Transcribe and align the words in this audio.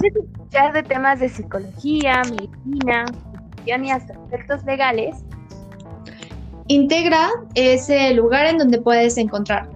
¿Quieres 0.00 0.24
escuchar 0.24 0.72
de 0.72 0.82
temas 0.82 1.20
de 1.20 1.28
psicología, 1.28 2.22
medicina, 2.24 3.04
y 3.66 3.90
hasta 3.90 4.14
aspectos 4.14 4.64
legales? 4.64 5.22
Integra 6.68 7.28
es 7.54 7.90
el 7.90 8.16
lugar 8.16 8.46
en 8.46 8.56
donde 8.56 8.80
puedes 8.80 9.18
encontrar. 9.18 9.68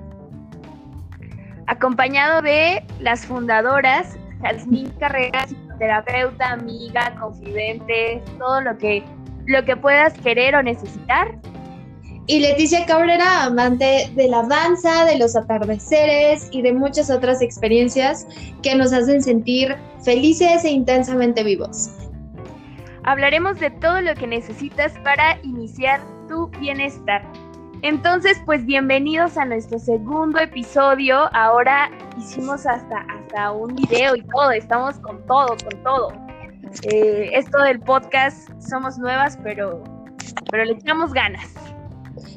Acompañado 1.66 2.40
de 2.40 2.82
las 3.00 3.26
fundadoras, 3.26 4.16
Jasmine 4.40 4.90
Carreras, 4.98 5.54
terapeuta, 5.79 6.52
amiga, 6.52 7.14
confidente, 7.20 8.22
todo 8.38 8.62
lo 8.62 8.79
que, 8.79 9.04
lo 9.45 9.62
que 9.67 9.76
puedas 9.76 10.14
querer 10.20 10.56
o 10.56 10.62
necesitar. 10.62 11.39
Y 12.26 12.40
Leticia 12.40 12.86
Cabrera, 12.86 13.44
amante 13.44 14.10
de 14.14 14.28
la 14.28 14.42
danza, 14.44 15.04
de 15.04 15.18
los 15.18 15.36
atardeceres 15.36 16.48
y 16.50 16.62
de 16.62 16.72
muchas 16.72 17.10
otras 17.10 17.42
experiencias 17.42 18.26
que 18.62 18.74
nos 18.74 18.94
hacen 18.94 19.22
sentir 19.22 19.76
felices 20.02 20.64
e 20.64 20.70
intensamente 20.70 21.44
vivos. 21.44 21.90
Hablaremos 23.02 23.60
de 23.60 23.70
todo 23.70 24.00
lo 24.00 24.14
que 24.14 24.26
necesitas 24.26 24.92
para 25.04 25.38
iniciar 25.42 26.00
tu 26.26 26.48
bienestar. 26.58 27.22
Entonces, 27.82 28.40
pues 28.46 28.64
bienvenidos 28.64 29.36
a 29.36 29.44
nuestro 29.44 29.78
segundo 29.78 30.38
episodio. 30.38 31.28
Ahora 31.34 31.90
hicimos 32.16 32.64
hasta, 32.64 33.00
hasta 33.00 33.52
un 33.52 33.75
video 33.75 34.16
y 34.16 34.22
todo, 34.22 34.50
estamos 34.52 34.98
con 35.00 35.22
todo, 35.27 35.48
con 35.48 35.83
todo. 35.83 36.12
Eh, 36.91 37.28
esto 37.34 37.58
del 37.58 37.80
podcast 37.80 38.48
somos 38.58 38.97
nuevas, 38.97 39.38
pero, 39.42 39.84
pero 40.50 40.64
le 40.64 40.72
echamos 40.72 41.12
ganas. 41.12 41.53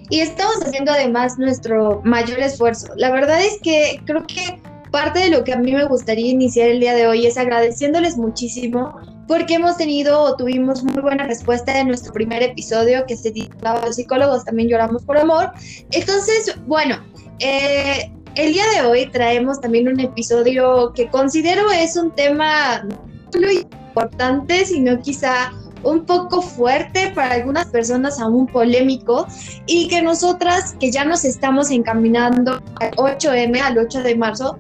Y 0.10 0.22
estamos 0.22 0.58
haciendo 0.64 0.92
además 0.92 1.38
nuestro 1.38 2.02
mayor 2.04 2.40
esfuerzo. 2.40 2.88
La 2.96 3.12
verdad 3.12 3.44
es 3.44 3.60
que 3.62 4.02
creo 4.06 4.26
que 4.26 4.62
parte 4.92 5.20
de 5.20 5.30
lo 5.30 5.44
que 5.44 5.54
a 5.54 5.58
mí 5.58 5.74
me 5.74 5.86
gustaría 5.86 6.32
iniciar 6.32 6.70
el 6.70 6.80
día 6.80 6.96
de 6.96 7.08
hoy 7.08 7.26
es 7.26 7.38
agradeciéndoles 7.38 8.18
muchísimo 8.18 8.96
porque 9.28 9.56
hemos 9.56 9.78
tenido 9.78 10.22
o 10.22 10.36
tuvimos 10.36 10.84
muy 10.84 11.02
buena 11.02 11.26
respuesta 11.26 11.78
en 11.80 11.90
nuestro 11.90 12.14
primer 12.14 12.42
episodio 12.42 13.06
que 13.06 13.18
se 13.18 13.32
titulaba 13.32 13.86
Los 13.86 13.98
psicólogos 13.98 14.46
también 14.46 14.70
lloramos 14.70 15.04
por 15.04 15.18
amor. 15.18 15.52
Entonces, 15.92 16.56
bueno, 16.66 16.96
eh, 17.40 18.10
el 18.36 18.54
día 18.54 18.64
de 18.74 18.88
hoy 18.88 19.08
traemos 19.08 19.60
también 19.60 19.88
un 19.88 20.00
episodio 20.00 20.94
que 20.94 21.10
considero 21.10 21.70
es 21.72 21.98
un 21.98 22.12
tema 22.12 22.88
no 23.38 23.52
importante, 23.52 24.66
sino 24.66 25.00
quizá 25.02 25.52
un 25.88 26.06
poco 26.06 26.42
fuerte 26.42 27.12
para 27.16 27.36
algunas 27.36 27.68
personas, 27.68 28.20
aún 28.20 28.48
polémico, 28.48 29.28
y 29.66 29.88
que 29.88 30.02
nosotras, 30.02 30.76
que 30.80 30.92
ya 30.92 31.06
nos 31.06 31.24
estamos 31.26 31.72
encaminando 31.72 32.60
al 32.82 32.92
8M, 32.92 33.62
al 33.62 33.78
8 33.78 34.04
de 34.04 34.16
marzo, 34.16 34.60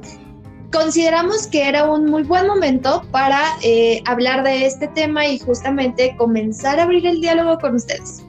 consideramos 0.71 1.47
que 1.47 1.67
era 1.67 1.89
un 1.89 2.05
muy 2.05 2.23
buen 2.23 2.47
momento 2.47 3.03
para 3.11 3.41
eh, 3.61 4.01
hablar 4.05 4.43
de 4.43 4.65
este 4.65 4.87
tema 4.89 5.25
y 5.25 5.39
justamente 5.39 6.15
comenzar 6.17 6.79
a 6.79 6.83
abrir 6.83 7.05
el 7.05 7.21
diálogo 7.21 7.57
con 7.59 7.75
ustedes. 7.75 8.23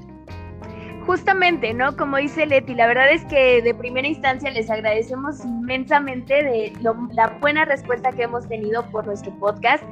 Justamente, 1.07 1.73
¿no? 1.73 1.97
Como 1.97 2.19
dice 2.19 2.45
Leti, 2.45 2.75
la 2.75 2.87
verdad 2.87 3.11
es 3.11 3.25
que 3.25 3.63
de 3.63 3.75
primera 3.75 4.07
instancia 4.07 4.51
les 4.51 4.69
agradecemos 4.69 5.43
inmensamente 5.43 6.43
de 6.43 6.73
la 6.83 7.39
buena 7.41 7.65
respuesta 7.65 8.13
que 8.13 8.25
hemos 8.25 8.47
tenido 8.47 8.85
por 8.91 9.07
nuestro 9.07 9.33
podcast. 9.39 9.83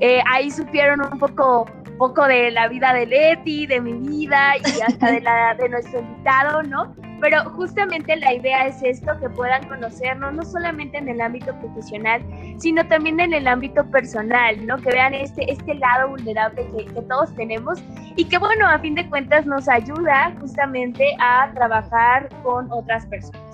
Eh, 0.00 0.20
ahí 0.28 0.50
supieron 0.50 1.00
un 1.00 1.16
poco 1.20 1.66
poco 1.98 2.26
de 2.26 2.50
la 2.50 2.68
vida 2.68 2.92
de 2.92 3.06
Leti, 3.06 3.66
de 3.66 3.80
mi 3.80 3.92
vida 3.92 4.54
y 4.58 4.80
hasta 4.80 5.12
de 5.12 5.20
la 5.20 5.54
de 5.54 5.68
nuestro 5.68 6.00
invitado, 6.00 6.62
¿no? 6.62 6.94
Pero 7.20 7.44
justamente 7.50 8.16
la 8.16 8.34
idea 8.34 8.66
es 8.66 8.82
esto, 8.82 9.18
que 9.20 9.30
puedan 9.30 9.66
conocernos 9.68 10.34
no 10.34 10.42
solamente 10.42 10.98
en 10.98 11.08
el 11.08 11.20
ámbito 11.20 11.58
profesional, 11.60 12.22
sino 12.58 12.86
también 12.86 13.20
en 13.20 13.32
el 13.32 13.46
ámbito 13.46 13.84
personal, 13.90 14.66
¿no? 14.66 14.76
Que 14.78 14.90
vean 14.90 15.14
este, 15.14 15.50
este 15.50 15.74
lado 15.74 16.08
vulnerable 16.10 16.66
que, 16.76 16.84
que 16.84 17.02
todos 17.02 17.34
tenemos 17.34 17.82
y 18.16 18.24
que, 18.26 18.38
bueno, 18.38 18.68
a 18.68 18.78
fin 18.78 18.94
de 18.94 19.08
cuentas 19.08 19.46
nos 19.46 19.68
ayuda 19.68 20.34
justamente 20.40 21.16
a 21.20 21.50
trabajar 21.54 22.28
con 22.42 22.70
otras 22.70 23.06
personas. 23.06 23.44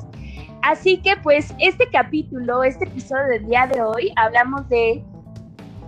Así 0.62 0.98
que 0.98 1.16
pues 1.22 1.54
este 1.58 1.88
capítulo, 1.90 2.62
este 2.64 2.84
episodio 2.84 3.24
del 3.28 3.46
día 3.46 3.66
de 3.66 3.80
hoy, 3.82 4.12
hablamos 4.16 4.68
de 4.68 5.02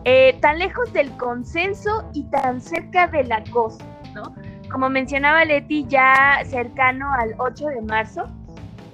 eh, 0.05 0.37
tan 0.41 0.59
lejos 0.59 0.93
del 0.93 1.11
consenso 1.17 2.09
y 2.13 2.25
tan 2.25 2.61
cerca 2.61 3.07
del 3.07 3.31
acoso, 3.31 3.79
¿no? 4.15 4.35
Como 4.71 4.89
mencionaba 4.89 5.45
Leti, 5.45 5.87
ya 5.87 6.43
cercano 6.45 7.13
al 7.15 7.35
8 7.39 7.67
de 7.69 7.83
marzo, 7.83 8.29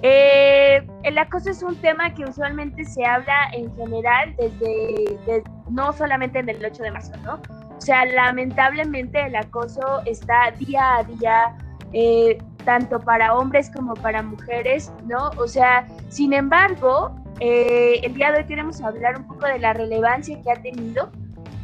eh, 0.01 0.85
el 1.03 1.17
acoso 1.17 1.49
es 1.49 1.61
un 1.61 1.75
tema 1.75 2.13
que 2.13 2.23
usualmente 2.23 2.85
se 2.85 3.03
habla 3.05 3.49
en 3.53 3.75
general 3.75 4.33
desde, 4.37 5.43
no 5.69 5.91
solamente 5.91 6.39
en 6.39 6.49
el 6.49 6.63
8 6.63 6.83
de 6.83 6.91
marzo, 6.91 7.11
¿no? 7.23 7.41
O 7.77 7.81
sea, 7.81 8.05
lamentablemente 8.05 9.21
el 9.25 9.35
acoso 9.35 10.01
está 10.05 10.51
día 10.57 10.97
a 10.97 11.03
día, 11.03 11.57
eh, 11.91 12.37
tanto 12.65 12.99
para 12.99 13.35
hombres 13.35 13.71
como 13.75 13.93
para 13.95 14.21
mujeres, 14.21 14.91
¿no? 15.05 15.31
O 15.37 15.47
sea, 15.47 15.85
sin 16.09 16.33
embargo, 16.33 17.15
eh, 17.39 18.01
el 18.03 18.13
día 18.13 18.31
de 18.31 18.39
hoy 18.39 18.45
queremos 18.45 18.81
hablar 18.81 19.17
un 19.17 19.27
poco 19.27 19.45
de 19.45 19.59
la 19.59 19.73
relevancia 19.73 20.41
que 20.41 20.51
ha 20.51 20.61
tenido 20.61 21.09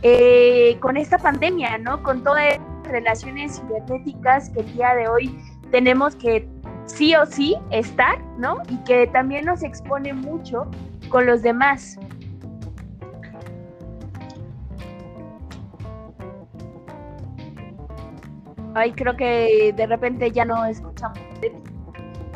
eh, 0.03 0.77
con 0.79 0.97
esta 0.97 1.17
pandemia, 1.17 1.77
¿no? 1.77 2.01
Con 2.01 2.23
todas 2.23 2.57
las 2.57 2.87
relaciones 2.87 3.59
cibernéticas 3.59 4.49
que 4.51 4.61
el 4.61 4.73
día 4.73 4.95
de 4.95 5.07
hoy 5.07 5.37
tenemos 5.71 6.15
que 6.15 6.47
sí 6.85 7.15
o 7.15 7.25
sí 7.25 7.57
estar, 7.71 8.21
¿no? 8.37 8.57
Y 8.69 8.77
que 8.83 9.07
también 9.07 9.45
nos 9.45 9.63
expone 9.63 10.13
mucho 10.13 10.69
con 11.09 11.25
los 11.25 11.41
demás. 11.41 11.99
Ay, 18.75 18.91
creo 18.91 19.15
que 19.15 19.73
de 19.75 19.87
repente 19.87 20.31
ya 20.31 20.45
no 20.45 20.65
escuchamos. 20.65 21.34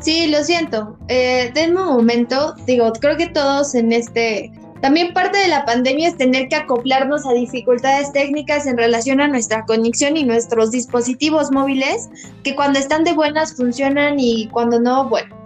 Sí, 0.00 0.26
lo 0.28 0.42
siento. 0.42 0.98
Eh, 1.08 1.50
denme 1.54 1.82
un 1.82 1.88
momento. 1.88 2.54
Digo, 2.66 2.92
creo 2.92 3.16
que 3.16 3.28
todos 3.28 3.74
en 3.74 3.92
este... 3.92 4.52
También 4.80 5.12
parte 5.12 5.36
de 5.36 5.48
la 5.48 5.66
pandemia 5.66 6.08
es 6.08 6.16
tener 6.16 6.48
que 6.48 6.56
acoplarnos 6.56 7.26
a 7.26 7.32
dificultades 7.32 8.10
técnicas 8.12 8.66
en 8.66 8.78
relación 8.78 9.20
a 9.20 9.28
nuestra 9.28 9.66
conexión 9.66 10.16
y 10.16 10.24
nuestros 10.24 10.70
dispositivos 10.70 11.52
móviles, 11.52 12.08
que 12.44 12.56
cuando 12.56 12.78
están 12.78 13.04
de 13.04 13.12
buenas 13.12 13.54
funcionan 13.54 14.18
y 14.18 14.48
cuando 14.48 14.80
no, 14.80 15.06
bueno. 15.06 15.36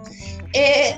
Eh, 0.53 0.95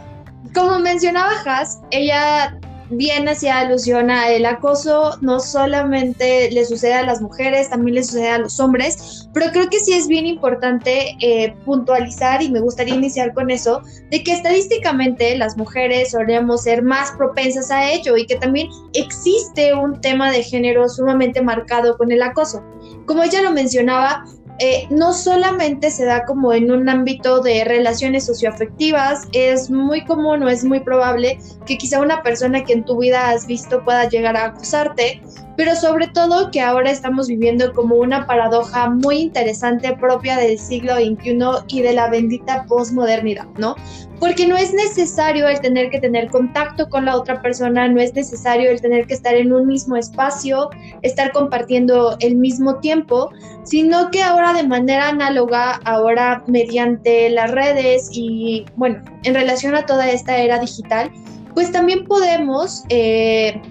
como 0.54 0.78
mencionaba 0.78 1.32
Has, 1.48 1.80
ella 1.90 2.60
bien 2.90 3.28
hacía 3.28 3.60
alusión 3.60 4.10
a 4.10 4.30
el 4.30 4.46
acoso, 4.46 5.18
no 5.22 5.40
solamente 5.40 6.50
le 6.52 6.66
sucede 6.66 6.94
a 6.94 7.06
las 7.06 7.22
mujeres, 7.22 7.70
también 7.70 7.96
le 7.96 8.04
sucede 8.04 8.30
a 8.30 8.40
los 8.40 8.60
hombres, 8.60 9.30
pero 9.34 9.52
creo 9.52 9.70
que 9.70 9.80
sí 9.80 9.94
es 9.94 10.08
bien 10.08 10.26
importante 10.26 11.16
eh, 11.22 11.56
puntualizar 11.66 12.42
y 12.42 12.50
me 12.50 12.60
gustaría 12.60 12.96
iniciar 12.96 13.34
con 13.34 13.50
eso, 13.50 13.82
de 14.10 14.24
que 14.24 14.34
estadísticamente 14.34 15.38
las 15.38 15.58
mujeres 15.58 16.12
solemos 16.12 16.64
ser 16.64 16.84
más 16.84 17.12
propensas 17.12 17.72
a 17.72 17.90
ello 17.92 18.18
y 18.18 18.26
que 18.26 18.36
también 18.36 18.70
existe 18.94 19.74
un 19.74 20.00
tema 20.02 20.32
de 20.32 20.44
género 20.44 20.88
sumamente 20.88 21.42
marcado 21.42 21.98
con 21.98 22.12
el 22.12 22.22
acoso. 22.22 22.64
Como 23.06 23.24
ella 23.24 23.42
lo 23.42 23.52
mencionaba, 23.52 24.26
eh, 24.60 24.88
no 24.90 25.14
solamente 25.14 25.92
se 25.92 26.06
da 26.06 26.26
como 26.26 26.52
en 26.52 26.72
un 26.72 26.90
ámbito 26.90 27.42
de 27.42 27.64
relaciones 27.64 28.26
socioafectivas, 28.26 29.28
es 29.32 29.70
muy 29.70 30.04
común 30.06 30.42
o 30.44 30.50
es 30.50 30.64
muy 30.64 30.80
probable 30.80 31.40
que 31.66 31.78
quizá 31.78 32.00
una 32.00 32.24
persona 32.24 32.64
que 32.64 32.74
en 32.74 32.84
tu 32.84 32.98
vida 32.98 33.30
has 33.30 33.46
visto 33.46 33.84
pueda 33.84 34.10
llegar 34.10 34.36
a 34.36 34.46
acusarte, 34.46 35.22
pero 35.56 35.76
sobre 35.76 36.08
todo 36.08 36.50
que 36.52 36.62
ahora 36.62 36.90
estamos 36.90 37.28
viviendo 37.28 37.74
como 37.74 37.96
una 37.96 38.26
paradoja 38.26 38.90
muy 38.90 39.18
interesante 39.18 39.96
propia 39.96 40.38
del 40.38 40.58
siglo 40.58 40.96
XXI 40.96 41.66
y 41.68 41.82
de 41.82 41.94
la 41.94 42.10
bendita 42.10 42.66
posmodernidad, 42.68 43.46
¿no? 43.58 43.76
Porque 44.20 44.48
no 44.48 44.58
es 44.58 44.74
necesario 44.74 45.48
el 45.48 45.60
tener 45.60 45.90
que 45.90 46.00
tener 46.00 46.30
contacto 46.30 46.90
con 46.90 47.06
la 47.06 47.16
otra 47.16 47.42
persona, 47.42 47.88
no 47.88 48.02
es 48.02 48.14
necesario 48.14 48.72
el 48.72 48.82
tener 48.82 49.06
que 49.06 49.14
estar 49.14 49.36
en 49.36 49.54
un 49.54 49.68
mismo 49.68 49.96
espacio, 49.96 50.70
estar 51.02 51.32
compartiendo 51.32 52.18
el 52.20 52.36
mismo 52.36 52.80
tiempo, 52.80 53.30
sino 53.64 54.10
que 54.10 54.24
ahora 54.24 54.54
de 54.54 54.64
manera 54.64 55.10
análoga, 55.10 55.80
ahora 55.86 56.44
mediante 56.48 57.30
las 57.30 57.52
redes 57.52 58.10
y 58.12 58.66
bueno, 58.76 59.04
en 59.24 59.34
relación 59.36 59.76
a 59.76 59.86
toda 59.86 60.10
esta 60.10 60.38
era 60.38 60.60
digital, 60.60 61.12
pues 61.54 61.72
también 61.72 62.06
podemos 62.06 62.84
eh, 62.90 63.62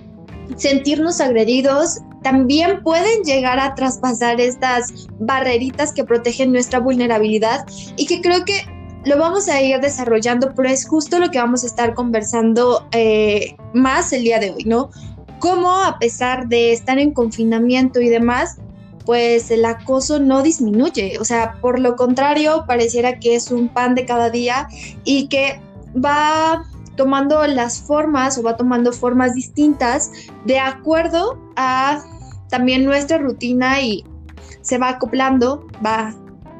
sentirnos 0.57 1.21
agredidos, 1.21 2.01
también 2.23 2.83
pueden 2.83 3.23
llegar 3.23 3.59
a 3.59 3.75
traspasar 3.75 4.41
estas 4.41 4.93
barreritas 5.19 5.93
que 5.93 6.05
protegen 6.05 6.53
nuestra 6.53 6.81
vulnerabilidad 6.81 7.65
y 7.97 8.07
que 8.07 8.21
creo 8.21 8.45
que 8.45 8.76
lo 9.07 9.17
vamos 9.17 9.49
a 9.49 9.63
ir 9.63 9.81
desarrollando, 9.81 10.53
pero 10.55 10.69
es 10.69 10.87
justo 10.87 11.21
lo 11.21 11.31
que 11.31 11.39
vamos 11.39 11.63
a 11.63 11.69
estar 11.69 11.95
conversando 11.95 12.87
eh, 12.91 13.57
más 13.73 14.13
el 14.13 14.25
día 14.25 14.41
de 14.41 14.51
hoy, 14.51 14.65
¿no? 14.65 14.91
Cómo 15.39 15.71
a 15.71 15.99
pesar 16.01 16.49
de 16.49 16.73
estar 16.73 16.99
en 16.99 17.13
confinamiento 17.13 18.01
y 18.01 18.09
demás, 18.09 18.57
pues 19.05 19.53
el 19.53 19.65
acoso 19.65 20.19
no 20.19 20.43
disminuye, 20.43 21.19
o 21.21 21.25
sea, 21.25 21.55
por 21.61 21.79
lo 21.79 21.95
contrario, 21.95 22.65
pareciera 22.67 23.21
que 23.21 23.37
es 23.37 23.53
un 23.53 23.69
pan 23.69 23.95
de 23.95 24.05
cada 24.05 24.29
día 24.29 24.67
y 25.05 25.29
que 25.29 25.61
va 25.95 26.65
tomando 26.97 27.47
las 27.47 27.81
formas 27.81 28.37
o 28.39 28.43
va 28.43 28.57
tomando 28.57 28.93
formas 28.93 29.35
distintas 29.35 30.11
de 30.47 30.59
acuerdo 30.59 31.39
a 31.55 32.03
también 32.49 32.85
nuestra 32.85 33.19
rutina 33.19 33.81
y 33.81 34.05
se 34.63 34.79
va 34.79 34.89
acoplando, 34.89 35.65
va, 35.85 36.13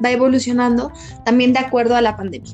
va 0.03 0.11
evolucionando 0.11 0.91
también 1.25 1.53
de 1.53 1.59
acuerdo 1.59 1.95
a 1.95 2.01
la 2.01 2.15
pandemia. 2.15 2.53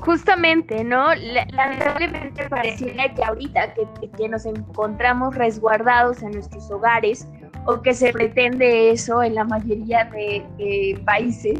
Justamente, 0.00 0.84
¿no? 0.84 1.14
Lamentablemente 1.14 2.48
pareciera 2.48 3.12
que 3.12 3.24
ahorita 3.24 3.74
que, 4.16 4.28
nos 4.28 4.46
encontramos 4.46 5.34
resguardados 5.34 6.22
en 6.22 6.30
nuestros 6.30 6.70
hogares 6.70 7.28
o 7.66 7.82
que 7.82 7.92
se 7.92 8.12
pretende 8.12 8.90
eso 8.90 9.22
en 9.22 9.34
la 9.34 9.44
mayoría 9.44 10.04
de, 10.04 10.98
países, 11.04 11.58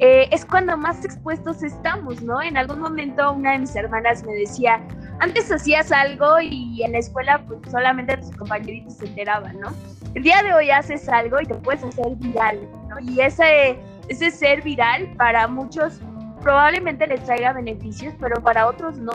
eh, 0.00 0.28
es 0.30 0.46
cuando 0.46 0.76
más 0.78 1.04
expuestos 1.04 1.62
estamos, 1.62 2.22
¿no? 2.22 2.40
En 2.40 2.56
algún 2.56 2.80
momento 2.80 3.32
una 3.32 3.52
de 3.52 3.58
mis 3.58 3.76
hermanas 3.76 4.24
me 4.24 4.32
decía, 4.32 4.80
antes 5.20 5.52
hacías 5.52 5.92
algo 5.92 6.40
y 6.40 6.82
en 6.82 6.92
la 6.92 6.98
escuela 6.98 7.44
pues 7.46 7.60
solamente 7.70 8.16
tus 8.16 8.34
compañeritos 8.34 8.94
se 8.94 9.06
enteraban, 9.06 9.60
¿no? 9.60 9.68
El 10.14 10.22
día 10.22 10.42
de 10.42 10.54
hoy 10.54 10.70
haces 10.70 11.06
algo 11.08 11.40
y 11.40 11.46
te 11.46 11.54
puedes 11.54 11.84
hacer 11.84 12.16
viral, 12.16 12.58
¿no? 12.88 12.98
Y 12.98 13.20
ese, 13.20 13.78
ese 14.08 14.30
ser 14.30 14.62
viral 14.62 15.14
para 15.18 15.46
muchos 15.46 16.00
probablemente 16.40 17.06
les 17.06 17.22
traiga 17.24 17.52
beneficios, 17.52 18.14
pero 18.18 18.42
para 18.42 18.66
otros 18.66 18.96
no 18.96 19.12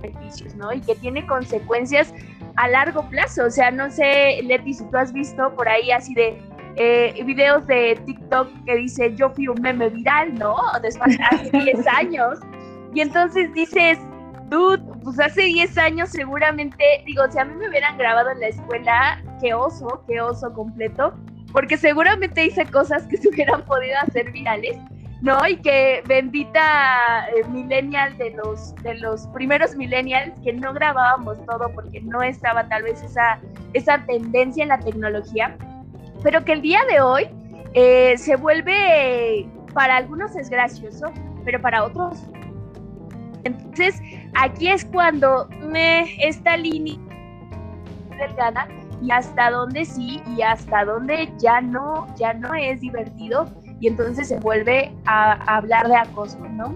beneficios, 0.00 0.54
¿no? 0.54 0.72
Y 0.72 0.80
que 0.80 0.94
tiene 0.96 1.26
consecuencias 1.26 2.14
a 2.56 2.68
largo 2.68 3.08
plazo. 3.10 3.44
O 3.44 3.50
sea, 3.50 3.70
no 3.70 3.90
sé, 3.90 4.40
Leti, 4.42 4.74
si 4.74 4.84
tú 4.90 4.96
has 4.96 5.12
visto 5.12 5.54
por 5.54 5.68
ahí 5.68 5.90
así 5.90 6.14
de 6.14 6.40
eh, 6.76 7.22
videos 7.24 7.66
de 7.66 7.98
TikTok 8.04 8.48
que 8.64 8.76
dice 8.76 9.14
yo 9.14 9.30
fui 9.30 9.48
un 9.48 9.60
meme 9.60 9.88
viral, 9.88 10.34
¿no? 10.34 10.56
Después 10.82 11.16
hace 11.30 11.50
10 11.52 11.86
años. 11.86 12.38
Y 12.94 13.00
entonces 13.00 13.52
dices, 13.54 13.98
dude, 14.48 14.82
pues 15.02 15.18
hace 15.18 15.42
10 15.42 15.78
años 15.78 16.10
seguramente, 16.10 16.84
digo, 17.06 17.24
si 17.30 17.38
a 17.38 17.44
mí 17.44 17.54
me 17.54 17.68
hubieran 17.68 17.98
grabado 17.98 18.30
en 18.30 18.40
la 18.40 18.48
escuela, 18.48 19.22
qué 19.40 19.54
oso, 19.54 20.04
qué 20.06 20.20
oso 20.20 20.52
completo, 20.52 21.14
porque 21.52 21.76
seguramente 21.76 22.44
hice 22.44 22.64
cosas 22.66 23.06
que 23.06 23.16
se 23.18 23.28
hubieran 23.28 23.62
podido 23.62 23.96
hacer 24.06 24.30
virales 24.30 24.76
¿no? 25.24 25.38
Y 25.48 25.56
que 25.56 26.02
bendita 26.06 27.26
eh, 27.28 27.48
millennial 27.48 28.16
de 28.18 28.32
los, 28.32 28.74
de 28.82 28.94
los 28.98 29.26
primeros 29.28 29.74
millennials 29.74 30.38
que 30.44 30.52
no 30.52 30.74
grabábamos 30.74 31.38
todo 31.46 31.70
porque 31.74 32.02
no 32.02 32.22
estaba 32.22 32.68
tal 32.68 32.82
vez 32.82 33.02
esa, 33.02 33.40
esa 33.72 34.04
tendencia 34.04 34.62
en 34.62 34.68
la 34.68 34.78
tecnología, 34.78 35.56
pero 36.24 36.44
que 36.44 36.52
el 36.52 36.62
día 36.62 36.80
de 36.90 37.00
hoy 37.00 37.28
eh, 37.74 38.14
se 38.16 38.34
vuelve, 38.34 39.46
para 39.74 39.96
algunos 39.96 40.34
es 40.34 40.50
gracioso, 40.50 41.12
pero 41.44 41.60
para 41.60 41.84
otros... 41.84 42.18
Entonces, 43.44 44.00
aquí 44.34 44.68
es 44.68 44.86
cuando 44.86 45.46
me, 45.60 46.16
esta 46.26 46.56
línea 46.56 46.96
delgada 48.18 48.66
y 49.02 49.10
hasta 49.10 49.50
dónde 49.50 49.84
sí 49.84 50.22
y 50.34 50.40
hasta 50.40 50.86
dónde 50.86 51.28
ya 51.38 51.60
no, 51.60 52.06
ya 52.16 52.32
no 52.32 52.54
es 52.54 52.80
divertido 52.80 53.46
y 53.80 53.88
entonces 53.88 54.28
se 54.28 54.38
vuelve 54.38 54.94
a, 55.04 55.32
hablar 55.56 55.88
de 55.88 55.96
acoso, 55.96 56.38
¿no? 56.38 56.74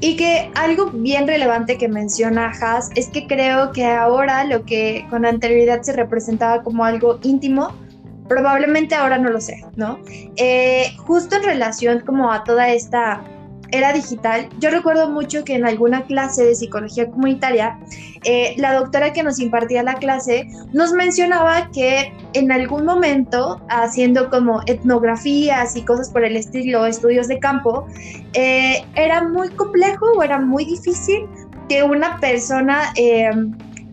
Y 0.00 0.16
que 0.16 0.50
algo 0.56 0.86
bien 0.86 1.28
relevante 1.28 1.78
que 1.78 1.86
menciona 1.86 2.50
Haas 2.50 2.90
es 2.96 3.08
que 3.10 3.28
creo 3.28 3.70
que 3.70 3.86
ahora 3.86 4.42
lo 4.42 4.64
que 4.64 5.06
con 5.08 5.24
anterioridad 5.24 5.82
se 5.82 5.92
representaba 5.92 6.64
como 6.64 6.84
algo 6.84 7.20
íntimo, 7.22 7.72
probablemente 8.28 8.94
ahora 8.94 9.18
no 9.18 9.30
lo 9.30 9.40
sé, 9.40 9.64
¿no? 9.76 9.98
Eh, 10.36 10.94
justo 10.98 11.36
en 11.36 11.42
relación 11.42 12.00
como 12.00 12.32
a 12.32 12.44
toda 12.44 12.68
esta 12.68 13.22
era 13.70 13.92
digital, 13.92 14.48
yo 14.60 14.70
recuerdo 14.70 15.10
mucho 15.10 15.42
que 15.44 15.54
en 15.54 15.66
alguna 15.66 16.04
clase 16.04 16.44
de 16.44 16.54
psicología 16.54 17.10
comunitaria, 17.10 17.78
eh, 18.22 18.54
la 18.56 18.74
doctora 18.74 19.12
que 19.12 19.22
nos 19.22 19.40
impartía 19.40 19.82
la 19.82 19.94
clase 19.94 20.46
nos 20.72 20.92
mencionaba 20.92 21.70
que 21.72 22.12
en 22.34 22.52
algún 22.52 22.84
momento, 22.84 23.60
haciendo 23.68 24.30
como 24.30 24.60
etnografías 24.66 25.74
y 25.76 25.82
cosas 25.82 26.10
por 26.10 26.24
el 26.24 26.36
estilo, 26.36 26.86
estudios 26.86 27.26
de 27.26 27.40
campo, 27.40 27.86
eh, 28.34 28.84
era 28.94 29.26
muy 29.28 29.48
complejo 29.48 30.06
o 30.16 30.22
era 30.22 30.38
muy 30.38 30.64
difícil 30.64 31.26
que 31.68 31.82
una 31.82 32.20
persona 32.20 32.92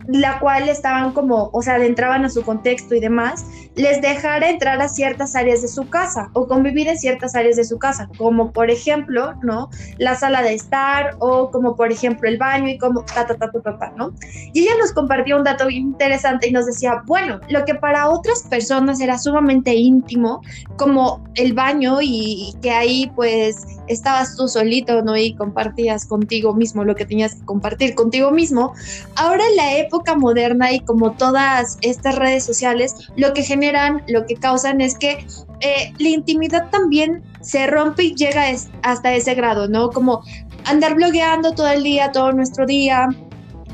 la 0.06 0.38
cual 0.40 0.68
estaban 0.68 1.12
como, 1.12 1.50
o 1.52 1.62
sea, 1.62 1.74
adentraban 1.74 2.24
a 2.24 2.30
su 2.30 2.42
contexto 2.42 2.94
y 2.94 3.00
demás, 3.00 3.44
les 3.74 4.00
dejara 4.00 4.50
entrar 4.50 4.80
a 4.80 4.88
ciertas 4.88 5.34
áreas 5.34 5.62
de 5.62 5.68
su 5.68 5.88
casa 5.88 6.30
o 6.34 6.46
convivir 6.46 6.88
en 6.88 6.98
ciertas 6.98 7.34
áreas 7.34 7.56
de 7.56 7.64
su 7.64 7.78
casa, 7.78 8.08
como 8.18 8.52
por 8.52 8.70
ejemplo, 8.70 9.34
¿no? 9.42 9.70
La 9.98 10.14
sala 10.14 10.42
de 10.42 10.54
estar 10.54 11.16
o 11.18 11.50
como 11.50 11.76
por 11.76 11.90
ejemplo 11.90 12.28
el 12.28 12.38
baño 12.38 12.68
y 12.68 12.78
como 12.78 13.04
ta, 13.04 13.26
ta, 13.26 13.36
ta, 13.36 13.50
ta, 13.50 13.78
ta, 13.78 13.92
¿no? 13.96 14.12
Y 14.52 14.62
ella 14.62 14.72
nos 14.78 14.92
compartió 14.92 15.36
un 15.36 15.44
dato 15.44 15.70
interesante 15.70 16.48
y 16.48 16.52
nos 16.52 16.66
decía, 16.66 17.02
bueno, 17.06 17.40
lo 17.48 17.64
que 17.64 17.74
para 17.74 18.08
otras 18.08 18.42
personas 18.42 19.00
era 19.00 19.18
sumamente 19.18 19.74
íntimo, 19.74 20.42
como 20.76 21.22
el 21.34 21.52
baño 21.52 21.98
y 22.00 22.54
que 22.60 22.70
ahí 22.70 23.10
pues 23.14 23.66
estabas 23.88 24.36
tú 24.36 24.48
solito, 24.48 25.02
¿no? 25.02 25.16
Y 25.16 25.34
compartías 25.34 26.06
contigo 26.06 26.54
mismo 26.54 26.84
lo 26.84 26.94
que 26.94 27.04
tenías 27.04 27.34
que 27.34 27.44
compartir 27.44 27.94
contigo 27.94 28.30
mismo. 28.30 28.72
Ahora 29.16 29.44
la 29.56 29.76
época 29.92 30.16
moderna 30.16 30.72
y 30.72 30.80
como 30.80 31.12
todas 31.12 31.76
estas 31.82 32.16
redes 32.16 32.44
sociales, 32.44 32.94
lo 33.16 33.34
que 33.34 33.42
generan, 33.42 34.02
lo 34.08 34.24
que 34.24 34.36
causan 34.36 34.80
es 34.80 34.96
que 34.96 35.26
eh, 35.60 35.92
la 35.98 36.08
intimidad 36.08 36.70
también 36.70 37.22
se 37.42 37.66
rompe 37.66 38.04
y 38.04 38.14
llega 38.14 38.44
hasta 38.82 39.12
ese 39.12 39.34
grado, 39.34 39.68
¿no? 39.68 39.90
Como 39.90 40.22
andar 40.64 40.94
blogueando 40.94 41.52
todo 41.52 41.68
el 41.68 41.82
día, 41.82 42.10
todo 42.10 42.32
nuestro 42.32 42.64
día, 42.64 43.08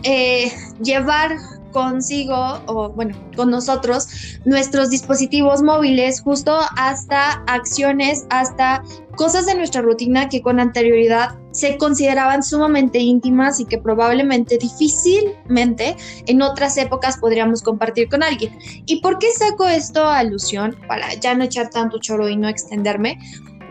eh, 0.02 0.50
llevar 0.82 1.36
consigo 1.70 2.60
o 2.66 2.88
bueno, 2.88 3.14
con 3.36 3.50
nosotros 3.50 4.08
nuestros 4.44 4.90
dispositivos 4.90 5.62
móviles 5.62 6.20
justo 6.20 6.58
hasta 6.76 7.44
acciones, 7.46 8.26
hasta 8.30 8.82
cosas 9.16 9.46
de 9.46 9.54
nuestra 9.54 9.82
rutina 9.82 10.28
que 10.28 10.40
con 10.42 10.58
anterioridad 10.58 11.36
se 11.58 11.76
consideraban 11.76 12.44
sumamente 12.44 13.00
íntimas 13.00 13.58
y 13.58 13.64
que 13.64 13.78
probablemente 13.78 14.58
difícilmente 14.58 15.96
en 16.26 16.40
otras 16.40 16.76
épocas 16.76 17.16
podríamos 17.18 17.62
compartir 17.62 18.08
con 18.08 18.22
alguien. 18.22 18.56
¿Y 18.86 19.00
por 19.00 19.18
qué 19.18 19.26
saco 19.32 19.66
esto 19.66 20.04
a 20.04 20.18
alusión? 20.18 20.76
Para 20.86 21.12
ya 21.14 21.34
no 21.34 21.42
echar 21.42 21.68
tanto 21.70 21.98
choro 21.98 22.28
y 22.28 22.36
no 22.36 22.48
extenderme. 22.48 23.18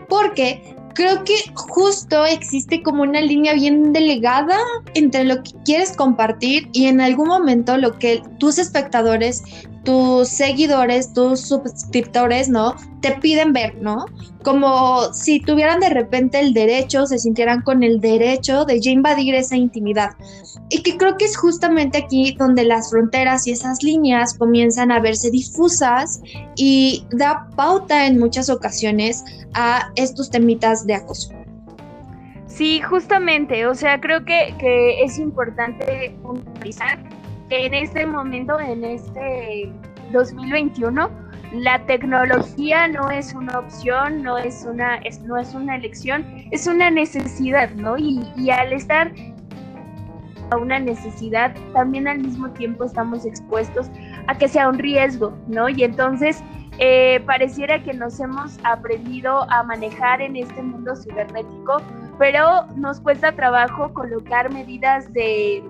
Porque 0.06 0.76
creo 0.94 1.24
que 1.24 1.36
justo 1.54 2.26
existe 2.26 2.82
como 2.82 3.04
una 3.04 3.22
línea 3.22 3.54
bien 3.54 3.94
delegada 3.94 4.58
entre 4.94 5.24
lo 5.24 5.42
que 5.42 5.52
quieres 5.64 5.96
compartir 5.96 6.68
y 6.72 6.86
en 6.86 7.00
algún 7.00 7.28
momento 7.28 7.78
lo 7.78 7.98
que 7.98 8.22
tus 8.38 8.58
espectadores, 8.58 9.42
tus 9.84 10.28
seguidores, 10.28 11.12
tus 11.12 11.40
suscriptores, 11.40 12.48
¿no? 12.48 12.74
Te 13.00 13.12
piden 13.12 13.52
ver, 13.52 13.76
¿no? 13.80 14.06
Como 14.42 15.12
si 15.12 15.40
tuvieran 15.40 15.80
de 15.80 15.90
repente 15.90 16.40
el 16.40 16.52
derecho, 16.52 17.06
se 17.06 17.18
sintieran 17.18 17.62
con 17.62 17.82
el 17.82 18.00
derecho 18.00 18.64
de 18.64 18.80
ya 18.80 18.90
invadir 18.90 19.34
esa 19.34 19.56
intimidad. 19.56 20.10
Y 20.68 20.82
que 20.82 20.96
creo 20.96 21.16
que 21.16 21.24
es 21.24 21.36
justamente 21.36 21.98
aquí 21.98 22.32
donde 22.38 22.64
las 22.64 22.90
fronteras 22.90 23.46
y 23.46 23.52
esas 23.52 23.82
líneas 23.82 24.36
comienzan 24.36 24.92
a 24.92 25.00
verse 25.00 25.30
difusas 25.30 26.20
y 26.56 27.06
da 27.10 27.48
pauta 27.56 28.06
en 28.06 28.18
muchas 28.18 28.50
ocasiones 28.50 29.24
a 29.54 29.90
estos 29.96 30.30
temitas 30.30 30.86
de 30.86 30.94
acoso. 30.94 31.30
Sí, 32.46 32.80
justamente, 32.80 33.66
o 33.66 33.74
sea, 33.74 34.00
creo 34.00 34.24
que, 34.24 34.54
que 34.58 35.02
es 35.02 35.18
importante 35.18 36.14
puntualizar 36.22 36.98
en 37.50 37.74
este 37.74 38.06
momento, 38.06 38.58
en 38.60 38.84
este 38.84 39.72
2021, 40.12 41.10
la 41.52 41.78
tecnología 41.86 42.88
no 42.88 43.10
es 43.10 43.32
una 43.34 43.58
opción, 43.58 44.22
no 44.22 44.36
es 44.36 44.66
una, 44.68 44.96
es, 44.96 45.20
no 45.20 45.36
es 45.36 45.54
una 45.54 45.76
elección, 45.76 46.24
es 46.50 46.66
una 46.66 46.90
necesidad, 46.90 47.70
¿no? 47.70 47.96
Y, 47.96 48.22
y 48.36 48.50
al 48.50 48.72
estar 48.72 49.12
a 50.50 50.56
una 50.56 50.78
necesidad, 50.78 51.54
también 51.72 52.08
al 52.08 52.18
mismo 52.18 52.50
tiempo 52.50 52.84
estamos 52.84 53.24
expuestos 53.24 53.90
a 54.26 54.36
que 54.36 54.48
sea 54.48 54.68
un 54.68 54.78
riesgo, 54.78 55.36
¿no? 55.46 55.68
Y 55.68 55.84
entonces 55.84 56.42
eh, 56.78 57.20
pareciera 57.26 57.82
que 57.82 57.92
nos 57.92 58.20
hemos 58.20 58.58
aprendido 58.64 59.50
a 59.50 59.62
manejar 59.62 60.20
en 60.20 60.36
este 60.36 60.62
mundo 60.62 60.94
cibernético, 60.96 61.82
pero 62.18 62.66
nos 62.76 63.00
cuesta 63.00 63.32
trabajo 63.32 63.92
colocar 63.92 64.52
medidas 64.52 65.12
de, 65.12 65.62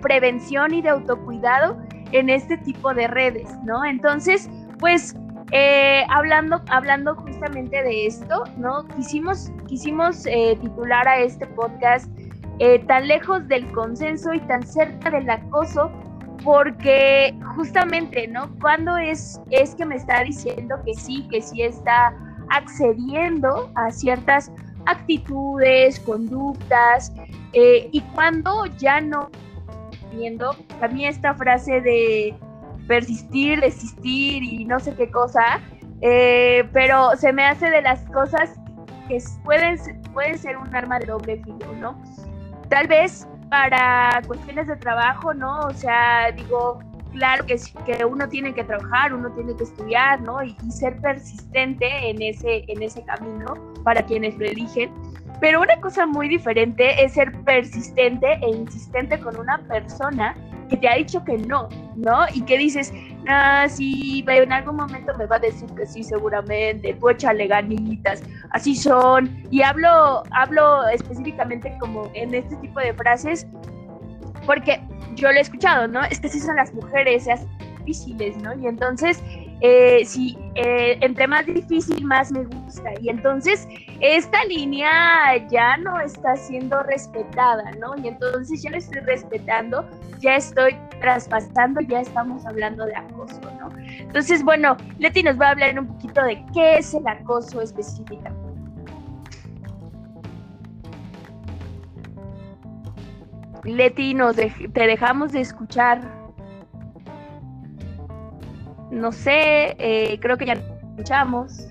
prevención 0.00 0.74
y 0.74 0.82
de 0.82 0.90
autocuidado 0.90 1.76
en 2.12 2.28
este 2.28 2.56
tipo 2.58 2.94
de 2.94 3.06
redes, 3.08 3.48
¿no? 3.64 3.84
Entonces, 3.84 4.48
pues 4.78 5.16
eh, 5.52 6.04
hablando, 6.08 6.60
hablando 6.68 7.14
justamente 7.16 7.82
de 7.82 8.06
esto, 8.06 8.44
¿no? 8.56 8.86
Quisimos, 8.96 9.50
quisimos 9.66 10.26
eh, 10.26 10.56
titular 10.60 11.06
a 11.06 11.18
este 11.18 11.46
podcast 11.46 12.10
tan 12.86 13.08
lejos 13.08 13.48
del 13.48 13.66
consenso 13.72 14.32
y 14.32 14.38
tan 14.42 14.62
cerca 14.64 15.10
del 15.10 15.28
acoso 15.28 15.90
porque 16.44 17.34
justamente, 17.56 18.28
¿no? 18.28 18.54
Cuando 18.60 18.96
es, 18.96 19.40
es 19.50 19.74
que 19.74 19.84
me 19.84 19.96
está 19.96 20.22
diciendo 20.22 20.76
que 20.84 20.94
sí, 20.94 21.26
que 21.30 21.40
sí 21.40 21.62
está 21.62 22.14
accediendo 22.50 23.70
a 23.74 23.90
ciertas 23.90 24.52
actitudes, 24.86 25.98
conductas, 26.00 27.12
eh, 27.54 27.88
y 27.90 28.00
cuando 28.14 28.66
ya 28.78 29.00
no 29.00 29.30
a 30.80 30.88
mí 30.88 31.06
esta 31.06 31.34
frase 31.34 31.80
de 31.80 32.34
persistir, 32.86 33.60
desistir 33.60 34.42
y 34.42 34.64
no 34.64 34.78
sé 34.80 34.94
qué 34.94 35.10
cosa, 35.10 35.60
eh, 36.00 36.68
pero 36.72 37.16
se 37.16 37.32
me 37.32 37.44
hace 37.44 37.70
de 37.70 37.82
las 37.82 38.00
cosas 38.10 38.54
que 39.08 39.22
pueden, 39.44 39.78
pueden 40.12 40.38
ser 40.38 40.56
un 40.56 40.74
arma 40.74 40.98
de 40.98 41.06
doble 41.06 41.42
filo, 41.42 41.72
¿no? 41.80 42.00
Tal 42.68 42.86
vez 42.88 43.26
para 43.50 44.20
cuestiones 44.26 44.66
de 44.66 44.76
trabajo, 44.76 45.32
¿no? 45.34 45.60
O 45.60 45.72
sea, 45.72 46.30
digo, 46.32 46.80
claro 47.12 47.46
que, 47.46 47.56
que 47.86 48.04
uno 48.04 48.28
tiene 48.28 48.52
que 48.52 48.64
trabajar, 48.64 49.14
uno 49.14 49.30
tiene 49.32 49.54
que 49.56 49.64
estudiar, 49.64 50.20
¿no? 50.22 50.42
Y, 50.42 50.56
ser 50.70 51.00
persistente 51.00 51.86
en 52.10 52.20
ese, 52.20 52.64
en 52.68 52.82
ese 52.82 53.02
camino 53.04 53.54
para 53.84 54.02
quienes 54.02 54.36
lo 54.36 54.44
eligen. 54.44 54.92
Pero 55.40 55.60
una 55.60 55.80
cosa 55.80 56.06
muy 56.06 56.28
diferente 56.28 57.04
es 57.04 57.12
ser 57.14 57.32
persistente 57.44 58.38
e 58.40 58.50
insistente 58.50 59.18
con 59.18 59.38
una 59.38 59.58
persona 59.58 60.34
que 60.68 60.76
te 60.76 60.88
ha 60.88 60.96
dicho 60.96 61.22
que 61.24 61.36
no, 61.38 61.68
¿no? 61.96 62.24
Y 62.32 62.42
que 62.42 62.58
dices, 62.58 62.92
ah, 63.28 63.66
sí, 63.68 64.24
en 64.26 64.52
algún 64.52 64.76
momento 64.76 65.12
me 65.18 65.26
va 65.26 65.36
a 65.36 65.40
decir 65.40 65.68
que 65.74 65.86
sí, 65.86 66.02
seguramente, 66.02 66.94
tú 66.94 67.10
échale 67.10 67.46
ganitas, 67.46 68.22
así 68.50 68.74
son. 68.74 69.30
Y 69.50 69.62
hablo, 69.62 70.22
hablo 70.30 70.86
específicamente 70.88 71.76
como 71.80 72.10
en 72.14 72.34
este 72.34 72.56
tipo 72.56 72.80
de 72.80 72.94
frases, 72.94 73.46
porque 74.46 74.80
yo 75.16 75.30
lo 75.30 75.38
he 75.38 75.42
escuchado, 75.42 75.86
¿no? 75.88 76.02
Es 76.04 76.20
que 76.20 76.28
sí 76.28 76.40
son 76.40 76.56
las 76.56 76.72
mujeres, 76.72 77.24
seas 77.24 77.46
difíciles, 77.78 78.36
¿no? 78.38 78.54
Y 78.54 78.66
entonces, 78.66 79.22
eh, 79.60 80.04
sí, 80.04 80.36
eh, 80.54 80.98
entre 81.00 81.26
más 81.26 81.46
difícil, 81.46 82.04
más 82.04 82.30
me 82.32 82.44
gusta. 82.44 82.90
Y 83.00 83.08
entonces, 83.08 83.66
esta 84.00 84.44
línea 84.44 85.36
ya 85.48 85.76
no 85.76 85.98
está 86.00 86.36
siendo 86.36 86.82
respetada, 86.82 87.70
¿no? 87.80 87.96
Y 88.02 88.08
entonces 88.08 88.62
ya 88.62 88.70
la 88.70 88.78
estoy 88.78 89.00
respetando, 89.00 89.88
ya 90.20 90.36
estoy 90.36 90.76
traspasando, 91.00 91.80
ya 91.80 92.00
estamos 92.00 92.44
hablando 92.46 92.84
de 92.86 92.96
acoso, 92.96 93.40
¿no? 93.58 93.70
Entonces, 93.78 94.42
bueno, 94.44 94.76
Leti 94.98 95.22
nos 95.22 95.40
va 95.40 95.48
a 95.48 95.50
hablar 95.50 95.78
un 95.78 95.86
poquito 95.86 96.22
de 96.22 96.44
qué 96.52 96.78
es 96.78 96.94
el 96.94 97.06
acoso 97.06 97.60
específicamente. 97.60 98.44
Leti, 103.64 104.12
nos 104.12 104.36
te 104.36 104.86
dejamos 104.86 105.32
de 105.32 105.40
escuchar. 105.40 106.23
No 108.94 109.12
sé, 109.12 109.76
eh, 109.78 110.18
creo 110.20 110.36
que 110.36 110.46
ya 110.46 110.54
te 110.54 110.62
escuchamos. 110.90 111.66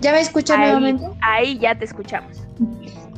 ¿Ya 0.00 0.12
me 0.12 0.20
escuchan 0.20 0.60
nuevamente? 0.60 1.04
Ahí 1.20 1.58
ya 1.58 1.76
te 1.76 1.84
escuchamos. 1.84 2.46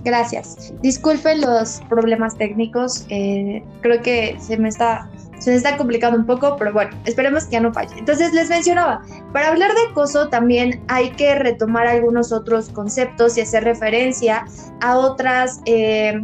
Gracias. 0.05 0.73
Disculpen 0.83 1.41
los 1.41 1.83
problemas 1.89 2.37
técnicos. 2.37 3.05
Eh, 3.09 3.63
creo 3.81 4.01
que 4.03 4.37
se 4.41 4.57
me 4.57 4.69
está 4.69 5.11
se 5.39 5.51
me 5.51 5.57
está 5.57 5.77
complicando 5.77 6.19
un 6.19 6.27
poco, 6.27 6.57
pero 6.57 6.73
bueno, 6.73 6.97
esperemos 7.05 7.45
que 7.45 7.53
ya 7.53 7.61
no 7.61 7.73
falle. 7.73 7.95
Entonces 7.99 8.33
les 8.33 8.49
mencionaba, 8.49 9.03
para 9.33 9.49
hablar 9.49 9.73
de 9.75 9.91
acoso 9.91 10.29
también 10.29 10.83
hay 10.89 11.11
que 11.11 11.35
retomar 11.35 11.87
algunos 11.87 12.33
otros 12.33 12.71
conceptos 12.71 13.37
y 13.37 13.43
hacer 13.43 13.65
referencia 13.65 14.47
a 14.81 14.97
otras 14.97 15.61
eh, 15.67 16.21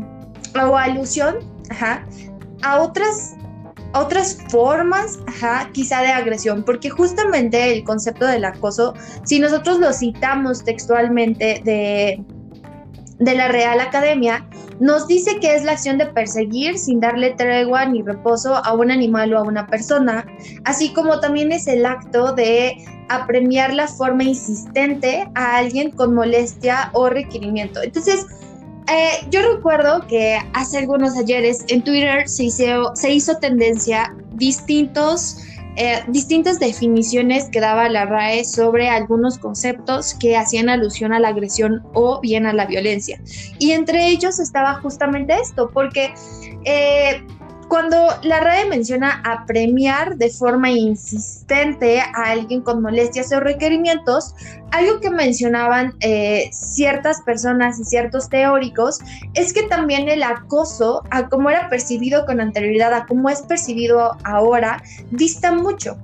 o 0.54 0.76
alusión 0.76 1.36
a 2.62 2.80
otras, 2.80 3.34
otras 3.94 4.38
formas, 4.48 5.18
quizá 5.72 6.02
de 6.02 6.08
agresión, 6.08 6.62
porque 6.64 6.90
justamente 6.90 7.72
el 7.72 7.84
concepto 7.84 8.26
del 8.26 8.44
acoso, 8.44 8.94
si 9.24 9.38
nosotros 9.38 9.78
lo 9.78 9.92
citamos 9.92 10.64
textualmente 10.64 11.60
de, 11.64 12.22
de 13.18 13.34
la 13.34 13.48
Real 13.48 13.80
Academia, 13.80 14.46
nos 14.80 15.06
dice 15.06 15.38
que 15.38 15.54
es 15.54 15.62
la 15.62 15.72
acción 15.72 15.98
de 15.98 16.06
perseguir 16.06 16.76
sin 16.78 16.98
darle 17.00 17.30
tregua 17.30 17.84
ni 17.84 18.02
reposo 18.02 18.56
a 18.56 18.72
un 18.74 18.90
animal 18.90 19.32
o 19.34 19.38
a 19.38 19.42
una 19.42 19.66
persona, 19.66 20.26
así 20.64 20.92
como 20.92 21.20
también 21.20 21.52
es 21.52 21.68
el 21.68 21.86
acto 21.86 22.32
de 22.32 22.84
apremiar 23.08 23.74
la 23.74 23.86
forma 23.86 24.24
insistente 24.24 25.28
a 25.34 25.56
alguien 25.58 25.90
con 25.90 26.14
molestia 26.14 26.90
o 26.94 27.08
requerimiento. 27.08 27.82
Entonces, 27.82 28.26
eh, 28.92 29.26
yo 29.30 29.40
recuerdo 29.54 30.06
que 30.06 30.38
hace 30.54 30.78
algunos 30.78 31.16
ayeres 31.16 31.64
en 31.68 31.82
Twitter 31.82 32.28
se 32.28 32.44
hizo, 32.44 32.94
se 32.94 33.12
hizo 33.12 33.36
tendencia 33.38 34.14
distintos, 34.34 35.38
eh, 35.76 36.02
distintas 36.08 36.58
definiciones 36.58 37.48
que 37.50 37.60
daba 37.60 37.88
la 37.88 38.04
RAE 38.04 38.44
sobre 38.44 38.88
algunos 38.88 39.38
conceptos 39.38 40.14
que 40.14 40.36
hacían 40.36 40.68
alusión 40.68 41.12
a 41.12 41.20
la 41.20 41.28
agresión 41.28 41.82
o 41.94 42.20
bien 42.20 42.46
a 42.46 42.52
la 42.52 42.66
violencia. 42.66 43.20
Y 43.58 43.72
entre 43.72 44.08
ellos 44.08 44.38
estaba 44.38 44.74
justamente 44.76 45.34
esto, 45.40 45.70
porque 45.72 46.12
eh, 46.64 47.24
cuando 47.72 48.06
la 48.22 48.38
RAE 48.38 48.66
menciona 48.66 49.22
apremiar 49.24 50.18
de 50.18 50.28
forma 50.28 50.70
insistente 50.70 52.00
a 52.00 52.24
alguien 52.26 52.60
con 52.60 52.82
molestias 52.82 53.32
o 53.32 53.40
requerimientos, 53.40 54.34
algo 54.72 55.00
que 55.00 55.10
mencionaban 55.10 55.94
eh, 56.00 56.50
ciertas 56.52 57.22
personas 57.22 57.78
y 57.78 57.84
ciertos 57.84 58.28
teóricos 58.28 58.98
es 59.34 59.52
que 59.52 59.62
también 59.64 60.08
el 60.08 60.22
acoso, 60.22 61.02
a 61.10 61.28
cómo 61.28 61.50
era 61.50 61.68
percibido 61.68 62.26
con 62.26 62.40
anterioridad, 62.40 62.92
a 62.92 63.06
cómo 63.06 63.28
es 63.28 63.40
percibido 63.42 64.16
ahora, 64.24 64.82
dista 65.10 65.52
mucho. 65.52 65.96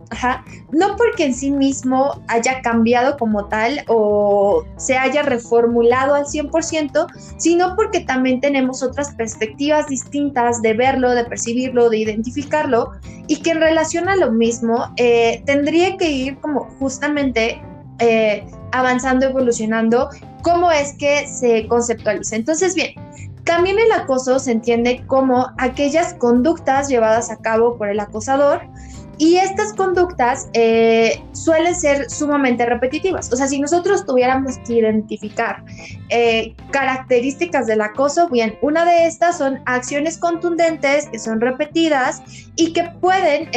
No 0.70 0.96
porque 0.96 1.24
en 1.24 1.34
sí 1.34 1.50
mismo 1.50 2.22
haya 2.28 2.60
cambiado 2.60 3.16
como 3.16 3.46
tal 3.46 3.84
o 3.88 4.64
se 4.76 4.98
haya 4.98 5.22
reformulado 5.22 6.14
al 6.14 6.24
100%, 6.24 7.06
sino 7.38 7.74
porque 7.74 8.00
también 8.00 8.40
tenemos 8.40 8.82
otras 8.82 9.14
perspectivas 9.14 9.88
distintas 9.88 10.60
de 10.60 10.74
verlo, 10.74 11.10
de 11.12 11.24
percibirlo, 11.24 11.57
de 11.66 11.98
identificarlo, 11.98 12.92
y 13.26 13.36
que 13.42 13.50
en 13.50 13.60
relación 13.60 14.08
a 14.08 14.16
lo 14.16 14.32
mismo 14.32 14.92
eh, 14.96 15.42
tendría 15.44 15.96
que 15.96 16.10
ir 16.10 16.38
como 16.38 16.64
justamente 16.78 17.60
eh, 17.98 18.46
avanzando, 18.72 19.26
evolucionando, 19.26 20.08
cómo 20.42 20.70
es 20.70 20.94
que 20.94 21.26
se 21.26 21.66
conceptualiza. 21.66 22.36
Entonces, 22.36 22.74
bien, 22.74 22.94
también 23.44 23.78
el 23.78 23.90
acoso 23.92 24.38
se 24.38 24.52
entiende 24.52 25.02
como 25.06 25.48
aquellas 25.58 26.14
conductas 26.14 26.88
llevadas 26.88 27.30
a 27.30 27.36
cabo 27.38 27.76
por 27.76 27.88
el 27.88 27.98
acosador 27.98 28.60
y 29.18 29.36
estas 29.36 29.72
conductas 29.74 30.48
eh, 30.52 31.22
suelen 31.32 31.74
ser 31.74 32.08
sumamente 32.10 32.64
repetitivas. 32.64 33.32
O 33.32 33.36
sea, 33.36 33.46
si 33.46 33.60
nosotros 33.60 34.06
tuviéramos 34.06 34.58
que 34.66 34.74
identificar 34.74 35.64
eh, 36.08 36.54
características 36.70 37.66
del 37.66 37.80
acoso, 37.80 38.28
bien, 38.28 38.56
una 38.62 38.84
de 38.84 39.06
estas 39.06 39.38
son 39.38 39.60
acciones 39.66 40.18
contundentes 40.18 41.08
que 41.08 41.18
son 41.18 41.40
repetidas 41.40 42.22
y 42.56 42.72
que 42.72 42.84
pueden 43.00 43.50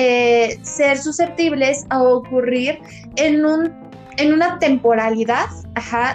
ser 0.63 0.97
susceptibles 0.97 1.85
a 1.89 2.03
ocurrir 2.03 2.79
en 3.15 3.45
un 3.45 3.91
en 4.17 4.33
una 4.33 4.59
temporalidad 4.59 5.47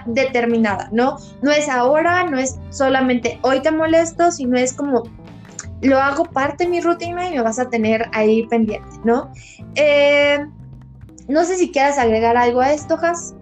determinada, 0.07 0.89
¿no? 0.93 1.17
No 1.43 1.51
es 1.51 1.69
ahora, 1.69 2.25
no 2.25 2.39
es 2.39 2.59
solamente 2.71 3.39
hoy 3.43 3.61
te 3.61 3.71
molesto, 3.71 4.31
sino 4.31 4.57
es 4.59 4.73
como 4.73 5.03
lo 5.83 5.99
hago 5.99 6.25
parte 6.25 6.65
de 6.65 6.71
mi 6.71 6.81
rutina 6.81 7.29
y 7.29 7.33
me 7.33 7.43
vas 7.43 7.59
a 7.59 7.69
tener 7.69 8.09
ahí 8.13 8.47
pendiente, 8.47 8.89
¿no? 9.05 9.31
Eh, 9.75 10.39
no 11.29 11.45
sé 11.45 11.57
si 11.57 11.71
quieras 11.71 11.99
agregar 11.99 12.37
algo 12.37 12.61
a 12.61 12.73
esto, 12.73 12.97
Has. 13.03 13.35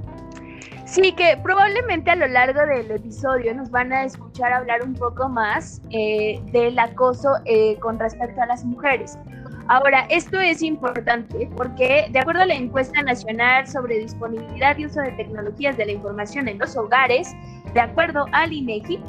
Sí, 0.87 1.13
que 1.13 1.39
probablemente 1.43 2.11
a 2.11 2.17
lo 2.17 2.27
largo 2.27 2.61
del 2.67 2.91
episodio 2.91 3.55
nos 3.55 3.71
van 3.71 3.93
a 3.93 4.05
escuchar 4.05 4.53
hablar 4.53 4.83
un 4.85 4.95
poco 4.95 5.29
más 5.29 5.81
eh, 5.91 6.41
del 6.53 6.79
acoso 6.79 7.31
eh, 7.47 7.77
con 7.81 7.99
respecto 7.99 8.41
a 8.43 8.47
las 8.47 8.65
mujeres. 8.65 9.19
Ahora, 9.67 10.07
esto 10.11 10.39
es 10.39 10.63
importante 10.63 11.49
porque, 11.57 12.09
de 12.11 12.19
acuerdo 12.19 12.43
a 12.43 12.47
la 12.47 12.55
encuesta 12.55 13.03
nacional 13.03 13.67
sobre 13.67 13.99
disponibilidad 13.99 14.77
y 14.77 14.87
uso 14.87 15.01
de 15.01 15.13
tecnologías 15.13 15.77
de 15.77 15.87
la 15.87 15.93
información 15.93 16.49
en 16.49 16.59
los 16.59 16.77
hogares, 16.77 17.33
de 17.73 17.81
acuerdo 17.81 18.27
al 18.33 18.53
INEGI, 18.53 19.03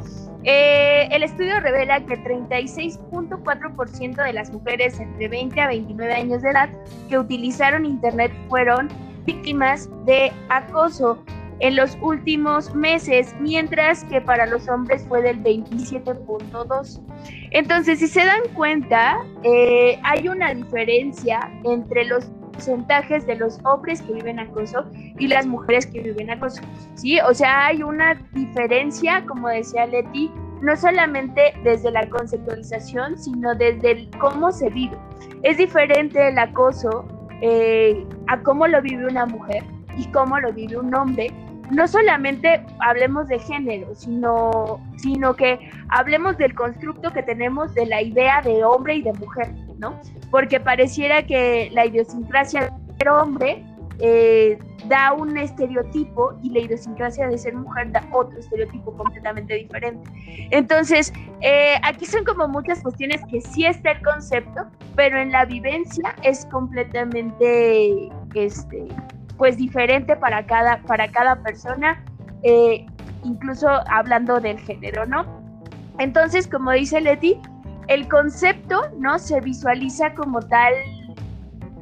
eh, 0.45 1.07
el 1.11 1.23
estudio 1.23 1.59
revela 1.59 2.05
que 2.05 2.17
36.4% 2.17 4.23
de 4.23 4.33
las 4.33 4.51
mujeres 4.51 4.99
entre 4.99 5.27
20 5.27 5.59
a 5.59 5.67
29 5.67 6.13
años 6.13 6.43
de 6.43 6.51
edad 6.51 6.69
que 7.09 7.17
utilizaron 7.17 7.85
Internet 7.85 8.31
fueron 8.47 8.89
víctimas 9.25 9.89
de 10.05 10.31
acoso 10.49 11.17
en 11.59 11.75
los 11.75 11.97
últimos 12.01 12.73
meses, 12.75 13.33
mientras 13.39 14.03
que 14.05 14.21
para 14.21 14.45
los 14.45 14.67
hombres 14.67 15.05
fue 15.07 15.21
del 15.21 15.41
27.2. 15.41 17.01
Entonces, 17.51 17.99
si 17.99 18.07
se 18.07 18.25
dan 18.25 18.41
cuenta, 18.53 19.17
eh, 19.43 19.97
hay 20.03 20.27
una 20.27 20.53
diferencia 20.53 21.49
entre 21.63 22.05
los 22.05 22.29
porcentajes 22.55 23.27
de 23.27 23.35
los 23.35 23.59
hombres 23.63 24.01
que 24.01 24.13
viven 24.13 24.39
acoso 24.39 24.85
y 25.19 25.27
las 25.27 25.45
mujeres 25.45 25.85
que 25.85 26.01
viven 26.01 26.29
acoso. 26.29 26.61
¿sí? 26.95 27.19
O 27.19 27.33
sea, 27.33 27.67
hay 27.67 27.83
una 27.83 28.15
diferencia, 28.33 29.23
como 29.25 29.49
decía 29.49 29.85
Leti, 29.85 30.31
no 30.61 30.75
solamente 30.75 31.53
desde 31.63 31.91
la 31.91 32.09
conceptualización, 32.09 33.17
sino 33.17 33.53
desde 33.55 33.91
el 33.91 34.09
cómo 34.19 34.51
se 34.51 34.69
vive. 34.69 34.97
Es 35.43 35.57
diferente 35.57 36.29
el 36.29 36.39
acoso 36.39 37.05
eh, 37.41 38.05
a 38.27 38.41
cómo 38.41 38.67
lo 38.67 38.81
vive 38.81 39.05
una 39.05 39.25
mujer 39.25 39.63
y 39.97 40.05
cómo 40.11 40.39
lo 40.39 40.51
vive 40.53 40.77
un 40.77 40.93
hombre 40.95 41.31
no 41.71 41.87
solamente 41.87 42.63
hablemos 42.79 43.27
de 43.27 43.39
género, 43.39 43.95
sino, 43.95 44.79
sino 44.97 45.35
que 45.35 45.59
hablemos 45.89 46.37
del 46.37 46.53
constructo 46.53 47.11
que 47.11 47.23
tenemos 47.23 47.73
de 47.73 47.85
la 47.85 48.01
idea 48.01 48.41
de 48.41 48.63
hombre 48.63 48.97
y 48.97 49.01
de 49.01 49.13
mujer, 49.13 49.49
¿no? 49.77 49.99
Porque 50.31 50.59
pareciera 50.59 51.25
que 51.25 51.69
la 51.73 51.85
idiosincrasia 51.85 52.71
de 52.97 53.09
hombre 53.09 53.63
eh, 53.99 54.57
da 54.87 55.13
un 55.13 55.37
estereotipo 55.37 56.37
y 56.43 56.49
la 56.49 56.59
idiosincrasia 56.59 57.27
de 57.27 57.37
ser 57.37 57.55
mujer 57.55 57.91
da 57.91 58.03
otro 58.11 58.37
estereotipo 58.37 58.95
completamente 58.95 59.55
diferente. 59.55 60.09
Entonces, 60.51 61.13
eh, 61.41 61.75
aquí 61.81 62.05
son 62.05 62.25
como 62.25 62.47
muchas 62.47 62.81
cuestiones 62.81 63.21
que 63.31 63.41
sí 63.41 63.65
está 63.65 63.91
el 63.91 64.01
concepto, 64.03 64.65
pero 64.95 65.17
en 65.17 65.31
la 65.31 65.45
vivencia 65.45 66.15
es 66.23 66.45
completamente, 66.47 68.09
este, 68.33 68.85
pues 69.37 69.57
diferente 69.57 70.15
para 70.17 70.45
cada, 70.45 70.81
para 70.83 71.09
cada 71.09 71.41
persona, 71.41 72.03
eh, 72.43 72.85
incluso 73.23 73.67
hablando 73.89 74.39
del 74.39 74.59
género, 74.59 75.05
¿no? 75.05 75.25
Entonces, 75.97 76.47
como 76.47 76.71
dice 76.71 76.99
Leti, 76.99 77.39
el 77.87 78.07
concepto, 78.07 78.89
¿no? 78.97 79.19
Se 79.19 79.39
visualiza 79.41 80.13
como 80.13 80.41
tal 80.41 80.73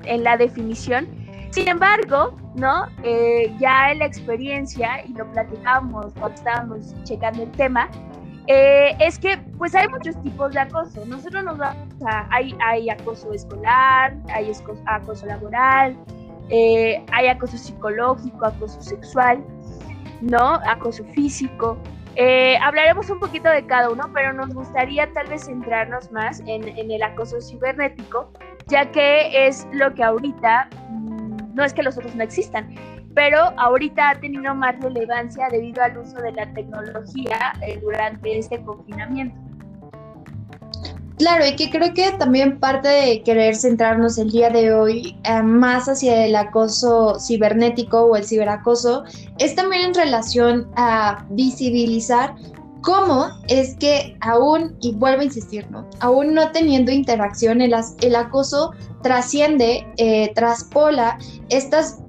en 0.04 0.24
la 0.24 0.38
definición, 0.38 1.08
sin 1.52 1.68
embargo, 1.68 2.36
¿no? 2.56 2.88
Eh, 3.04 3.54
ya 3.60 3.92
en 3.92 4.00
la 4.00 4.06
experiencia, 4.06 5.06
y 5.06 5.14
lo 5.14 5.30
platicamos 5.32 6.14
cuando 6.14 6.36
estábamos 6.36 6.94
checando 7.04 7.44
el 7.44 7.52
tema, 7.52 7.90
eh, 8.48 8.96
es 9.00 9.18
que 9.18 9.38
pues 9.58 9.74
hay 9.74 9.88
muchos 9.88 10.22
tipos 10.22 10.52
de 10.54 10.60
acoso. 10.60 11.06
Nosotros 11.06 11.44
nos 11.44 11.58
vamos 11.58 11.88
a, 12.06 12.28
hay, 12.30 12.90
acoso 12.90 13.32
escolar, 13.32 14.16
hay 14.34 14.52
acoso 14.86 15.26
laboral, 15.26 15.98
eh, 16.50 17.04
hay 17.12 17.28
acoso 17.28 17.58
psicológico, 17.58 18.46
acoso 18.46 18.82
sexual, 18.82 19.44
¿no? 20.22 20.56
Acoso 20.66 21.06
físico. 21.14 21.78
Hablaremos 22.62 23.10
un 23.10 23.20
poquito 23.20 23.50
de 23.50 23.66
cada 23.66 23.90
uno, 23.90 24.10
pero 24.14 24.34
nos 24.34 24.54
gustaría 24.54 25.12
tal 25.14 25.28
vez 25.28 25.46
centrarnos 25.46 26.12
más 26.12 26.42
en, 26.46 26.64
el 26.68 27.04
acoso 27.04 27.42
cibernético, 27.42 28.32
ya 28.68 28.92
que 28.92 29.48
es 29.48 29.68
lo 29.72 29.94
que 29.94 30.04
ahorita 30.04 30.70
no 31.54 31.64
es 31.64 31.74
que 31.74 31.84
los 31.84 31.98
otros 31.98 32.16
no 32.16 32.24
existan, 32.24 32.74
pero 33.14 33.54
ahorita 33.58 34.12
ha 34.12 34.20
tenido 34.20 34.56
más 34.56 34.80
relevancia 34.80 35.48
debido 35.50 35.84
al 35.84 35.98
uso 35.98 36.18
de 36.18 36.32
la 36.32 36.52
tecnología 36.54 37.54
eh, 37.62 37.80
durante 37.82 38.38
este 38.38 38.62
confinamiento. 38.64 39.36
Claro, 41.24 41.46
y 41.48 41.56
que 41.56 41.70
creo 41.70 41.94
que 41.94 42.12
también 42.20 42.60
parte 42.60 42.90
de 42.90 43.24
querer 43.24 43.56
centrarnos 43.56 44.18
el 44.18 44.30
día 44.30 44.50
de 44.50 44.74
hoy 44.74 45.18
eh, 45.24 45.42
más 45.42 45.88
hacia 45.88 46.26
el 46.26 46.36
acoso 46.36 47.18
cibernético 47.18 48.02
o 48.02 48.18
el 48.18 48.26
ciberacoso 48.26 49.06
es 49.38 49.56
también 49.56 49.86
en 49.86 49.94
relación 49.94 50.68
a 50.76 51.26
visibilizar 51.30 52.36
cómo 52.82 53.30
es 53.48 53.78
que 53.78 54.18
aún, 54.20 54.76
y 54.82 54.92
vuelvo 54.96 55.22
a 55.22 55.24
insistir, 55.24 55.66
¿no? 55.72 55.88
Aún 56.02 56.34
no 56.34 56.52
teniendo 56.52 56.92
interacción, 56.92 57.62
el, 57.62 57.74
acoso 57.74 58.74
trasciende, 59.02 59.88
eh, 59.96 60.34
traspola 60.36 61.18
estas 61.48 62.03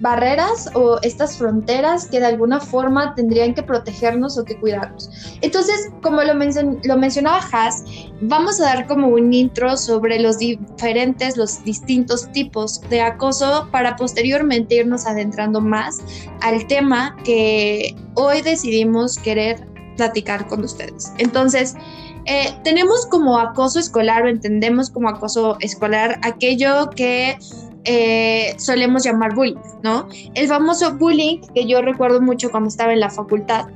barreras 0.00 0.68
o 0.74 0.98
estas 1.02 1.36
fronteras 1.36 2.06
que 2.06 2.20
de 2.20 2.26
alguna 2.26 2.60
forma 2.60 3.14
tendrían 3.14 3.54
que 3.54 3.62
protegernos 3.62 4.38
o 4.38 4.44
que 4.44 4.58
cuidarnos. 4.58 5.10
Entonces, 5.40 5.90
como 6.02 6.22
lo, 6.22 6.34
lo 6.34 6.96
mencionaba 6.96 7.40
Haas, 7.52 7.84
vamos 8.20 8.60
a 8.60 8.64
dar 8.64 8.86
como 8.86 9.08
un 9.08 9.32
intro 9.32 9.76
sobre 9.76 10.20
los 10.20 10.38
diferentes, 10.38 11.36
los 11.36 11.64
distintos 11.64 12.30
tipos 12.32 12.80
de 12.90 13.00
acoso 13.00 13.68
para 13.70 13.96
posteriormente 13.96 14.76
irnos 14.76 15.06
adentrando 15.06 15.60
más 15.60 16.00
al 16.42 16.66
tema 16.66 17.16
que 17.24 17.96
hoy 18.14 18.42
decidimos 18.42 19.18
querer 19.18 19.66
platicar 19.96 20.46
con 20.46 20.62
ustedes. 20.62 21.12
Entonces, 21.18 21.74
eh, 22.26 22.58
tenemos 22.64 23.06
como 23.06 23.38
acoso 23.38 23.78
escolar 23.78 24.24
o 24.24 24.28
entendemos 24.28 24.90
como 24.90 25.08
acoso 25.08 25.56
escolar 25.60 26.18
aquello 26.22 26.90
que 26.90 27.38
eh, 27.86 28.54
solemos 28.58 29.04
llamar 29.04 29.34
bullying, 29.34 29.56
¿no? 29.82 30.08
El 30.34 30.48
famoso 30.48 30.96
bullying 30.96 31.40
que 31.54 31.66
yo 31.66 31.80
recuerdo 31.82 32.20
mucho 32.20 32.50
cuando 32.50 32.68
estaba 32.68 32.92
en 32.92 33.00
la 33.00 33.10
facultad. 33.10 33.66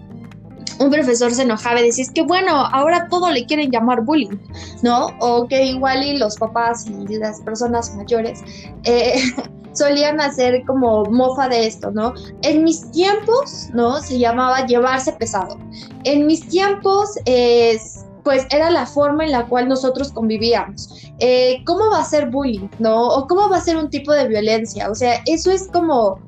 Un 0.78 0.90
profesor 0.90 1.32
se 1.32 1.42
enojaba 1.42 1.80
y 1.80 1.84
decía, 1.86 2.04
es 2.04 2.10
que 2.10 2.22
bueno, 2.22 2.52
ahora 2.52 3.06
todo 3.08 3.30
le 3.30 3.46
quieren 3.46 3.70
llamar 3.70 4.02
bullying, 4.02 4.38
¿no? 4.82 5.08
O 5.20 5.46
que 5.46 5.64
igual 5.64 6.02
y 6.02 6.18
los 6.18 6.36
papás 6.36 6.86
y 6.86 7.16
las 7.18 7.40
personas 7.42 7.94
mayores 7.94 8.42
eh, 8.84 9.22
solían 9.72 10.20
hacer 10.20 10.62
como 10.66 11.04
mofa 11.04 11.48
de 11.48 11.66
esto, 11.66 11.90
¿no? 11.90 12.14
En 12.42 12.64
mis 12.64 12.90
tiempos, 12.90 13.68
¿no? 13.72 14.00
Se 14.00 14.18
llamaba 14.18 14.66
llevarse 14.66 15.12
pesado. 15.12 15.58
En 16.04 16.26
mis 16.26 16.48
tiempos 16.48 17.10
es 17.26 17.99
pues 18.30 18.46
era 18.50 18.70
la 18.70 18.86
forma 18.86 19.24
en 19.24 19.32
la 19.32 19.46
cual 19.46 19.66
nosotros 19.66 20.12
convivíamos. 20.12 20.88
Eh, 21.18 21.64
¿Cómo 21.66 21.90
va 21.90 21.98
a 21.98 22.04
ser 22.04 22.30
bullying, 22.30 22.68
no? 22.78 23.08
O 23.08 23.26
cómo 23.26 23.50
va 23.50 23.56
a 23.56 23.60
ser 23.60 23.76
un 23.76 23.90
tipo 23.90 24.12
de 24.12 24.28
violencia. 24.28 24.88
O 24.88 24.94
sea, 24.94 25.20
eso 25.26 25.50
es 25.50 25.66
como 25.72 26.20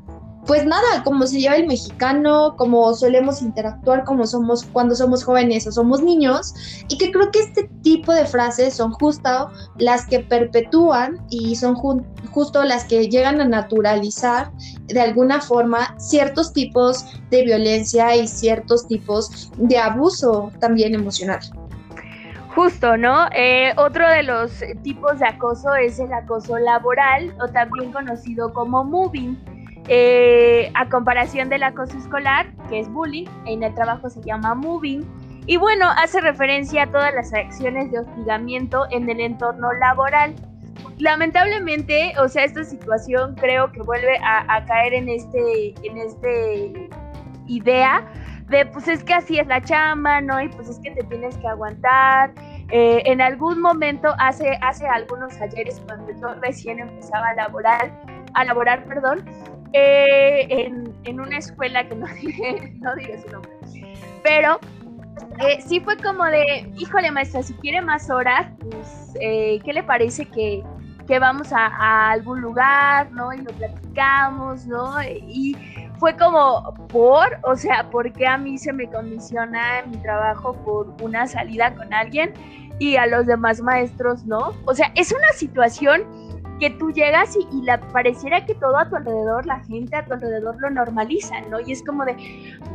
pues 0.45 0.65
nada, 0.65 1.05
como 1.05 1.25
se 1.29 1.39
lleva 1.39 1.55
el 1.55 1.69
mexicano, 1.69 2.57
como 2.57 2.93
solemos 2.95 3.41
interactuar 3.41 4.03
como 4.03 4.27
somos 4.27 4.65
cuando 4.65 4.97
somos 4.97 5.23
jóvenes 5.23 5.65
o 5.69 5.71
somos 5.71 6.03
niños, 6.03 6.53
y 6.89 6.99
que 6.99 7.13
creo 7.13 7.31
que 7.31 7.39
este 7.39 7.71
tipo 7.83 8.13
de 8.13 8.27
frases 8.27 8.75
son 8.75 8.91
justo 8.95 9.53
las 9.79 10.05
que 10.07 10.19
perpetúan 10.19 11.25
y 11.31 11.55
son 11.55 11.77
justo 12.33 12.65
las 12.65 12.83
que 12.87 13.09
llegan 13.09 13.41
a 13.41 13.45
naturalizar 13.45 14.51
de 14.89 15.01
alguna 15.01 15.41
forma 15.41 15.95
ciertos 16.01 16.53
tipos 16.53 17.05
de 17.31 17.45
violencia 17.45 18.17
y 18.17 18.27
ciertos 18.27 18.89
tipos 18.89 19.53
de 19.57 19.79
abuso 19.79 20.51
también 20.59 20.97
emocional. 20.97 21.39
Justo, 22.55 22.99
¿no? 22.99 23.29
Eh, 23.35 23.73
otro 23.77 24.07
de 24.09 24.25
los 24.25 24.63
tipos 24.83 25.19
de 25.19 25.27
acoso 25.27 25.75
es 25.75 25.99
el 25.99 26.13
acoso 26.13 26.59
laboral 26.59 27.35
o 27.41 27.49
también 27.49 27.93
conocido 27.93 28.53
como 28.53 28.85
moving 28.85 29.39
eh, 29.89 30.71
a 30.75 30.89
comparación 30.89 31.49
del 31.49 31.63
acoso 31.63 31.97
escolar, 31.97 32.53
que 32.69 32.81
es 32.81 32.89
bullying, 32.91 33.27
en 33.47 33.63
el 33.63 33.75
trabajo 33.75 34.11
se 34.11 34.21
llama 34.23 34.55
moving. 34.55 35.03
Y 35.47 35.57
bueno, 35.57 35.89
hace 35.97 36.21
referencia 36.21 36.85
a 36.85 36.87
todas 36.87 37.15
las 37.15 37.33
acciones 37.33 37.91
de 37.91 38.01
hostigamiento 38.01 38.87
en 38.91 39.09
el 39.09 39.21
entorno 39.21 39.73
laboral. 39.73 40.35
Lamentablemente, 40.99 42.13
o 42.21 42.29
sea, 42.29 42.45
esta 42.45 42.65
situación 42.65 43.35
creo 43.35 43.73
que 43.73 43.81
vuelve 43.81 44.19
a, 44.23 44.65
caer 44.67 44.95
en 44.95 45.09
este, 45.09 45.75
en 45.83 45.99
este 45.99 46.89
idea 47.49 48.07
de 48.53 48.67
pues 48.67 48.87
es 48.87 49.03
que 49.03 49.15
así 49.15 49.39
es 49.39 49.47
la 49.49 49.61
chamba, 49.61 50.21
¿no? 50.21 50.41
Y 50.41 50.49
pues 50.51 50.69
es 50.69 50.79
que 50.79 50.93
te 50.93 51.03
tienes 51.05 51.37
que 51.39 51.49
aguantar. 51.49 52.33
Eh, 52.71 53.03
en 53.07 53.21
algún 53.21 53.61
momento, 53.61 54.15
hace, 54.19 54.59
hace 54.61 54.87
algunos 54.87 55.41
ayeres, 55.41 55.83
cuando 55.87 56.13
yo 56.13 56.35
recién 56.41 56.79
empezaba 56.79 57.31
a 57.31 57.35
laborar, 57.35 57.91
a 58.35 58.45
laborar, 58.45 58.85
perdón, 58.85 59.25
eh, 59.73 60.71
en, 61.05 61.21
una 61.21 61.39
escuela 61.39 61.89
que 61.89 61.95
no 62.81 62.95
diré, 62.95 63.19
su 63.19 63.31
nombre, 63.31 63.53
pero 64.23 64.59
eh, 65.41 65.61
sí 65.61 65.81
fue 65.81 65.97
como 65.97 66.25
de, 66.25 66.71
híjole 66.77 67.11
maestra, 67.11 67.43
si 67.43 67.55
quiere 67.55 67.81
más 67.81 68.11
horas, 68.11 68.47
pues, 68.61 69.13
¿qué 69.19 69.73
le 69.73 69.83
parece 69.83 70.27
que, 70.27 70.63
vamos 71.19 71.53
a, 71.53 72.11
algún 72.11 72.41
lugar, 72.41 73.11
¿no? 73.13 73.33
Y 73.33 73.39
lo 73.39 73.53
platicamos, 73.53 74.67
¿no? 74.67 75.03
Y 75.03 75.57
fue 75.99 76.17
como, 76.17 76.75
¿por? 76.89 77.39
O 77.43 77.57
sea, 77.57 77.89
¿por 77.91 78.13
qué 78.13 78.27
a 78.27 78.37
mí 78.37 78.59
se 78.59 78.73
me 78.73 78.89
condiciona 78.89 79.83
mi 79.87 79.97
trabajo 79.99 80.55
por 80.65 80.95
una 81.03 81.27
salida 81.27 81.75
con 81.75 81.93
alguien 81.93 82.33
y 82.79 82.97
a 82.97 83.07
los 83.07 83.27
demás 83.27 83.61
maestros 83.61 84.25
no? 84.25 84.53
O 84.65 84.75
sea, 84.75 84.91
es 84.95 85.13
una 85.13 85.29
situación 85.35 86.05
que 86.63 86.71
tú 86.71 86.93
llegas 86.93 87.37
y, 87.37 87.63
la 87.63 87.81
pareciera 87.81 88.47
que 88.47 88.55
todo 88.55 88.79
a 88.79 88.89
tu 88.89 88.95
alrededor, 88.95 89.45
la 89.47 89.59
gente 89.65 89.97
a 89.97 90.05
tu 90.05 90.13
alrededor 90.13 90.55
lo 90.61 90.71
normaliza, 90.71 91.41
¿no? 91.51 91.59
Y 91.59 91.73
es 91.73 91.83
como 91.83 92.05
de, 92.05 92.15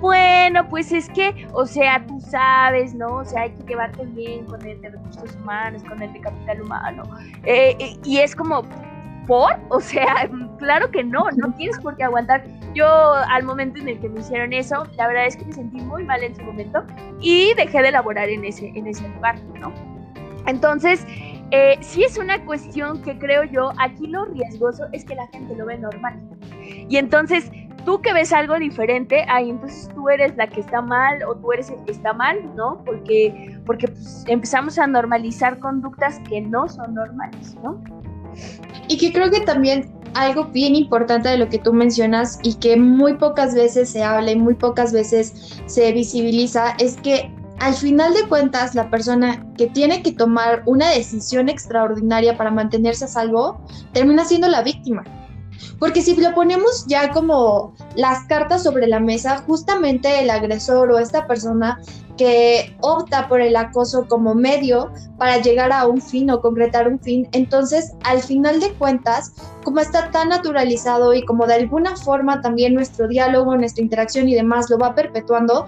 bueno, 0.02 0.68
pues 0.68 0.92
es 0.92 1.08
que, 1.08 1.48
o 1.54 1.66
sea, 1.66 2.06
tú 2.06 2.20
sabes, 2.20 2.94
¿no? 2.94 3.08
O 3.08 3.24
sea, 3.24 3.44
hay 3.44 3.52
que 3.52 3.64
llevarte 3.64 4.06
bien 4.08 4.44
con 4.44 4.62
el 4.66 4.82
de 4.82 4.90
recursos 4.90 5.34
humanos, 5.38 5.86
con 5.86 6.02
el 6.02 6.12
de 6.12 6.20
capital 6.20 6.64
humano. 6.64 7.04
Eh, 7.46 7.78
eh, 7.80 7.98
y 8.04 8.18
es 8.18 8.36
como, 8.36 8.64
¿por? 9.26 9.58
O 9.70 9.80
sea, 9.80 10.30
claro 10.58 10.92
que 10.92 11.06
no, 11.06 11.24
no 11.38 11.54
tienes 11.54 11.80
por 11.80 11.96
qué 11.96 12.04
aguantar. 12.04 12.44
Yo 12.74 13.14
al 13.14 13.44
momento 13.44 13.80
en 13.80 13.88
el 13.88 14.02
que 14.02 14.10
me 14.10 14.20
hicieron 14.20 14.52
eso, 14.52 14.86
la 14.98 15.08
verdad 15.08 15.28
es 15.28 15.38
que 15.38 15.46
me 15.46 15.54
sentí 15.54 15.78
muy 15.78 16.04
mal 16.04 16.22
en 16.24 16.36
su 16.36 16.44
momento 16.44 16.84
y 17.22 17.54
dejé 17.54 17.82
de 17.82 17.92
laborar 17.92 18.28
en 18.28 18.44
ese, 18.44 18.68
en 18.76 18.86
ese 18.86 19.08
lugar, 19.08 19.40
¿no? 19.62 19.72
Entonces, 20.46 21.06
eh, 21.52 21.78
sí 21.82 22.04
es 22.04 22.18
una 22.18 22.44
cuestión 22.46 23.02
que 23.02 23.18
creo 23.18 23.44
yo, 23.46 23.72
aquí 23.78 24.08
lo 24.08 24.26
riesgoso 24.26 24.86
es 24.92 25.06
que 25.06 25.16
la 25.16 25.28
gente 25.28 25.56
lo 25.56 25.66
ve 25.66 25.78
normal. 25.78 26.20
Y 26.90 26.98
entonces, 26.98 27.50
tú 27.86 28.02
que 28.02 28.14
ves 28.14 28.34
algo 28.34 28.60
diferente, 28.60 29.26
ahí 29.30 29.50
entonces 29.50 29.90
tú 29.96 30.10
eres 30.10 30.36
la 30.36 30.48
que 30.48 30.60
está 30.60 30.82
mal 30.82 31.24
o 31.24 31.36
tú 31.36 31.54
eres 31.54 31.70
el 31.70 31.84
que 31.86 31.94
está 31.94 32.12
mal, 32.14 32.38
¿no? 32.56 32.84
Porque, 32.86 33.58
porque 33.66 33.88
pues, 33.88 34.26
empezamos 34.28 34.78
a 34.78 34.88
normalizar 34.88 35.60
conductas 35.60 36.20
que 36.28 36.42
no 36.42 36.68
son 36.68 36.94
normales, 36.94 37.56
¿no? 37.64 37.82
Y 38.90 38.98
que 38.98 39.14
creo 39.14 39.32
que 39.32 39.40
también 39.40 39.90
algo 40.14 40.46
bien 40.46 40.76
importante 40.76 41.30
de 41.30 41.38
lo 41.38 41.48
que 41.48 41.60
tú 41.60 41.74
mencionas 41.74 42.40
y 42.44 42.56
que 42.56 42.76
muy 42.76 43.14
pocas 43.14 43.56
veces 43.56 43.90
se 43.90 44.04
habla 44.04 44.32
y 44.32 44.36
muy 44.36 44.56
pocas 44.56 44.92
veces 44.92 45.62
se 45.66 45.92
visibiliza 45.92 46.72
es 46.80 46.98
que 46.98 47.32
al 47.60 47.74
final 47.74 48.14
de 48.14 48.28
cuentas 48.28 48.76
la 48.76 48.90
persona 48.90 49.46
que 49.58 49.68
tiene 49.68 50.04
que 50.04 50.12
tomar 50.12 50.64
una 50.66 50.90
decisión 50.90 51.50
extraordinaria 51.50 52.38
para 52.38 52.52
mantenerse 52.52 53.06
a 53.06 53.08
salvo 53.08 53.60
termina 53.94 54.26
siendo 54.26 54.48
la 54.48 54.62
víctima. 54.62 55.04
Porque 55.80 56.02
si 56.02 56.16
lo 56.16 56.34
ponemos 56.34 56.86
ya 56.88 57.12
como 57.12 57.74
las 57.96 58.26
cartas 58.26 58.64
sobre 58.64 58.88
la 58.88 59.00
mesa, 59.00 59.38
justamente 59.48 60.22
el 60.22 60.30
agresor 60.30 60.92
o 60.92 61.00
esta 61.00 61.26
persona 61.28 61.80
que 62.16 62.76
opta 62.82 63.28
por 63.28 63.42
el 63.42 63.56
acoso 63.56 64.08
como 64.08 64.34
medio 64.34 64.92
para 65.18 65.38
llegar 65.38 65.72
a 65.72 65.86
un 65.86 66.02
fin 66.02 66.30
o 66.32 66.42
concretar 66.42 66.88
un 66.88 67.00
fin, 67.00 67.28
entonces 67.32 67.94
al 68.04 68.22
final 68.22 68.60
de 68.60 68.74
cuentas, 68.74 69.34
como 69.64 69.80
está 69.80 70.10
tan 70.12 70.30
naturalizado 70.30 71.14
y 71.14 71.24
como 71.26 71.46
de 71.46 71.56
alguna 71.56 71.96
forma 71.96 72.42
también 72.42 72.74
nuestro 72.74 73.08
diálogo, 73.08 73.56
nuestra 73.56 73.84
interacción 73.84 74.28
y 74.28 74.34
demás 74.34 74.70
lo 74.70 74.80
va 74.80 74.96
perpetuando, 74.96 75.68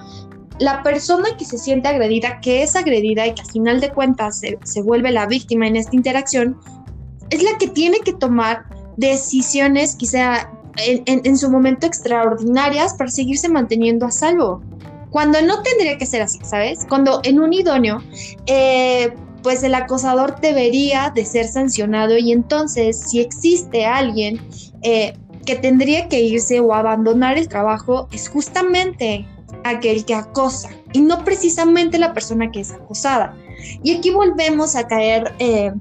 la 0.59 0.83
persona 0.83 1.29
que 1.37 1.45
se 1.45 1.57
siente 1.57 1.87
agredida, 1.87 2.39
que 2.41 2.63
es 2.63 2.75
agredida 2.75 3.25
y 3.25 3.33
que 3.33 3.41
al 3.41 3.51
final 3.51 3.79
de 3.79 3.91
cuentas 3.91 4.39
se, 4.39 4.57
se 4.63 4.81
vuelve 4.81 5.11
la 5.11 5.25
víctima 5.25 5.67
en 5.67 5.75
esta 5.75 5.95
interacción, 5.95 6.59
es 7.29 7.43
la 7.43 7.57
que 7.57 7.67
tiene 7.67 7.99
que 7.99 8.13
tomar 8.13 8.65
decisiones 8.97 9.95
quizá 9.95 10.51
en, 10.85 11.21
en, 11.23 11.37
su 11.37 11.49
momento 11.49 11.85
extraordinarias 11.85 12.93
para 12.93 13.09
seguirse 13.09 13.49
manteniendo 13.49 14.05
a 14.05 14.11
salvo. 14.11 14.61
Cuando 15.09 15.41
no 15.41 15.61
tendría 15.63 15.97
que 15.97 16.05
ser 16.05 16.21
así, 16.21 16.39
¿sabes? 16.43 16.85
Cuando 16.87 17.21
en 17.23 17.39
un 17.39 17.53
idóneo, 17.53 18.01
eh, 18.45 19.13
pues 19.41 19.63
el 19.63 19.73
acosador 19.75 20.39
debería 20.39 21.11
de 21.13 21.25
ser 21.25 21.47
sancionado 21.47 22.17
y 22.17 22.31
entonces 22.31 22.99
si 23.09 23.19
existe 23.19 23.85
alguien 23.85 24.39
eh, 24.81 25.13
que 25.45 25.55
tendría 25.55 26.07
que 26.09 26.21
irse 26.21 26.59
o 26.59 26.73
abandonar 26.73 27.37
el 27.37 27.47
trabajo, 27.47 28.07
es 28.11 28.29
justamente 28.29 29.25
aquel 29.63 30.05
que 30.05 30.15
acosa 30.15 30.69
y 30.93 31.01
no 31.01 31.23
precisamente 31.23 31.97
la 31.97 32.13
persona 32.13 32.51
que 32.51 32.61
es 32.61 32.71
acosada. 32.71 33.35
Y 33.83 33.97
aquí 33.97 34.11
volvemos 34.11 34.75
a 34.75 34.87
caer 34.87 35.33
eh, 35.39 35.71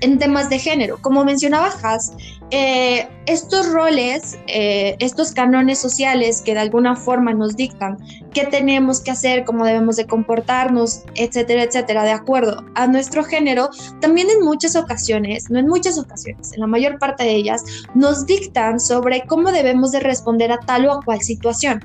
en 0.00 0.18
temas 0.18 0.48
de 0.50 0.58
género. 0.58 0.98
Como 1.00 1.24
mencionaba 1.24 1.72
Haas, 1.82 2.12
eh, 2.50 3.08
estos 3.26 3.70
roles, 3.70 4.38
eh, 4.46 4.96
estos 5.00 5.32
canones 5.32 5.78
sociales 5.78 6.40
que 6.40 6.54
de 6.54 6.60
alguna 6.60 6.96
forma 6.96 7.34
nos 7.34 7.56
dictan 7.56 7.98
qué 8.32 8.46
tenemos 8.46 9.00
que 9.00 9.10
hacer, 9.10 9.44
cómo 9.44 9.66
debemos 9.66 9.96
de 9.96 10.06
comportarnos, 10.06 11.02
etcétera, 11.14 11.64
etcétera, 11.64 12.04
de 12.04 12.12
acuerdo 12.12 12.64
a 12.74 12.86
nuestro 12.86 13.22
género, 13.22 13.68
también 14.00 14.30
en 14.30 14.44
muchas 14.44 14.76
ocasiones, 14.76 15.50
no 15.50 15.58
en 15.58 15.68
muchas 15.68 15.98
ocasiones, 15.98 16.52
en 16.54 16.60
la 16.60 16.66
mayor 16.66 16.98
parte 16.98 17.24
de 17.24 17.34
ellas, 17.34 17.62
nos 17.94 18.24
dictan 18.24 18.80
sobre 18.80 19.24
cómo 19.26 19.52
debemos 19.52 19.92
de 19.92 20.00
responder 20.00 20.50
a 20.52 20.58
tal 20.58 20.86
o 20.86 20.92
a 20.92 21.02
cual 21.02 21.20
situación. 21.20 21.84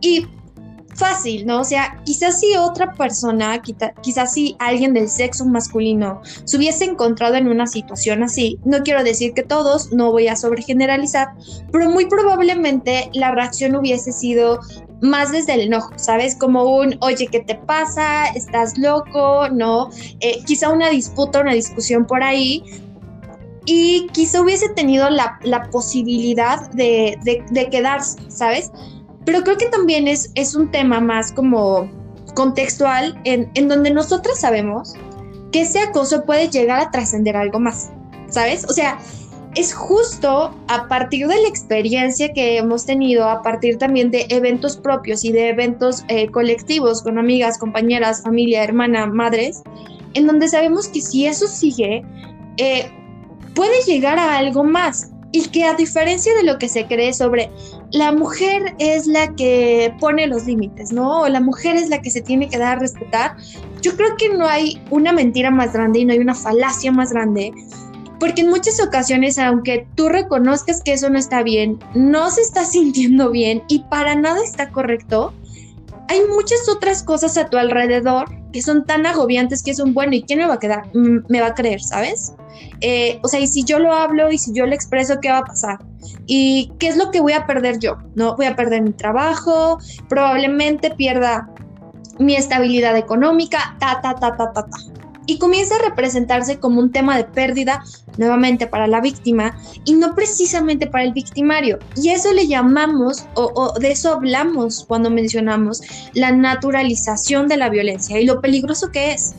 Y 0.00 0.28
fácil, 0.96 1.46
¿no? 1.46 1.60
O 1.60 1.64
sea, 1.64 2.00
quizás 2.04 2.40
si 2.40 2.56
otra 2.56 2.92
persona, 2.92 3.62
quizás 4.02 4.32
si 4.32 4.56
alguien 4.58 4.94
del 4.94 5.08
sexo 5.08 5.44
masculino 5.44 6.20
se 6.44 6.56
hubiese 6.56 6.84
encontrado 6.84 7.36
en 7.36 7.48
una 7.48 7.66
situación 7.66 8.22
así, 8.22 8.58
no 8.64 8.82
quiero 8.82 9.04
decir 9.04 9.32
que 9.34 9.42
todos, 9.42 9.92
no 9.92 10.10
voy 10.10 10.28
a 10.28 10.36
sobregeneralizar, 10.36 11.28
pero 11.72 11.90
muy 11.90 12.06
probablemente 12.06 13.10
la 13.12 13.32
reacción 13.32 13.76
hubiese 13.76 14.12
sido 14.12 14.60
más 15.02 15.32
desde 15.32 15.54
el 15.54 15.60
enojo, 15.62 15.92
¿sabes? 15.96 16.34
Como 16.34 16.64
un, 16.64 16.96
oye, 17.00 17.26
¿qué 17.26 17.40
te 17.40 17.54
pasa? 17.54 18.26
¿Estás 18.28 18.78
loco? 18.78 19.48
¿No? 19.50 19.90
Eh, 20.20 20.42
quizá 20.46 20.70
una 20.70 20.88
disputa, 20.88 21.40
una 21.40 21.52
discusión 21.52 22.06
por 22.06 22.22
ahí, 22.22 22.62
y 23.66 24.06
quizá 24.12 24.40
hubiese 24.40 24.68
tenido 24.70 25.10
la, 25.10 25.68
posibilidad 25.72 26.70
de, 26.70 27.18
quedarse, 27.70 28.18
¿sabes? 28.28 28.70
Pero 29.26 29.42
creo 29.42 29.58
que 29.58 29.66
también 29.66 30.08
es, 30.08 30.30
es 30.34 30.54
un 30.54 30.70
tema 30.70 31.00
más 31.00 31.32
como 31.32 31.90
contextual 32.34 33.20
en, 33.24 33.50
en 33.54 33.68
donde 33.68 33.90
nosotras 33.90 34.40
sabemos 34.40 34.94
que 35.52 35.62
ese 35.62 35.80
acoso 35.80 36.24
puede 36.24 36.48
llegar 36.48 36.80
a 36.80 36.90
trascender 36.90 37.36
algo 37.36 37.58
más, 37.58 37.90
¿sabes? 38.28 38.64
O 38.64 38.72
sea, 38.72 38.98
es 39.56 39.74
justo 39.74 40.54
a 40.68 40.86
partir 40.86 41.26
de 41.26 41.40
la 41.40 41.48
experiencia 41.48 42.32
que 42.32 42.58
hemos 42.58 42.84
tenido, 42.84 43.28
a 43.28 43.42
partir 43.42 43.78
también 43.78 44.10
de 44.10 44.26
eventos 44.28 44.76
propios 44.76 45.24
y 45.24 45.32
de 45.32 45.48
eventos 45.48 46.04
eh, 46.08 46.28
colectivos 46.28 47.02
con 47.02 47.18
amigas, 47.18 47.58
compañeras, 47.58 48.22
familia, 48.22 48.62
hermana, 48.62 49.06
madres, 49.06 49.62
en 50.14 50.26
donde 50.26 50.48
sabemos 50.48 50.88
que 50.88 51.00
si 51.00 51.26
eso 51.26 51.48
sigue, 51.48 52.04
eh, 52.58 52.90
puede 53.54 53.82
llegar 53.86 54.18
a 54.18 54.36
algo 54.36 54.62
más 54.62 55.10
y 55.36 55.48
que 55.48 55.64
a 55.64 55.74
diferencia 55.74 56.34
de 56.34 56.44
lo 56.44 56.58
que 56.58 56.68
se 56.68 56.86
cree 56.86 57.12
sobre 57.12 57.50
la 57.92 58.10
mujer 58.10 58.74
es 58.78 59.06
la 59.06 59.34
que 59.34 59.94
pone 60.00 60.26
los 60.26 60.46
límites, 60.46 60.92
¿no? 60.92 61.20
O 61.20 61.28
la 61.28 61.40
mujer 61.40 61.76
es 61.76 61.90
la 61.90 62.00
que 62.00 62.10
se 62.10 62.22
tiene 62.22 62.48
que 62.48 62.56
dar 62.56 62.78
a 62.78 62.80
respetar, 62.80 63.36
yo 63.82 63.94
creo 63.96 64.16
que 64.16 64.30
no 64.30 64.46
hay 64.46 64.82
una 64.90 65.12
mentira 65.12 65.50
más 65.50 65.74
grande 65.74 65.98
y 65.98 66.04
no 66.06 66.14
hay 66.14 66.20
una 66.20 66.34
falacia 66.34 66.90
más 66.90 67.12
grande, 67.12 67.52
porque 68.18 68.40
en 68.40 68.48
muchas 68.48 68.82
ocasiones, 68.82 69.38
aunque 69.38 69.86
tú 69.94 70.08
reconozcas 70.08 70.82
que 70.82 70.94
eso 70.94 71.10
no 71.10 71.18
está 71.18 71.42
bien, 71.42 71.78
no 71.94 72.30
se 72.30 72.40
está 72.40 72.64
sintiendo 72.76 73.30
bien 73.30 73.62
y 73.68 73.80
para 73.90 74.14
nada 74.14 74.42
está 74.42 74.70
correcto, 74.70 75.34
hay 76.08 76.20
muchas 76.28 76.68
otras 76.68 77.02
cosas 77.02 77.36
a 77.36 77.48
tu 77.48 77.56
alrededor 77.56 78.26
que 78.52 78.62
son 78.62 78.84
tan 78.84 79.06
agobiantes 79.06 79.62
que 79.62 79.74
son 79.74 79.92
bueno, 79.92 80.14
¿y 80.14 80.22
quién 80.22 80.38
me 80.38 80.46
va 80.46 80.54
a 80.54 80.58
quedar? 80.58 80.86
Mm, 80.94 81.24
me 81.28 81.40
va 81.40 81.48
a 81.48 81.54
creer, 81.54 81.80
¿sabes? 81.80 82.32
Eh, 82.80 83.18
o 83.22 83.28
sea, 83.28 83.40
y 83.40 83.46
si 83.46 83.64
yo 83.64 83.78
lo 83.78 83.92
hablo 83.92 84.30
y 84.30 84.38
si 84.38 84.52
yo 84.52 84.66
le 84.66 84.74
expreso, 84.74 85.20
¿qué 85.20 85.30
va 85.30 85.38
a 85.38 85.44
pasar? 85.44 85.78
¿Y 86.26 86.72
qué 86.78 86.88
es 86.88 86.96
lo 86.96 87.10
que 87.10 87.20
voy 87.20 87.32
a 87.32 87.46
perder 87.46 87.78
yo? 87.78 87.98
¿No? 88.14 88.36
Voy 88.36 88.46
a 88.46 88.56
perder 88.56 88.82
mi 88.82 88.92
trabajo, 88.92 89.78
probablemente 90.08 90.90
pierda 90.90 91.48
mi 92.18 92.34
estabilidad 92.34 92.96
económica, 92.96 93.76
ta, 93.78 94.00
ta, 94.00 94.14
ta, 94.14 94.36
ta, 94.36 94.52
ta, 94.52 94.64
ta 94.64 94.95
y 95.26 95.38
comienza 95.38 95.76
a 95.76 95.88
representarse 95.88 96.58
como 96.58 96.80
un 96.80 96.92
tema 96.92 97.16
de 97.16 97.24
pérdida 97.24 97.84
nuevamente 98.16 98.66
para 98.66 98.86
la 98.86 99.00
víctima 99.00 99.56
y 99.84 99.94
no 99.94 100.14
precisamente 100.14 100.86
para 100.86 101.04
el 101.04 101.12
victimario. 101.12 101.78
Y 101.96 102.10
eso 102.10 102.32
le 102.32 102.46
llamamos, 102.46 103.26
o, 103.34 103.74
de 103.78 103.90
eso 103.90 104.14
hablamos 104.14 104.84
cuando 104.86 105.10
mencionamos 105.10 105.82
la 106.14 106.32
naturalización 106.32 107.48
de 107.48 107.56
la 107.56 107.68
violencia 107.68 108.20
y 108.20 108.24
lo 108.24 108.40
peligroso 108.40 108.90
que 108.90 109.12
es. 109.12 109.34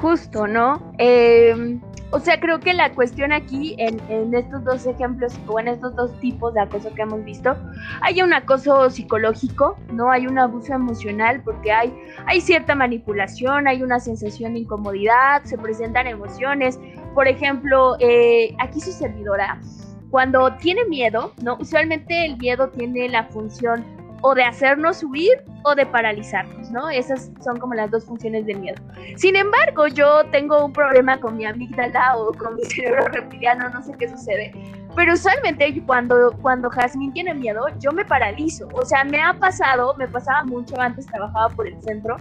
Justo, 0.00 0.46
¿no? 0.46 0.92
Eh, 0.98 1.78
o 2.12 2.20
sea, 2.20 2.38
creo 2.38 2.60
que 2.60 2.72
la 2.72 2.92
cuestión 2.92 3.32
aquí, 3.32 3.74
en, 3.78 4.32
estos 4.32 4.64
dos 4.64 4.86
ejemplos 4.86 5.34
o 5.48 5.58
en 5.58 5.68
estos 5.68 5.94
dos 5.96 6.12
tipos 6.20 6.54
de 6.54 6.60
acoso 6.60 6.94
que 6.94 7.02
hemos 7.02 7.24
visto, 7.24 7.56
hay 8.00 8.22
un 8.22 8.32
acoso 8.32 8.88
psicológico, 8.90 9.76
¿no? 9.92 10.10
Hay 10.10 10.26
un 10.26 10.38
abuso 10.38 10.72
emocional 10.72 11.42
porque 11.44 11.72
hay, 11.72 11.92
hay 12.26 12.40
cierta 12.40 12.74
manipulación, 12.74 13.66
hay 13.66 13.82
una 13.82 13.98
sensación 13.98 14.54
de 14.54 14.60
incomodidad, 14.60 15.42
se 15.44 15.58
presentan 15.58 16.06
emociones. 16.06 16.78
Por 17.14 17.26
ejemplo, 17.26 17.96
eh, 17.98 18.54
aquí 18.60 18.80
su 18.80 18.92
servidora, 18.92 19.60
cuando 20.10 20.54
tiene 20.56 20.84
miedo, 20.84 21.32
¿no? 21.42 21.56
Usualmente 21.58 22.24
el 22.24 22.36
miedo 22.38 22.68
tiene 22.68 23.08
la 23.08 23.24
función 23.24 23.84
o 24.22 24.34
de 24.34 24.44
hacernos 24.44 25.02
huir 25.02 25.44
o 25.62 25.74
de 25.74 25.86
paralizarnos, 25.86 26.70
¿no? 26.70 26.88
Esas 26.90 27.30
son 27.42 27.58
como 27.58 27.74
las 27.74 27.90
dos 27.90 28.04
funciones 28.04 28.46
del 28.46 28.58
miedo. 28.58 28.80
Sin 29.16 29.36
embargo, 29.36 29.86
yo 29.88 30.24
tengo 30.30 30.64
un 30.64 30.72
problema 30.72 31.18
con 31.18 31.36
mi 31.36 31.44
amígdala 31.44 32.16
o 32.16 32.32
con 32.32 32.56
mi 32.56 32.64
cerebro 32.66 33.08
reptiliano, 33.08 33.68
no 33.68 33.82
sé 33.82 33.92
qué 33.98 34.08
sucede. 34.08 34.52
Pero 34.94 35.12
usualmente 35.12 35.82
cuando, 35.84 36.32
cuando 36.40 36.70
Jasmine 36.70 37.12
tiene 37.12 37.34
miedo, 37.34 37.66
yo 37.78 37.92
me 37.92 38.04
paralizo. 38.04 38.68
O 38.72 38.84
sea, 38.84 39.04
me 39.04 39.20
ha 39.22 39.34
pasado, 39.34 39.94
me 39.96 40.08
pasaba 40.08 40.44
mucho 40.44 40.80
antes, 40.80 41.06
trabajaba 41.06 41.48
por 41.50 41.66
el 41.66 41.80
centro. 41.82 42.16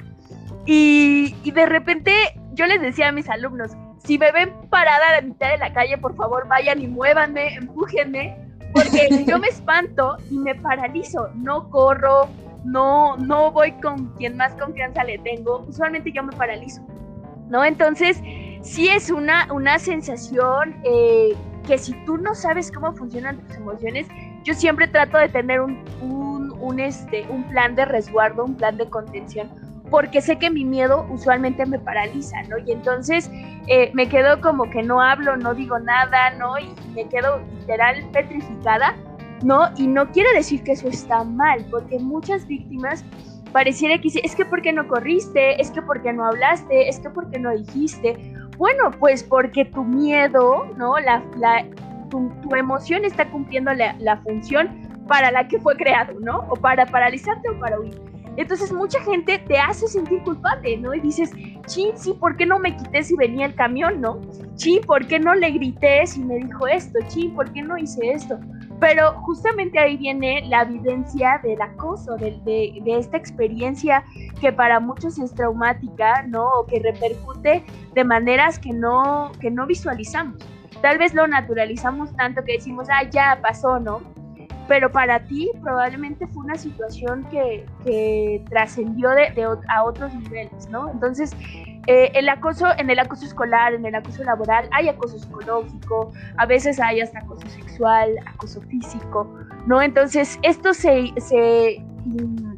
Y, 0.66 1.36
y 1.44 1.52
de 1.52 1.66
repente 1.66 2.12
yo 2.54 2.66
les 2.66 2.82
decía 2.82 3.10
a 3.10 3.12
mis 3.12 3.30
alumnos, 3.30 3.72
si 4.04 4.18
me 4.18 4.32
ven 4.32 4.52
parada 4.70 5.10
a 5.10 5.16
la 5.16 5.22
mitad 5.22 5.50
de 5.50 5.58
la 5.58 5.74
calle, 5.74 5.98
por 5.98 6.16
favor 6.16 6.48
vayan 6.48 6.82
y 6.82 6.88
muévanme, 6.88 7.56
empújenme, 7.56 8.45
porque 8.76 9.24
yo 9.26 9.40
me 9.40 9.48
espanto 9.48 10.18
y 10.30 10.38
me 10.38 10.54
paralizo, 10.54 11.30
no 11.36 11.70
corro, 11.70 12.28
no, 12.66 13.16
no 13.18 13.52
voy 13.52 13.72
con 13.82 14.08
quien 14.18 14.36
más 14.36 14.54
confianza 14.54 15.04
le 15.04 15.18
tengo, 15.20 15.66
usualmente 15.68 16.12
yo 16.12 16.24
me 16.24 16.34
paralizo, 16.34 16.82
¿no? 17.48 17.64
Entonces, 17.64 18.20
sí 18.62 18.90
es 18.90 19.10
una, 19.10 19.52
una 19.54 19.80
sensación 19.80 20.76
eh, 20.84 21.36
que 21.66 21.78
si 21.78 21.94
tú 22.06 22.18
no 22.18 22.36
sabes 22.36 22.72
cómo 22.72 22.92
funcionan 22.94 23.38
tus 23.38 23.56
emociones, 23.56 24.08
yo 24.44 24.54
siempre 24.54 24.88
trato 24.88 25.18
de 25.18 25.30
tener 25.30 25.62
un, 25.62 25.84
un, 26.02 26.52
un, 26.60 26.80
este, 26.80 27.26
un 27.30 27.44
plan 27.46 27.76
de 27.76 27.86
resguardo, 27.86 28.44
un 28.44 28.56
plan 28.56 28.78
de 28.78 28.90
contención, 28.90 29.50
porque 29.90 30.22
sé 30.22 30.38
que 30.38 30.50
mi 30.50 30.66
miedo 30.66 31.06
usualmente 31.10 31.66
me 31.66 31.80
paraliza, 31.80 32.42
¿no? 32.44 32.58
Y 32.58 32.72
entonces 32.72 33.30
eh, 33.68 33.92
me 33.94 34.08
quedo 34.08 34.42
como 34.42 34.70
que 34.70 34.84
no 34.84 35.02
hablo, 35.02 35.38
no 35.38 35.54
digo 35.54 35.80
nada, 35.80 36.32
¿no? 36.32 36.58
Y 36.58 36.74
me 36.94 37.08
quedo 37.08 37.40
literal 37.60 38.06
petrificada, 38.12 38.96
¿no? 39.44 39.70
Y 39.78 39.88
no 39.88 40.12
quiere 40.12 40.34
decir 40.34 40.64
que 40.64 40.74
eso 40.74 40.88
está 40.88 41.24
mal, 41.24 41.66
porque 41.70 42.00
muchas 42.00 42.48
víctimas 42.48 43.06
pareciera 43.52 43.98
que 44.00 44.10
es 44.22 44.36
que 44.36 44.46
porque 44.46 44.74
no 44.74 44.88
corriste, 44.88 45.62
es 45.62 45.72
que 45.72 45.82
porque 45.82 46.12
no 46.12 46.26
hablaste, 46.26 46.90
es 46.90 47.00
que 47.00 47.10
porque 47.10 47.40
no 47.40 47.52
dijiste. 47.52 48.34
Bueno, 48.58 48.92
pues 49.00 49.24
porque 49.24 49.66
tu 49.66 49.84
miedo, 49.84 50.66
¿no? 50.78 50.98
La, 51.00 51.24
la, 51.38 51.66
tu, 52.10 52.32
emoción 52.56 53.06
está 53.06 53.30
cumpliendo 53.30 53.74
la, 53.74 53.96
la 54.00 54.18
función 54.18 54.70
para 55.08 55.32
la 55.32 55.48
que 55.48 55.60
fue 55.60 55.76
creado, 55.76 56.20
¿no? 56.20 56.46
O 56.50 56.56
para 56.56 56.86
paralizarte 56.86 57.50
o 57.50 57.60
para 57.60 57.80
huir. 57.80 58.15
Entonces 58.38 58.72
mucha 58.72 59.00
gente 59.02 59.40
te 59.40 59.58
hace 59.58 59.88
sentir 59.88 60.22
culpable, 60.24 60.78
¿no? 60.78 60.94
Y 60.94 61.00
dices, 61.00 61.32
chin, 61.68 61.92
sí, 61.96 62.14
¿por 62.14 62.36
qué 62.36 62.46
no 62.46 62.60
me 62.60 62.76
quité 62.76 63.04
si 63.04 63.16
venía 63.16 63.46
el 63.46 63.56
camión, 63.56 64.02
no? 64.02 64.20
Chin, 64.56 64.82
¿por 64.86 65.08
qué 65.08 65.20
no 65.20 65.34
le 65.36 65.52
grité 65.52 66.06
si 66.06 66.22
me 66.24 66.36
dijo 66.36 66.68
esto? 66.68 67.00
Chin, 67.08 67.34
¿por 67.34 67.52
qué 67.54 67.62
no 67.62 67.78
hice 67.78 68.12
esto? 68.12 68.38
Pero 68.80 69.14
justamente 69.22 69.80
ahí 69.80 69.96
viene 69.96 70.44
la 70.50 70.64
evidencia 70.64 71.40
del 71.44 71.62
acoso, 71.62 72.18
de, 72.18 72.32
de, 72.44 72.82
de, 72.84 72.98
esta 72.98 73.16
experiencia 73.16 74.04
que 74.42 74.52
para 74.52 74.82
muchos 74.82 75.18
es 75.18 75.34
traumática, 75.34 76.24
¿no? 76.24 76.46
O 76.46 76.66
que 76.66 76.80
repercute 76.80 77.64
de 77.94 78.04
maneras 78.04 78.60
que 78.60 78.74
no, 78.74 79.32
que 79.40 79.50
no 79.50 79.66
visualizamos. 79.66 80.36
Tal 80.82 80.98
vez 80.98 81.14
lo 81.14 81.26
naturalizamos 81.26 82.14
tanto 82.18 82.44
que 82.44 82.54
decimos, 82.54 82.88
ah, 82.92 83.10
ya 83.10 83.40
pasó, 83.42 83.80
¿no? 83.80 84.02
Pero 84.68 84.92
para 84.92 85.20
ti 85.20 85.52
probablemente 85.62 86.28
fue 86.28 86.44
una 86.44 86.56
situación 86.56 87.26
que, 87.30 87.66
que 87.84 88.44
trascendió 88.50 89.10
de, 89.12 89.48
a 89.68 89.84
otros 89.84 90.14
niveles, 90.14 90.70
¿no? 90.70 90.90
Entonces, 90.92 91.36
eh, 91.88 92.12
el 92.16 92.30
acoso, 92.30 92.68
en 92.78 92.90
el 92.90 93.00
acoso 93.00 93.26
escolar, 93.26 93.74
en 93.74 93.86
el 93.86 93.96
acoso 93.96 94.24
laboral, 94.24 94.68
hay 94.72 94.90
acoso 94.90 95.20
psicológico, 95.20 96.12
a 96.38 96.46
veces 96.46 96.80
hay 96.80 97.02
hasta 97.02 97.20
acoso 97.20 97.48
sexual, 97.50 98.16
acoso 98.26 98.62
físico, 98.62 99.32
¿no? 99.68 99.82
Entonces, 99.82 100.40
estos 100.42 100.78
se, 100.78 101.14
se, 101.18 101.84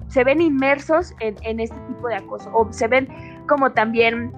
se 0.07 0.23
ven 0.23 0.41
inmersos 0.41 1.13
en, 1.19 1.35
en 1.43 1.59
este 1.59 1.77
tipo 1.87 2.07
de 2.07 2.15
acoso, 2.15 2.49
o 2.53 2.71
se 2.71 2.87
ven 2.87 3.07
como 3.47 3.71
también 3.71 4.31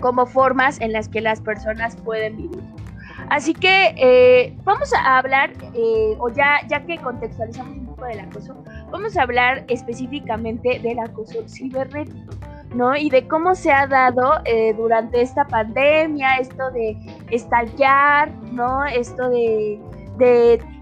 como 0.00 0.26
formas 0.26 0.80
en 0.80 0.92
las 0.92 1.08
que 1.08 1.20
las 1.20 1.40
personas 1.40 1.96
pueden 1.96 2.36
vivir. 2.36 2.79
Así 3.30 3.54
que 3.54 3.94
eh, 3.96 4.56
vamos 4.64 4.92
a 4.92 5.18
hablar, 5.18 5.52
eh, 5.74 6.16
o 6.18 6.30
ya, 6.30 6.66
ya 6.66 6.84
que 6.84 6.98
contextualizamos 6.98 7.78
un 7.78 7.86
poco 7.86 8.04
del 8.04 8.18
acoso, 8.18 8.56
vamos 8.90 9.16
a 9.16 9.22
hablar 9.22 9.64
específicamente 9.68 10.80
del 10.80 10.98
acoso 10.98 11.48
cibernético, 11.48 12.34
¿no? 12.74 12.96
Y 12.96 13.08
de 13.08 13.28
cómo 13.28 13.54
se 13.54 13.70
ha 13.70 13.86
dado 13.86 14.40
eh, 14.46 14.74
durante 14.74 15.20
esta 15.20 15.46
pandemia, 15.46 16.38
esto 16.38 16.72
de 16.72 16.96
estallar, 17.30 18.32
¿no? 18.50 18.84
Esto 18.84 19.30
de, 19.30 19.78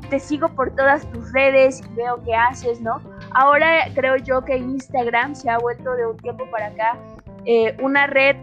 te 0.08 0.18
sigo 0.18 0.48
por 0.48 0.74
todas 0.74 1.04
tus 1.12 1.30
redes 1.34 1.82
y 1.82 1.96
veo 1.96 2.18
qué 2.24 2.34
haces, 2.34 2.80
¿no? 2.80 3.02
Ahora 3.32 3.88
creo 3.94 4.16
yo 4.16 4.42
que 4.42 4.56
Instagram 4.56 5.34
se 5.34 5.50
ha 5.50 5.58
vuelto 5.58 5.94
de 5.96 6.06
un 6.06 6.16
tiempo 6.16 6.46
para 6.50 6.68
acá 6.68 6.96
una 7.80 8.06
red 8.06 8.36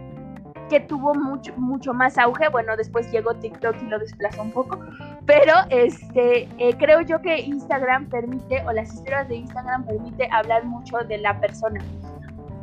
que 0.68 0.80
tuvo 0.80 1.14
mucho, 1.14 1.52
mucho 1.56 1.94
más 1.94 2.18
auge. 2.18 2.48
Bueno, 2.48 2.76
después 2.76 3.10
llegó 3.10 3.34
TikTok 3.34 3.76
y 3.82 3.86
lo 3.86 3.98
desplazó 3.98 4.42
un 4.42 4.52
poco. 4.52 4.78
Pero 5.24 5.54
este, 5.70 6.48
eh, 6.58 6.74
creo 6.78 7.00
yo 7.02 7.20
que 7.20 7.38
Instagram 7.38 8.06
permite, 8.06 8.62
o 8.66 8.72
las 8.72 8.92
historias 8.94 9.28
de 9.28 9.36
Instagram 9.36 9.84
permite 9.84 10.28
hablar 10.30 10.64
mucho 10.64 10.98
de 10.98 11.18
la 11.18 11.38
persona. 11.40 11.80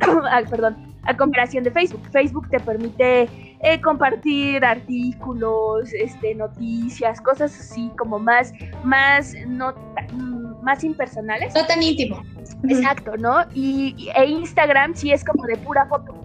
ah, 0.00 0.42
perdón, 0.48 0.94
a 1.02 1.16
comparación 1.16 1.64
de 1.64 1.70
Facebook. 1.70 2.02
Facebook 2.10 2.48
te 2.48 2.60
permite 2.60 3.28
eh, 3.60 3.80
compartir 3.80 4.64
artículos, 4.64 5.92
este, 5.92 6.34
noticias, 6.34 7.20
cosas 7.20 7.58
así 7.58 7.90
como 7.98 8.18
más, 8.18 8.52
más, 8.82 9.34
no, 9.46 9.74
más 10.62 10.84
impersonales. 10.84 11.54
No 11.54 11.66
tan 11.66 11.82
íntimo. 11.82 12.22
Exacto, 12.68 13.16
¿no? 13.16 13.44
Y, 13.54 14.10
e 14.16 14.26
Instagram 14.26 14.94
sí 14.94 15.12
es 15.12 15.24
como 15.24 15.44
de 15.46 15.56
pura 15.58 15.86
foto 15.86 16.23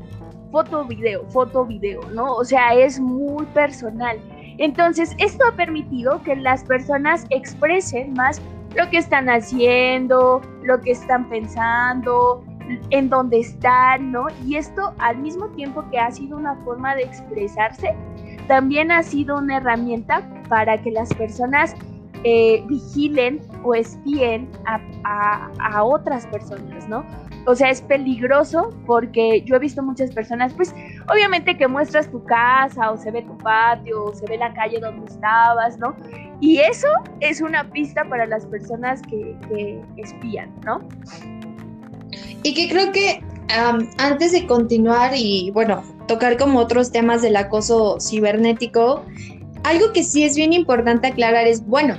foto, 0.52 0.86
video, 0.86 1.26
foto, 1.30 1.66
video, 1.66 2.02
¿no? 2.14 2.34
O 2.36 2.44
sea, 2.44 2.74
es 2.74 3.00
muy 3.00 3.46
personal. 3.48 4.20
Entonces, 4.58 5.16
esto 5.20 5.46
ha 5.46 5.56
permitido 5.56 6.22
que 6.24 6.36
las 6.36 6.64
personas 6.64 7.26
expresen 7.30 8.14
más 8.14 8.42
lo 8.76 8.90
que 8.90 8.98
están 8.98 9.30
haciendo, 9.30 10.42
lo 10.64 10.80
que 10.82 10.92
están 10.92 11.30
pensando, 11.30 12.44
en 12.90 13.10
dónde 13.10 13.40
están, 13.40 14.12
¿no? 14.12 14.28
Y 14.46 14.56
esto 14.56 14.94
al 15.00 15.18
mismo 15.18 15.48
tiempo 15.50 15.84
que 15.90 16.00
ha 16.00 16.12
sido 16.12 16.38
una 16.38 16.56
forma 16.64 16.96
de 16.96 17.04
expresarse, 17.04 17.96
también 18.48 18.92
ha 18.92 19.04
sido 19.04 19.38
una 19.38 19.58
herramienta 19.58 20.28
para 20.50 20.78
que 20.78 20.92
las 20.92 21.14
personas 21.14 21.76
eh, 22.24 22.64
vigilen 22.68 23.40
o 23.64 23.74
espíen 23.74 24.50
a, 24.66 25.50
a, 25.60 25.84
otras 25.84 26.28
personas, 26.28 26.88
¿no? 26.90 27.06
O 27.46 27.56
sea, 27.56 27.70
es 27.70 27.82
peligroso 27.82 28.70
porque 28.86 29.42
yo 29.42 29.56
he 29.56 29.60
visto 29.60 29.82
muchas 29.82 30.12
personas, 30.12 30.54
pues 30.54 30.74
obviamente 31.12 31.58
que 31.58 31.68
muestras 31.68 32.12
tu 32.12 32.24
casa 32.26 32.92
o 32.92 32.98
se 32.98 33.12
ve 33.12 33.22
tu 33.24 33.38
patio 33.38 34.06
o 34.06 34.14
se 34.14 34.26
ve 34.28 34.38
la 34.38 34.54
calle 34.54 34.80
donde 34.80 35.12
estabas, 35.12 35.78
¿no? 35.80 35.96
Y 36.42 36.60
eso 36.60 36.88
es 37.20 37.42
una 37.42 37.70
pista 37.72 38.04
para 38.06 38.26
las 38.26 38.46
personas 38.46 39.02
que, 39.04 39.36
que 39.48 39.82
espían, 39.98 40.54
¿no? 40.66 40.82
Y 42.44 42.54
que 42.54 42.70
creo 42.70 42.92
que 42.92 43.24
antes 43.98 44.32
de 44.32 44.46
continuar 44.46 45.14
y 45.16 45.52
bueno, 45.52 45.84
tocar 46.08 46.38
como 46.38 46.60
otros 46.60 46.92
temas 46.92 47.22
del 47.22 47.36
acoso 47.36 47.98
cibernético, 48.00 49.04
algo 49.64 49.92
que 49.94 50.04
sí 50.04 50.24
es 50.24 50.36
bien 50.36 50.54
importante 50.54 51.08
aclarar 51.08 51.48
es, 51.48 51.66
bueno, 51.66 51.98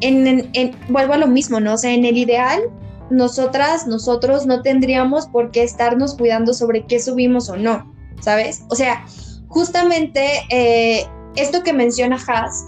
en, 0.00 0.50
vuelvo 0.88 1.14
a 1.14 1.18
lo 1.18 1.26
mismo, 1.26 1.60
¿no? 1.60 1.74
O 1.74 1.78
sea, 1.78 1.92
en 1.92 2.04
el 2.04 2.16
ideal, 2.16 2.62
nosotras, 3.10 3.86
nosotros 3.86 4.46
no 4.46 4.62
tendríamos 4.62 5.26
por 5.26 5.50
qué 5.50 5.62
estarnos 5.62 6.16
cuidando 6.16 6.54
sobre 6.54 6.86
qué 6.86 7.00
subimos 7.00 7.48
o 7.48 7.56
no, 7.56 7.94
¿sabes? 8.20 8.64
O 8.70 8.74
sea, 8.74 9.04
justamente 9.48 10.26
eh, 10.50 11.06
esto 11.36 11.62
que 11.62 11.72
menciona 11.72 12.18
Haas, 12.26 12.66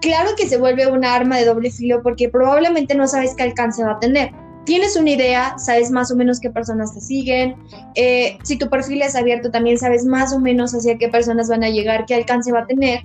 claro 0.00 0.30
que 0.36 0.48
se 0.48 0.58
vuelve 0.58 0.86
una 0.86 1.14
arma 1.14 1.36
de 1.36 1.44
doble 1.44 1.70
filo 1.70 2.02
porque 2.02 2.28
probablemente 2.28 2.94
no 2.94 3.06
sabes 3.06 3.34
qué 3.34 3.44
alcance 3.44 3.84
va 3.84 3.92
a 3.92 4.00
tener. 4.00 4.32
Tienes 4.64 4.94
una 4.96 5.10
idea, 5.10 5.58
sabes 5.58 5.90
más 5.90 6.12
o 6.12 6.16
menos 6.16 6.38
qué 6.38 6.50
personas 6.50 6.94
te 6.94 7.00
siguen. 7.00 7.56
Eh, 7.94 8.38
si 8.44 8.56
tu 8.56 8.68
perfil 8.68 9.02
es 9.02 9.16
abierto, 9.16 9.50
también 9.50 9.78
sabes 9.78 10.04
más 10.04 10.32
o 10.32 10.38
menos 10.38 10.74
hacia 10.74 10.98
qué 10.98 11.08
personas 11.08 11.48
van 11.48 11.64
a 11.64 11.70
llegar, 11.70 12.04
qué 12.06 12.14
alcance 12.14 12.52
va 12.52 12.60
a 12.60 12.66
tener 12.66 13.00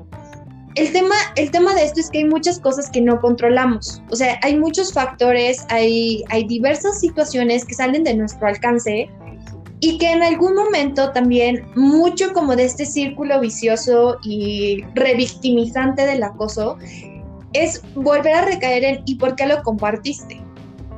el 0.76 0.92
tema, 0.92 1.16
el 1.38 1.52
tema 1.52 1.74
de 1.74 1.86
esto 1.86 2.02
es 2.02 2.10
que 2.10 2.20
hay 2.20 2.26
muchas 2.26 2.60
cosas 2.60 2.90
que 2.90 3.02
no 3.02 3.20
controlamos. 3.22 4.02
O 4.12 4.16
sea, 4.16 4.38
hay 4.44 4.58
muchos 4.58 4.94
factores, 4.94 5.66
hay, 5.70 6.24
hay 6.30 6.46
diversas 6.46 7.00
situaciones 7.00 7.66
que 7.66 7.74
salen 7.74 8.04
de 8.04 8.14
nuestro 8.14 8.48
alcance 8.48 9.10
y 9.80 9.98
que 9.98 10.12
en 10.12 10.22
algún 10.22 10.56
momento 10.56 11.12
también 11.12 11.66
mucho 11.76 12.34
como 12.34 12.56
de 12.56 12.66
este 12.66 12.86
círculo 12.86 13.40
vicioso 13.40 14.18
y 14.24 14.84
revictimizante 14.96 16.06
del 16.06 16.24
acoso 16.24 16.78
es 17.54 17.82
volver 17.96 18.34
a 18.34 18.46
recaer 18.46 18.84
en 18.84 19.02
¿y 19.06 19.16
por 19.16 19.36
qué 19.36 19.46
lo 19.46 19.64
compartiste? 19.64 20.42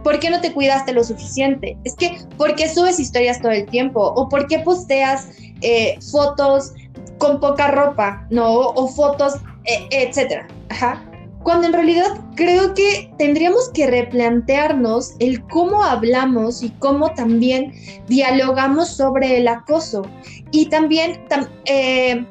¿Por 0.03 0.19
qué 0.19 0.29
no 0.29 0.41
te 0.41 0.53
cuidaste 0.53 0.93
lo 0.93 1.03
suficiente? 1.03 1.77
Es 1.83 1.95
que, 1.95 2.17
¿por 2.37 2.55
qué 2.55 2.69
subes 2.69 2.99
historias 2.99 3.41
todo 3.41 3.51
el 3.51 3.65
tiempo? 3.67 4.01
¿O 4.15 4.27
por 4.29 4.47
qué 4.47 4.59
posteas 4.59 5.27
eh, 5.61 5.99
fotos 6.11 6.71
con 7.17 7.39
poca 7.39 7.71
ropa? 7.71 8.25
¿No? 8.29 8.51
O 8.51 8.87
fotos 8.87 9.35
e, 9.65 9.87
etcétera. 9.91 10.47
Ajá. 10.69 11.03
Cuando 11.43 11.67
en 11.67 11.73
realidad 11.73 12.19
creo 12.35 12.73
que 12.73 13.09
tendríamos 13.17 13.69
que 13.69 13.87
replantearnos 13.87 15.13
el 15.19 15.41
cómo 15.47 15.83
hablamos 15.83 16.61
y 16.61 16.71
cómo 16.71 17.13
también 17.13 17.73
dialogamos 18.07 18.89
sobre 18.89 19.37
el 19.37 19.47
acoso. 19.47 20.01
Y 20.51 20.65
también 20.65 21.25
eh, 21.65 22.25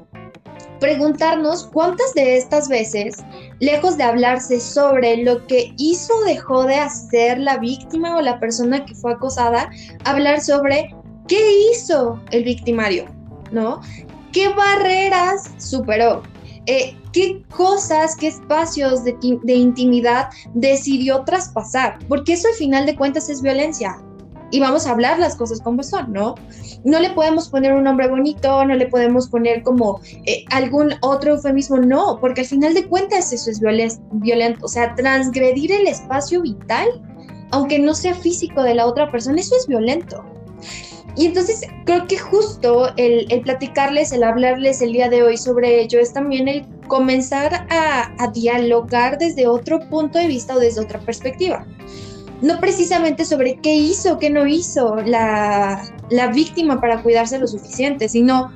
preguntarnos 0.80 1.66
cuántas 1.72 2.12
de 2.14 2.36
estas 2.36 2.68
veces, 2.68 3.16
lejos 3.60 3.96
de 3.96 4.04
hablarse 4.04 4.60
sobre 4.60 5.18
lo 5.18 5.46
que 5.46 5.72
hizo 5.78 6.14
o 6.14 6.24
dejó 6.24 6.64
de 6.64 6.76
hacer 6.76 7.38
la 7.38 7.58
víctima 7.58 8.16
o 8.16 8.20
la 8.20 8.38
persona 8.38 8.84
que 8.84 8.94
fue 8.94 9.12
acosada, 9.12 9.70
hablar 10.04 10.40
sobre 10.40 10.94
qué 11.26 11.70
hizo 11.72 12.20
el 12.30 12.44
victimario, 12.44 13.06
¿no? 13.50 13.80
¿Qué 14.36 14.50
barreras 14.50 15.50
superó? 15.56 16.22
Eh, 16.66 16.94
qué 17.14 17.42
cosas, 17.56 18.14
qué 18.16 18.26
espacios 18.26 19.02
de, 19.02 19.16
intimidad 19.46 20.28
decidió 20.52 21.24
traspasar, 21.24 21.98
porque 22.06 22.34
eso 22.34 22.46
al 22.48 22.54
final 22.56 22.84
de 22.84 22.96
cuentas 22.96 23.30
es 23.30 23.40
violencia. 23.40 23.96
Y 24.50 24.60
vamos 24.60 24.86
a 24.86 24.90
hablar 24.90 25.18
las 25.18 25.36
cosas 25.36 25.62
como 25.62 25.82
son, 25.82 26.12
¿no? 26.12 26.34
No 26.84 27.00
le 27.00 27.08
podemos 27.12 27.48
poner 27.48 27.72
un 27.72 27.84
nombre 27.84 28.08
bonito, 28.08 28.62
no 28.66 28.74
le 28.74 28.88
podemos 28.88 29.26
poner 29.26 29.62
como 29.62 30.02
eh, 30.26 30.44
algún 30.50 30.92
otro 31.00 31.32
eufemismo, 31.32 31.78
no, 31.78 32.18
porque 32.20 32.42
al 32.42 32.46
final 32.46 32.74
de 32.74 32.86
cuentas 32.86 33.32
eso 33.32 33.50
es 33.50 33.58
violento. 33.58 34.66
O 34.66 34.68
sea, 34.68 34.94
transgredir 34.96 35.72
el 35.72 35.86
espacio 35.86 36.42
vital, 36.42 36.86
aunque 37.52 37.78
no 37.78 37.94
sea 37.94 38.14
físico 38.14 38.62
de 38.62 38.74
la 38.74 38.84
otra 38.84 39.10
persona, 39.10 39.40
eso 39.40 39.56
es 39.56 39.66
violento. 39.66 40.22
Y 41.16 41.26
entonces 41.26 41.62
creo 41.84 42.06
que 42.06 42.18
justo 42.18 42.92
el, 42.96 43.40
platicarles, 43.40 44.12
el 44.12 44.22
hablarles 44.22 44.82
el 44.82 44.92
día 44.92 45.08
de 45.08 45.22
hoy 45.22 45.38
sobre 45.38 45.80
ello 45.80 45.98
es 45.98 46.12
también 46.12 46.46
el 46.46 46.66
comenzar 46.88 47.66
a, 47.70 48.30
dialogar 48.34 49.18
desde 49.18 49.46
otro 49.46 49.80
punto 49.88 50.18
de 50.18 50.26
vista 50.26 50.54
o 50.54 50.58
desde 50.58 50.82
otra 50.82 51.00
perspectiva. 51.00 51.66
No 52.42 52.60
precisamente 52.60 53.24
sobre 53.24 53.56
qué 53.56 53.74
hizo, 53.74 54.18
qué 54.18 54.28
no 54.28 54.46
hizo 54.46 54.96
la, 54.96 55.82
la 56.10 56.26
víctima 56.28 56.80
para 56.80 57.02
cuidarse 57.02 57.38
lo 57.38 57.46
suficiente, 57.46 58.10
sino 58.10 58.52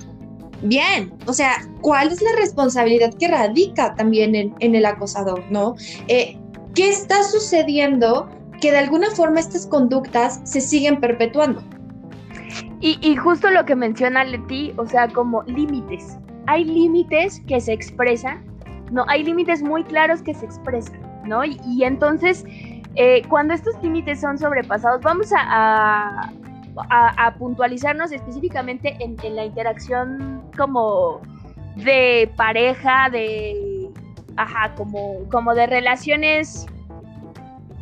bien, 0.62 1.14
o 1.26 1.32
sea, 1.32 1.66
¿cuál 1.80 2.08
es 2.08 2.20
la 2.20 2.32
responsabilidad 2.36 3.14
que 3.14 3.28
radica 3.28 3.94
también 3.94 4.34
en, 4.34 4.74
el 4.74 4.84
acosador, 4.84 5.44
no? 5.50 5.76
Eh, 6.08 6.36
¿Qué 6.74 6.90
está 6.90 7.24
sucediendo 7.24 8.28
que 8.60 8.70
de 8.70 8.78
alguna 8.78 9.10
forma 9.10 9.40
estas 9.40 9.66
conductas 9.66 10.40
se 10.44 10.60
siguen 10.60 11.00
perpetuando? 11.00 11.62
Y, 12.80 12.98
y 13.02 13.16
justo 13.16 13.50
lo 13.50 13.64
que 13.64 13.76
menciona 13.76 14.24
Leti, 14.24 14.72
o 14.76 14.86
sea, 14.86 15.08
como 15.08 15.42
límites. 15.44 16.18
Hay 16.46 16.64
límites 16.64 17.40
que 17.46 17.60
se 17.60 17.74
expresan, 17.74 18.42
¿no? 18.90 19.04
Hay 19.08 19.22
límites 19.22 19.62
muy 19.62 19.84
claros 19.84 20.22
que 20.22 20.34
se 20.34 20.46
expresan, 20.46 21.00
¿no? 21.24 21.44
Y, 21.44 21.84
entonces, 21.84 22.44
eh, 22.96 23.22
cuando 23.28 23.52
estos 23.52 23.80
límites 23.82 24.20
son 24.20 24.38
sobrepasados, 24.38 25.02
vamos 25.02 25.30
a, 25.36 26.32
a, 26.88 27.34
puntualizarnos 27.38 28.12
específicamente 28.12 28.96
en, 29.00 29.16
la 29.36 29.44
interacción 29.44 30.42
como 30.56 31.20
de 31.76 32.30
pareja, 32.36 33.10
de, 33.10 33.90
ajá, 34.36 34.74
como, 34.74 35.28
como 35.30 35.54
de 35.54 35.66
relaciones, 35.66 36.66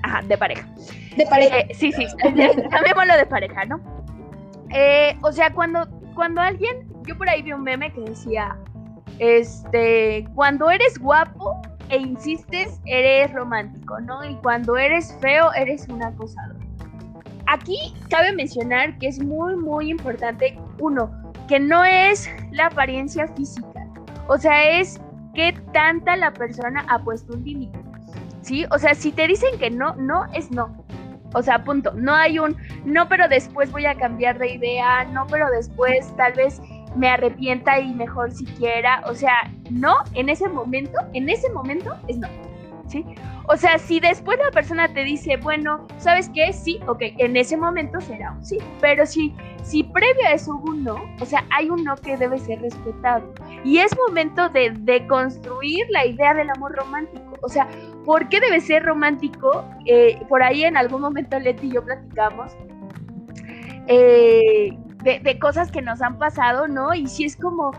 ajá, 0.03 0.23
de 0.23 0.37
pareja. 0.37 0.69
De 1.17 1.25
pareja. 1.27 1.59
Eh, 1.61 1.69
sí, 1.75 1.93
sí, 1.93 2.07
llamémoslo 2.25 3.17
de 3.17 3.27
pareja, 3.27 3.65
¿no? 3.65 3.98
Eh, 4.71 5.17
o 5.23 5.33
sea, 5.33 5.53
cuando, 5.53 5.87
cuando 6.15 6.41
alguien, 6.41 6.87
yo 7.07 7.17
por 7.17 7.29
ahí 7.29 7.43
vi 7.43 7.53
un 7.53 7.63
meme 7.63 7.93
que 7.93 8.01
decía, 8.03 8.57
este, 9.19 10.27
cuando 10.35 10.71
eres 10.71 10.99
guapo 10.99 11.61
e 11.89 11.99
insistes, 11.99 12.81
eres 12.85 13.33
romántico, 13.33 14.01
¿no? 14.01 14.25
Y 14.25 14.35
cuando 14.37 14.77
eres 14.77 15.17
feo, 15.21 15.53
eres 15.55 15.89
un 15.89 16.03
acosador. 16.03 16.57
Aquí 17.47 17.95
cabe 18.11 18.33
mencionar 18.33 18.99
que 18.99 19.09
es 19.09 19.19
muy, 19.23 19.57
muy 19.57 19.91
importante, 19.91 20.59
uno, 20.81 21.11
que 21.49 21.59
no 21.59 21.83
es 21.85 22.29
la 22.53 22.67
apariencia 22.67 23.27
física, 23.29 23.89
o 24.29 24.37
sea, 24.37 24.79
es 24.79 25.01
que 25.35 25.55
tanta 25.73 26.17
la 26.17 26.33
persona 26.33 26.85
ha 26.89 26.99
puesto 26.99 27.33
un 27.33 27.45
límite, 27.45 27.79
¿sí? 28.43 28.67
O 28.71 28.79
sea, 28.79 28.95
si 28.95 29.11
te 29.13 29.27
dicen 29.27 29.59
que 29.59 29.71
no, 29.71 29.95
no 29.97 30.27
es 30.35 30.51
no. 30.51 30.85
O 31.35 31.43
sea, 31.43 31.65
punto. 31.65 31.93
No 31.95 32.15
hay 32.15 32.39
un 32.39 32.57
no, 32.85 33.09
pero 33.09 33.29
después 33.29 33.71
voy 33.71 33.87
a 33.87 33.95
cambiar 33.95 34.39
de 34.39 34.55
idea, 34.55 35.05
no, 35.05 35.27
pero 35.27 35.51
después 35.51 36.15
tal 36.17 36.33
vez 36.35 36.61
me 36.97 37.09
arrepienta 37.09 37.79
y 37.81 37.95
mejor 37.95 38.33
siquiera. 38.33 39.03
O 39.07 39.15
sea, 39.15 39.51
no, 39.71 39.97
en 40.15 40.29
ese 40.29 40.49
momento, 40.49 40.99
en 41.13 41.29
ese 41.29 41.51
momento 41.51 41.97
es 42.09 42.17
no. 42.19 42.29
O 43.47 43.57
sea, 43.57 43.79
si 43.79 44.01
después 44.01 44.39
la 44.39 44.51
persona 44.51 44.93
te 44.93 45.05
dice, 45.05 45.37
bueno, 45.37 45.87
¿sabes 45.99 46.31
qué? 46.35 46.53
Sí, 46.53 46.81
ok, 46.87 47.03
en 47.19 47.37
ese 47.37 47.57
momento 47.57 48.01
será 48.01 48.33
un 48.33 48.45
sí. 48.45 48.59
Pero 48.81 49.07
si, 49.07 49.35
si 49.63 49.85
previo 49.85 50.27
a 50.27 50.33
eso 50.33 50.55
hubo 50.55 50.71
un 50.73 50.85
no, 50.85 51.03
o 51.21 51.25
sea, 51.25 51.45
hay 51.51 51.71
un 51.71 51.85
no 51.85 51.97
que 51.97 52.17
debe 52.17 52.39
ser 52.39 52.61
respetado. 52.61 53.33
Y 53.65 53.79
es 53.79 53.97
momento 54.07 54.49
de, 54.49 54.71
de 54.71 55.07
construir 55.07 55.87
la 55.91 56.07
idea 56.07 56.35
del 56.35 56.51
amor 56.51 56.73
romántico. 56.73 57.35
O 57.43 57.49
sea, 57.49 57.69
¿Por 58.09 58.27
qué 58.31 58.41
debe 58.41 58.63
ser 58.63 58.85
romántico? 58.85 59.67
Eh, 59.85 60.19
por 60.31 60.43
ahí 60.43 60.65
en 60.65 60.79
algún 60.79 61.03
momento 61.03 61.39
Leti 61.39 61.67
y 61.67 61.73
yo 61.73 61.85
platicamos 61.85 62.57
eh, 63.87 64.79
de, 65.03 65.39
cosas 65.39 65.71
que 65.71 65.83
nos 65.83 66.01
han 66.01 66.17
pasado, 66.17 66.69
¿no? 66.69 66.95
Y 66.95 67.07
si 67.07 67.25
es 67.25 67.37
como, 67.37 67.71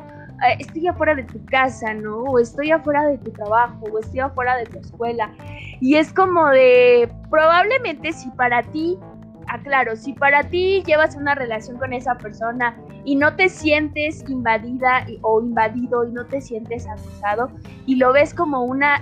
estoy 0.60 0.88
afuera 0.88 1.16
de 1.16 1.24
tu 1.24 1.44
casa, 1.46 1.94
¿no? 1.94 2.24
O 2.24 2.40
estoy 2.40 2.72
afuera 2.72 3.08
de 3.08 3.18
tu 3.18 3.32
trabajo, 3.32 3.86
o 3.92 4.00
estoy 4.00 4.20
afuera 4.20 4.58
de 4.58 4.66
tu 4.66 4.80
escuela. 4.80 5.32
Y 5.82 5.96
es 5.96 6.14
como 6.14 6.48
de, 6.50 7.10
probablemente 7.30 8.14
si 8.14 8.30
para 8.32 8.64
ti, 8.64 8.98
aclaro, 9.48 9.96
si 9.96 10.14
para 10.14 10.44
ti 10.44 10.84
llevas 10.86 11.16
una 11.16 11.36
relación 11.36 11.78
con 11.78 11.94
esa 11.94 12.16
persona 12.18 12.78
y 13.04 13.16
no 13.16 13.36
te 13.36 13.50
sientes 13.50 14.24
invadida 14.30 15.06
o 15.22 15.42
invadido 15.42 16.08
y 16.08 16.12
no 16.12 16.26
te 16.26 16.40
sientes 16.42 16.88
acusado 16.88 17.50
y 17.86 17.96
lo 17.96 18.14
ves 18.14 18.34
como 18.34 18.64
una 18.64 19.00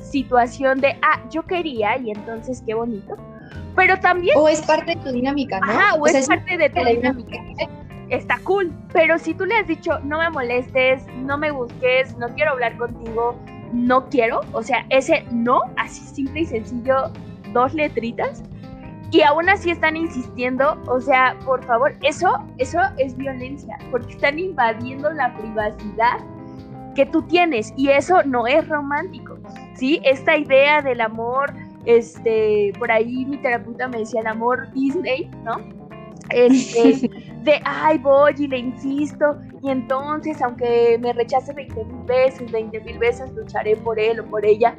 situación 0.00 0.80
de, 0.80 0.96
ah, 1.02 1.20
yo 1.30 1.42
quería 1.44 1.98
y 1.98 2.10
entonces 2.10 2.62
qué 2.66 2.74
bonito. 2.74 3.16
Pero 3.76 3.98
también... 3.98 4.36
O 4.36 4.48
es 4.48 4.62
parte 4.62 4.94
de 4.94 5.00
tu 5.00 5.12
dinámica, 5.12 5.60
¿no? 5.60 5.72
Ajá, 5.72 5.94
o, 5.94 6.06
es, 6.06 6.26
parte 6.26 6.56
de 6.56 6.70
tu 6.70 6.84
dinámica. 6.84 7.38
Está 8.10 8.38
cool, 8.44 8.72
pero 8.92 9.18
si 9.18 9.34
tú 9.34 9.46
le 9.46 9.54
has 9.56 9.66
dicho, 9.66 9.98
no 10.00 10.18
me 10.18 10.30
molestes, 10.30 11.06
no 11.16 11.38
me 11.38 11.50
busques, 11.50 12.16
no 12.18 12.28
quiero 12.34 12.52
hablar 12.52 12.76
contigo, 12.76 13.36
no 13.72 14.08
quiero, 14.08 14.40
o 14.52 14.62
sea, 14.62 14.84
ese 14.90 15.24
no, 15.30 15.60
así 15.76 16.00
simple 16.02 16.40
y 16.40 16.46
sencillo, 16.46 17.12
dos 17.52 17.72
letritas, 17.72 18.42
y 19.12 19.22
aún 19.22 19.48
así 19.48 19.70
están 19.70 19.96
insistiendo, 19.96 20.80
o 20.86 21.00
sea, 21.00 21.36
por 21.44 21.64
favor, 21.64 21.96
eso, 22.02 22.28
eso 22.58 22.80
es 22.98 23.16
violencia, 23.16 23.78
porque 23.90 24.12
están 24.12 24.38
invadiendo 24.38 25.10
la 25.12 25.34
privacidad 25.34 26.18
que 26.94 27.06
tú 27.06 27.22
tienes 27.22 27.72
y 27.76 27.88
eso 27.88 28.22
no 28.24 28.46
es 28.46 28.68
romántico, 28.68 29.38
¿sí? 29.74 30.00
Esta 30.04 30.36
idea 30.36 30.82
del 30.82 31.00
amor, 31.00 31.52
este, 31.86 32.72
por 32.78 32.90
ahí 32.90 33.24
mi 33.24 33.36
terapeuta 33.38 33.88
me 33.88 33.98
decía 33.98 34.20
el 34.20 34.26
amor 34.26 34.70
Disney, 34.72 35.30
¿no? 35.44 35.79
Este, 36.32 37.08
de, 37.42 37.60
ay, 37.64 37.98
voy 37.98 38.34
y 38.38 38.46
le 38.46 38.58
insisto, 38.58 39.36
y 39.62 39.70
entonces, 39.70 40.40
aunque 40.40 40.98
me 41.00 41.12
rechace 41.12 41.52
20 41.52 41.84
mil 41.84 42.04
veces, 42.04 42.50
20 42.50 42.80
mil 42.80 42.98
veces, 42.98 43.30
lucharé 43.32 43.76
por 43.76 43.98
él 43.98 44.20
o 44.20 44.24
por 44.26 44.44
ella. 44.44 44.74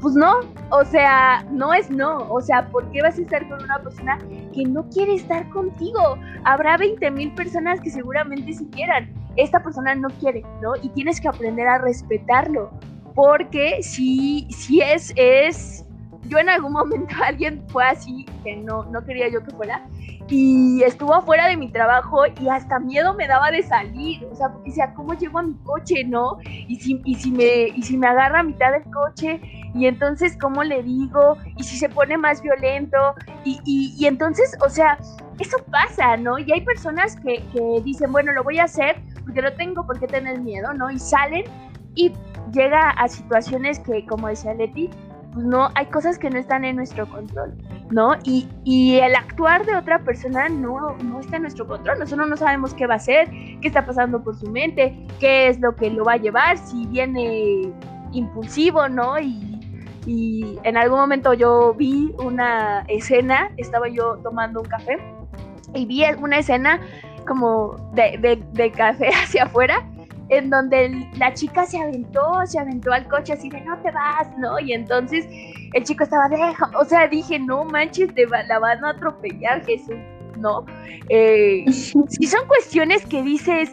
Pues 0.00 0.14
no, 0.14 0.40
o 0.70 0.84
sea, 0.84 1.44
no 1.50 1.72
es 1.72 1.90
no. 1.90 2.30
O 2.30 2.40
sea, 2.40 2.68
¿por 2.68 2.90
qué 2.90 3.00
vas 3.00 3.18
a 3.18 3.22
estar 3.22 3.48
con 3.48 3.62
una 3.62 3.78
persona 3.82 4.18
que 4.52 4.64
no 4.64 4.88
quiere 4.90 5.14
estar 5.14 5.48
contigo? 5.50 6.18
Habrá 6.44 6.76
20 6.76 7.10
mil 7.12 7.32
personas 7.34 7.80
que 7.80 7.90
seguramente 7.90 8.52
sí 8.52 8.66
quieran. 8.72 9.10
Esta 9.36 9.62
persona 9.62 9.94
no 9.94 10.08
quiere, 10.20 10.42
¿no? 10.60 10.76
Y 10.82 10.90
tienes 10.90 11.20
que 11.20 11.28
aprender 11.28 11.66
a 11.66 11.78
respetarlo. 11.78 12.70
Porque 13.14 13.82
si, 13.82 14.46
si 14.50 14.82
es, 14.82 15.14
es, 15.16 15.85
yo 16.28 16.38
en 16.38 16.48
algún 16.48 16.72
momento 16.72 17.14
alguien 17.24 17.62
fue 17.68 17.84
así, 17.84 18.26
que 18.44 18.56
no, 18.56 18.84
no 18.84 19.04
quería 19.04 19.28
yo 19.28 19.42
que 19.44 19.50
fuera, 19.52 19.86
y 20.28 20.82
estuvo 20.82 21.14
afuera 21.14 21.46
de 21.46 21.56
mi 21.56 21.70
trabajo 21.70 22.22
y 22.40 22.48
hasta 22.48 22.80
miedo 22.80 23.14
me 23.14 23.28
daba 23.28 23.50
de 23.50 23.62
salir, 23.62 24.24
o 24.30 24.34
sea, 24.34 24.48
porque 24.48 24.70
decía, 24.70 24.92
¿cómo 24.94 25.14
llego 25.14 25.38
a 25.38 25.42
mi 25.42 25.54
coche, 25.62 26.04
no? 26.04 26.38
Y 26.44 26.76
si, 26.80 27.00
y 27.04 27.14
si, 27.14 27.30
me, 27.30 27.68
y 27.68 27.82
si 27.82 27.96
me 27.96 28.08
agarra 28.08 28.40
a 28.40 28.42
mitad 28.42 28.72
del 28.72 28.84
coche, 28.92 29.40
y 29.74 29.86
entonces, 29.86 30.36
¿cómo 30.40 30.64
le 30.64 30.82
digo? 30.82 31.36
Y 31.56 31.62
si 31.62 31.76
se 31.76 31.88
pone 31.88 32.16
más 32.16 32.42
violento, 32.42 32.96
y, 33.44 33.60
y, 33.64 34.06
entonces, 34.06 34.56
o 34.64 34.68
sea, 34.68 34.98
eso 35.38 35.58
pasa, 35.70 36.16
¿no? 36.16 36.38
Y 36.38 36.50
hay 36.50 36.62
personas 36.62 37.16
que, 37.16 37.44
que 37.52 37.82
dicen, 37.84 38.10
bueno, 38.10 38.32
lo 38.32 38.42
voy 38.42 38.58
a 38.58 38.64
hacer 38.64 38.96
porque 39.24 39.42
no 39.42 39.52
tengo 39.52 39.86
por 39.86 40.00
qué 40.00 40.06
tener 40.06 40.40
miedo, 40.40 40.72
¿no? 40.72 40.90
Y 40.90 40.98
salen 40.98 41.44
y 41.94 42.12
llega 42.52 42.90
a 42.90 43.08
situaciones 43.08 43.80
que, 43.80 44.06
como 44.06 44.28
decía 44.28 44.54
Leti, 44.54 44.88
pues 45.36 45.44
no, 45.44 45.68
hay 45.74 45.84
cosas 45.84 46.18
que 46.18 46.30
no 46.30 46.38
están 46.38 46.64
en 46.64 46.76
nuestro 46.76 47.06
control, 47.06 47.52
¿no? 47.90 48.14
Y, 48.24 48.48
y, 48.64 48.94
el 49.00 49.14
actuar 49.14 49.66
de 49.66 49.76
otra 49.76 49.98
persona 49.98 50.48
no, 50.48 50.96
no 50.96 51.20
está 51.20 51.36
en 51.36 51.42
nuestro 51.42 51.66
control, 51.66 51.98
nosotros 51.98 52.26
no 52.26 52.38
sabemos 52.38 52.72
qué 52.72 52.86
va 52.86 52.94
a 52.94 52.96
hacer, 52.96 53.28
qué 53.60 53.68
está 53.68 53.84
pasando 53.84 54.24
por 54.24 54.34
su 54.34 54.50
mente, 54.50 54.96
qué 55.20 55.48
es 55.48 55.60
lo 55.60 55.76
que 55.76 55.90
lo 55.90 56.04
va 56.04 56.14
a 56.14 56.16
llevar, 56.16 56.56
si 56.56 56.86
viene 56.86 57.70
impulsivo, 58.12 58.88
¿no? 58.88 59.18
Y, 59.18 59.60
y 60.06 60.58
en 60.62 60.78
algún 60.78 61.00
momento 61.00 61.34
yo 61.34 61.74
vi 61.74 62.14
una 62.18 62.86
escena, 62.88 63.50
estaba 63.58 63.90
yo 63.90 64.16
tomando 64.22 64.62
un 64.62 64.68
café 64.68 64.96
y 65.74 65.84
vi 65.84 66.02
una 66.18 66.38
escena 66.38 66.80
como 67.28 67.76
de, 67.92 68.16
de, 68.22 68.42
de 68.54 68.70
café 68.70 69.08
hacia 69.22 69.44
afuera 69.44 69.86
en 70.28 70.50
donde 70.50 71.08
la 71.18 71.32
chica 71.34 71.64
se 71.66 71.78
aventó, 71.78 72.44
se 72.46 72.58
aventó 72.58 72.92
al 72.92 73.06
coche 73.08 73.34
así 73.34 73.48
de 73.48 73.60
no 73.60 73.78
te 73.82 73.90
vas, 73.90 74.28
¿no? 74.38 74.58
Y 74.58 74.72
entonces 74.72 75.26
el 75.72 75.84
chico 75.84 76.04
estaba, 76.04 76.28
deja, 76.28 76.70
o 76.78 76.84
sea, 76.84 77.06
dije, 77.08 77.38
no 77.38 77.64
manches, 77.64 78.14
te 78.14 78.26
la 78.26 78.58
van 78.58 78.84
a 78.84 78.90
atropellar, 78.90 79.64
Jesús, 79.64 79.96
¿no? 80.38 80.64
Eh, 81.08 81.64
si 81.70 82.26
son 82.26 82.46
cuestiones 82.48 83.06
que 83.06 83.22
dices, 83.22 83.70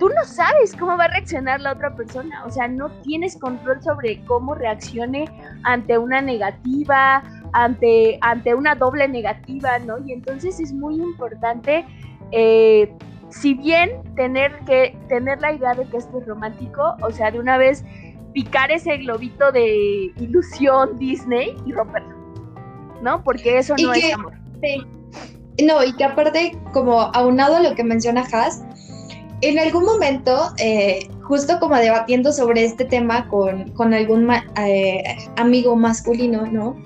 tú 0.00 0.08
no 0.08 0.24
sabes 0.24 0.74
cómo 0.76 0.96
va 0.96 1.04
a 1.04 1.08
reaccionar 1.08 1.60
la 1.60 1.72
otra 1.72 1.94
persona, 1.94 2.44
o 2.46 2.50
sea, 2.50 2.66
no 2.66 2.90
tienes 3.02 3.36
control 3.36 3.82
sobre 3.82 4.24
cómo 4.24 4.54
reaccione 4.54 5.28
ante 5.64 5.98
una 5.98 6.22
negativa, 6.22 7.22
ante, 7.52 8.18
ante 8.22 8.54
una 8.54 8.74
doble 8.74 9.06
negativa, 9.08 9.78
¿no? 9.80 9.98
Y 10.06 10.12
entonces 10.12 10.58
es 10.58 10.72
muy 10.72 10.94
importante 10.94 11.84
eh, 12.32 12.90
si 13.30 13.54
bien 13.54 13.90
tener 14.16 14.58
que 14.66 14.96
tener 15.08 15.40
la 15.40 15.52
idea 15.52 15.74
de 15.74 15.88
que 15.88 15.98
esto 15.98 16.18
es 16.20 16.26
romántico, 16.26 16.96
o 17.02 17.10
sea, 17.10 17.30
de 17.30 17.38
una 17.38 17.58
vez 17.58 17.84
picar 18.32 18.70
ese 18.70 18.96
globito 18.98 19.50
de 19.52 20.12
ilusión 20.16 20.98
Disney 20.98 21.56
y 21.66 21.72
romperlo, 21.72 22.14
¿no? 23.02 23.22
Porque 23.24 23.58
eso 23.58 23.74
no 23.80 23.92
es 23.92 24.12
amor. 24.14 24.34
No, 25.62 25.84
y 25.84 25.92
que 25.94 26.04
aparte, 26.04 26.56
como 26.72 27.00
aunado 27.00 27.56
a 27.56 27.60
lo 27.60 27.74
que 27.74 27.84
menciona 27.84 28.24
Has, 28.32 28.62
en 29.42 29.58
algún 29.58 29.84
momento, 29.84 30.52
eh, 30.58 31.08
justo 31.22 31.58
como 31.60 31.76
debatiendo 31.76 32.32
sobre 32.32 32.64
este 32.64 32.84
tema 32.84 33.28
con, 33.28 33.70
con 33.72 33.94
algún 33.94 34.30
eh, 34.56 35.02
amigo 35.36 35.76
masculino, 35.76 36.46
¿no? 36.46 36.76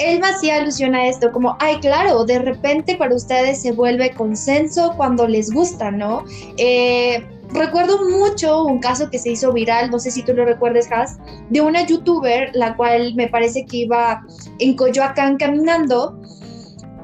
Él 0.00 0.20
me 0.20 0.28
hacía 0.28 0.56
alusión 0.56 0.94
a 0.94 1.06
esto, 1.06 1.30
como, 1.30 1.56
ay, 1.60 1.78
claro, 1.80 2.24
de 2.24 2.38
repente 2.38 2.96
para 2.96 3.14
ustedes 3.14 3.60
se 3.62 3.72
vuelve 3.72 4.12
consenso 4.12 4.94
cuando 4.96 5.28
les 5.28 5.52
gusta, 5.52 5.90
¿no? 5.90 6.24
Eh, 6.56 7.24
recuerdo 7.52 8.08
mucho 8.08 8.64
un 8.64 8.80
caso 8.80 9.10
que 9.10 9.18
se 9.18 9.32
hizo 9.32 9.52
viral, 9.52 9.90
no 9.90 9.98
sé 9.98 10.10
si 10.10 10.22
tú 10.22 10.32
lo 10.32 10.44
recuerdes, 10.44 10.90
Has, 10.90 11.18
de 11.50 11.60
una 11.60 11.86
youtuber, 11.86 12.50
la 12.54 12.76
cual 12.76 13.14
me 13.14 13.28
parece 13.28 13.66
que 13.66 13.78
iba 13.78 14.22
en 14.58 14.74
Coyoacán 14.76 15.36
caminando. 15.36 16.18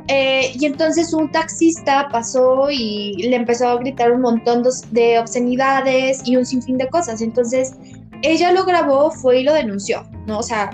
Eh, 0.08 0.52
y 0.54 0.66
entonces 0.66 1.12
un 1.12 1.32
taxista 1.32 2.08
pasó 2.12 2.70
y 2.70 3.14
le 3.28 3.34
empezó 3.34 3.68
a 3.68 3.76
gritar 3.76 4.12
un 4.12 4.20
montón 4.20 4.62
de 4.92 5.18
obscenidades 5.18 6.22
y 6.24 6.36
un 6.36 6.46
sinfín 6.46 6.78
de 6.78 6.88
cosas. 6.88 7.20
Entonces 7.20 7.74
ella 8.22 8.52
lo 8.52 8.64
grabó, 8.64 9.10
fue 9.10 9.40
y 9.40 9.42
lo 9.42 9.52
denunció, 9.52 10.04
¿no? 10.26 10.38
O 10.38 10.42
sea, 10.44 10.70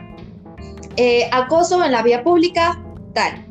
eh, 0.97 1.29
acoso 1.33 1.83
en 1.85 1.93
la 1.93 2.03
vía 2.03 2.23
pública, 2.23 2.81
tal. 3.15 3.47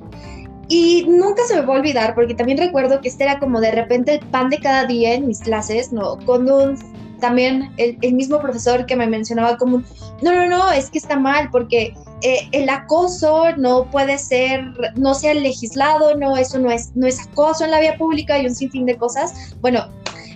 Y 0.68 1.06
nunca 1.08 1.44
se 1.48 1.56
me 1.56 1.62
va 1.62 1.76
a 1.76 1.80
olvidar, 1.80 2.16
porque 2.16 2.34
también 2.34 2.58
recuerdo 2.58 3.02
que 3.02 3.10
este 3.10 3.26
era 3.26 3.40
como 3.40 3.60
de 3.60 3.72
repente 3.72 4.16
el 4.16 4.20
pan 4.28 4.50
de 4.50 4.58
cada 4.58 4.86
día 4.86 5.14
en 5.14 5.28
mis 5.28 5.40
clases, 5.40 5.92
¿no? 5.92 6.18
Con 6.26 6.50
un, 6.50 6.78
también 7.20 7.72
el, 7.78 8.14
mismo 8.14 8.40
profesor 8.40 8.86
que 8.86 8.96
me 8.96 9.08
mencionaba 9.08 9.58
como, 9.58 9.84
no, 10.22 10.36
no, 10.36 10.46
no, 10.48 10.72
es 10.72 10.90
que 10.90 10.98
está 10.98 11.18
mal, 11.18 11.50
porque 11.52 11.94
eh, 12.22 12.48
el 12.52 12.70
acoso 12.70 13.56
no 13.58 13.90
puede 13.90 14.18
ser, 14.18 14.62
no 14.96 15.14
sea 15.14 15.34
legislado, 15.34 16.18
no, 16.18 16.38
eso 16.38 16.60
no 16.60 16.72
es, 16.72 16.92
no 16.96 17.08
es 17.08 17.20
acoso 17.20 17.66
en 17.66 17.72
la 17.72 17.80
vía 17.80 17.98
pública 17.98 18.40
y 18.40 18.46
un 18.46 18.56
sinfín 18.56 18.86
de 18.86 18.98
cosas. 18.98 19.56
Bueno, 19.62 19.88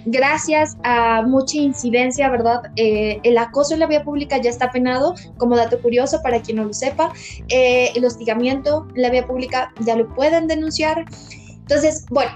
gracias 0.06 0.78
a 0.84 1.24
mucha 1.24 1.58
incidencia, 1.58 2.30
¿verdad? 2.30 2.62
Eh, 2.76 3.20
el 3.24 3.38
acoso 3.38 3.74
en 3.74 3.82
la 3.82 3.88
vía 3.88 4.03
pública 4.03 4.38
ya 4.38 4.49
está 4.49 4.72
penado, 4.72 5.16
como 5.38 5.56
dato 5.56 5.80
curioso 5.82 6.22
para 6.22 6.41
quien 6.41 6.58
no 6.58 6.66
lo 6.66 6.74
sepa. 6.74 7.12
Eh, 7.49 7.91
el 7.95 8.06
hostigamiento 8.06 8.88
en 8.95 9.01
la 9.01 9.10
vía 9.10 9.26
pública 9.26 9.74
ya 9.82 9.95
lo 9.95 10.14
pueden 10.14 10.47
denunciar. 10.47 11.06
Entonces, 11.49 12.06
bueno, 12.10 12.32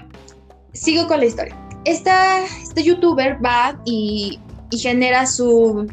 sigo 0.72 1.06
con 1.06 1.20
la 1.20 1.26
historia. 1.26 1.56
Esta, 1.84 2.44
este 2.44 2.82
youtuber 2.82 3.38
va 3.44 3.80
y, 3.84 4.38
genera 4.72 5.26
su, 5.26 5.88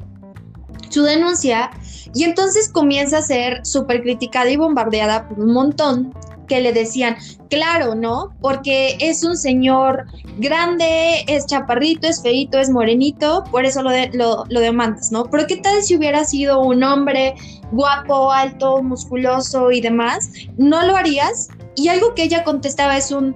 su 0.89 1.01
denuncia 1.01 1.71
y 2.13 2.23
entonces 2.25 2.69
comienza 2.69 3.17
a 3.17 3.21
ser 3.23 3.65
súper 3.65 4.03
criticada 4.03 4.49
y 4.51 4.55
bombardeada 4.55 5.27
por 5.27 5.39
un 5.39 5.51
montón 5.51 6.13
que 6.47 6.61
le 6.61 6.73
decían, 6.73 7.17
claro, 7.49 7.95
¿no? 7.95 8.33
Porque 8.41 8.97
es 8.99 9.23
un 9.23 9.37
señor 9.37 10.05
grande, 10.37 11.23
es 11.27 11.45
chaparrito, 11.45 12.07
es 12.07 12.21
feito, 12.21 12.57
es 12.57 12.69
morenito, 12.69 13.43
por 13.51 13.65
eso 13.65 13.83
lo, 13.83 13.91
lo, 14.13 14.45
lo 14.49 14.59
demandas, 14.59 15.11
¿no? 15.11 15.25
Pero 15.25 15.45
¿qué 15.47 15.57
tal 15.57 15.83
si 15.83 15.95
hubiera 15.95 16.25
sido 16.25 16.61
un 16.61 16.83
hombre 16.83 17.35
guapo, 17.71 18.31
alto, 18.31 18.81
musculoso 18.81 19.71
y 19.71 19.81
demás? 19.81 20.31
¿No 20.57 20.85
lo 20.85 20.95
harías? 20.95 21.49
Y 21.75 21.89
algo 21.89 22.15
que 22.15 22.23
ella 22.23 22.43
contestaba 22.43 22.97
es 22.97 23.11
un, 23.11 23.35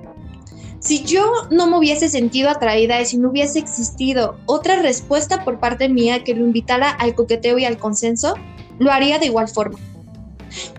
si 0.79 1.03
yo 1.03 1.31
no 1.51 1.67
me 1.67 1.77
hubiese 1.77 2.09
sentido 2.09 2.49
atraída 2.49 2.99
y 2.99 3.05
si 3.05 3.17
no 3.17 3.29
hubiese 3.29 3.59
existido 3.59 4.37
otra 4.47 4.81
respuesta 4.81 5.43
por 5.43 5.59
parte 5.59 5.89
mía 5.89 6.23
que 6.23 6.33
lo 6.33 6.43
invitara 6.43 6.89
al 6.89 7.13
coqueteo 7.13 7.59
y 7.59 7.65
al 7.65 7.77
consenso, 7.77 8.33
lo 8.79 8.91
haría 8.91 9.19
de 9.19 9.27
igual 9.27 9.47
forma 9.47 9.77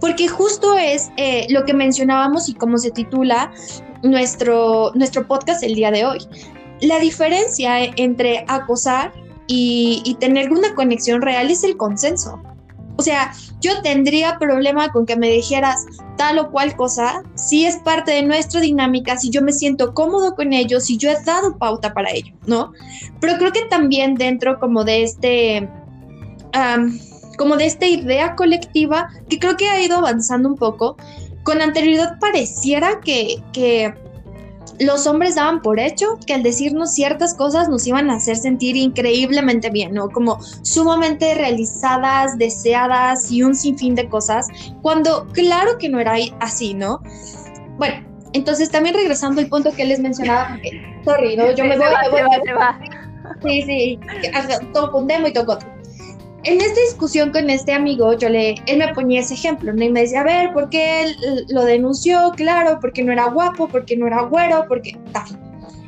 porque 0.01 0.29
justo 0.29 0.77
es 0.77 1.11
eh, 1.16 1.47
lo 1.51 1.64
que 1.64 1.75
mencionábamos 1.75 2.49
y 2.49 2.55
cómo 2.55 2.79
se 2.79 2.91
titula 2.91 3.53
nuestro, 4.03 4.93
nuestro 4.95 5.27
podcast 5.27 5.62
el 5.62 5.75
día 5.75 5.91
de 5.91 6.05
hoy. 6.05 6.18
La 6.81 6.99
diferencia 6.99 7.85
entre 7.85 8.45
acosar 8.49 9.12
y, 9.47 10.03
y 10.05 10.14
tener 10.14 10.51
una 10.51 10.75
conexión 10.75 11.23
real 11.23 11.51
es 11.51 11.64
el 11.64 11.77
consenso. 11.77 12.41
O 12.97 13.03
sea, 13.03 13.33
yo 13.61 13.81
tendría 13.83 14.39
problema 14.39 14.91
con 14.91 15.07
que 15.07 15.16
me 15.16 15.31
dijeras 15.31 15.87
tal 16.16 16.39
o 16.39 16.51
cual 16.51 16.77
cosa 16.77 17.23
si 17.35 17.64
es 17.64 17.77
parte 17.79 18.12
de 18.12 18.23
nuestra 18.23 18.61
dinámica, 18.61 19.16
si 19.16 19.31
yo 19.31 19.43
me 19.43 19.53
siento 19.53 19.95
cómodo 19.95 20.35
con 20.35 20.53
ello, 20.53 20.79
si 20.81 20.99
yo 20.99 21.11
he 21.11 21.23
dado 21.25 21.57
pauta 21.57 21.95
para 21.95 22.11
ello, 22.11 22.35
¿no? 22.47 22.73
Pero 23.20 23.39
creo 23.39 23.53
que 23.53 23.62
también 23.70 24.14
dentro 24.14 24.59
como 24.61 24.85
de 24.85 25.03
este 25.05 25.68
como 27.37 27.57
de 27.57 27.66
esta 27.66 27.87
idea 27.87 28.35
colectiva 28.37 29.09
que 29.28 29.39
creo 29.39 29.57
que 29.57 29.68
ha 29.68 29.80
ido 29.80 29.97
avanzando 29.97 30.49
un 30.49 30.57
poco. 30.57 30.97
Con 31.43 31.61
anterioridad 31.61 32.18
pareciera 32.20 33.01
que, 33.01 33.43
que 33.53 33.93
los 34.78 35.07
hombres 35.07 35.35
daban 35.35 35.61
por 35.62 35.78
hecho 35.78 36.18
que 36.26 36.35
al 36.35 36.43
decirnos 36.43 36.95
ciertas 36.95 37.35
cosas 37.35 37.68
nos 37.68 37.87
iban 37.87 38.11
a 38.11 38.16
hacer 38.16 38.37
sentir 38.37 38.76
increíblemente 38.76 39.70
bien, 39.70 39.93
¿no? 39.95 40.09
Como 40.09 40.39
sumamente 40.62 41.35
realizadas, 41.35 42.39
deseadas 42.39 43.30
y 43.30 43.43
un 43.43 43.55
sinfín 43.55 43.95
de 43.95 44.09
cosas, 44.09 44.47
cuando 44.83 45.26
claro 45.33 45.78
que 45.78 45.89
no 45.89 46.01
era 46.01 46.14
así, 46.41 46.74
¿no? 46.74 47.01
Bueno, 47.76 48.07
entonces 48.33 48.70
también 48.70 48.95
regresando 48.95 49.41
al 49.41 49.49
punto 49.49 49.72
que 49.72 49.85
les 49.85 50.01
mencionaba, 50.01 50.59
sorry, 51.05 51.37
¿no? 51.37 51.53
Yo 51.53 51.64
me 51.64 51.76
voy, 51.76 51.89
me 52.12 52.22
voy, 52.22 52.37
Sí, 53.43 53.62
sí, 53.62 54.01
toco 54.72 54.99
un 54.99 55.07
demo 55.07 55.26
y 55.26 55.33
toco 55.33 55.53
otro 55.53 55.68
en 56.45 56.61
esta 56.61 56.80
discusión 56.80 57.30
con 57.30 57.51
este 57.51 57.72
amigo, 57.72 58.16
yo 58.16 58.28
le, 58.28 58.57
él 58.66 58.78
me 58.78 58.93
ponía 58.95 59.20
ese 59.20 59.34
ejemplo, 59.34 59.72
¿no? 59.72 59.84
Y 59.84 59.90
me 59.90 60.03
decía, 60.03 60.22
a 60.22 60.24
ver, 60.24 60.53
¿por 60.53 60.68
qué 60.70 61.05
él 61.05 61.16
lo 61.49 61.64
denunció? 61.64 62.32
Claro, 62.36 62.78
porque 62.80 63.03
no 63.03 63.12
era 63.12 63.28
guapo, 63.28 63.68
porque 63.68 63.97
no 63.97 64.07
era 64.07 64.22
güero, 64.22 64.64
porque 64.68 64.99
tal. 65.12 65.24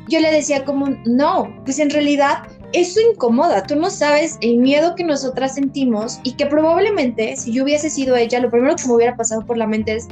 Yo 0.07 0.19
le 0.19 0.31
decía 0.31 0.63
como, 0.63 0.89
no, 1.05 1.53
pues 1.65 1.79
en 1.79 1.89
realidad 1.89 2.43
eso 2.73 2.99
incomoda, 3.01 3.63
tú 3.63 3.75
no 3.75 3.89
sabes 3.89 4.37
el 4.41 4.57
miedo 4.57 4.95
que 4.95 5.03
nosotras 5.03 5.55
sentimos 5.55 6.19
y 6.23 6.33
que 6.33 6.45
probablemente 6.45 7.35
si 7.37 7.53
yo 7.53 7.63
hubiese 7.63 7.89
sido 7.89 8.15
ella, 8.15 8.39
lo 8.39 8.51
primero 8.51 8.75
que 8.75 8.87
me 8.87 8.93
hubiera 8.93 9.15
pasado 9.15 9.45
por 9.45 9.57
la 9.57 9.65
mente 9.65 9.95
es, 9.95 10.07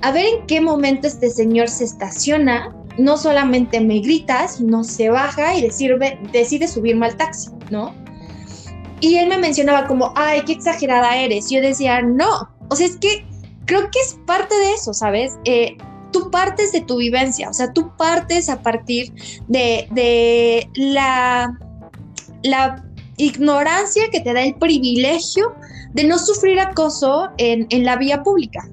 a 0.00 0.12
ver 0.12 0.24
en 0.24 0.46
qué 0.46 0.60
momento 0.60 1.06
este 1.06 1.30
señor 1.30 1.68
se 1.68 1.84
estaciona, 1.84 2.74
no 2.98 3.16
solamente 3.16 3.80
me 3.80 4.00
grita, 4.00 4.48
sino 4.48 4.84
se 4.84 5.10
baja 5.10 5.54
y 5.54 5.62
decide, 5.62 6.18
decide 6.32 6.66
subirme 6.66 7.06
al 7.06 7.16
taxi, 7.16 7.50
¿no? 7.70 7.94
Y 9.00 9.16
él 9.16 9.28
me 9.28 9.38
mencionaba 9.38 9.86
como, 9.86 10.12
ay, 10.16 10.42
qué 10.46 10.52
exagerada 10.52 11.16
eres. 11.16 11.50
Yo 11.50 11.60
decía, 11.60 12.02
no, 12.02 12.48
o 12.68 12.76
sea, 12.76 12.86
es 12.86 12.96
que 12.96 13.24
creo 13.64 13.82
que 13.90 14.00
es 14.00 14.18
parte 14.26 14.54
de 14.56 14.72
eso, 14.72 14.92
¿sabes? 14.92 15.38
Eh, 15.44 15.76
tú 16.10 16.30
partes 16.30 16.72
de 16.72 16.80
tu 16.80 16.96
vivencia, 16.98 17.48
o 17.50 17.52
sea, 17.52 17.72
tú 17.72 17.94
partes 17.96 18.48
a 18.48 18.62
partir 18.62 19.12
de, 19.46 20.68
la, 20.74 21.56
la 22.42 22.84
ignorancia 23.16 24.04
que 24.10 24.20
te 24.20 24.32
da 24.32 24.42
el 24.42 24.54
privilegio 24.54 25.54
de 25.92 26.04
no 26.04 26.18
sufrir 26.18 26.58
acoso 26.60 27.28
en, 27.36 27.84
la 27.84 27.96
vía 27.96 28.22
pública. 28.22 28.68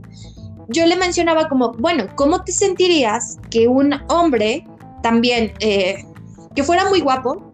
Yo 0.69 0.85
le 0.85 0.95
mencionaba 0.95 1.47
como, 1.47 1.73
bueno, 1.73 2.05
¿cómo 2.15 2.43
te 2.43 2.51
sentirías 2.51 3.37
que 3.51 3.67
un 3.67 3.93
hombre 4.07 4.65
también, 5.03 5.53
eh, 5.59 6.03
que 6.55 6.63
fuera 6.63 6.89
muy 6.89 7.01
guapo, 7.01 7.44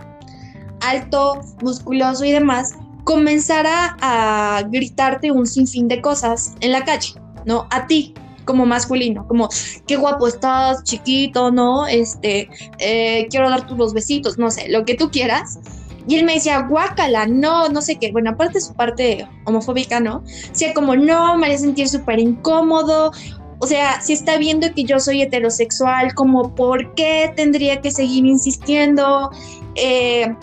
alto, 0.82 1.42
musculoso 1.62 2.26
y 2.26 2.32
demás, 2.32 2.76
comenzara 3.04 3.98
a 4.02 4.64
gritarte 4.70 5.32
un 5.32 5.48
sinfín 5.48 5.88
de 5.88 6.02
cosas 6.02 6.54
en 6.62 6.72
la 6.72 6.84
calle, 6.84 7.14
¿no? 7.46 7.68
A 7.72 7.88
ti, 7.88 8.14
como 8.46 8.66
masculino, 8.66 9.28
como 9.28 9.50
qué 9.88 9.98
guapo 9.98 10.28
estás, 10.28 10.84
chiquito, 10.84 11.52
¿no? 11.52 11.88
Este, 11.88 12.50
eh, 12.80 13.28
quiero 13.30 13.50
darte 13.50 13.74
unos 13.74 13.94
besitos, 13.94 14.38
no 14.38 14.52
sé, 14.52 14.70
lo 14.70 14.86
que 14.86 14.96
tú 14.96 15.10
quieras. 15.10 15.60
Y 16.08 16.16
él 16.16 16.26
me 16.26 16.34
decía, 16.34 16.60
guácala, 16.68 17.28
no, 17.28 17.70
no 17.70 17.82
sé 17.82 17.98
qué. 17.98 18.12
Bueno, 18.12 18.32
aparte 18.32 18.56
de 18.56 18.62
su 18.62 18.74
parte 18.74 19.28
homofóbica, 19.46 20.00
¿no? 20.00 20.24
Sea, 20.52 20.74
como, 20.74 20.96
no, 20.96 21.38
me 21.38 21.46
haría 21.46 21.60
sentir 21.60 21.88
súper 21.88 22.20
incómodo. 22.20 23.12
O 23.60 23.68
sea, 23.68 24.02
si 24.02 24.14
está 24.14 24.38
viendo 24.38 24.74
que 24.74 24.84
yo 24.84 25.00
soy 25.00 25.22
heterosexual, 25.22 26.16
como, 26.16 26.56
¿por 26.56 26.96
qué 26.96 27.32
tendría 27.36 27.82
que 27.82 27.92
seguir 27.92 28.26
insistiendo? 28.26 29.30
Eh, 29.76 30.36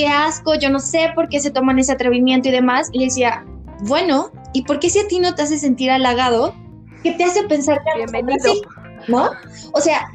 qué 0.00 0.08
asco, 0.08 0.54
yo 0.54 0.70
no 0.70 0.80
sé 0.80 1.10
por 1.14 1.28
qué 1.28 1.40
se 1.40 1.50
toman 1.50 1.78
ese 1.78 1.92
atrevimiento 1.92 2.48
y 2.48 2.52
demás. 2.52 2.88
Y 2.92 3.00
le 3.00 3.04
decía, 3.06 3.44
bueno, 3.82 4.30
¿y 4.54 4.62
por 4.62 4.78
qué 4.78 4.88
si 4.88 4.98
a 4.98 5.06
ti 5.06 5.20
no 5.20 5.34
te 5.34 5.42
hace 5.42 5.58
sentir 5.58 5.90
halagado? 5.90 6.54
¿Qué 7.02 7.12
te 7.12 7.24
hace 7.24 7.42
pensar 7.42 7.82
que 7.84 7.90
a 7.90 8.06
nosotras 8.06 8.42
sí? 8.42 8.62
¿No? 9.08 9.30
O 9.72 9.80
sea, 9.80 10.10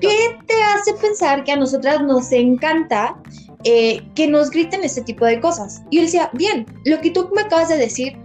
¿qué 0.00 0.36
te 0.46 0.54
hace 0.74 0.94
pensar 0.94 1.44
que 1.44 1.52
a 1.52 1.56
nosotras 1.56 2.02
nos 2.02 2.32
encanta 2.32 3.16
eh, 3.62 4.02
que 4.16 4.26
nos 4.26 4.50
griten 4.50 4.82
este 4.82 5.02
tipo 5.02 5.24
de 5.24 5.38
cosas? 5.38 5.82
Y 5.90 5.98
él 5.98 6.06
decía, 6.06 6.30
bien, 6.32 6.66
lo 6.84 7.00
que 7.00 7.12
tú 7.12 7.30
me 7.32 7.42
acabas 7.42 7.68
de 7.68 7.76
decir, 7.76 8.16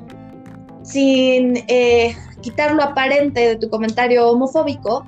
sin 0.82 1.58
eh, 1.68 2.16
quitar 2.42 2.74
lo 2.74 2.82
aparente 2.82 3.50
de 3.50 3.56
tu 3.56 3.70
comentario 3.70 4.30
homofóbico, 4.30 5.06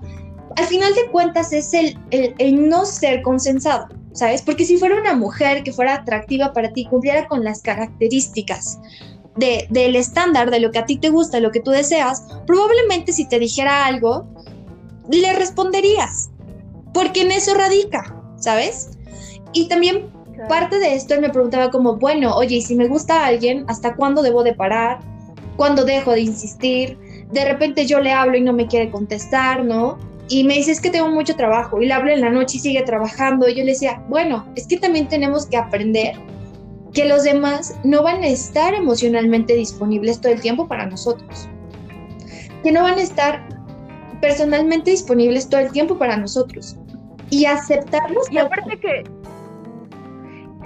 al 0.56 0.66
final 0.66 0.94
de 0.94 1.08
cuentas 1.08 1.52
es 1.52 1.74
el, 1.74 1.98
el, 2.12 2.36
el 2.38 2.70
no 2.70 2.86
ser 2.86 3.24
consensado. 3.24 3.88
¿Sabes? 4.16 4.42
Porque 4.42 4.66
si 4.66 4.78
fuera 4.78 5.00
una 5.00 5.14
mujer 5.14 5.64
que 5.64 5.74
fuera 5.74 5.94
atractiva 5.94 6.54
para 6.54 6.74
ti, 6.74 6.86
cumpliera 6.86 7.28
con 7.28 7.44
las 7.44 7.62
características 7.62 8.80
de, 9.36 9.68
del 9.70 9.96
estándar, 9.96 10.50
de 10.50 10.62
lo 10.62 10.72
que 10.72 10.80
a 10.80 10.86
ti 10.86 10.98
te 10.98 11.10
gusta, 11.10 11.40
lo 11.40 11.52
que 11.52 11.60
tú 11.60 11.72
deseas, 11.72 12.26
probablemente 12.48 13.12
si 13.12 13.28
te 13.28 13.38
dijera 13.38 13.86
algo, 13.86 14.26
le 15.10 15.34
responderías, 15.34 16.32
porque 16.94 17.22
en 17.22 17.32
eso 17.32 17.54
radica, 17.54 18.16
¿sabes? 18.38 18.92
Y 19.52 19.68
también 19.68 20.10
parte 20.48 20.80
de 20.80 20.96
esto 20.96 21.14
él 21.14 21.22
me 21.22 21.30
preguntaba 21.30 21.70
como, 21.70 21.98
bueno, 21.98 22.36
oye, 22.36 22.62
si 22.62 22.76
me 22.76 22.88
gusta 22.88 23.26
alguien, 23.26 23.66
¿hasta 23.68 23.96
cuándo 23.96 24.22
debo 24.22 24.44
de 24.44 24.54
parar? 24.54 25.00
¿Cuándo 25.58 25.84
dejo 25.84 26.12
de 26.12 26.22
insistir? 26.22 26.98
De 27.32 27.46
repente 27.46 27.86
yo 27.86 28.00
le 28.00 28.12
hablo 28.12 28.38
y 28.38 28.42
no 28.42 28.54
me 28.54 28.68
quiere 28.68 28.92
contestar, 28.92 29.64
¿no? 29.64 29.98
Y 30.28 30.44
me 30.44 30.56
dice, 30.56 30.72
es 30.72 30.82
que 30.82 30.90
tengo 30.90 31.10
mucho 31.10 31.36
trabajo, 31.36 31.82
y 31.82 31.88
le 31.88 31.94
hablo 31.94 32.12
en 32.12 32.22
la 32.22 32.30
noche 32.30 32.58
y 32.58 32.60
sigue 32.60 32.82
trabajando, 32.82 33.48
y 33.48 33.56
yo 33.56 33.64
le 33.64 33.72
decía, 33.72 34.04
bueno, 34.10 34.46
es 34.56 34.68
que 34.68 34.78
también 34.78 35.08
tenemos 35.08 35.46
que 35.46 35.58
aprender 35.58 36.16
que 36.94 37.06
los 37.06 37.24
demás 37.24 37.76
no 37.84 38.02
van 38.02 38.24
a 38.24 38.28
estar 38.28 38.74
emocionalmente 38.74 39.54
disponibles 39.54 40.20
todo 40.22 40.32
el 40.32 40.42
tiempo 40.42 40.68
para 40.68 40.86
nosotros, 40.86 41.48
que 42.64 42.72
no 42.72 42.84
van 42.84 42.98
a 42.98 43.02
estar 43.04 43.48
personalmente 44.22 44.92
disponibles 44.92 45.48
todo 45.50 45.62
el 45.62 45.72
tiempo 45.72 45.98
para 45.98 46.18
nosotros, 46.18 46.76
y 47.30 47.46
aceptarlos. 47.46 48.32
Y 48.32 48.38
aparte 48.38 48.80
que, 48.80 49.04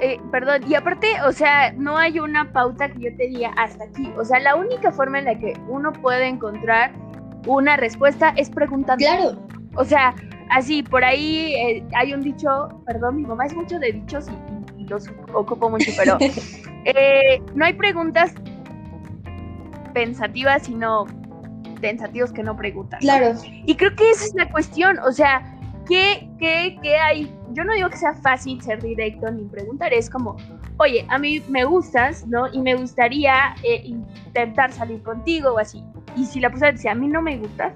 eh, 0.02 0.20
perdón, 0.32 0.62
y 0.70 0.76
aparte, 0.76 1.08
o 1.28 1.32
sea, 1.32 1.74
no 1.74 1.98
hay 1.98 2.20
una 2.20 2.52
pauta 2.54 2.90
que 2.90 3.00
yo 3.00 3.18
te 3.18 3.28
diga 3.28 3.52
hasta 3.58 3.84
aquí. 3.86 4.10
O 4.18 4.24
sea, 4.24 4.40
la 4.40 4.56
única 4.56 4.92
forma 4.92 5.20
en 5.20 5.26
la 5.26 5.38
que 5.38 5.54
uno 5.68 5.92
puede 5.92 6.28
encontrar 6.28 6.92
una 7.46 7.78
respuesta 7.78 8.34
es 8.36 8.50
preguntando. 8.50 9.04
Claro. 9.06 9.38
O 9.76 9.86
sea, 9.86 10.16
así, 10.50 10.84
por 10.84 11.04
ahí 11.04 11.54
eh, 11.56 11.84
hay 11.96 12.14
un 12.14 12.22
dicho, 12.22 12.70
perdón, 12.86 13.18
mi 13.18 13.24
mamá 13.24 13.46
es 13.46 13.54
mucho 13.54 13.80
de 13.80 13.94
dichos 13.94 14.28
y, 14.78 14.86
los 14.86 15.08
ocupo 15.34 15.70
mucho, 15.70 15.92
pero 15.96 16.18
eh, 16.86 17.40
no 17.54 17.66
hay 17.66 17.74
preguntas 17.74 18.34
pensativas, 19.94 20.64
sino 20.64 21.06
pensativos 21.80 22.32
que 22.32 22.42
no 22.42 22.58
preguntan. 22.58 23.00
Claro. 23.00 23.38
Y 23.46 23.76
creo 23.76 23.96
que 23.96 24.10
esa 24.10 24.26
es 24.26 24.34
la 24.34 24.50
cuestión, 24.50 24.98
o 25.00 25.12
sea, 25.12 25.44
¿qué, 25.88 26.28
qué, 26.40 26.78
qué 26.82 26.98
hay? 26.98 27.36
Yo 27.52 27.64
no 27.64 27.74
digo 27.74 27.90
que 27.90 27.98
sea 27.98 28.14
fácil 28.16 28.62
ser 28.62 28.82
directo 28.82 29.30
ni 29.32 29.44
preguntar, 29.46 29.94
es 29.94 30.10
como, 30.10 30.38
oye, 30.80 31.06
a 31.10 31.18
mí 31.18 31.44
me 31.50 31.66
gustas, 31.66 32.26
¿no? 32.28 32.48
Y 32.52 32.62
me 32.62 32.76
gustaría 32.76 33.56
eh, 33.64 33.84
intentar 33.86 34.72
salir 34.72 35.04
contigo 35.04 35.52
o 35.52 35.60
así. 35.60 35.84
Y 36.16 36.26
si 36.26 36.40
la 36.40 36.50
persona 36.50 36.72
dice, 36.72 36.90
a 36.90 36.96
mí 36.96 37.08
no 37.08 37.22
me 37.22 37.38
gustas 37.38 37.74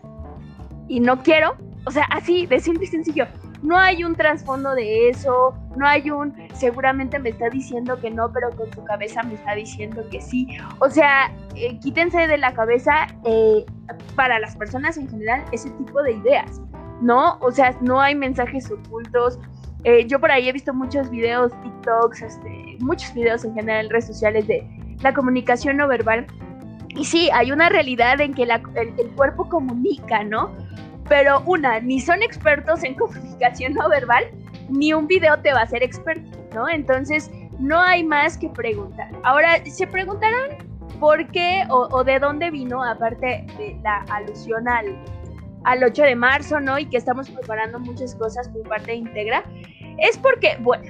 y 0.87 0.99
no 0.99 1.21
quiero, 1.21 1.55
o 1.85 1.91
sea, 1.91 2.05
así, 2.09 2.45
de 2.45 2.59
simple 2.59 2.85
y 2.85 2.87
sencillo, 2.87 3.27
no 3.61 3.77
hay 3.77 4.03
un 4.03 4.15
trasfondo 4.15 4.73
de 4.73 5.09
eso, 5.09 5.53
no 5.75 5.85
hay 5.85 6.11
un, 6.11 6.33
seguramente 6.53 7.19
me 7.19 7.29
está 7.29 7.49
diciendo 7.49 7.99
que 7.99 8.09
no, 8.09 8.31
pero 8.31 8.51
con 8.51 8.71
su 8.73 8.83
cabeza 8.83 9.21
me 9.23 9.35
está 9.35 9.53
diciendo 9.53 10.03
que 10.09 10.21
sí. 10.21 10.47
O 10.79 10.89
sea, 10.89 11.31
eh, 11.55 11.77
quítense 11.79 12.27
de 12.27 12.37
la 12.37 12.53
cabeza 12.53 13.07
eh, 13.25 13.65
para 14.15 14.39
las 14.39 14.55
personas 14.55 14.97
en 14.97 15.09
general 15.09 15.43
ese 15.51 15.69
tipo 15.71 16.01
de 16.03 16.13
ideas, 16.13 16.61
¿no? 17.01 17.37
O 17.39 17.51
sea, 17.51 17.75
no 17.81 17.99
hay 17.99 18.15
mensajes 18.15 18.71
ocultos. 18.71 19.39
Eh, 19.83 20.05
yo 20.07 20.19
por 20.19 20.31
ahí 20.31 20.47
he 20.47 20.51
visto 20.51 20.73
muchos 20.73 21.09
videos, 21.09 21.51
TikToks, 21.61 22.21
este, 22.21 22.77
muchos 22.79 23.13
videos 23.13 23.43
en 23.43 23.53
general 23.53 23.85
en 23.85 23.91
redes 23.91 24.07
sociales 24.07 24.47
de 24.47 24.65
la 25.01 25.13
comunicación 25.13 25.77
no 25.77 25.87
verbal. 25.87 26.25
Y 26.89 27.05
sí, 27.05 27.29
hay 27.33 27.51
una 27.51 27.69
realidad 27.69 28.21
en 28.21 28.33
que 28.33 28.43
el, 28.43 29.11
cuerpo 29.15 29.49
comunica, 29.49 30.23
¿no? 30.23 30.51
Pero 31.09 31.41
una, 31.45 31.79
ni 31.79 31.99
son 31.99 32.21
expertos 32.21 32.83
en 32.83 32.93
comunicación 32.95 33.73
no 33.73 33.89
verbal, 33.89 34.23
ni 34.69 34.93
un 34.93 35.07
video 35.07 35.37
te 35.39 35.51
va 35.51 35.61
a 35.61 35.63
hacer 35.63 35.83
experto, 35.83 36.37
¿no? 36.53 36.69
Entonces, 36.69 37.29
no 37.59 37.81
hay 37.81 38.03
más 38.03 38.37
que 38.37 38.49
preguntar. 38.49 39.09
Ahora, 39.23 39.63
se 39.65 39.85
preguntaron 39.87 40.57
por 40.99 41.27
qué 41.27 41.63
o, 41.69 42.03
de 42.03 42.19
dónde 42.19 42.49
vino, 42.51 42.83
aparte 42.83 43.45
de 43.57 43.77
la 43.83 44.05
alusión 44.09 44.67
al, 44.69 44.97
al 45.65 45.83
8 45.83 46.03
de 46.03 46.15
marzo, 46.15 46.59
¿no? 46.59 46.79
Y 46.79 46.85
que 46.85 46.97
estamos 46.97 47.29
preparando 47.29 47.79
muchas 47.79 48.15
cosas 48.15 48.47
por 48.49 48.63
parte 48.67 48.91
de 48.91 48.97
Integra. 48.97 49.43
Es 50.03 50.17
porque, 50.17 50.57
bueno, 50.59 50.83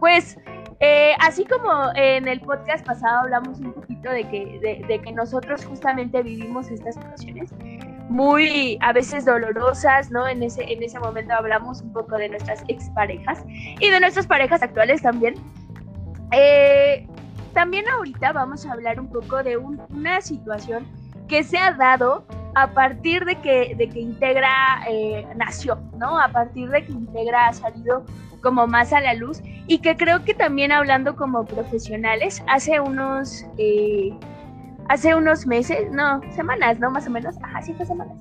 pues 0.00 0.36
eh, 0.80 1.12
así 1.20 1.44
como 1.44 1.70
en 1.94 2.26
el 2.26 2.40
podcast 2.40 2.84
pasado 2.84 3.20
hablamos 3.20 3.60
un 3.60 3.72
poquito 3.72 4.10
de 4.10 4.28
que, 4.28 4.84
de 4.88 5.00
que 5.00 5.12
nosotros 5.12 5.64
justamente 5.64 6.20
vivimos 6.22 6.68
estas 6.70 6.96
situaciones, 6.96 7.52
muy 8.08 8.76
a 8.80 8.92
veces 8.92 9.24
dolorosas, 9.24 10.10
¿no? 10.10 10.26
En 10.26 10.42
ese, 10.42 10.64
en 10.64 10.82
ese 10.82 10.98
momento 10.98 11.32
hablamos 11.32 11.80
un 11.80 11.92
poco 11.92 12.16
de 12.16 12.28
nuestras 12.28 12.64
exparejas 12.66 13.44
y 13.46 13.88
de 13.88 14.00
nuestras 14.00 14.26
parejas 14.26 14.62
actuales 14.62 15.00
también. 15.00 15.34
Eh, 16.32 17.06
también 17.52 17.88
ahorita 17.88 18.32
vamos 18.32 18.66
a 18.66 18.72
hablar 18.72 18.98
un 18.98 19.08
poco 19.08 19.44
de 19.44 19.56
una 19.56 20.20
situación 20.20 20.86
que 21.28 21.44
se 21.44 21.56
ha 21.56 21.72
dado 21.72 22.26
a 22.56 22.68
partir 22.68 23.24
de 23.24 23.36
que, 23.36 23.74
de 23.76 23.88
que 23.88 24.00
Integra 24.00 24.82
eh, 24.88 25.26
nació, 25.36 25.76
¿no? 25.98 26.18
A 26.18 26.28
partir 26.28 26.70
de 26.70 26.84
que 26.84 26.92
Integra 26.92 27.48
ha 27.48 27.52
salido 27.52 28.04
como 28.42 28.66
más 28.66 28.92
a 28.92 29.00
la 29.00 29.14
luz 29.14 29.42
y 29.66 29.78
que 29.78 29.96
creo 29.96 30.24
que 30.24 30.34
también 30.34 30.72
hablando 30.72 31.16
como 31.16 31.44
profesionales, 31.44 32.42
hace 32.46 32.80
unos... 32.80 33.44
Eh, 33.58 34.12
hace 34.88 35.14
unos 35.14 35.46
meses, 35.46 35.90
no, 35.90 36.20
semanas, 36.34 36.78
¿no? 36.78 36.90
Más 36.90 37.06
o 37.06 37.10
menos. 37.10 37.36
Ajá, 37.42 37.60
fue 37.60 37.86
semanas. 37.86 38.16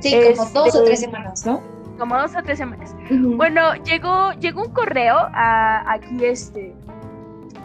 Sí, 0.00 0.18
como 0.36 0.48
dos 0.50 0.74
o 0.74 0.84
tres 0.84 1.00
semanas, 1.00 1.46
¿no? 1.46 1.60
Como 1.98 2.16
dos 2.16 2.34
o 2.34 2.42
tres 2.42 2.58
semanas. 2.58 2.94
Bueno, 3.10 3.74
llegó, 3.84 4.32
llegó 4.40 4.64
un 4.64 4.72
correo 4.72 5.16
a 5.16 5.92
aquí 5.92 6.24
este 6.24 6.74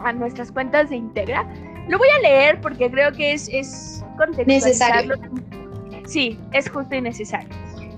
a 0.03 0.13
nuestras 0.13 0.51
cuentas 0.51 0.89
de 0.89 0.97
Integra. 0.97 1.45
Lo 1.87 1.97
voy 1.97 2.07
a 2.17 2.19
leer 2.19 2.61
porque 2.61 2.91
creo 2.91 3.11
que 3.13 3.33
es, 3.33 3.49
es 3.51 4.03
necesario. 4.45 5.15
Sí, 6.05 6.39
es 6.53 6.69
justo 6.69 6.95
y 6.95 7.01
necesario. 7.01 7.49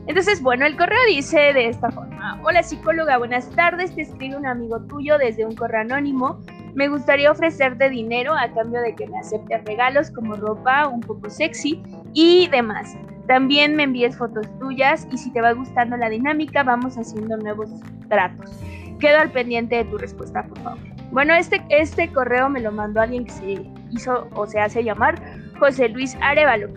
Entonces, 0.10 0.42
bueno, 0.42 0.66
el 0.66 0.76
correo 0.76 1.00
dice 1.08 1.54
de 1.54 1.70
esta 1.70 1.90
forma: 1.90 2.42
Hola 2.44 2.62
psicóloga, 2.64 3.18
buenas 3.18 3.50
tardes. 3.52 3.96
Te 3.96 4.02
escribe 4.02 4.36
un 4.36 4.46
amigo 4.46 4.82
tuyo 4.82 5.18
desde 5.18 5.46
un 5.46 5.56
correo 5.56 5.80
anónimo 5.80 6.42
me 6.76 6.88
gustaría 6.88 7.32
ofrecerte 7.32 7.90
dinero 7.90 8.34
a 8.34 8.48
cambio 8.54 8.82
de 8.82 8.96
que 8.96 9.08
me 9.08 9.20
aceptes 9.20 9.64
regalos 9.66 10.12
como 10.12 10.36
ropa 10.36 10.88
un 10.88 11.02
poco 11.02 11.30
sexy 11.30 11.82
y 12.14 12.48
demás. 12.48 12.96
También 13.28 13.76
me 13.76 13.84
envíes 13.84 14.18
fotos 14.18 14.48
tuyas 14.60 15.08
y 15.12 15.18
si 15.18 15.32
te 15.32 15.42
va 15.42 15.54
gustando 15.54 15.98
la 15.98 16.10
dinámica 16.10 16.64
vamos 16.64 16.98
haciendo 16.98 17.38
nuevos 17.38 17.70
tratos. 18.08 18.52
Quedo 19.00 19.20
al 19.20 19.32
pendiente 19.32 19.76
de 19.76 19.86
tu 19.86 19.98
respuesta, 19.98 20.44
por 20.44 20.60
favor. 20.60 20.80
Bueno, 21.12 21.34
este, 21.34 21.62
este 21.70 22.12
correo 22.12 22.50
me 22.50 22.60
lo 22.60 22.72
mandó 22.72 23.02
alguien 23.02 23.26
que 23.26 23.32
se 23.32 23.66
hizo 23.92 24.28
o 24.36 24.46
se 24.46 24.60
hace 24.60 24.84
llamar 24.84 25.22
José 25.60 25.90
Luis 25.90 26.18
Arevalo. 26.22 26.70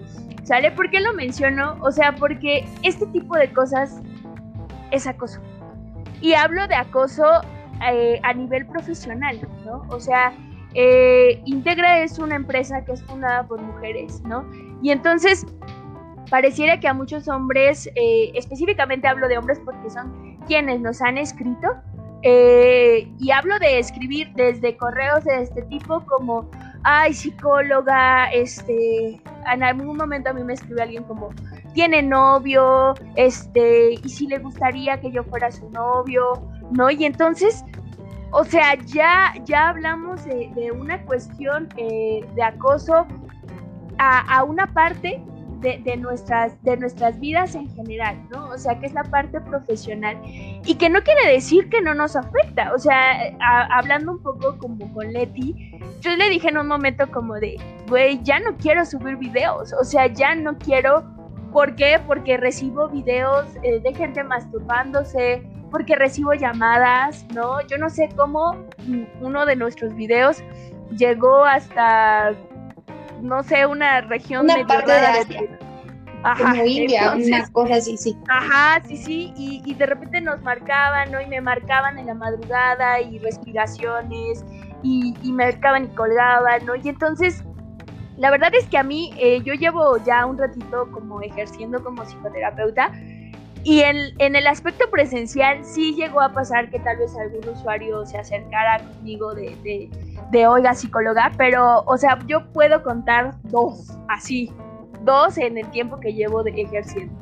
¿Sale? 0.52 0.70
¿Por 0.70 0.90
qué 0.90 1.00
lo 1.00 1.14
menciono? 1.14 1.78
O 1.80 1.90
sea, 1.90 2.14
porque 2.14 2.66
este 2.82 3.06
tipo 3.06 3.34
de 3.38 3.50
cosas 3.54 4.02
es 4.90 5.06
acoso. 5.06 5.40
Y 6.20 6.34
hablo 6.34 6.68
de 6.68 6.74
acoso 6.74 7.24
eh, 7.90 8.20
a 8.22 8.34
nivel 8.34 8.66
profesional, 8.66 9.40
¿no? 9.64 9.82
O 9.88 9.98
sea, 9.98 10.30
eh, 10.74 11.40
Integra 11.46 12.00
es 12.00 12.18
una 12.18 12.36
empresa 12.36 12.84
que 12.84 12.92
es 12.92 13.02
fundada 13.04 13.44
por 13.44 13.62
mujeres, 13.62 14.20
¿no? 14.26 14.44
Y 14.82 14.90
entonces 14.90 15.46
pareciera 16.28 16.78
que 16.78 16.86
a 16.86 16.92
muchos 16.92 17.28
hombres, 17.28 17.86
eh, 17.94 18.32
específicamente 18.34 19.08
hablo 19.08 19.28
de 19.28 19.38
hombres 19.38 19.58
porque 19.64 19.88
son 19.88 20.36
quienes 20.46 20.82
nos 20.82 21.00
han 21.00 21.16
escrito, 21.16 21.68
y 22.24 23.30
hablo 23.32 23.58
de 23.58 23.78
escribir 23.78 24.30
desde 24.34 24.76
correos 24.76 25.24
de 25.24 25.42
este 25.42 25.62
tipo 25.62 26.04
como, 26.04 26.48
ay, 26.84 27.14
psicóloga, 27.14 28.30
este, 28.32 29.20
en 29.52 29.62
algún 29.62 29.96
momento 29.96 30.30
a 30.30 30.32
mí 30.32 30.42
me 30.44 30.54
escribió 30.54 30.82
alguien 30.82 31.04
como, 31.04 31.30
tiene 31.74 32.02
novio, 32.02 32.94
este, 33.16 33.94
y 33.94 34.08
si 34.08 34.26
le 34.26 34.38
gustaría 34.38 35.00
que 35.00 35.10
yo 35.10 35.24
fuera 35.24 35.50
su 35.50 35.70
novio, 35.70 36.48
¿no? 36.70 36.90
Y 36.90 37.04
entonces, 37.04 37.64
o 38.30 38.44
sea, 38.44 38.74
ya, 38.86 39.34
ya 39.44 39.68
hablamos 39.68 40.24
de, 40.24 40.72
una 40.72 41.02
cuestión 41.04 41.68
eh, 41.76 42.26
de 42.34 42.42
acoso 42.42 43.06
a, 43.98 44.42
una 44.42 44.66
parte 44.66 45.22
de, 45.62 45.96
nuestras, 45.96 46.60
de 46.62 46.76
nuestras 46.76 47.18
vidas 47.20 47.54
en 47.54 47.72
general, 47.74 48.16
¿no? 48.30 48.46
O 48.46 48.58
sea, 48.58 48.78
que 48.78 48.86
es 48.86 48.92
la 48.92 49.04
parte 49.04 49.40
profesional 49.40 50.18
y 50.24 50.74
que 50.74 50.90
no 50.90 51.02
quiere 51.02 51.32
decir 51.32 51.68
que 51.68 51.80
no 51.80 51.94
nos 51.94 52.16
afecta. 52.16 52.72
O 52.74 52.78
sea, 52.78 53.34
hablando 53.70 54.12
un 54.12 54.22
poco 54.22 54.58
como 54.58 54.92
con 54.92 55.12
Leti, 55.12 55.72
yo 56.00 56.14
le 56.16 56.28
dije 56.28 56.48
en 56.48 56.58
un 56.58 56.66
momento 56.66 57.10
como 57.10 57.34
de, 57.34 57.56
güey, 57.88 58.20
ya 58.22 58.40
no 58.40 58.56
quiero 58.56 58.84
subir 58.84 59.16
videos, 59.16 59.72
o 59.72 59.84
sea, 59.84 60.08
ya 60.08 60.34
no 60.34 60.58
quiero, 60.58 61.04
¿por 61.52 61.76
qué? 61.76 62.00
Porque 62.06 62.36
recibo 62.36 62.88
videos 62.88 63.46
eh, 63.62 63.80
de 63.80 63.94
gente 63.94 64.24
masturbándose, 64.24 65.42
porque 65.70 65.94
recibo 65.96 66.34
llamadas, 66.34 67.24
¿no? 67.32 67.64
Yo 67.66 67.78
no 67.78 67.88
sé 67.88 68.08
cómo 68.16 68.56
uno 69.20 69.46
de 69.46 69.56
nuestros 69.56 69.94
videos 69.94 70.42
llegó 70.96 71.44
hasta, 71.44 72.34
no 73.22 73.42
sé, 73.42 73.66
una 73.66 74.02
región 74.02 74.44
una 74.44 74.66
parte 74.66 74.92
de 74.92 74.98
Asia. 74.98 75.40
Ajá, 76.24 76.50
como 76.50 76.64
India, 76.64 77.14
una 77.16 77.48
cosa 77.50 77.74
así, 77.76 77.96
sí. 77.96 78.16
Ajá, 78.28 78.80
sí, 78.86 78.96
sí, 78.96 79.32
y, 79.36 79.74
de 79.74 79.86
repente 79.86 80.20
nos 80.20 80.40
marcaban, 80.42 81.10
¿no? 81.10 81.20
Y 81.20 81.26
me 81.26 81.40
marcaban 81.40 81.98
en 81.98 82.06
la 82.06 82.14
madrugada 82.14 83.00
y 83.00 83.18
respiraciones, 83.18 84.44
y, 84.82 85.14
y 85.22 85.32
me 85.32 85.46
marcaban 85.46 85.84
y 85.84 85.88
colgaban, 85.88 86.64
¿no? 86.64 86.76
Y 86.76 86.88
entonces, 86.88 87.42
la 88.18 88.30
verdad 88.30 88.52
es 88.54 88.66
que 88.66 88.78
a 88.78 88.84
mí, 88.84 89.12
eh, 89.18 89.40
yo 89.42 89.54
llevo 89.54 89.96
ya 90.04 90.24
un 90.26 90.38
ratito 90.38 90.88
como 90.92 91.20
ejerciendo 91.22 91.82
como 91.82 92.04
psicoterapeuta, 92.04 92.92
y 93.64 93.80
en, 93.80 93.96
en, 94.18 94.34
el 94.34 94.46
aspecto 94.48 94.90
presencial 94.90 95.64
sí 95.64 95.94
llegó 95.94 96.20
a 96.20 96.32
pasar 96.32 96.68
que 96.70 96.80
tal 96.80 96.98
vez 96.98 97.16
algún 97.16 97.48
usuario 97.48 98.04
se 98.06 98.18
acercara 98.18 98.78
conmigo 98.78 99.34
de, 99.34 99.56
de, 99.62 99.88
de, 100.32 100.46
oiga 100.46 100.74
psicóloga, 100.74 101.30
pero 101.36 101.82
o 101.86 101.96
sea, 101.96 102.18
yo 102.26 102.50
puedo 102.52 102.82
contar 102.82 103.34
dos, 103.44 103.96
así, 104.08 104.50
dos 105.02 105.38
en 105.38 105.58
el 105.58 105.70
tiempo 105.70 106.00
que 106.00 106.12
llevo 106.12 106.42
de 106.42 106.50
ejerciendo. 106.60 107.14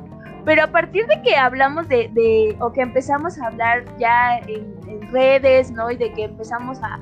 Pero 0.43 0.63
a 0.63 0.67
partir 0.67 1.05
de 1.05 1.21
que 1.21 1.35
hablamos 1.35 1.87
de, 1.87 2.57
o 2.59 2.71
que 2.71 2.81
empezamos 2.81 3.39
a 3.39 3.47
hablar 3.47 3.85
ya 3.99 4.39
en, 4.39 4.79
redes, 5.11 5.71
¿no? 5.71 5.91
Y 5.91 5.97
de 5.97 6.13
que 6.13 6.23
empezamos 6.23 6.81
a, 6.81 6.97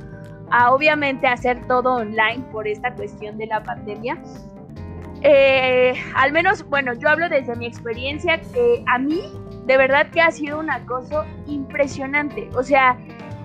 a, 0.49 0.73
obviamente 0.73 1.27
hacer 1.27 1.65
todo 1.67 1.97
online 1.97 2.43
por 2.51 2.67
esta 2.67 2.91
cuestión 2.95 3.37
de 3.37 3.45
la 3.45 3.61
pandemia, 3.61 4.17
eh, 5.21 5.93
al 6.15 6.31
menos, 6.31 6.67
bueno, 6.69 6.93
yo 6.93 7.09
hablo 7.09 7.29
desde 7.29 7.55
mi 7.55 7.67
experiencia, 7.67 8.39
que 8.53 8.83
a 8.87 8.97
mí 8.97 9.21
de 9.65 9.77
verdad 9.77 10.07
que 10.09 10.21
ha 10.21 10.31
sido 10.31 10.59
un 10.59 10.71
acoso 10.71 11.25
impresionante. 11.45 12.49
O 12.55 12.63
sea, 12.63 12.97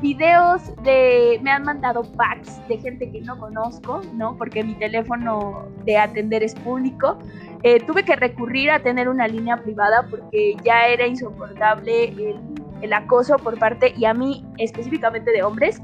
videos 0.04 0.60
de, 0.82 1.40
me 1.42 1.50
han 1.50 1.62
mandado 1.62 2.02
packs 2.02 2.60
de 2.68 2.76
gente 2.76 3.10
que 3.10 3.22
no 3.22 3.38
conozco, 3.38 4.02
¿no? 4.12 4.36
Porque 4.36 4.62
mi 4.62 4.74
teléfono 4.74 5.66
de 5.86 5.96
atender 5.96 6.42
es 6.42 6.54
público. 6.56 7.18
Eh, 7.62 7.80
tuve 7.86 8.04
que 8.04 8.14
recurrir 8.14 8.70
a 8.70 8.80
tener 8.80 9.08
una 9.08 9.26
línea 9.26 9.56
privada 9.56 10.06
porque 10.10 10.56
ya 10.62 10.88
era 10.88 11.06
insoportable 11.06 12.08
el, 12.08 12.38
el 12.82 12.92
acoso 12.92 13.36
por 13.38 13.58
parte, 13.58 13.94
y 13.96 14.04
a 14.04 14.12
mí 14.12 14.44
específicamente 14.58 15.30
de 15.32 15.42
hombres, 15.42 15.80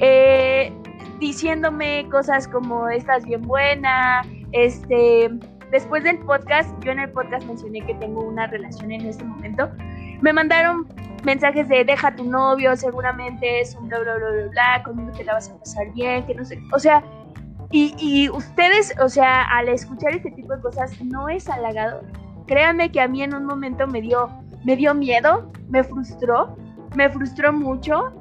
eh, 0.00 0.70
diciéndome 1.18 2.06
cosas 2.10 2.46
como 2.46 2.90
estás 2.90 3.24
bien 3.24 3.40
buena, 3.40 4.20
este, 4.52 5.30
después 5.70 6.04
del 6.04 6.18
podcast, 6.18 6.68
yo 6.84 6.92
en 6.92 7.00
el 7.00 7.10
podcast 7.10 7.46
mencioné 7.46 7.80
que 7.86 7.94
tengo 7.94 8.20
una 8.22 8.48
relación 8.48 8.92
en 8.92 9.06
este 9.06 9.24
momento, 9.24 9.70
me 10.20 10.34
mandaron 10.34 10.86
mensajes 11.26 11.68
de 11.68 11.84
deja 11.84 12.14
tu 12.14 12.24
novio, 12.24 12.74
seguramente 12.76 13.60
es 13.60 13.74
un 13.74 13.88
bla 13.88 13.98
bla 13.98 14.16
bla 14.16 14.30
bla 14.30 14.46
bla, 14.48 14.82
conmigo 14.84 15.10
te 15.12 15.24
la 15.24 15.34
vas 15.34 15.50
a 15.50 15.58
pasar 15.58 15.92
bien, 15.92 16.24
que 16.24 16.34
no 16.34 16.44
sé, 16.44 16.58
o 16.72 16.78
sea, 16.78 17.04
y, 17.70 17.94
y 17.98 18.30
ustedes, 18.30 18.94
o 19.00 19.08
sea, 19.08 19.42
al 19.42 19.68
escuchar 19.68 20.14
este 20.14 20.30
tipo 20.30 20.54
de 20.54 20.62
cosas 20.62 20.98
no 21.02 21.28
es 21.28 21.48
halagado. 21.50 22.02
Créanme 22.46 22.92
que 22.92 23.00
a 23.00 23.08
mí 23.08 23.24
en 23.24 23.34
un 23.34 23.44
momento 23.44 23.88
me 23.88 24.00
dio, 24.00 24.30
me 24.64 24.76
dio 24.76 24.94
miedo, 24.94 25.50
me 25.68 25.82
frustró, 25.82 26.56
me 26.94 27.10
frustró 27.10 27.52
mucho, 27.52 28.12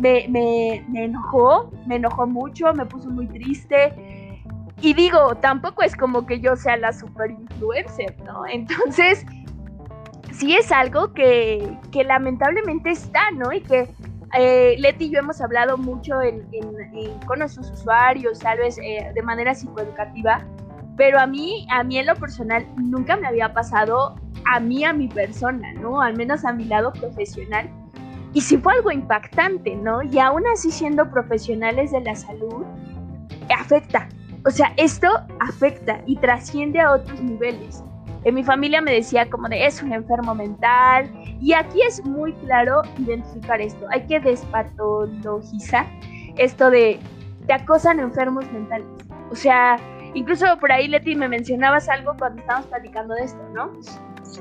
me, 0.00 0.26
me, 0.30 0.84
me 0.88 1.04
enojó, 1.04 1.70
me 1.86 1.96
enojó 1.96 2.26
mucho, 2.26 2.72
me 2.72 2.86
puso 2.86 3.10
muy 3.10 3.26
triste 3.26 3.92
y 4.82 4.94
digo, 4.94 5.36
tampoco 5.36 5.82
es 5.82 5.94
como 5.94 6.26
que 6.26 6.40
yo 6.40 6.56
sea 6.56 6.76
la 6.76 6.92
super 6.92 7.30
influencer, 7.30 8.16
¿no? 8.24 8.44
Entonces, 8.46 9.24
sí 10.42 10.56
es 10.56 10.72
algo 10.72 11.12
que, 11.14 11.78
que 11.92 12.02
lamentablemente 12.02 12.90
está, 12.90 13.30
¿no? 13.30 13.52
Y 13.52 13.60
que 13.60 13.88
eh, 14.36 14.74
Leti 14.76 15.04
y 15.04 15.10
yo 15.10 15.20
hemos 15.20 15.40
hablado 15.40 15.78
mucho 15.78 16.20
en, 16.20 16.42
con 17.28 17.38
nuestros 17.38 17.70
usuarios, 17.70 18.40
tal 18.40 18.58
vez 18.58 18.76
eh, 18.78 19.12
de 19.14 19.22
manera 19.22 19.54
psicoeducativa, 19.54 20.44
pero 20.96 21.20
a 21.20 21.28
mí, 21.28 21.64
a 21.70 21.84
mí 21.84 21.96
en 21.98 22.06
lo 22.06 22.16
personal, 22.16 22.66
nunca 22.76 23.16
me 23.16 23.28
había 23.28 23.54
pasado 23.54 24.16
a 24.52 24.58
mí, 24.58 24.84
a 24.84 24.92
mi 24.92 25.06
persona, 25.06 25.74
¿no? 25.74 26.02
Al 26.02 26.16
menos 26.16 26.44
a 26.44 26.52
mi 26.52 26.64
lado 26.64 26.92
profesional. 26.92 27.70
Y 28.32 28.40
sí 28.40 28.56
fue 28.56 28.72
algo 28.72 28.90
impactante, 28.90 29.76
¿no? 29.76 30.02
Y 30.02 30.18
aún 30.18 30.42
así 30.52 30.72
siendo 30.72 31.08
profesionales 31.08 31.92
de 31.92 32.00
la 32.00 32.16
salud, 32.16 32.64
afecta, 33.56 34.08
o 34.44 34.50
sea, 34.50 34.72
esto 34.76 35.06
afecta 35.38 36.00
y 36.04 36.16
trasciende 36.16 36.80
a 36.80 36.90
otros 36.90 37.22
niveles. 37.22 37.84
En 38.24 38.34
mi 38.34 38.44
familia 38.44 38.80
me 38.80 38.92
decía 38.92 39.28
como 39.28 39.48
de 39.48 39.66
es 39.66 39.82
un 39.82 39.92
enfermo 39.92 40.34
mental 40.34 41.10
y 41.40 41.54
aquí 41.54 41.80
es 41.86 42.04
muy 42.04 42.32
claro 42.34 42.82
identificar 42.98 43.60
esto. 43.60 43.86
Hay 43.90 44.06
que 44.06 44.20
despatologizar 44.20 45.86
esto 46.36 46.70
de 46.70 47.00
te 47.46 47.52
acosan 47.52 47.98
enfermos 47.98 48.44
mentales. 48.52 48.86
O 49.30 49.34
sea, 49.34 49.76
incluso 50.14 50.46
por 50.60 50.70
ahí 50.70 50.86
Leti 50.88 51.16
me 51.16 51.28
mencionabas 51.28 51.88
algo 51.88 52.12
cuando 52.18 52.40
estábamos 52.40 52.68
platicando 52.68 53.14
de 53.14 53.24
esto, 53.24 53.42
¿no? 53.54 53.72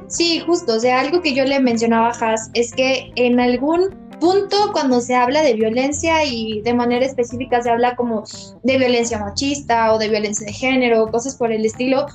Sí, 0.07 0.41
justo, 0.45 0.75
o 0.75 0.79
sea, 0.79 0.99
algo 0.99 1.21
que 1.21 1.33
yo 1.33 1.43
le 1.43 1.59
mencionaba 1.59 2.09
a 2.09 2.33
Has 2.33 2.51
es 2.53 2.73
que 2.73 3.11
en 3.15 3.39
algún 3.39 3.89
punto 4.19 4.55
cuando 4.71 5.01
se 5.01 5.15
habla 5.15 5.41
de 5.41 5.55
violencia 5.55 6.23
y 6.23 6.61
de 6.61 6.73
manera 6.73 7.05
específica 7.05 7.61
se 7.61 7.71
habla 7.71 7.95
como 7.95 8.23
de 8.63 8.77
violencia 8.77 9.17
machista 9.17 9.91
o 9.93 9.97
de 9.97 10.09
violencia 10.09 10.45
de 10.45 10.53
género, 10.53 11.07
cosas 11.07 11.35
por 11.35 11.51
el 11.51 11.65
estilo, 11.65 12.05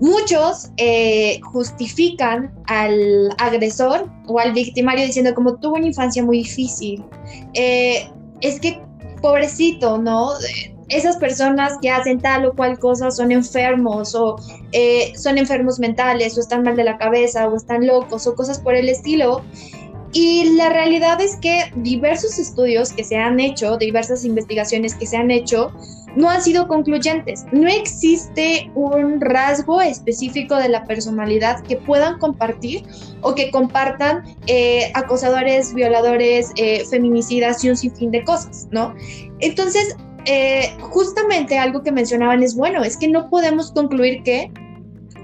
muchos 0.00 0.70
eh, 0.78 1.38
justifican 1.52 2.52
al 2.66 3.30
agresor 3.38 4.10
o 4.26 4.38
al 4.38 4.52
victimario 4.52 5.04
diciendo 5.04 5.34
como 5.34 5.56
tuvo 5.56 5.76
una 5.76 5.86
infancia 5.86 6.24
muy 6.24 6.38
difícil. 6.38 7.04
Eh, 7.54 8.10
es 8.40 8.58
que, 8.58 8.80
pobrecito, 9.20 9.98
¿no? 9.98 10.30
Esas 10.88 11.18
personas 11.18 11.74
que 11.80 11.90
hacen 11.90 12.18
tal 12.18 12.46
o 12.46 12.54
cual 12.54 12.78
cosa 12.78 13.10
son 13.10 13.30
enfermos 13.30 14.14
o 14.14 14.36
eh, 14.72 15.12
son 15.16 15.38
enfermos 15.38 15.78
mentales 15.78 16.36
o 16.36 16.40
están 16.40 16.64
mal 16.64 16.74
de 16.74 16.84
la 16.84 16.98
cabeza 16.98 17.46
o 17.46 17.54
están 17.54 17.86
locos 17.86 18.26
o 18.26 18.34
cosas 18.34 18.58
por 18.58 18.74
el 18.74 18.88
estilo. 18.88 19.42
Y 20.12 20.56
la 20.56 20.70
realidad 20.70 21.20
es 21.20 21.36
que 21.36 21.72
diversos 21.76 22.38
estudios 22.38 22.92
que 22.92 23.04
se 23.04 23.16
han 23.16 23.38
hecho, 23.38 23.76
diversas 23.76 24.24
investigaciones 24.24 24.96
que 24.96 25.06
se 25.06 25.16
han 25.16 25.30
hecho, 25.30 25.70
no 26.16 26.28
han 26.28 26.42
sido 26.42 26.66
concluyentes. 26.68 27.44
No 27.52 27.68
existe 27.68 28.70
un 28.74 29.20
rasgo 29.20 29.80
específico 29.80 30.56
de 30.56 30.68
la 30.68 30.84
personalidad 30.84 31.62
que 31.62 31.76
puedan 31.76 32.18
compartir 32.18 32.84
o 33.22 33.34
que 33.34 33.50
compartan 33.50 34.24
eh, 34.46 34.90
acosadores, 34.94 35.74
violadores, 35.74 36.52
eh, 36.56 36.84
feminicidas 36.88 37.62
y 37.64 37.70
un 37.70 37.76
sinfín 37.76 38.10
de 38.10 38.24
cosas, 38.24 38.68
¿no? 38.70 38.94
Entonces, 39.40 39.96
eh, 40.26 40.76
justamente 40.80 41.58
algo 41.58 41.82
que 41.82 41.92
mencionaban 41.92 42.42
es, 42.42 42.54
bueno, 42.54 42.82
es 42.82 42.96
que 42.96 43.08
no 43.08 43.30
podemos 43.30 43.72
concluir 43.72 44.22
que 44.22 44.52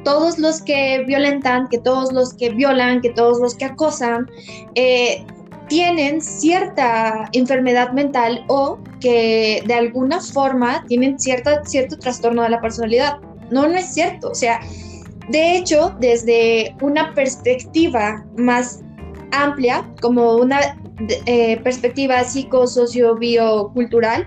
todos 0.05 0.39
los 0.39 0.63
que 0.63 1.03
violentan, 1.07 1.69
que 1.69 1.79
todos 1.79 2.13
los 2.13 2.33
que 2.33 2.51
violan, 2.51 3.01
que 3.01 3.11
todos 3.11 3.41
los 3.41 3.57
que 3.57 3.65
acosan, 3.65 4.31
eh, 4.77 5.27
tienen 5.69 6.21
cierta 6.21 7.29
enfermedad 7.33 7.93
mental 7.93 8.45
o 8.49 8.79
que 9.01 9.63
de 9.67 9.75
alguna 9.75 10.21
forma 10.21 10.85
tienen 10.87 11.19
cierta, 11.19 11.65
cierto 11.65 11.99
trastorno 11.99 12.43
de 12.43 12.51
la 12.51 12.61
personalidad. 12.61 13.19
No, 13.51 13.67
no 13.69 13.77
es 13.77 13.93
cierto. 13.93 14.31
O 14.31 14.35
sea, 14.35 14.61
de 15.29 15.57
hecho, 15.57 15.95
desde 16.01 16.75
una 16.81 17.15
perspectiva 17.15 18.25
más 18.37 18.81
amplia, 19.33 19.89
como 20.01 20.37
una 20.37 20.79
eh, 21.27 21.59
perspectiva 21.59 22.25
psicosocio-biocultural, 22.25 24.27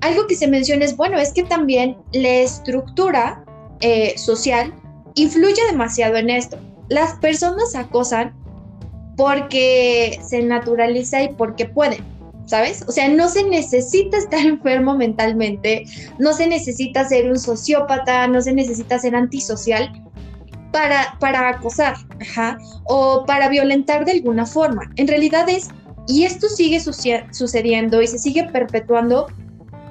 algo 0.00 0.26
que 0.26 0.36
se 0.36 0.46
menciona 0.46 0.84
es, 0.84 0.96
bueno, 0.96 1.18
es 1.18 1.32
que 1.32 1.42
también 1.42 1.96
la 2.12 2.28
estructura 2.28 3.44
eh, 3.80 4.16
social 4.16 4.72
influye 5.16 5.60
demasiado 5.70 6.16
en 6.16 6.30
esto. 6.30 6.56
Las 6.88 7.14
personas 7.14 7.74
acosan 7.74 8.32
porque 9.18 10.20
se 10.22 10.44
naturaliza 10.44 11.24
y 11.24 11.30
porque 11.30 11.66
pueden, 11.66 12.04
¿sabes? 12.46 12.84
O 12.86 12.92
sea, 12.92 13.08
no 13.08 13.28
se 13.28 13.42
necesita 13.42 14.16
estar 14.16 14.38
enfermo 14.46 14.96
mentalmente, 14.96 15.84
no 16.20 16.32
se 16.32 16.46
necesita 16.46 17.04
ser 17.04 17.28
un 17.28 17.36
sociópata, 17.36 18.28
no 18.28 18.40
se 18.40 18.52
necesita 18.52 18.96
ser 19.00 19.16
antisocial 19.16 19.90
para, 20.70 21.16
para 21.18 21.48
acosar, 21.48 21.96
o 22.84 23.24
para 23.26 23.48
violentar 23.48 24.04
de 24.04 24.12
alguna 24.12 24.46
forma. 24.46 24.88
En 24.94 25.08
realidad 25.08 25.48
es, 25.48 25.68
y 26.06 26.22
esto 26.22 26.48
sigue 26.48 26.78
sucediendo 26.78 28.00
y 28.00 28.06
se 28.06 28.20
sigue 28.20 28.44
perpetuando 28.44 29.26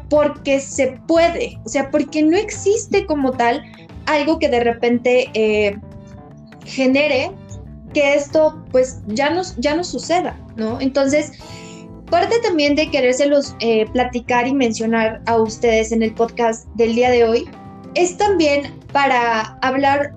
porque 0.10 0.62
se 0.62 1.02
puede, 1.06 1.60
o 1.66 1.70
sea, 1.70 1.92
porque 1.92 2.24
no 2.24 2.38
existe 2.38 3.06
como 3.06 3.34
tal 3.34 3.62
algo 4.06 4.40
que 4.40 4.48
de 4.48 4.62
repente 4.62 5.30
eh, 5.34 5.78
genere 6.64 7.32
que 7.98 8.14
esto 8.14 8.64
pues 8.72 9.00
ya 9.08 9.32
no, 9.32 9.41
ya 9.58 9.84
suceda, 9.84 10.38
¿no? 10.56 10.80
Entonces, 10.80 11.32
parte 12.12 12.36
también 12.43 12.76
de 12.76 12.91
querérselos 12.91 13.56
eh, 13.60 13.88
platicar 13.91 14.48
y 14.48 14.54
mencionar 14.54 15.20
a 15.26 15.38
ustedes 15.38 15.91
en 15.91 16.04
el 16.04 16.14
podcast 16.14 16.68
del 16.76 16.93
día 16.93 17.10
de 17.10 17.24
hoy 17.24 17.50
es 17.95 18.16
también 18.16 18.80
para 18.93 19.58
hablar 19.64 20.14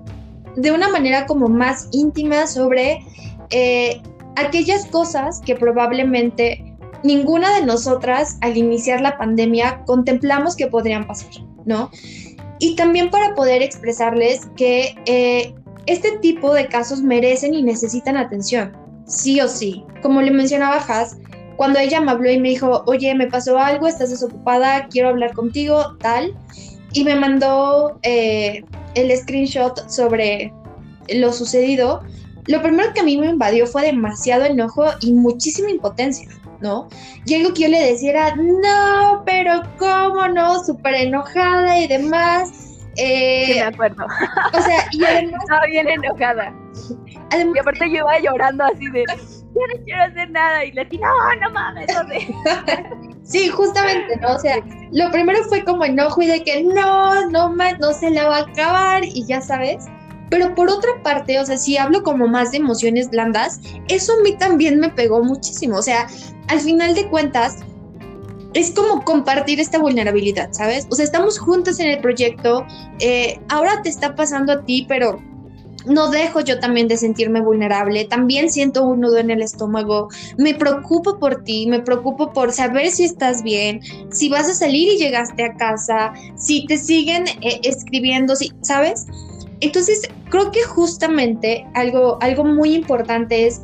de 0.57 0.71
una 0.71 0.89
manera 0.89 1.25
como 1.25 1.47
más 1.47 1.87
íntima 1.91 2.45
sobre 2.45 3.03
eh, 3.49 3.99
aquellas 4.35 4.85
cosas 4.85 5.41
que 5.43 5.55
probablemente 5.55 6.63
ninguna 7.03 7.51
de 7.55 7.65
nosotras 7.65 8.37
al 8.41 8.57
iniciar 8.57 9.01
la 9.01 9.17
pandemia 9.17 9.81
contemplamos 9.87 10.55
que 10.55 10.67
podrían 10.67 11.07
pasar, 11.07 11.31
¿no? 11.65 11.89
y 12.61 12.75
también 12.75 13.09
para 13.09 13.33
poder 13.33 13.63
expresarles 13.63 14.47
que 14.55 14.95
eh, 15.07 15.55
este 15.85 16.17
tipo 16.19 16.53
de 16.53 16.67
casos 16.67 17.01
merecen 17.01 17.53
y 17.53 17.63
necesitan 17.63 18.17
atención, 18.17 18.75
sí 19.05 19.41
o 19.41 19.47
sí. 19.47 19.83
Como 20.01 20.21
le 20.21 20.31
mencionaba 20.31 20.77
Has, 20.77 21.17
cuando 21.57 21.79
ella 21.79 22.01
me 22.01 22.11
habló 22.11 22.31
y 22.31 22.39
me 22.39 22.49
dijo, 22.49 22.83
oye, 22.87 23.13
me 23.15 23.27
pasó 23.27 23.57
algo, 23.57 23.87
estás 23.87 24.09
desocupada, 24.09 24.87
quiero 24.87 25.09
hablar 25.09 25.33
contigo, 25.33 25.95
tal, 25.99 26.33
y 26.93 27.03
me 27.03 27.15
mandó 27.15 27.99
eh, 28.03 28.63
el 28.95 29.15
screenshot 29.17 29.89
sobre 29.89 30.53
lo 31.09 31.31
sucedido, 31.33 32.01
lo 32.47 32.61
primero 32.61 32.93
que 32.93 33.01
a 33.01 33.03
mí 33.03 33.17
me 33.17 33.27
invadió 33.27 33.67
fue 33.67 33.83
demasiado 33.83 34.45
enojo 34.45 34.85
y 35.01 35.13
muchísima 35.13 35.69
impotencia. 35.69 36.27
¿no? 36.61 36.87
Y 37.25 37.35
algo 37.35 37.53
que 37.53 37.63
yo 37.63 37.67
le 37.69 37.91
decía 37.91 38.11
era, 38.11 38.35
no, 38.35 39.23
pero 39.25 39.63
¿cómo 39.77 40.27
no? 40.27 40.63
Súper 40.63 40.95
enojada 40.95 41.79
y 41.79 41.87
demás. 41.87 42.70
Eh, 42.97 43.45
sí, 43.47 43.53
me 43.55 43.61
acuerdo. 43.61 44.05
O 44.05 44.61
sea, 44.61 44.85
y 44.91 45.03
además. 45.05 45.41
Estaba 45.43 45.65
bien 45.65 45.89
enojada. 45.89 46.53
y 47.31 47.59
aparte 47.59 47.89
yo 47.89 47.97
iba 47.97 48.19
llorando 48.19 48.63
así 48.65 48.89
de. 48.91 49.05
Yo 49.05 49.61
no 49.67 49.83
quiero 49.83 50.03
hacer 50.03 50.29
nada. 50.31 50.65
Y 50.65 50.71
le 50.71 50.85
dije, 50.85 51.03
no, 51.03 51.35
no 51.41 51.51
mames, 51.51 51.87
Sí, 53.23 53.47
justamente, 53.49 54.17
¿no? 54.17 54.35
O 54.35 54.39
sea, 54.39 54.57
lo 54.91 55.11
primero 55.11 55.43
fue 55.45 55.63
como 55.63 55.85
enojo 55.85 56.21
y 56.21 56.27
de 56.27 56.43
que 56.43 56.63
no, 56.63 57.29
no 57.29 57.49
más, 57.49 57.79
no 57.79 57.93
se 57.93 58.09
la 58.09 58.27
va 58.27 58.37
a 58.37 58.41
acabar 58.41 59.03
y 59.03 59.25
ya 59.25 59.41
sabes. 59.41 59.85
Pero 60.29 60.55
por 60.55 60.69
otra 60.69 60.91
parte, 61.03 61.39
o 61.39 61.45
sea, 61.45 61.57
si 61.57 61.77
hablo 61.77 62.03
como 62.03 62.27
más 62.27 62.51
de 62.51 62.57
emociones 62.57 63.09
blandas, 63.09 63.59
eso 63.89 64.13
a 64.13 64.23
mí 64.23 64.37
también 64.37 64.79
me 64.79 64.89
pegó 64.89 65.23
muchísimo. 65.23 65.77
O 65.77 65.81
sea, 65.81 66.07
al 66.47 66.59
final 66.61 66.95
de 66.95 67.07
cuentas, 67.09 67.57
es 68.53 68.71
como 68.71 69.03
compartir 69.03 69.59
esta 69.59 69.79
vulnerabilidad, 69.79 70.49
¿sabes? 70.51 70.87
O 70.89 70.95
sea, 70.95 71.05
estamos 71.05 71.39
juntos 71.39 71.79
en 71.79 71.87
el 71.89 71.99
proyecto, 71.99 72.65
eh, 72.99 73.39
ahora 73.49 73.81
te 73.81 73.89
está 73.89 74.15
pasando 74.15 74.53
a 74.53 74.65
ti, 74.65 74.85
pero 74.87 75.21
no 75.85 76.09
dejo 76.09 76.41
yo 76.41 76.59
también 76.59 76.87
de 76.87 76.97
sentirme 76.97 77.41
vulnerable, 77.41 78.05
también 78.05 78.51
siento 78.51 78.83
un 78.83 79.01
nudo 79.01 79.17
en 79.17 79.31
el 79.31 79.41
estómago, 79.41 80.09
me 80.37 80.53
preocupo 80.53 81.17
por 81.17 81.43
ti, 81.43 81.65
me 81.67 81.79
preocupo 81.79 82.33
por 82.33 82.51
saber 82.51 82.91
si 82.91 83.05
estás 83.05 83.41
bien, 83.41 83.81
si 84.11 84.29
vas 84.29 84.49
a 84.49 84.53
salir 84.53 84.89
y 84.89 84.97
llegaste 84.97 85.43
a 85.43 85.55
casa, 85.55 86.13
si 86.35 86.65
te 86.65 86.77
siguen 86.77 87.25
eh, 87.41 87.59
escribiendo, 87.63 88.35
si, 88.35 88.51
¿sabes? 88.61 89.07
Entonces, 89.61 90.01
creo 90.29 90.51
que 90.51 90.63
justamente 90.63 91.65
algo, 91.73 92.17
algo 92.21 92.43
muy 92.43 92.73
importante 92.73 93.47
es 93.47 93.61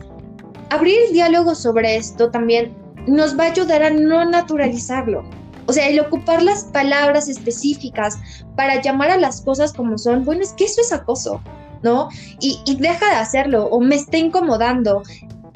abrir 0.69 0.97
diálogo 1.11 1.55
sobre 1.55 1.95
esto 1.95 2.29
también 2.29 2.86
nos 3.07 3.37
va 3.37 3.45
a 3.45 3.51
ayudar 3.51 3.83
a 3.83 3.89
no 3.89 4.25
naturalizarlo. 4.25 5.23
O 5.65 5.73
sea, 5.73 5.87
el 5.87 5.99
ocupar 5.99 6.41
las 6.41 6.63
palabras 6.65 7.27
específicas 7.27 8.17
para 8.55 8.81
llamar 8.81 9.11
a 9.11 9.17
las 9.17 9.41
cosas 9.41 9.73
como 9.73 9.97
son, 9.97 10.23
bueno, 10.23 10.41
es 10.41 10.53
que 10.53 10.63
eso 10.63 10.79
es 10.81 10.93
acoso, 10.93 11.41
¿no? 11.83 12.09
Y, 12.39 12.61
deja 12.79 13.09
de 13.09 13.15
hacerlo 13.17 13.65
o 13.65 13.81
me 13.81 13.95
está 13.95 14.17
incomodando. 14.17 15.03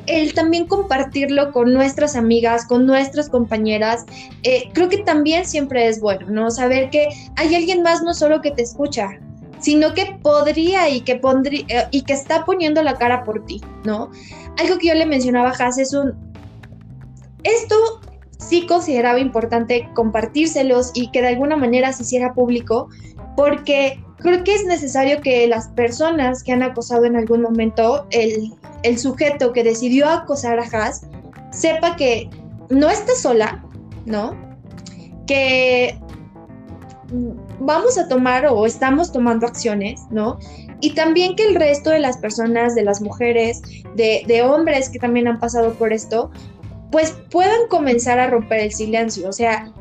El 0.07 0.33
también 0.33 0.65
compartirlo 0.65 1.51
con 1.53 1.73
nuestras 1.73 2.15
amigas, 2.15 2.65
con 2.65 2.85
nuestras 2.85 3.29
compañeras, 3.29 4.05
eh, 4.43 4.69
creo 4.73 4.89
que 4.89 4.97
también 4.97 5.45
siempre 5.45 5.87
es 5.87 6.01
bueno, 6.01 6.25
¿no? 6.29 6.51
Saber 6.51 6.89
que 6.89 7.07
hay 7.37 7.55
alguien 7.55 7.83
más 7.83 8.01
no 8.01 8.13
solo 8.13 8.41
que 8.41 8.51
te 8.51 8.63
escucha, 8.63 9.11
sino 9.59 9.93
que 9.93 10.17
podría 10.21 10.89
y 10.89 11.01
que, 11.01 11.15
pondría, 11.15 11.65
eh, 11.69 11.87
y 11.91 12.01
que 12.01 12.13
está 12.13 12.43
poniendo 12.43 12.81
la 12.81 12.97
cara 12.97 13.23
por 13.23 13.45
ti, 13.45 13.61
¿no? 13.85 14.09
Algo 14.59 14.77
que 14.79 14.87
yo 14.87 14.95
le 14.95 15.05
mencionaba 15.05 15.53
a 15.57 15.67
es 15.69 15.93
un, 15.93 16.30
esto 17.43 17.75
sí 18.37 18.65
consideraba 18.67 19.19
importante 19.19 19.89
compartírselos 19.93 20.91
y 20.93 21.11
que 21.11 21.21
de 21.21 21.29
alguna 21.29 21.55
manera 21.55 21.93
se 21.93 22.03
hiciera 22.03 22.33
público, 22.33 22.89
porque 23.35 24.03
creo 24.17 24.43
que 24.43 24.55
es 24.55 24.65
necesario 24.65 25.21
que 25.21 25.47
las 25.47 25.69
personas 25.69 26.43
que 26.43 26.51
han 26.51 26.63
acosado 26.63 27.05
en 27.05 27.15
algún 27.15 27.41
momento, 27.41 28.07
el, 28.11 28.53
sujeto 28.97 29.53
que 29.53 29.63
decidió 29.63 30.09
acosar 30.09 30.59
a 30.59 30.63
Haas, 30.63 31.05
sepa 31.51 31.95
que 31.95 32.29
no 32.69 32.89
está 32.89 33.13
sola, 33.15 33.63
¿no? 34.05 34.35
Que 35.27 35.99
vamos 37.59 37.97
a 37.97 38.07
tomar 38.07 38.47
o 38.47 38.65
estamos 38.65 39.11
tomando 39.11 39.45
acciones, 39.45 40.01
¿no? 40.09 40.39
Y 40.79 40.95
también 40.95 41.35
que 41.35 41.43
el 41.43 41.55
resto 41.55 41.91
de 41.91 41.99
las 41.99 42.17
personas, 42.17 42.73
de 42.73 42.83
las 42.83 43.01
mujeres, 43.01 43.61
de, 43.95 44.23
de 44.27 44.41
hombres 44.41 44.89
que 44.89 44.97
también 44.97 45.27
han 45.27 45.39
pasado 45.39 45.73
por 45.73 45.93
esto, 45.93 46.31
pues 46.91 47.17
puedan 47.31 47.67
comenzar 47.69 48.19
a 48.19 48.27
romper 48.27 48.59
el 48.59 48.71
silencio, 48.71 49.29
o 49.29 49.33
sea, 49.33 49.71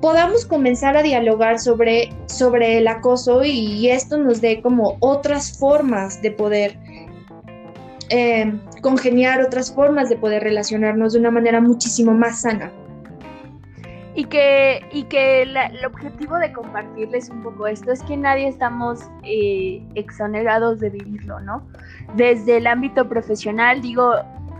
podamos 0.00 0.44
comenzar 0.44 0.96
a 0.96 1.02
dialogar 1.02 1.58
sobre, 1.58 2.10
sobre 2.26 2.78
el 2.78 2.88
acoso 2.88 3.42
y 3.42 3.88
esto 3.88 4.18
nos 4.18 4.40
dé 4.42 4.60
como 4.60 4.96
otras 5.00 5.58
formas 5.58 6.20
de 6.20 6.30
poder 6.30 6.78
eh, 8.10 8.52
congeniar, 8.82 9.40
otras 9.40 9.74
formas 9.74 10.10
de 10.10 10.16
poder 10.16 10.42
relacionarnos 10.42 11.14
de 11.14 11.20
una 11.20 11.30
manera 11.30 11.60
muchísimo 11.60 12.12
más 12.12 12.42
sana. 12.42 12.70
Y 14.14 14.26
que, 14.26 14.86
y 14.92 15.04
que 15.04 15.42
el 15.42 15.56
objetivo 15.84 16.36
de 16.36 16.52
compartirles 16.52 17.30
un 17.30 17.42
poco 17.42 17.66
esto 17.66 17.90
es 17.90 18.02
que 18.02 18.16
nadie 18.16 18.46
estamos 18.46 19.00
eh, 19.24 19.82
exonerados 19.96 20.78
de 20.78 20.90
vivirlo, 20.90 21.40
¿no? 21.40 21.66
Desde 22.14 22.58
el 22.58 22.68
ámbito 22.68 23.08
profesional, 23.08 23.80
digo, 23.80 24.12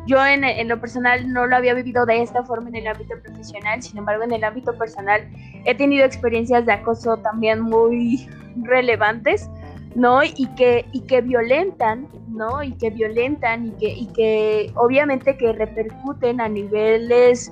yo 0.07 0.25
en, 0.25 0.69
lo 0.69 0.81
personal 0.81 1.33
no 1.33 1.47
lo 1.47 1.57
había 1.57 1.75
vivido 1.75 2.05
de 2.05 2.23
esta 2.23 2.45
forma 2.45 2.69
en 2.69 2.77
el 2.77 2.87
ámbito 2.87 3.15
profesional, 3.23 3.83
sin 3.83 3.99
embargo 3.99 4.25
en 4.25 4.33
el 4.33 4.45
ámbito 4.45 4.77
personal 4.77 5.27
he 5.65 5.75
tenido 5.75 6.05
experiencias 6.05 6.67
de 6.67 6.73
acoso 6.73 7.17
también 7.19 7.61
muy 7.61 8.29
relevantes, 8.57 9.49
¿no? 9.95 10.23
Y 10.23 10.47
que, 10.57 10.87
y 10.93 11.03
que 11.03 11.23
violentan, 11.23 12.09
¿no? 12.29 12.63
Y 12.63 12.73
que 12.73 12.91
violentan 12.91 13.67
y 13.67 13.71
que, 13.73 13.89
y 13.89 14.07
que 14.09 14.73
obviamente 14.75 15.37
que 15.37 15.53
repercuten 15.53 16.41
a 16.41 16.49
niveles 16.49 17.51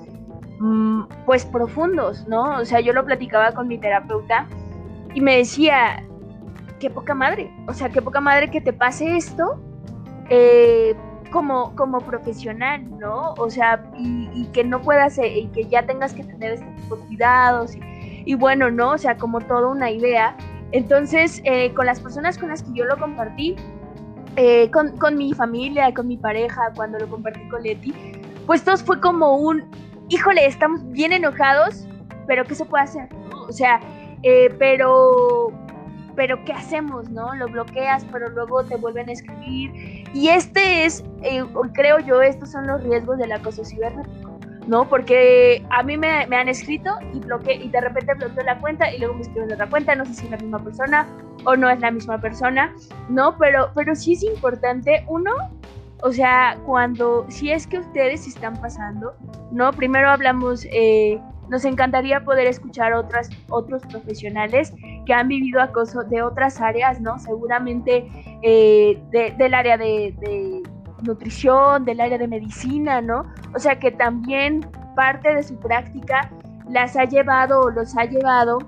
mm, 0.59 1.05
pues 1.25 1.47
profundos, 1.47 2.27
¿no? 2.29 2.59
O 2.59 2.65
sea, 2.65 2.81
yo 2.81 2.93
lo 2.93 3.05
platicaba 3.05 3.53
con 3.53 3.69
mi 3.69 3.79
terapeuta 3.79 4.47
y 5.15 5.21
me 5.21 5.39
decía, 5.39 6.05
qué 6.81 6.91
poca 6.91 7.15
madre, 7.15 7.51
o 7.67 7.73
sea, 7.73 7.89
qué 7.89 8.03
poca 8.03 8.21
madre 8.21 8.51
que 8.51 8.61
te 8.61 8.73
pase 8.73 9.17
esto. 9.17 9.63
Eh, 10.29 10.95
como, 11.33 11.75
como 11.75 12.01
profesional, 12.01 12.89
¿no? 12.99 13.35
O 13.39 13.51
sea, 13.51 13.85
y, 13.99 14.47
que 14.53 14.63
no 14.63 14.81
puedas, 14.81 15.19
eh, 15.19 15.41
y 15.41 15.47
que 15.49 15.65
ya 15.65 15.83
tengas 15.85 16.15
que 16.15 16.23
tener 16.23 16.53
este 16.53 16.71
tipo 16.77 16.97
de 16.97 17.07
cuidados, 17.07 17.73
y, 18.25 18.35
bueno, 18.35 18.71
¿no? 18.71 18.91
O 18.91 18.99
sea, 18.99 19.17
como 19.17 19.41
toda 19.41 19.67
una 19.67 19.91
idea. 19.91 20.37
Entonces, 20.71 21.43
eh, 21.45 21.75
con 21.75 21.87
las 21.87 21.99
personas 21.99 22.39
con 22.39 22.51
las 22.51 22.63
que 22.63 22.73
yo 22.73 22.85
lo 22.85 22.97
compartí, 22.97 23.57
eh, 24.37 24.71
con, 24.71 24.97
con, 24.99 25.17
mi 25.17 25.35
familia, 25.35 25.93
con 25.93 26.07
mi 26.07 26.17
pareja, 26.17 26.73
cuando 26.77 26.99
lo 26.99 27.09
compartí 27.09 27.49
con 27.49 27.63
Leti, 27.65 27.93
pues 28.47 28.63
todo 28.63 28.77
fue 28.77 29.01
como 29.01 29.37
un, 29.39 29.65
híjole, 30.09 30.47
estamos 30.47 30.89
bien 30.91 31.13
enojados, 31.13 31.87
pero 32.29 32.45
¿qué 32.45 32.55
se 32.55 32.65
puede 32.65 32.85
hacer? 32.85 33.09
O 33.49 33.53
sea, 33.53 33.81
pero 34.59 35.53
pero 36.15 36.43
¿qué 36.45 36.53
hacemos, 36.53 37.11
no? 37.11 37.35
Lo 37.35 37.47
bloqueas, 37.47 38.05
pero 38.13 38.29
luego 38.29 38.65
te 38.65 38.77
vuelven 38.77 39.09
a 39.09 39.13
escribir. 39.13 40.05
Y 40.15 40.29
este 40.29 40.85
es, 40.85 41.05
eh, 41.23 41.45
creo 41.73 41.99
yo, 42.01 42.23
estos 42.23 42.51
son 42.53 42.67
los 42.67 42.83
riesgos 42.83 43.19
del 43.19 43.33
acoso 43.33 43.65
cibernético, 43.65 44.39
¿no? 44.67 44.89
Porque 44.89 45.65
a 45.71 45.83
mí 45.83 45.97
me, 45.97 46.09
han 46.09 46.49
escrito 46.49 46.91
y, 47.13 47.21
bloque, 47.21 47.55
y 47.55 47.69
de 47.69 47.81
repente 47.81 48.15
bloqueo 48.15 48.45
la 48.45 48.59
cuenta 48.59 48.93
y 48.93 48.99
luego 48.99 49.15
me 49.15 49.23
escriben 49.23 49.53
otra 49.53 49.69
cuenta, 49.69 49.95
no 49.95 50.05
sé 50.05 50.15
si 50.15 50.25
es 50.27 50.31
la 50.31 50.39
misma 50.39 50.59
persona 50.59 51.07
o 51.45 51.57
no 51.57 51.69
es 51.71 51.81
la 51.81 51.91
misma 51.91 52.21
persona, 52.21 52.75
¿no? 53.09 53.37
Pero, 53.39 53.71
pero 53.75 53.95
sí 53.95 54.13
es 54.15 54.23
importante, 54.23 55.05
uno, 55.09 55.33
o 56.03 56.13
sea, 56.13 56.59
cuando, 56.67 57.27
si 57.29 57.51
es 57.51 57.67
que 57.67 57.79
ustedes 57.79 58.27
están 58.27 58.57
pasando, 58.61 59.15
¿no? 59.51 59.73
Primero 59.73 60.11
hablamos... 60.11 60.67
Eh, 60.71 61.21
nos 61.53 61.67
encantaría 61.67 62.25
poder 62.25 62.47
escuchar 62.47 62.95
otras, 62.95 63.29
otros 63.51 63.83
profesionales 63.83 64.73
que 65.05 65.13
han 65.13 65.29
vivido 65.29 65.61
acoso 65.61 66.03
de 66.03 66.23
otras 66.23 66.63
áreas, 66.63 66.99
¿no? 66.99 67.19
Seguramente 67.19 68.09
eh, 68.41 68.99
del 69.13 69.53
área 69.53 69.77
de, 69.77 70.15
de 70.19 70.63
nutrición, 71.03 71.85
del 71.85 72.01
área 72.01 72.17
de 72.17 72.27
medicina, 72.27 73.03
¿no? 73.03 73.27
O 73.55 73.59
sea 73.59 73.79
que 73.79 73.91
también 73.91 74.67
parte 74.97 75.35
de 75.35 75.43
su 75.43 75.59
práctica 75.59 76.31
las 76.71 76.97
ha 76.97 77.05
llevado 77.05 77.61
o 77.61 77.71
los 77.71 77.99
ha 77.99 78.07
llevado 78.07 78.59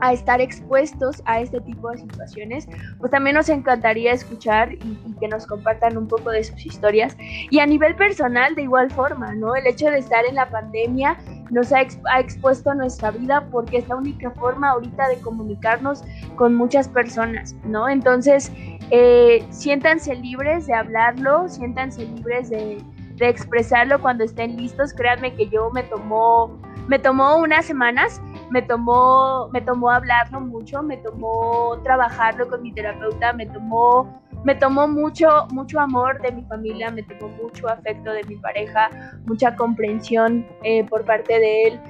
a 0.00 0.12
estar 0.12 0.40
expuestos 0.40 1.22
a 1.24 1.40
este 1.40 1.60
tipo 1.60 1.90
de 1.90 1.98
situaciones, 1.98 2.68
pues 2.98 3.10
también 3.10 3.36
nos 3.36 3.48
encantaría 3.48 4.12
escuchar 4.12 4.72
y, 4.72 4.98
que 5.18 5.28
nos 5.28 5.46
compartan 5.46 5.96
un 5.96 6.06
poco 6.06 6.30
de 6.30 6.44
sus 6.44 6.66
historias. 6.66 7.16
Y 7.50 7.58
a 7.60 7.66
nivel 7.66 7.96
personal, 7.96 8.54
de 8.54 8.62
igual 8.62 8.90
forma, 8.90 9.34
¿no? 9.34 9.56
El 9.56 9.66
hecho 9.66 9.90
de 9.90 9.98
estar 9.98 10.26
en 10.26 10.34
la 10.34 10.50
pandemia 10.50 11.16
nos 11.50 11.72
ha, 11.72 11.80
expuesto 11.80 12.70
a 12.70 12.74
nuestra 12.74 13.12
vida 13.12 13.48
porque 13.50 13.78
es 13.78 13.88
la 13.88 13.96
única 13.96 14.30
forma 14.32 14.70
ahorita 14.70 15.08
de 15.08 15.18
comunicarnos 15.20 16.04
con 16.36 16.54
muchas 16.54 16.88
personas, 16.88 17.54
¿no? 17.64 17.88
Entonces, 17.88 18.52
eh, 18.90 19.42
siéntanse 19.50 20.14
libres 20.14 20.66
de 20.66 20.74
hablarlo, 20.74 21.48
siéntanse 21.48 22.04
libres 22.04 22.50
de, 22.50 22.82
de 23.16 23.28
expresarlo 23.28 24.00
cuando 24.00 24.24
estén 24.24 24.56
listos. 24.56 24.92
Créanme 24.92 25.34
que 25.34 25.48
yo 25.48 25.70
me 25.70 25.82
tomó, 25.84 26.58
me 26.88 26.98
tomó 26.98 27.36
unas 27.36 27.64
semanas 27.64 28.20
me 28.50 28.62
tomó, 28.62 29.48
me 29.52 29.60
tomó 29.60 29.90
hablarlo 29.90 30.40
mucho, 30.40 30.82
me 30.82 30.96
tomó 30.98 31.78
trabajarlo 31.82 32.48
con 32.48 32.62
mi 32.62 32.72
terapeuta, 32.72 33.32
me 33.32 33.46
tomó, 33.46 34.22
me 34.44 34.54
tomó 34.54 34.86
mucho, 34.86 35.46
mucho 35.50 35.80
amor 35.80 36.20
de 36.22 36.32
mi 36.32 36.42
familia, 36.44 36.90
me 36.90 37.02
tomó 37.02 37.28
mucho 37.42 37.68
afecto 37.68 38.12
de 38.12 38.24
mi 38.24 38.36
pareja, 38.36 38.90
mucha 39.26 39.54
comprensión 39.56 40.46
eh, 40.62 40.84
por 40.84 41.04
parte 41.04 41.38
de 41.38 41.62
él. 41.64 41.80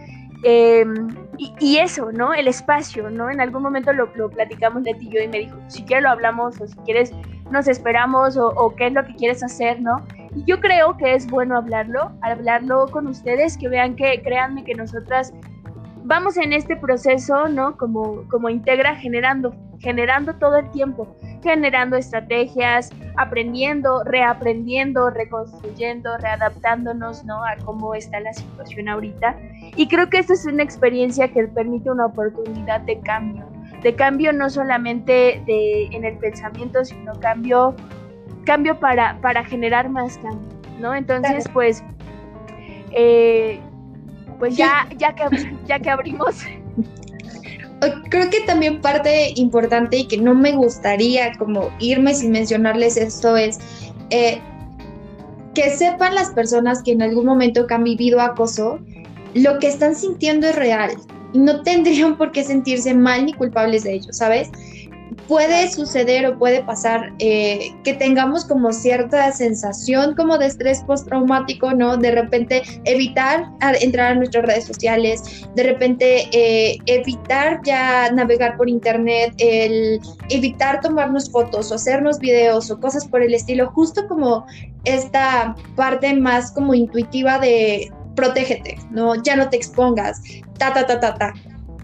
Em, 0.43 1.09
y, 1.39 1.79
eso, 1.79 2.13
¿no? 2.13 2.35
El 2.35 2.47
espacio, 2.47 3.11
¿no? 3.11 3.31
En 3.31 3.41
algún 3.41 3.63
momento 3.63 3.93
lo, 3.93 4.07
lo 4.15 4.31
platicamos 4.31 4.85
de 4.85 4.95
ti 4.95 5.09
y 5.09 5.15
yo 5.15 5.21
y 5.23 5.29
me 5.29 5.39
dijo, 5.41 5.57
si 5.69 5.83
quieres 5.83 6.05
lo 6.05 6.11
hablamos 6.11 6.61
o 6.61 6.67
si 6.67 6.77
quieres 6.79 7.13
nos 7.51 7.69
esperamos 7.69 8.37
o, 8.37 8.49
o 8.49 8.75
qué 8.75 8.89
es 8.89 8.93
lo 8.93 9.05
que 9.05 9.15
quieres 9.15 9.43
hacer, 9.43 9.81
¿no? 9.81 10.05
Y 10.35 10.45
yo 10.45 10.61
creo 10.61 10.97
que 10.97 11.15
es 11.15 11.27
bueno 11.27 11.57
hablarlo, 11.57 12.13
hablarlo 12.21 12.87
con 12.89 13.07
ustedes, 13.07 13.57
que 13.57 13.69
vean 13.69 13.97
que, 13.97 14.21
créanme 14.23 14.65
que 14.65 14.75
nosotras 14.75 15.33
vamos 16.07 16.37
en 16.37 16.53
este 16.53 16.77
proceso, 16.77 17.49
¿no? 17.49 17.77
Como, 17.77 18.23
como 18.29 18.49
integra 18.49 18.95
generando, 18.95 19.55
generando 19.81 20.35
todo 20.35 20.57
el 20.57 20.71
tiempo, 20.71 21.17
generando 21.43 21.97
estrategias, 21.97 22.91
aprendiendo, 23.17 24.05
reaprendiendo, 24.05 25.11
reconstruyendo, 25.11 26.17
readaptándonos, 26.19 27.25
¿no? 27.25 27.45
A 27.45 27.57
cómo 27.65 27.95
está 27.95 28.21
la 28.21 28.33
situación 28.33 28.89
ahorita. 28.89 29.37
Y 29.75 29.89
creo 29.89 30.09
que 30.09 30.19
esta 30.19 30.35
es 30.35 30.47
una 30.47 30.63
experiencia 30.63 31.29
que 31.29 31.43
permite 31.49 31.91
una 31.91 32.07
oportunidad 32.07 32.83
de 32.83 33.01
cambio, 33.01 33.45
de 33.83 33.95
cambio 33.95 34.33
no 34.33 34.49
solamente 34.49 35.43
de, 35.45 35.87
en 35.87 36.05
el 36.05 36.17
pensamiento, 36.19 36.85
sino 36.85 37.19
cambio, 37.19 37.75
cambio 38.45 38.79
para, 38.79 39.21
para 39.21 39.45
generar 39.45 39.89
más 39.89 40.19
cambio, 40.19 40.49
¿no? 40.79 40.95
Entonces, 40.95 41.49
pues... 41.53 41.83
Eh, 42.93 43.61
pues 44.39 44.57
ya, 44.57 44.89
ya, 44.99 45.15
que, 45.15 45.25
ya 45.67 45.79
que 45.79 45.91
abrimos. 45.91 46.37
Creo 48.11 48.31
que 48.31 48.41
también 48.47 48.81
parte 48.81 49.33
importante 49.37 49.99
y 49.99 50.09
que 50.09 50.17
no 50.17 50.35
me 50.35 50.53
gustaría 50.53 51.33
como 51.37 51.71
irme 51.79 52.15
sin 52.15 52.33
mencionarles 52.33 52.97
esto 52.97 53.37
es 53.37 53.59
eh, 54.11 54.41
que 55.55 55.71
sepan 55.71 56.15
las 56.15 56.31
personas 56.31 56.83
que 56.83 56.93
en 56.93 57.03
algún 57.03 57.27
momento 57.27 57.67
que 57.67 57.75
han 57.75 57.85
vivido 57.85 58.21
acoso, 58.21 58.79
lo 59.35 59.59
que 59.59 59.69
están 59.69 59.95
sintiendo 59.95 60.47
es 60.49 60.57
real 60.57 60.93
y 61.33 61.39
no 61.39 61.63
tendrían 61.63 62.17
por 62.17 62.33
qué 62.33 62.45
sentirse 62.45 62.95
mal 62.95 63.27
ni 63.27 63.33
culpables 63.33 63.85
de 63.85 63.95
ello, 63.95 64.13
¿sabes? 64.13 64.51
Puede 65.29 65.71
suceder 65.71 66.27
o 66.27 66.39
puede 66.39 66.63
pasar 66.63 67.13
eh, 67.19 67.73
que 67.85 67.95
tengamos 67.95 68.45
como 68.45 68.73
cierta 68.73 69.31
sensación 69.33 70.15
como 70.15 70.39
de 70.39 70.47
estrés 70.47 70.83
postraumático, 70.85 71.73
¿no? 71.73 71.97
De 71.97 72.13
repente 72.13 72.63
evitar 72.85 73.51
entrar 73.81 74.13
a 74.13 74.15
nuestras 74.15 74.45
redes 74.45 74.67
sociales, 74.67 75.47
de 75.55 75.63
repente 75.63 76.29
eh, 76.33 76.79
evitar 76.87 77.61
ya 77.65 78.11
navegar 78.13 78.57
por 78.57 78.69
internet, 78.69 79.35
el 79.39 80.01
evitar 80.31 80.81
tomarnos 80.81 81.31
fotos 81.31 81.73
o 81.73 81.75
hacernos 81.75 82.19
videos 82.19 82.71
o 82.71 82.79
cosas 82.81 83.07
por 83.07 83.23
el 83.23 83.35
estilo, 83.35 83.71
justo 83.73 84.07
como 84.09 84.47
esta 84.85 85.57
parte 85.75 86.15
más 86.15 86.53
como 86.53 86.75
intuitiva 86.75 87.39
de 87.39 87.93
protégete, 88.15 88.79
¿no? 88.91 89.15
Ya 89.23 89.37
no 89.37 89.49
te 89.49 89.57
expongas, 89.57 90.21
ta, 90.59 90.73
ta, 90.73 90.87
ta, 90.87 90.99
ta, 90.99 91.15
ta. 91.15 91.35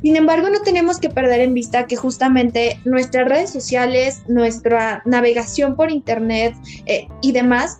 Sin 0.02 0.16
embargo, 0.16 0.50
no 0.50 0.60
tenemos 0.62 0.98
que 0.98 1.08
perder 1.08 1.40
en 1.40 1.54
vista 1.54 1.86
que 1.86 1.96
justamente 1.96 2.80
nuestras 2.84 3.28
redes 3.28 3.50
sociales, 3.50 4.22
nuestra 4.26 5.02
navegación 5.04 5.76
por 5.76 5.90
Internet 5.90 6.54
eh, 6.86 7.06
y 7.20 7.32
demás 7.32 7.78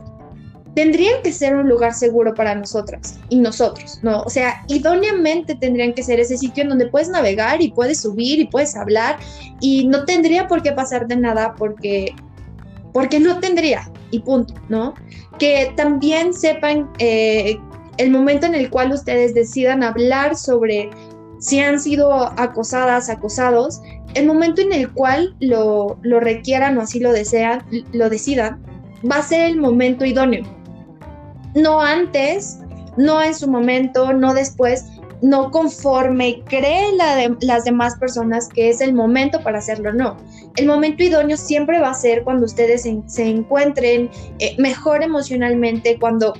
tendrían 0.74 1.22
que 1.22 1.32
ser 1.32 1.54
un 1.54 1.68
lugar 1.68 1.92
seguro 1.94 2.34
para 2.34 2.54
nosotras 2.54 3.18
y 3.28 3.40
nosotros, 3.40 3.98
¿no? 4.02 4.22
O 4.22 4.30
sea, 4.30 4.64
idóneamente 4.68 5.54
tendrían 5.54 5.92
que 5.92 6.02
ser 6.02 6.18
ese 6.18 6.38
sitio 6.38 6.62
en 6.62 6.70
donde 6.70 6.86
puedes 6.86 7.08
navegar 7.08 7.60
y 7.60 7.70
puedes 7.72 8.00
subir 8.00 8.38
y 8.40 8.46
puedes 8.46 8.74
hablar 8.76 9.18
y 9.60 9.86
no 9.88 10.04
tendría 10.04 10.48
por 10.48 10.62
qué 10.62 10.72
pasar 10.72 11.06
de 11.08 11.16
nada 11.16 11.54
porque, 11.56 12.14
porque 12.92 13.20
no 13.20 13.38
tendría 13.38 13.90
y 14.10 14.20
punto, 14.20 14.54
¿no? 14.68 14.94
Que 15.38 15.72
también 15.76 16.32
sepan 16.32 16.90
eh, 16.98 17.58
el 17.98 18.10
momento 18.10 18.46
en 18.46 18.54
el 18.54 18.70
cual 18.70 18.92
ustedes 18.92 19.34
decidan 19.34 19.82
hablar 19.82 20.36
sobre 20.36 20.88
si 21.43 21.59
han 21.59 21.80
sido 21.80 22.14
acosadas, 22.38 23.11
acosados, 23.11 23.82
el 24.14 24.26
momento 24.26 24.62
en 24.62 24.72
el 24.72 24.93
cual 24.93 25.34
lo, 25.40 25.99
requieran 26.05 26.78
o 26.78 26.82
así 26.82 27.01
lo 27.01 27.12
desean, 27.12 27.64
lo 27.93 28.09
decidan, 28.09 28.62
va 29.11 29.16
a 29.16 29.22
ser 29.22 29.51
el 29.51 29.59
momento 29.59 30.05
idóneo. 30.05 30.45
No 31.57 31.82
antes, 31.82 32.59
no 32.97 33.20
en 33.20 33.34
su 33.34 33.51
momento, 33.51 34.12
no 34.12 34.34
después, 34.34 34.84
no 35.20 35.51
conforme 35.51 36.43
creen 36.45 36.97
las 37.40 37.64
demás 37.64 37.97
personas 37.97 38.49
que 38.49 38.70
es 38.70 38.80
el 38.80 38.95
momento 38.95 39.43
para 39.43 39.59
hacerlo, 39.59 39.93
no. 39.93 40.16
El 40.55 40.66
momento 40.66 41.03
idóneo 41.03 41.36
siempre 41.36 41.80
va 41.80 41.90
a 41.90 41.95
ser 41.95 42.22
cuando 42.22 42.47
ustedes 42.47 42.82
se, 43.07 43.28
encuentren 43.28 44.11
eh, 44.38 44.55
mejor 44.59 45.03
emocionalmente, 45.03 45.99
cuando 45.99 46.34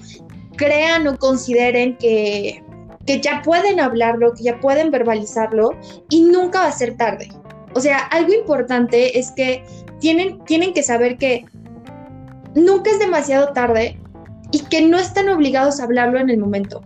crean 0.57 1.09
o 1.09 1.19
consideren 1.19 1.97
que 1.97 2.63
que 3.07 3.21
ya 3.21 3.43
pueden 3.43 3.81
hablarlo, 3.81 4.35
que 4.35 4.45
ya 4.45 4.61
pueden 4.61 4.91
verbalizarlo 4.91 5.71
y 6.09 6.23
nunca 6.23 6.61
va 6.61 6.67
a 6.67 6.73
ser 6.73 6.97
tarde. 6.97 7.29
O 7.75 7.81
sea, 7.81 7.99
algo 7.99 8.33
importante 8.33 9.19
es 9.19 9.31
que 9.33 9.65
tienen, 10.01 10.45
tienen 10.45 10.75
que 10.75 10.83
saber 10.83 11.17
que 11.17 11.45
nunca 12.55 12.91
es 12.91 12.99
demasiado 12.99 13.53
tarde 13.53 13.99
y 14.51 14.61
que 14.61 14.83
no 14.83 14.99
están 14.99 15.29
obligados 15.29 15.81
a 15.81 15.85
hablarlo 15.85 16.19
en 16.19 16.31
el 16.31 16.39
momento. 16.39 16.83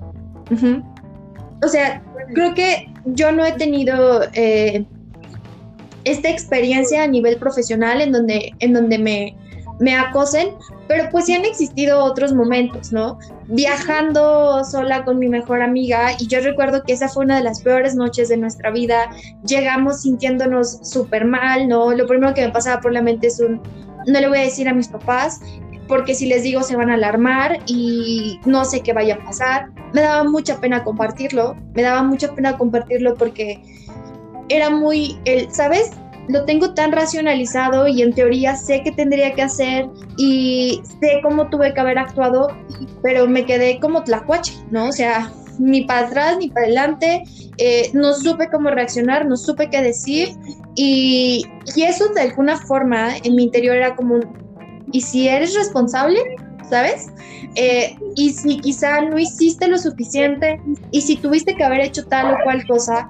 O 1.63 1.69
sea, 1.69 2.03
creo 2.35 2.55
que 2.55 2.93
yo 3.05 3.33
no 3.33 3.45
he 3.45 3.53
tenido 3.53 4.23
eh, 4.33 4.85
esta 6.05 6.29
experiencia 6.29 7.03
a 7.03 7.07
nivel 7.09 7.37
profesional 7.37 8.01
en 8.01 8.13
donde, 8.13 8.53
en 8.61 8.73
donde 8.73 8.99
me, 8.99 9.37
me 9.79 9.95
acosen, 9.95 10.51
pero 10.89 11.09
pues 11.11 11.27
sí 11.27 11.35
han 11.35 11.45
existido 11.45 12.03
otros 12.03 12.33
momentos, 12.33 12.93
¿no? 12.93 13.19
Viajando 13.49 14.65
sola 14.65 15.05
con 15.05 15.19
mi 15.19 15.29
mejor 15.29 15.63
amiga 15.63 16.13
y 16.19 16.27
yo 16.27 16.41
recuerdo 16.41 16.83
que 16.83 16.93
esa 16.93 17.09
fue 17.09 17.25
una 17.25 17.37
de 17.37 17.45
las 17.45 17.61
peores 17.61 17.95
noches 17.95 18.29
de 18.29 18.37
nuestra 18.37 18.71
vida, 18.71 19.11
llegamos 19.47 20.03
sintiéndonos 20.03 20.79
súper 20.83 21.25
mal, 21.25 21.69
¿no? 21.69 21.93
Lo 21.93 22.07
primero 22.07 22.35
que 22.35 22.47
me 22.47 22.53
pasaba 22.53 22.81
por 22.81 22.93
la 22.93 23.03
mente 23.03 23.27
es 23.27 23.41
un, 23.41 23.61
no 24.07 24.21
le 24.21 24.29
voy 24.29 24.39
a 24.39 24.43
decir 24.43 24.69
a 24.69 24.75
mis 24.75 24.89
papás, 24.89 25.41
porque 25.89 26.15
si 26.15 26.27
les 26.27 26.43
digo 26.43 26.63
se 26.63 26.77
van 26.77 26.91
a 26.91 26.95
alarmar 26.95 27.59
y 27.67 28.41
no 28.45 28.65
sé 28.65 28.81
qué 28.81 28.93
vaya 28.93 29.17
a 29.17 29.25
pasar. 29.25 29.71
Me 29.93 30.01
daba 30.01 30.25
mucha 30.25 30.61
pena 30.61 30.83
compartirlo, 30.85 31.55
me 31.75 31.83
daba 31.83 32.03
mucha 32.03 32.35
pena 32.35 32.57
compartirlo 32.57 33.15
porque 33.15 33.63
era 34.49 34.71
muy, 34.71 35.19
el, 35.25 35.51
¿sabes? 35.53 35.91
Lo 36.29 36.45
tengo 36.45 36.75
tan 36.75 36.93
racionalizado 36.93 37.87
y 37.89 38.03
en 38.03 38.13
teoría 38.13 38.57
sé 38.57 38.83
qué 38.83 38.93
tendría 38.93 39.35
que 39.35 39.43
hacer 39.43 39.87
y 40.17 40.83
sé 41.01 41.21
cómo 41.23 41.49
tuve 41.49 41.73
que 41.73 41.81
haber 41.81 41.99
actuado, 41.99 42.49
pero 43.03 43.27
me 43.27 43.45
quedé 43.45 43.79
como 43.81 44.03
tlacuache, 44.03 44.55
¿no? 44.71 44.89
O 44.89 44.93
sea, 44.93 45.33
ni 45.59 45.83
para 45.83 46.07
atrás 46.07 46.37
ni 46.39 46.49
para 46.49 46.67
adelante, 46.67 47.23
eh, 47.59 47.91
no 47.93 48.13
supe 48.15 48.49
cómo 48.51 48.71
reaccionar, 48.71 49.27
no 49.27 49.37
supe 49.37 49.71
qué 49.71 49.83
decir 49.83 50.31
y, 50.75 51.45
y 51.75 51.83
eso 51.83 52.09
de 52.09 52.23
alguna 52.23 52.57
forma 52.57 53.17
en 53.23 53.35
mi 53.35 53.45
interior 53.45 53.77
era 53.77 53.95
como, 53.97 54.21
¿y 54.93 55.01
si 55.01 55.29
eres 55.29 55.55
responsable? 55.55 56.19
¿Sabes? 56.69 57.07
Eh, 57.55 57.97
y 58.17 58.31
si 58.31 58.59
quizá 58.59 59.01
no 59.01 59.19
hiciste 59.19 59.69
lo 59.69 59.79
suficiente 59.79 60.61
y 60.91 61.01
si 61.01 61.17
tuviste 61.17 61.55
que 61.55 61.63
haber 61.63 61.81
hecho 61.81 62.05
tal 62.07 62.35
o 62.35 62.37
cual 62.43 62.67
cosa, 62.67 63.09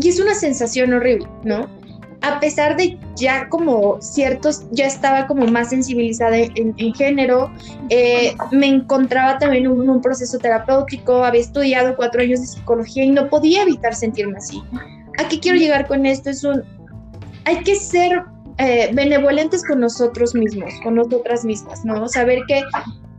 y 0.00 0.08
es 0.08 0.18
una 0.18 0.34
sensación 0.34 0.92
horrible, 0.92 1.28
¿no? 1.44 1.68
A 2.22 2.40
pesar 2.40 2.76
de 2.76 2.98
ya 3.14 3.48
como 3.48 4.00
ciertos, 4.00 4.66
ya 4.70 4.86
estaba 4.86 5.26
como 5.26 5.46
más 5.46 5.70
sensibilizada 5.70 6.36
en, 6.36 6.94
género, 6.94 7.50
eh, 7.90 8.34
me 8.52 8.66
encontraba 8.66 9.38
también 9.38 9.66
en 9.66 9.88
un, 9.88 10.00
proceso 10.00 10.38
terapéutico, 10.38 11.24
había 11.24 11.40
estudiado 11.40 11.96
cuatro 11.96 12.22
años 12.22 12.40
de 12.40 12.46
psicología 12.46 13.04
y 13.04 13.10
no 13.10 13.28
podía 13.28 13.62
evitar 13.62 13.94
sentirme 13.94 14.38
así. 14.38 14.62
¿A 15.18 15.28
qué 15.28 15.40
quiero 15.40 15.58
llegar 15.58 15.86
con 15.86 16.04
esto? 16.06 16.30
Es 16.30 16.44
un, 16.44 16.62
hay 17.44 17.62
que 17.62 17.76
ser 17.76 18.22
eh, 18.58 18.90
benevolentes 18.92 19.64
con 19.66 19.80
nosotros 19.80 20.34
mismos, 20.34 20.72
con 20.82 20.96
nosotras 20.96 21.44
mismas, 21.44 21.84
¿no? 21.84 22.08
Saber 22.08 22.40
que 22.48 22.62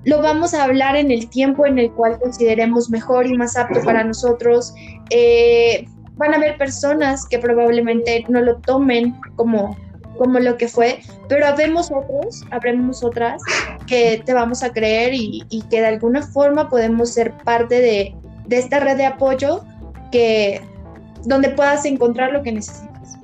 lo 0.04 0.22
vamos 0.22 0.54
a 0.54 0.64
hablar 0.64 0.95
en 0.95 1.12
el 1.12 1.30
tiempo 1.30 1.66
en 1.66 1.78
el 1.80 1.91
cual 1.91 2.18
consideremos 2.20 2.89
mejor 2.89 3.28
y 3.28 3.38
más 3.38 3.58
apto 3.58 3.82
para 3.84 4.04
nosotros. 4.04 4.74
Eh, 5.10 5.86
van 6.18 6.34
a 6.34 6.38
haber 6.38 6.57
personas 6.57 7.26
que 7.28 7.39
probablemente 7.39 8.26
no 8.28 8.41
lo 8.41 8.57
tomen 8.57 9.15
como, 9.36 9.78
como 10.18 10.39
lo 10.39 10.57
que 10.57 10.68
fue, 10.68 10.99
pero 11.30 11.45
habemos 11.45 11.91
otros, 11.91 12.43
habremos 12.51 13.03
otras 13.03 13.41
que 13.86 14.22
te 14.26 14.34
vamos 14.34 14.63
a 14.63 14.72
creer 14.72 15.13
y, 15.13 15.63
que 15.70 15.82
de 15.82 15.88
alguna 15.88 16.22
forma 16.22 16.70
podemos 16.70 17.13
ser 17.13 17.34
parte 17.43 17.80
de, 17.80 18.15
esta 18.49 18.80
red 18.80 18.97
de 18.97 19.05
apoyo 19.05 19.63
que 20.11 20.61
donde 21.24 21.49
puedas 21.49 21.86
encontrar 21.86 22.32
lo 22.32 22.41
que 22.41 22.51
necesitas. 22.53 23.20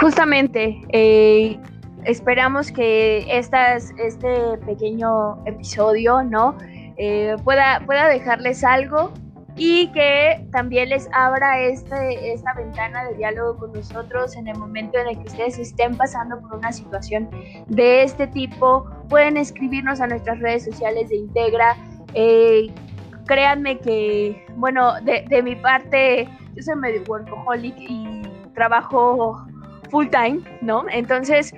Justamente, 0.00 0.80
eh, 0.90 1.58
esperamos 2.04 2.70
que 2.70 3.26
estas, 3.28 3.92
este 3.98 4.56
pequeño 4.64 5.44
episodio, 5.46 6.22
¿no? 6.22 6.56
Eh, 6.96 7.36
pueda, 7.44 7.82
pueda 7.86 8.08
dejarles 8.08 8.62
algo 8.64 9.12
y 9.58 9.88
que 9.88 10.46
también 10.52 10.88
les 10.88 11.08
abra 11.12 11.58
este, 11.60 12.32
esta 12.32 12.54
ventana 12.54 13.04
de 13.08 13.16
diálogo 13.16 13.58
con 13.58 13.72
nosotros 13.72 14.36
en 14.36 14.46
el 14.46 14.56
momento 14.56 14.98
en 14.98 15.08
el 15.08 15.18
que 15.18 15.24
ustedes 15.24 15.58
estén 15.58 15.96
pasando 15.96 16.40
por 16.40 16.54
una 16.54 16.70
situación 16.70 17.28
de 17.66 18.04
este 18.04 18.28
tipo. 18.28 18.88
Pueden 19.08 19.36
escribirnos 19.36 20.00
a 20.00 20.06
nuestras 20.06 20.38
redes 20.38 20.64
sociales 20.64 21.08
de 21.08 21.16
Integra. 21.16 21.76
Eh, 22.14 22.72
créanme 23.26 23.78
que, 23.80 24.46
bueno, 24.56 25.00
de, 25.02 25.24
de 25.28 25.42
mi 25.42 25.56
parte, 25.56 26.28
yo 26.54 26.62
soy 26.62 26.76
medio 26.76 27.02
workaholic 27.08 27.74
y 27.78 28.22
trabajo 28.54 29.44
full 29.90 30.06
time, 30.08 30.40
¿no? 30.60 30.84
Entonces, 30.90 31.52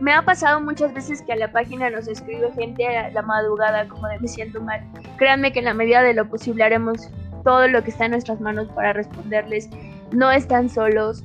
me 0.00 0.12
ha 0.12 0.22
pasado 0.22 0.60
muchas 0.60 0.92
veces 0.92 1.22
que 1.22 1.32
a 1.32 1.36
la 1.36 1.52
página 1.52 1.88
nos 1.88 2.08
escribe 2.08 2.50
gente 2.52 2.86
a 2.86 3.10
la 3.10 3.22
madrugada 3.22 3.86
como 3.88 4.08
de 4.08 4.18
me 4.18 4.28
siento 4.28 4.60
mal. 4.60 4.80
Créanme 5.18 5.52
que 5.52 5.60
en 5.60 5.66
la 5.66 5.74
medida 5.74 6.02
de 6.02 6.14
lo 6.14 6.28
posible 6.28 6.64
haremos 6.64 7.10
todo 7.44 7.68
lo 7.68 7.84
que 7.84 7.90
está 7.90 8.06
en 8.06 8.12
nuestras 8.12 8.40
manos 8.40 8.68
para 8.74 8.92
responderles. 8.92 9.68
No 10.12 10.30
están 10.30 10.68
solos, 10.68 11.24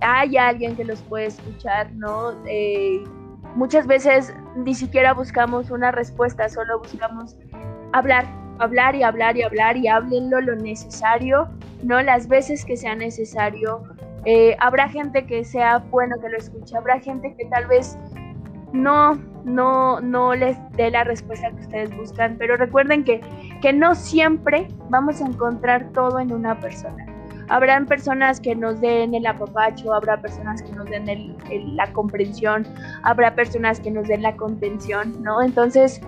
hay 0.00 0.36
alguien 0.36 0.76
que 0.76 0.84
los 0.84 1.00
puede 1.02 1.26
escuchar, 1.26 1.92
¿no? 1.94 2.32
Eh, 2.46 3.02
muchas 3.54 3.86
veces 3.86 4.34
ni 4.56 4.74
siquiera 4.74 5.12
buscamos 5.12 5.70
una 5.70 5.90
respuesta, 5.90 6.48
solo 6.48 6.78
buscamos 6.78 7.36
hablar, 7.92 8.24
hablar 8.58 8.94
y 8.94 9.02
hablar 9.02 9.36
y 9.36 9.42
hablar 9.42 9.76
y 9.76 9.88
háblenlo 9.88 10.40
lo 10.40 10.56
necesario, 10.56 11.48
no 11.82 12.00
las 12.02 12.28
veces 12.28 12.64
que 12.64 12.76
sea 12.76 12.94
necesario. 12.94 13.82
Eh, 14.24 14.56
habrá 14.60 14.88
gente 14.88 15.24
que 15.26 15.44
sea 15.44 15.78
bueno 15.90 16.16
que 16.20 16.28
lo 16.28 16.36
escuche, 16.36 16.76
habrá 16.76 17.00
gente 17.00 17.34
que 17.38 17.46
tal 17.46 17.66
vez 17.66 17.98
no, 18.72 19.14
no, 19.44 20.00
no 20.00 20.34
les 20.34 20.56
dé 20.72 20.90
la 20.90 21.04
respuesta 21.04 21.50
que 21.50 21.62
ustedes 21.62 21.96
buscan, 21.96 22.36
pero 22.38 22.56
recuerden 22.56 23.04
que, 23.04 23.20
que 23.60 23.72
no 23.72 23.94
siempre 23.94 24.68
vamos 24.88 25.20
a 25.20 25.26
encontrar 25.26 25.90
todo 25.92 26.18
en 26.18 26.32
una 26.32 26.58
persona. 26.58 27.06
Habrán 27.48 27.86
personas 27.86 28.40
que 28.40 28.54
nos 28.54 28.80
den 28.80 29.12
el 29.12 29.26
apapacho, 29.26 29.92
habrá 29.92 30.20
personas 30.20 30.62
que 30.62 30.72
nos 30.72 30.88
den 30.88 31.36
la 31.76 31.92
comprensión, 31.92 32.66
habrá 33.02 33.34
personas 33.34 33.80
que 33.80 33.90
nos 33.90 34.06
den 34.06 34.22
la 34.22 34.36
contención, 34.36 35.20
¿no? 35.22 35.42
Entonces, 35.42 36.00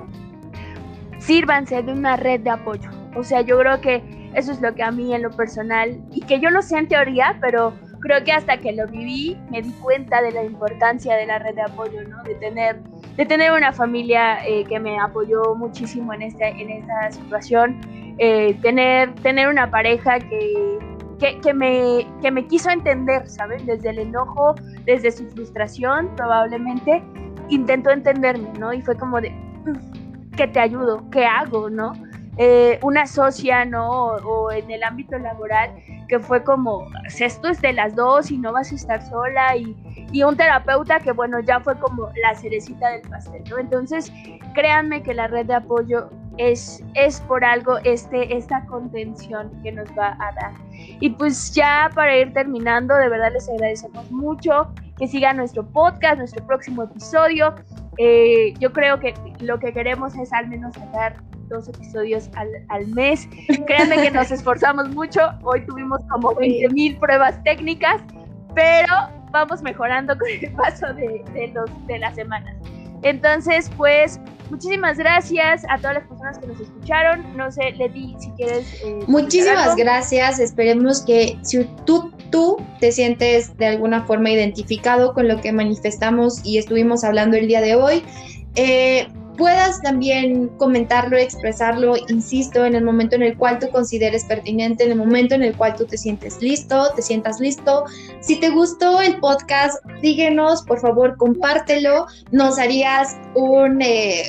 sírvanse 1.18 1.82
de 1.82 1.92
una 1.92 2.16
red 2.16 2.40
de 2.40 2.50
apoyo. 2.50 2.90
O 3.16 3.24
sea, 3.24 3.40
yo 3.40 3.59
creo 3.59 3.80
que 3.80 4.30
eso 4.34 4.53
es 4.53 4.61
lo 4.61 4.72
que 4.74 4.82
a 4.82 4.90
mí 4.92 5.12
en 5.14 5.22
lo 5.22 5.30
personal, 5.30 6.00
y 6.12 6.20
que 6.20 6.40
yo 6.40 6.48
lo 6.48 6.62
sé 6.62 6.78
en 6.78 6.88
teoría, 6.88 7.36
pero 7.40 7.74
creo 8.03 8.22
que 8.24 8.32
hasta 8.32 8.59
que 8.59 8.72
lo 8.72 8.86
viví 8.88 9.38
me 9.50 9.62
di 9.62 9.70
cuenta 9.74 10.20
de 10.20 10.32
la 10.32 10.44
importancia 10.44 11.16
de 11.16 11.24
la 11.24 11.38
red 11.38 11.55
de 11.55 11.62
apoyo, 11.62 12.07
¿no? 12.09 12.22
De 12.24 12.34
tener, 12.34 12.82
de 13.16 13.24
tener 13.24 13.53
una 13.53 13.72
familia 13.72 14.46
eh, 14.46 14.64
que 14.64 14.78
me 14.78 14.98
apoyó 14.98 15.55
muchísimo 15.55 16.12
en, 16.12 16.22
este, 16.22 16.48
en 16.48 16.68
esta 16.68 17.12
situación, 17.12 17.80
eh, 18.18 18.55
tener, 18.61 19.14
tener 19.16 19.48
una 19.48 19.70
pareja 19.70 20.18
que 20.18 20.78
que, 21.40 21.55
me, 21.55 22.05
que 22.20 22.32
me 22.32 22.46
quiso 22.48 22.68
entender, 22.70 23.28
¿saben? 23.28 23.64
Desde 23.64 23.90
el 23.90 24.00
enojo, 24.00 24.57
desde 24.84 25.12
su 25.12 25.28
frustración, 25.30 26.11
probablemente, 26.16 27.00
intentó 27.48 27.90
entenderme, 27.90 28.48
¿no? 28.59 28.72
Y 28.72 28.82
fue 28.82 28.96
como 28.96 29.20
de, 29.20 29.30
mm, 29.30 30.32
¿qué 30.36 30.48
te 30.48 30.59
ayudo? 30.59 31.09
¿Qué 31.11 31.24
hago? 31.24 31.70
¿No? 31.70 31.92
Eh, 32.39 32.78
una 32.83 33.07
socia, 33.07 33.64
¿no? 33.66 33.91
O, 33.91 34.51
en 34.51 34.70
el 34.70 34.83
ámbito 34.83 35.18
laboral, 35.18 35.70
que 36.09 36.18
fue 36.18 36.43
como, 36.43 36.87
esto 37.18 37.49
es 37.49 37.61
de 37.61 37.74
las 37.74 37.95
dos 37.95 38.30
y 38.30 38.39
no 38.39 38.53
vas 38.53 38.72
a 38.72 38.74
estar 38.74 39.03
sola, 39.03 39.55
y, 39.57 39.76
y 40.12 40.22
un 40.22 40.37
terapeuta 40.37 40.99
que, 41.01 41.12
bueno, 41.12 41.41
ya 41.41 41.61
fue 41.61 41.78
como 41.78 42.09
la 42.22 42.35
cerecita 42.35 42.89
del 42.91 43.03
pastel, 43.03 43.43
¿no? 43.51 43.59
Entonces, 43.59 44.11
créanme 44.55 45.03
que 45.03 45.12
la 45.12 45.26
red 45.26 45.47
de 45.47 45.55
apoyo 45.55 46.09
es, 46.39 46.83
es 46.95 47.20
por 47.20 47.45
algo 47.45 47.78
este, 47.85 48.37
esta 48.37 48.64
contención 48.66 49.51
que 49.62 49.72
nos 49.72 49.89
va 49.91 50.16
a 50.18 50.33
dar. 50.33 50.53
Y 51.01 51.11
pues 51.11 51.55
ya 51.55 51.91
para 51.95 52.16
ir 52.16 52.33
terminando, 52.33 52.95
de 52.97 53.09
verdad 53.09 53.33
les 53.33 53.49
agradecemos 53.49 54.11
mucho 54.11 54.72
que 54.99 55.07
sigan 55.07 55.37
nuestro 55.37 55.64
podcast, 55.64 56.18
nuestro 56.18 56.47
próximo 56.47 56.85
episodio. 56.85 57.55
Eh, 57.99 58.55
yo 58.59 58.72
creo 58.72 58.99
que 59.01 59.14
lo 59.41 59.59
que 59.59 59.72
queremos 59.72 60.14
es 60.16 60.33
al 60.33 60.49
menos 60.49 60.74
sacar 60.74 61.16
dos 61.53 61.68
episodios 61.68 62.28
al, 62.34 62.48
al 62.68 62.86
mes. 62.88 63.28
Créanme 63.66 64.03
que 64.03 64.11
nos 64.11 64.30
esforzamos 64.30 64.90
mucho. 64.90 65.20
Hoy 65.42 65.64
tuvimos 65.66 66.00
como 66.11 66.34
20 66.34 66.68
mil 66.70 66.96
pruebas 66.96 67.42
técnicas, 67.44 68.03
pero 68.55 68.92
vamos 69.30 69.62
mejorando 69.62 70.18
con 70.18 70.28
el 70.28 70.53
paso 70.53 70.92
de, 70.94 71.22
de, 71.32 71.48
los, 71.48 71.70
de 71.86 71.98
las 71.98 72.14
semanas. 72.14 72.57
Entonces, 73.03 73.70
pues 73.76 74.20
Muchísimas 74.53 74.98
gracias 74.98 75.64
a 75.70 75.78
todas 75.78 75.94
las 75.94 76.07
personas 76.07 76.38
que 76.38 76.46
nos 76.46 76.61
escucharon. 76.61 77.34
No 77.38 77.50
sé, 77.50 77.72
Leti, 77.72 78.14
si 78.18 78.30
quieres. 78.32 78.66
Eh, 78.84 78.98
Muchísimas 79.07 79.74
gracias. 79.76 80.38
Esperemos 80.38 81.00
que 81.00 81.38
si 81.40 81.64
tú, 81.86 82.12
tú 82.28 82.59
te 82.78 82.92
sientes 82.92 83.57
de 83.57 83.64
alguna 83.64 84.05
forma 84.05 84.28
identificado 84.28 85.14
con 85.14 85.26
lo 85.26 85.40
que 85.40 85.53
manifestamos 85.53 86.44
y 86.44 86.59
estuvimos 86.59 87.03
hablando 87.03 87.38
el 87.38 87.48
día 87.48 87.62
de 87.62 87.76
hoy, 87.76 88.05
eh, 88.55 89.09
puedas 89.37 89.80
también 89.83 90.49
comentarlo, 90.59 91.16
expresarlo, 91.16 91.95
insisto, 92.09 92.64
en 92.64 92.74
el 92.74 92.85
momento 92.85 93.16
en 93.16 93.22
el 93.22 93.37
cual 93.37 93.59
tú 93.59 93.68
consideres 93.70 94.24
pertinente, 94.24 94.85
en 94.85 94.93
el 94.93 94.99
momento 94.99 95.35
en 95.35 95.43
el 95.43 95.57
cual 95.57 95.74
tú 95.76 95.87
te 95.87 95.97
sientes 95.97 96.41
listo, 96.41 96.93
te 96.95 97.03
sientas 97.03 97.41
listo. 97.41 97.85
Si 98.20 98.39
te 98.39 98.51
gustó 98.51 99.01
el 99.01 99.18
podcast, 99.18 99.83
síguenos, 100.01 100.62
por 100.62 100.80
favor, 100.80 101.16
compártelo. 101.16 102.07
Nos 102.30 102.59
harías 102.59 103.16
un... 103.35 103.80
Eh, 103.83 104.24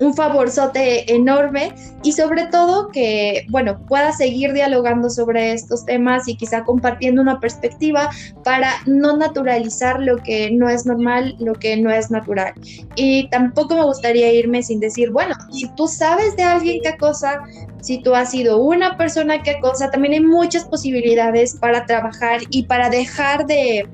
un 0.00 0.14
favorzote 0.14 1.12
enorme 1.12 1.72
y 2.02 2.12
sobre 2.12 2.46
todo 2.46 2.88
que, 2.88 3.46
bueno, 3.48 3.78
pueda 3.86 4.12
seguir 4.12 4.52
dialogando 4.52 5.10
sobre 5.10 5.52
estos 5.52 5.84
temas 5.84 6.28
y 6.28 6.36
quizá 6.36 6.64
compartiendo 6.64 7.20
una 7.20 7.40
perspectiva 7.40 8.10
para 8.44 8.72
no 8.86 9.16
naturalizar 9.16 10.00
lo 10.00 10.16
que 10.18 10.50
no 10.50 10.68
es 10.68 10.86
normal, 10.86 11.36
lo 11.38 11.54
que 11.54 11.76
no 11.76 11.90
es 11.90 12.10
natural. 12.10 12.52
Y 12.94 13.28
tampoco 13.28 13.74
me 13.74 13.84
gustaría 13.84 14.32
irme 14.32 14.62
sin 14.62 14.80
decir, 14.80 15.10
bueno, 15.10 15.34
si 15.50 15.68
tú 15.74 15.86
sabes 15.88 16.36
de 16.36 16.44
alguien 16.44 16.80
que 16.82 16.88
acosa, 16.88 17.40
si 17.80 17.98
tú 17.98 18.14
has 18.14 18.30
sido 18.30 18.58
una 18.58 18.96
persona 18.96 19.42
que 19.42 19.52
acosa, 19.52 19.90
también 19.90 20.14
hay 20.14 20.20
muchas 20.20 20.64
posibilidades 20.64 21.56
para 21.56 21.86
trabajar 21.86 22.40
y 22.50 22.64
para 22.64 22.90
dejar 22.90 23.46
de, 23.46 23.88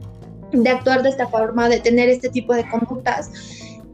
de 0.53 0.71
actuar 0.71 1.03
de 1.03 1.11
esta 1.11 1.27
forma, 1.29 1.69
de 1.69 1.81
tener 1.81 2.09
este 2.09 2.29
tipo 2.29 2.55
de 2.55 2.69
conductas 2.69 3.31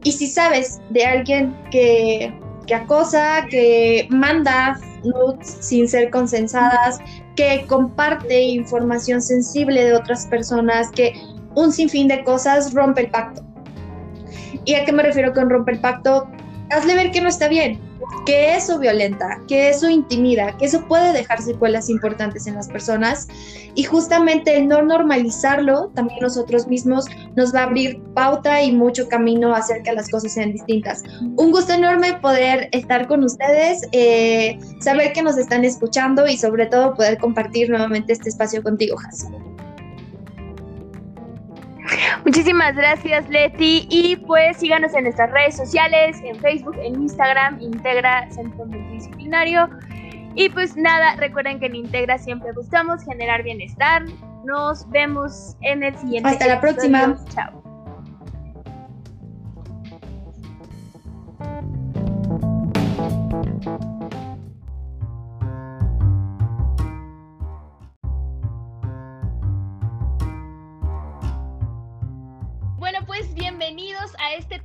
y 0.03 0.11
si 0.11 0.27
sabes 0.27 0.81
de 0.89 1.05
alguien 1.05 1.55
que, 1.71 2.33
que 2.65 2.75
acosa, 2.75 3.45
que 3.49 4.07
manda 4.09 4.79
nudes 5.03 5.57
sin 5.59 5.87
ser 5.87 6.09
consensadas, 6.09 6.99
que 7.35 7.65
comparte 7.67 8.41
información 8.41 9.21
sensible 9.21 9.83
de 9.83 9.93
otras 9.93 10.27
personas, 10.27 10.89
que 10.91 11.13
un 11.55 11.71
sinfín 11.71 12.07
de 12.07 12.23
cosas 12.23 12.73
rompe 12.73 13.01
el 13.01 13.11
pacto. 13.11 13.43
¿Y 14.65 14.75
a 14.75 14.85
qué 14.85 14.91
me 14.91 15.03
refiero 15.03 15.33
con 15.33 15.49
rompe 15.49 15.73
el 15.73 15.81
pacto? 15.81 16.29
Hazle 16.71 16.95
ver 16.95 17.11
que 17.11 17.21
no 17.21 17.29
está 17.29 17.47
bien 17.47 17.79
que 18.25 18.55
eso 18.55 18.79
violenta, 18.79 19.41
que 19.47 19.69
eso 19.69 19.89
intimida, 19.89 20.55
que 20.57 20.65
eso 20.65 20.87
puede 20.87 21.13
dejar 21.13 21.41
secuelas 21.41 21.89
importantes 21.89 22.47
en 22.47 22.55
las 22.55 22.67
personas 22.67 23.27
y 23.73 23.83
justamente 23.83 24.57
el 24.57 24.67
no 24.67 24.81
normalizarlo 24.81 25.91
también 25.95 26.19
nosotros 26.21 26.67
mismos 26.67 27.05
nos 27.35 27.53
va 27.53 27.61
a 27.61 27.63
abrir 27.63 28.01
pauta 28.13 28.61
y 28.61 28.71
mucho 28.71 29.07
camino 29.07 29.55
a 29.55 29.59
hacer 29.59 29.81
que 29.83 29.93
las 29.93 30.09
cosas 30.09 30.33
sean 30.33 30.51
distintas. 30.51 31.03
Un 31.21 31.51
gusto 31.51 31.73
enorme 31.73 32.13
poder 32.21 32.69
estar 32.71 33.07
con 33.07 33.23
ustedes, 33.23 33.87
eh, 33.91 34.59
saber 34.79 35.13
que 35.13 35.23
nos 35.23 35.37
están 35.37 35.65
escuchando 35.65 36.27
y 36.27 36.37
sobre 36.37 36.65
todo 36.67 36.93
poder 36.93 37.17
compartir 37.17 37.69
nuevamente 37.69 38.13
este 38.13 38.29
espacio 38.29 38.61
contigo, 38.61 38.97
Has. 39.07 39.25
Muchísimas 42.25 42.75
gracias, 42.75 43.29
Leti. 43.29 43.87
Y 43.89 44.15
pues 44.15 44.57
síganos 44.57 44.93
en 44.93 45.03
nuestras 45.03 45.31
redes 45.31 45.57
sociales, 45.57 46.17
en 46.23 46.35
Facebook, 46.39 46.75
en 46.81 47.01
Instagram, 47.01 47.61
Integra 47.61 48.29
Centro 48.31 48.65
Multidisciplinario. 48.65 49.69
Y 50.35 50.49
pues 50.49 50.77
nada, 50.77 51.15
recuerden 51.17 51.59
que 51.59 51.65
en 51.67 51.75
Integra 51.75 52.17
siempre 52.17 52.51
buscamos 52.53 53.03
generar 53.03 53.43
bienestar. 53.43 54.03
Nos 54.45 54.89
vemos 54.89 55.55
en 55.61 55.83
el 55.83 55.95
siguiente. 55.97 56.29
Hasta 56.29 56.47
la 56.47 56.61
próxima. 56.61 57.17
Chao. 57.33 57.61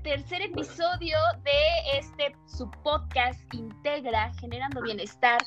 Tercer 0.07 0.41
episodio 0.41 1.17
de 1.45 1.99
este 1.99 2.35
su 2.47 2.71
podcast 2.83 3.41
Integra, 3.53 4.33
generando 4.41 4.81
bienestar. 4.83 5.45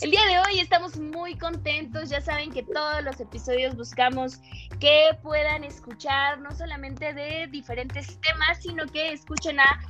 El 0.00 0.10
día 0.10 0.24
de 0.26 0.38
hoy 0.40 0.58
estamos 0.58 0.98
muy 0.98 1.38
contentos, 1.38 2.10
ya 2.10 2.20
saben 2.20 2.50
que 2.50 2.64
todos 2.64 3.02
los 3.04 3.20
episodios 3.20 3.76
buscamos 3.76 4.40
que 4.78 5.16
puedan 5.22 5.62
escuchar 5.64 6.40
no 6.40 6.50
solamente 6.50 7.14
de 7.14 7.46
diferentes 7.46 8.20
temas, 8.20 8.62
sino 8.62 8.84
que 8.86 9.12
escuchen 9.12 9.60
a 9.60 9.80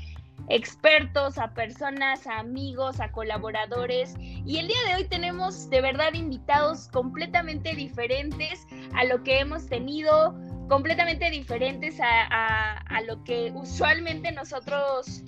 expertos, 0.51 1.39
a 1.39 1.53
personas, 1.55 2.27
a 2.27 2.41
amigos, 2.41 3.01
a 3.01 3.11
colaboradores. 3.11 4.15
Y 4.19 4.59
el 4.59 4.69
día 4.69 4.85
de 4.87 4.95
hoy 4.97 5.05
tenemos 5.05 5.71
de 5.71 5.81
verdad 5.81 6.13
invitados 6.15 6.89
completamente 6.89 7.75
diferentes 7.75 8.67
a 8.95 9.05
lo 9.05 9.23
que 9.23 9.41
hemos 9.41 9.67
tenido 9.67 10.35
completamente 10.71 11.29
diferentes 11.31 11.97
a, 12.01 13.03
lo 13.07 13.23
que 13.25 13.51
usualmente 13.53 14.31
nosotros, 14.31 15.23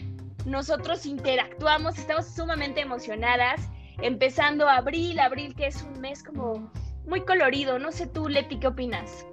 nosotros 0.46 1.04
interactuamos. 1.04 1.98
Estamos 1.98 2.26
sumamente 2.26 2.80
emocionadas. 2.80 3.60
Empezando 4.00 4.68
abril, 4.68 5.18
abril 5.18 5.54
que 5.56 5.66
es 5.66 5.82
un 5.82 6.00
mes 6.00 6.22
como 6.22 6.72
muy 7.06 7.22
colorido. 7.22 7.78
No 7.80 7.90
sé 7.90 8.06
tú, 8.06 8.28
Leti, 8.28 8.58
¿qué 8.58 8.68
opinas? 8.68 9.26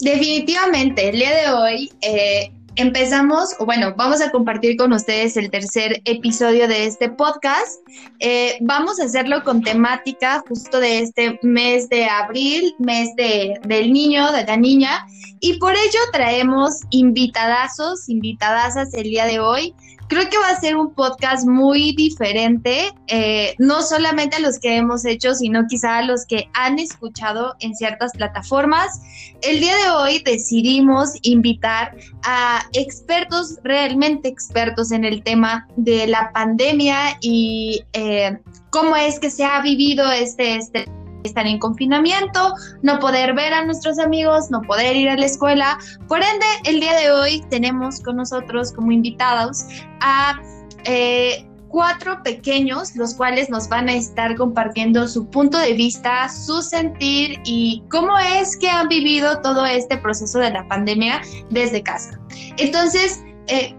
Definitivamente, 0.00 1.08
el 1.08 1.16
día 1.16 1.34
de 1.34 1.50
hoy, 1.50 1.92
eh, 2.00 2.52
empezamos, 2.76 3.50
o 3.58 3.66
bueno, 3.66 3.94
vamos 3.96 4.20
a 4.20 4.30
compartir 4.30 4.76
con 4.76 4.92
ustedes 4.92 5.36
el 5.36 5.50
tercer 5.50 6.00
episodio 6.04 6.68
de 6.68 6.86
este 6.86 7.08
podcast. 7.08 7.80
Eh, 8.20 8.56
vamos 8.60 9.00
a 9.00 9.04
hacerlo 9.04 9.42
con 9.44 9.62
temática 9.62 10.42
justo 10.48 10.80
de 10.80 11.00
este 11.00 11.38
mes 11.42 11.88
de 11.88 12.06
abril, 12.06 12.74
mes 12.78 13.08
de, 13.16 13.60
del 13.64 13.92
niño, 13.92 14.32
de 14.32 14.44
la 14.44 14.56
niña, 14.56 15.06
y 15.40 15.58
por 15.58 15.72
ello 15.72 16.00
traemos 16.12 16.80
invitadazos, 16.90 18.08
invitadazas 18.08 18.94
el 18.94 19.04
día 19.04 19.26
de 19.26 19.40
hoy. 19.40 19.74
Creo 20.12 20.28
que 20.28 20.36
va 20.36 20.50
a 20.50 20.60
ser 20.60 20.76
un 20.76 20.92
podcast 20.92 21.48
muy 21.48 21.94
diferente, 21.96 22.92
eh, 23.06 23.54
no 23.58 23.80
solamente 23.80 24.36
a 24.36 24.40
los 24.40 24.58
que 24.58 24.76
hemos 24.76 25.06
hecho, 25.06 25.34
sino 25.34 25.66
quizá 25.66 25.96
a 25.96 26.02
los 26.02 26.26
que 26.26 26.50
han 26.52 26.78
escuchado 26.78 27.54
en 27.60 27.74
ciertas 27.74 28.12
plataformas. 28.12 29.00
El 29.40 29.60
día 29.60 29.74
de 29.74 29.90
hoy 29.90 30.22
decidimos 30.22 31.12
invitar 31.22 31.96
a 32.24 32.62
expertos, 32.74 33.58
realmente 33.64 34.28
expertos 34.28 34.92
en 34.92 35.06
el 35.06 35.22
tema 35.22 35.66
de 35.76 36.06
la 36.06 36.30
pandemia 36.34 37.16
y 37.22 37.82
eh, 37.94 38.38
cómo 38.68 38.94
es 38.96 39.18
que 39.18 39.30
se 39.30 39.46
ha 39.46 39.62
vivido 39.62 40.12
este, 40.12 40.56
este 40.56 40.90
estar 41.24 41.46
en 41.46 41.58
confinamiento, 41.58 42.54
no 42.82 42.98
poder 42.98 43.34
ver 43.34 43.52
a 43.54 43.64
nuestros 43.64 43.98
amigos, 43.98 44.50
no 44.50 44.62
poder 44.62 44.96
ir 44.96 45.08
a 45.08 45.16
la 45.16 45.26
escuela. 45.26 45.78
Por 46.08 46.18
ende, 46.18 46.46
el 46.64 46.80
día 46.80 46.94
de 46.94 47.10
hoy 47.10 47.44
tenemos 47.50 48.00
con 48.00 48.16
nosotros 48.16 48.72
como 48.72 48.92
invitados 48.92 49.64
a 50.00 50.40
eh, 50.84 51.46
cuatro 51.72 52.22
pequeños, 52.22 52.94
los 52.94 53.14
cuales 53.14 53.50
nos 53.50 53.68
van 53.68 53.88
a 53.88 53.94
estar 53.94 54.36
compartiendo 54.36 55.08
su 55.08 55.28
punto 55.28 55.58
de 55.58 55.72
vista, 55.72 56.28
su 56.28 56.62
sentir 56.62 57.40
y 57.44 57.82
cómo 57.90 58.16
es 58.18 58.56
que 58.56 58.68
han 58.68 58.88
vivido 58.88 59.40
todo 59.40 59.64
este 59.64 59.96
proceso 59.96 60.38
de 60.38 60.50
la 60.50 60.68
pandemia 60.68 61.22
desde 61.50 61.82
casa. 61.82 62.20
Entonces, 62.58 63.24
eh, 63.48 63.74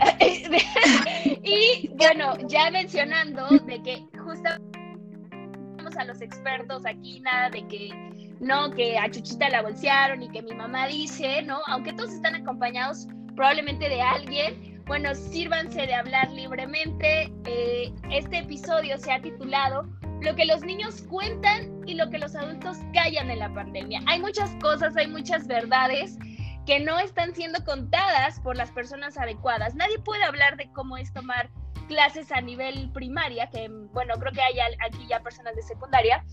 y 1.44 1.88
bueno, 1.94 2.36
ya 2.48 2.70
mencionando 2.70 3.46
de 3.66 3.82
que 3.82 4.06
justamente 4.18 4.69
a 6.00 6.04
los 6.04 6.20
expertos 6.20 6.84
aquí, 6.86 7.20
nada 7.20 7.50
de 7.50 7.66
que 7.68 7.90
no, 8.40 8.70
que 8.70 8.98
a 8.98 9.10
Chuchita 9.10 9.50
la 9.50 9.62
bolsearon 9.62 10.22
y 10.22 10.30
que 10.30 10.42
mi 10.42 10.54
mamá 10.54 10.86
dice, 10.86 11.42
¿no? 11.42 11.60
Aunque 11.66 11.92
todos 11.92 12.12
están 12.12 12.34
acompañados 12.34 13.06
probablemente 13.36 13.88
de 13.88 14.00
alguien, 14.00 14.82
bueno, 14.86 15.14
sírvanse 15.14 15.86
de 15.86 15.94
hablar 15.94 16.30
libremente. 16.30 17.32
Eh, 17.44 17.92
este 18.10 18.38
episodio 18.38 18.98
se 18.98 19.12
ha 19.12 19.20
titulado 19.20 19.86
Lo 20.22 20.34
que 20.34 20.46
los 20.46 20.62
niños 20.62 21.02
cuentan 21.02 21.80
y 21.86 21.94
lo 21.94 22.08
que 22.10 22.18
los 22.18 22.34
adultos 22.34 22.78
callan 22.94 23.30
en 23.30 23.38
la 23.38 23.52
pandemia. 23.52 24.00
Hay 24.06 24.20
muchas 24.20 24.50
cosas, 24.62 24.96
hay 24.96 25.06
muchas 25.06 25.46
verdades 25.46 26.18
que 26.66 26.80
no 26.80 26.98
están 26.98 27.34
siendo 27.34 27.64
contadas 27.64 28.40
por 28.40 28.56
las 28.56 28.70
personas 28.72 29.18
adecuadas. 29.18 29.74
Nadie 29.74 29.98
puede 29.98 30.24
hablar 30.24 30.56
de 30.56 30.70
cómo 30.72 30.96
es 30.96 31.12
tomar 31.12 31.50
clases 31.90 32.30
a 32.30 32.40
nivel 32.40 32.88
primaria, 32.92 33.50
que 33.50 33.68
bueno, 33.92 34.14
creo 34.14 34.32
que 34.32 34.40
hay 34.40 34.60
aquí 34.60 35.08
ya 35.08 35.20
personas 35.20 35.56
de 35.56 35.62
secundaria, 35.62 36.24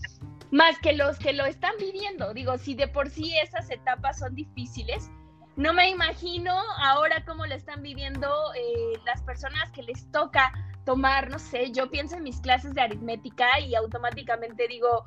más 0.52 0.78
que 0.78 0.92
los 0.92 1.18
que 1.18 1.32
lo 1.32 1.44
están 1.46 1.72
viviendo. 1.80 2.32
Digo, 2.32 2.56
si 2.58 2.76
de 2.76 2.86
por 2.86 3.10
sí 3.10 3.36
esas 3.42 3.68
etapas 3.68 4.20
son 4.20 4.36
difíciles, 4.36 5.10
no 5.56 5.72
me 5.72 5.90
imagino 5.90 6.54
ahora 6.80 7.24
cómo 7.26 7.44
lo 7.44 7.56
están 7.56 7.82
viviendo 7.82 8.28
eh, 8.54 9.00
las 9.04 9.20
personas 9.22 9.72
que 9.72 9.82
les 9.82 10.08
toca 10.12 10.52
tomar, 10.84 11.28
no 11.28 11.40
sé, 11.40 11.72
yo 11.72 11.90
pienso 11.90 12.16
en 12.16 12.22
mis 12.22 12.40
clases 12.40 12.72
de 12.74 12.80
aritmética 12.80 13.58
y 13.58 13.74
automáticamente 13.74 14.68
digo, 14.68 15.06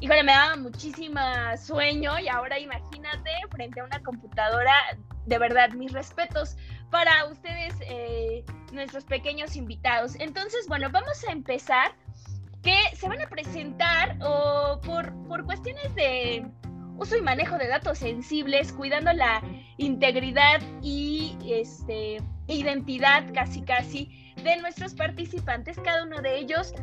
híjole, 0.00 0.24
me 0.24 0.32
daba 0.32 0.56
muchísima 0.56 1.56
sueño 1.56 2.18
y 2.18 2.26
ahora 2.26 2.58
imagínate 2.58 3.30
frente 3.52 3.80
a 3.80 3.84
una 3.84 4.02
computadora, 4.02 4.74
de 5.26 5.38
verdad, 5.38 5.70
mis 5.70 5.92
respetos 5.92 6.56
para 6.92 7.24
ustedes, 7.24 7.74
eh, 7.80 8.44
nuestros 8.70 9.04
pequeños 9.04 9.56
invitados. 9.56 10.14
Entonces, 10.20 10.68
bueno, 10.68 10.90
vamos 10.92 11.24
a 11.26 11.32
empezar, 11.32 11.92
que 12.62 12.76
se 12.94 13.08
van 13.08 13.20
a 13.20 13.28
presentar 13.28 14.16
o 14.22 14.78
por, 14.84 15.12
por 15.26 15.44
cuestiones 15.44 15.92
de 15.96 16.46
uso 16.98 17.16
y 17.16 17.22
manejo 17.22 17.56
de 17.56 17.66
datos 17.66 17.98
sensibles, 17.98 18.72
cuidando 18.72 19.12
la 19.14 19.42
integridad 19.78 20.60
y 20.82 21.36
este, 21.44 22.22
identidad 22.46 23.24
casi 23.32 23.62
casi 23.62 24.34
de 24.44 24.58
nuestros 24.58 24.94
participantes. 24.94 25.78
Cada 25.82 26.04
uno 26.04 26.20
de 26.20 26.38
ellos 26.38 26.74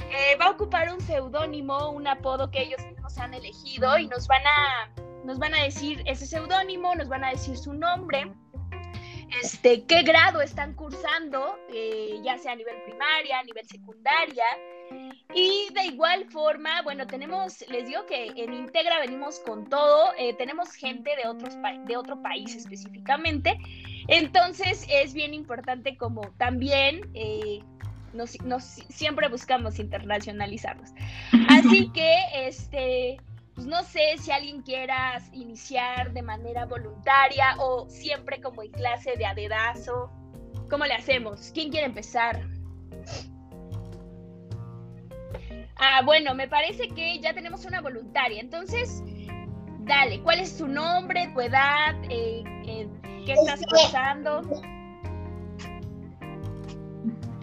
eh, 0.00 0.36
va 0.40 0.46
a 0.46 0.50
ocupar 0.50 0.92
un 0.92 1.00
seudónimo, 1.02 1.90
un 1.90 2.08
apodo 2.08 2.50
que 2.50 2.62
ellos 2.62 2.84
mismos 2.86 3.18
han 3.18 3.34
elegido 3.34 3.98
y 3.98 4.08
nos 4.08 4.26
van 4.26 4.42
a, 4.46 4.90
nos 5.24 5.38
van 5.38 5.54
a 5.54 5.62
decir 5.62 6.02
ese 6.06 6.26
seudónimo, 6.26 6.94
nos 6.94 7.08
van 7.08 7.22
a 7.22 7.30
decir 7.30 7.56
su 7.58 7.74
nombre 7.74 8.32
este, 9.42 9.84
qué 9.84 10.02
grado 10.02 10.40
están 10.40 10.74
cursando, 10.74 11.58
eh, 11.72 12.20
ya 12.22 12.38
sea 12.38 12.52
a 12.52 12.56
nivel 12.56 12.76
primaria, 12.82 13.40
a 13.40 13.44
nivel 13.44 13.66
secundaria. 13.66 14.44
Y 15.34 15.68
de 15.74 15.86
igual 15.86 16.26
forma, 16.30 16.82
bueno, 16.82 17.06
tenemos, 17.06 17.64
les 17.68 17.86
digo 17.88 18.06
que 18.06 18.28
en 18.36 18.54
Integra 18.54 19.00
venimos 19.00 19.40
con 19.40 19.68
todo, 19.68 20.12
eh, 20.16 20.34
tenemos 20.34 20.72
gente 20.72 21.10
de, 21.16 21.28
otros 21.28 21.56
de 21.86 21.96
otro 21.96 22.22
país 22.22 22.54
específicamente, 22.54 23.58
entonces 24.08 24.86
es 24.88 25.12
bien 25.12 25.34
importante 25.34 25.96
como 25.96 26.22
también 26.38 27.10
eh, 27.14 27.60
nos, 28.12 28.62
siempre 28.88 29.28
buscamos 29.28 29.78
internacionalizarnos. 29.78 30.90
Así 31.48 31.90
que, 31.90 32.16
este, 32.34 33.18
pues 33.56 33.66
no 33.66 33.82
sé 33.84 34.18
si 34.18 34.30
alguien 34.30 34.60
quiera 34.60 35.18
iniciar 35.32 36.12
de 36.12 36.20
manera 36.20 36.66
voluntaria 36.66 37.56
o 37.58 37.88
siempre 37.88 38.42
como 38.42 38.62
en 38.62 38.70
clase 38.70 39.16
de 39.16 39.24
adedazo. 39.24 40.10
¿Cómo 40.68 40.84
le 40.84 40.92
hacemos? 40.92 41.52
¿Quién 41.54 41.70
quiere 41.70 41.86
empezar? 41.86 42.46
Ah, 45.76 46.02
bueno, 46.04 46.34
me 46.34 46.48
parece 46.48 46.88
que 46.88 47.18
ya 47.18 47.32
tenemos 47.32 47.64
una 47.64 47.80
voluntaria. 47.80 48.42
Entonces, 48.42 49.02
dale, 49.80 50.20
¿cuál 50.20 50.40
es 50.40 50.58
tu 50.58 50.68
nombre, 50.68 51.30
tu 51.32 51.40
edad? 51.40 51.94
Eh, 52.10 52.44
eh, 52.66 52.88
¿Qué 53.24 53.32
estás 53.32 53.60
este, 53.60 53.74
pasando? 53.74 54.42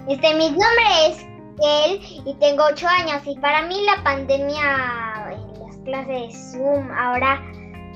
Este, 0.07 0.33
mi 0.35 0.49
nombre 0.49 1.07
es 1.07 1.25
él 1.63 1.99
y 2.25 2.35
tengo 2.35 2.65
ocho 2.65 2.87
años 2.87 3.23
y 3.25 3.35
para 3.39 3.63
mí 3.63 3.83
la 3.85 4.03
pandemia 4.03 5.12
clases 5.83 6.51
Zoom 6.51 6.89
ahora, 6.91 7.41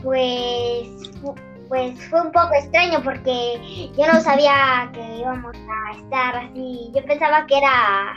pues, 0.04 0.88
pues 1.68 2.10
fue 2.10 2.22
un 2.22 2.32
poco 2.32 2.54
extraño 2.54 3.02
porque 3.04 3.90
yo 3.98 4.08
no 4.12 4.20
sabía 4.22 4.90
que 4.94 5.18
íbamos 5.20 5.56
a 5.56 5.98
estar 5.98 6.36
así. 6.36 6.92
Yo 6.96 7.04
pensaba 7.06 7.46
que 7.46 7.58
era 7.58 8.16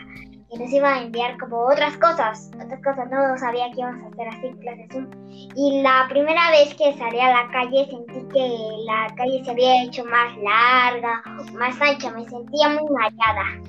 que 0.50 0.58
nos 0.58 0.72
iba 0.72 0.94
a 0.94 1.02
enviar 1.02 1.38
como 1.38 1.58
otras 1.66 1.96
cosas, 1.98 2.50
otras 2.54 2.82
cosas, 2.82 3.08
no 3.08 3.38
sabía 3.38 3.70
que 3.70 3.80
íbamos 3.80 4.04
a 4.04 4.08
hacer 4.08 4.28
así 4.28 4.58
clases 4.60 4.88
Zoom. 4.90 5.08
Y 5.54 5.82
la 5.82 6.06
primera 6.08 6.50
vez 6.50 6.74
que 6.74 6.92
salí 6.98 7.20
a 7.20 7.30
la 7.30 7.50
calle 7.52 7.86
sentí 7.88 8.28
que 8.32 8.58
la 8.84 9.14
calle 9.16 9.44
se 9.44 9.50
había 9.50 9.84
hecho 9.84 10.04
más 10.06 10.36
larga, 10.38 11.22
más 11.54 11.80
ancha, 11.80 12.10
me 12.10 12.28
sentía 12.28 12.68
muy 12.68 12.90
mareada. 12.90 13.60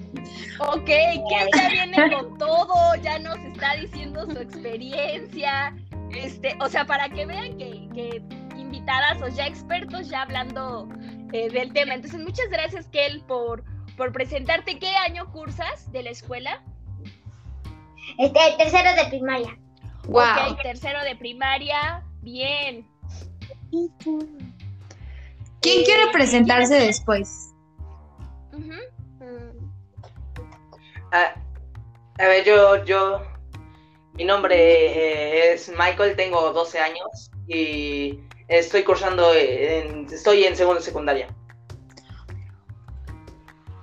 Ok, 0.59 0.85
que 0.85 1.49
ya 1.55 1.69
viene 1.69 2.15
con 2.15 2.37
todo, 2.37 2.95
ya 3.01 3.19
nos 3.19 3.37
está 3.37 3.75
diciendo 3.75 4.25
su 4.25 4.37
experiencia, 4.39 5.75
este, 6.15 6.55
o 6.59 6.67
sea, 6.67 6.85
para 6.85 7.09
que 7.09 7.25
vean 7.25 7.57
que, 7.57 8.21
invitadas 8.57 9.21
o 9.21 9.27
ya 9.27 9.47
expertos 9.47 10.09
ya 10.09 10.23
hablando 10.23 10.87
eh, 11.33 11.49
del 11.49 11.73
tema. 11.73 11.93
Entonces, 11.93 12.19
muchas 12.21 12.49
gracias, 12.49 12.87
Kel, 12.87 13.21
por, 13.27 13.63
por 13.97 14.11
presentarte. 14.13 14.79
¿Qué 14.79 14.95
año 14.95 15.29
cursas 15.31 15.91
de 15.91 16.03
la 16.03 16.09
escuela? 16.09 16.63
Este, 18.17 18.39
tercero 18.57 18.95
de 18.95 19.09
primaria. 19.09 19.57
Wow. 20.07 20.55
Tercero 20.61 21.03
de 21.03 21.15
primaria. 21.15 22.03
Bien. 22.21 22.87
¿Quién 25.61 25.83
quiere 25.85 26.03
eh, 26.03 26.11
presentarse 26.11 26.75
después? 26.75 27.53
Ah, 31.13 31.33
a 32.19 32.27
ver, 32.27 32.45
yo, 32.45 32.85
yo, 32.85 33.21
mi 34.13 34.23
nombre 34.23 34.55
eh, 34.55 35.53
es 35.53 35.69
Michael, 35.69 36.15
tengo 36.15 36.53
12 36.53 36.79
años 36.79 37.31
y 37.47 38.19
estoy 38.47 38.83
cursando, 38.83 39.33
en, 39.33 40.07
estoy 40.11 40.45
en 40.45 40.55
segundo 40.55 40.81
secundaria. 40.81 41.27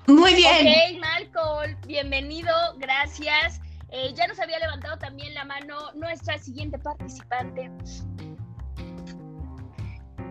Muy 0.07 0.35
bien. 0.35 0.67
Ok, 0.67 1.03
Michael, 1.03 1.77
bienvenido, 1.87 2.55
gracias. 2.79 3.61
Eh, 3.91 4.13
ya 4.15 4.27
nos 4.27 4.39
había 4.39 4.59
levantado 4.59 4.99
también 4.99 5.33
la 5.35 5.45
mano 5.45 5.77
nuestra 5.95 6.39
siguiente 6.39 6.79
participante. 6.79 7.71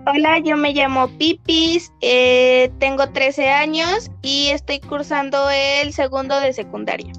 Hola, 0.05 0.39
yo 0.39 0.55
me 0.55 0.73
llamo 0.73 1.09
Pipis, 1.17 1.91
eh, 2.01 2.71
tengo 2.79 3.09
13 3.09 3.49
años 3.49 4.09
y 4.21 4.49
estoy 4.49 4.79
cursando 4.79 5.49
el 5.49 5.91
segundo 5.91 6.39
de 6.39 6.53
secundaria. 6.53 7.11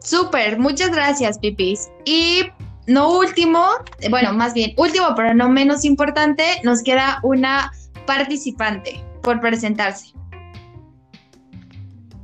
Súper, 0.00 0.58
muchas 0.58 0.90
gracias, 0.90 1.38
Pipis. 1.38 1.90
Y 2.06 2.44
no 2.86 3.18
último, 3.18 3.62
bueno, 4.08 4.32
más 4.32 4.54
bien 4.54 4.72
último, 4.78 5.08
pero 5.14 5.34
no 5.34 5.50
menos 5.50 5.84
importante, 5.84 6.44
nos 6.62 6.82
queda 6.82 7.20
una 7.22 7.70
participante 8.06 9.04
por 9.22 9.40
presentarse. 9.40 10.14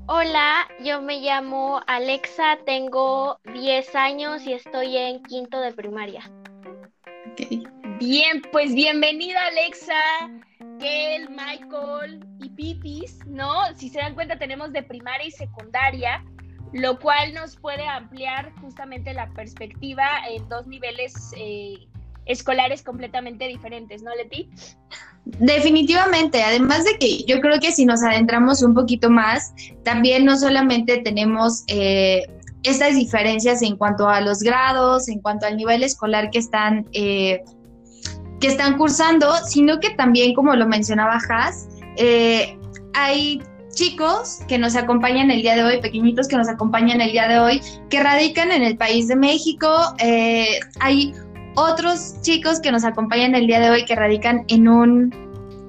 Hola, 0.07 0.69
yo 0.85 1.01
me 1.01 1.21
llamo 1.21 1.81
Alexa, 1.87 2.59
tengo 2.67 3.41
10 3.55 3.95
años 3.95 4.47
y 4.47 4.53
estoy 4.53 4.99
en 4.99 5.23
quinto 5.23 5.59
de 5.63 5.73
primaria. 5.73 6.31
Bien, 7.99 8.43
pues 8.53 8.75
bienvenida 8.75 9.41
Alexa, 9.47 10.29
Kel, 10.79 11.31
Michael 11.31 12.23
y 12.39 12.51
Pipis, 12.51 13.25
¿no? 13.25 13.75
Si 13.77 13.89
se 13.89 13.99
dan 13.99 14.15
cuenta 14.15 14.39
tenemos 14.39 14.75
de 14.75 14.83
primaria 14.83 15.27
y 15.27 15.31
secundaria, 15.31 16.23
lo 16.75 16.99
cual 16.99 17.33
nos 17.33 17.57
puede 17.57 17.89
ampliar 17.89 18.53
justamente 18.61 19.15
la 19.15 19.31
perspectiva 19.31 20.05
en 20.29 20.47
dos 20.51 20.67
niveles 20.67 21.33
eh, 21.35 21.89
escolares 22.27 22.83
completamente 22.83 23.47
diferentes, 23.47 24.03
¿no, 24.03 24.15
Leti? 24.15 24.51
Definitivamente, 25.25 26.43
además 26.43 26.85
de 26.85 26.99
que 26.99 27.25
yo 27.25 27.41
creo 27.41 27.59
que 27.59 27.73
si 27.73 27.87
nos 27.87 28.03
adentramos 28.03 28.63
un 28.63 28.75
poquito 28.75 29.09
más, 29.11 29.55
también 29.83 30.25
no 30.25 30.37
solamente 30.37 30.99
tenemos 30.99 31.65
eh, 31.69 32.27
estas 32.63 32.95
diferencias 32.95 33.63
en 33.63 33.77
cuanto 33.77 34.09
a 34.09 34.21
los 34.21 34.41
grados, 34.41 35.09
en 35.09 35.21
cuanto 35.21 35.47
al 35.47 35.57
nivel 35.57 35.83
escolar 35.83 36.31
que 36.31 36.39
están, 36.39 36.87
eh, 36.93 37.43
que 38.39 38.49
están 38.49 38.77
cursando, 38.77 39.33
sino 39.47 39.81
que 39.81 39.91
también, 39.91 40.35
como 40.35 40.55
lo 40.57 40.67
mencionaba 40.67 41.19
Haas, 41.29 41.69
eh, 41.97 42.59
hay 42.93 43.41
chicos 43.75 44.41
que 44.47 44.59
nos 44.59 44.77
acompañan 44.77 45.31
el 45.31 45.41
día 45.41 45.57
de 45.57 45.65
hoy, 45.65 45.81
pequeñitos 45.81 46.29
que 46.29 46.37
nos 46.37 46.49
acompañan 46.49 47.01
el 47.01 47.13
día 47.13 47.29
de 47.29 47.39
hoy, 47.39 47.63
que 47.89 48.03
radican 48.03 48.53
en 48.53 48.63
el 48.63 48.77
país 48.77 49.09
de 49.09 49.17
México. 49.17 49.69
hay 50.81 51.15
otros 51.55 52.21
chicos 52.23 52.61
que 52.61 52.73
nos 52.73 52.85
acompañan 52.85 53.35
el 53.35 53.47
día 53.47 53.61
de 53.61 53.71
hoy 53.71 53.85
que 53.85 53.95
radican 53.95 54.45
en 54.49 54.69
un, 54.69 55.15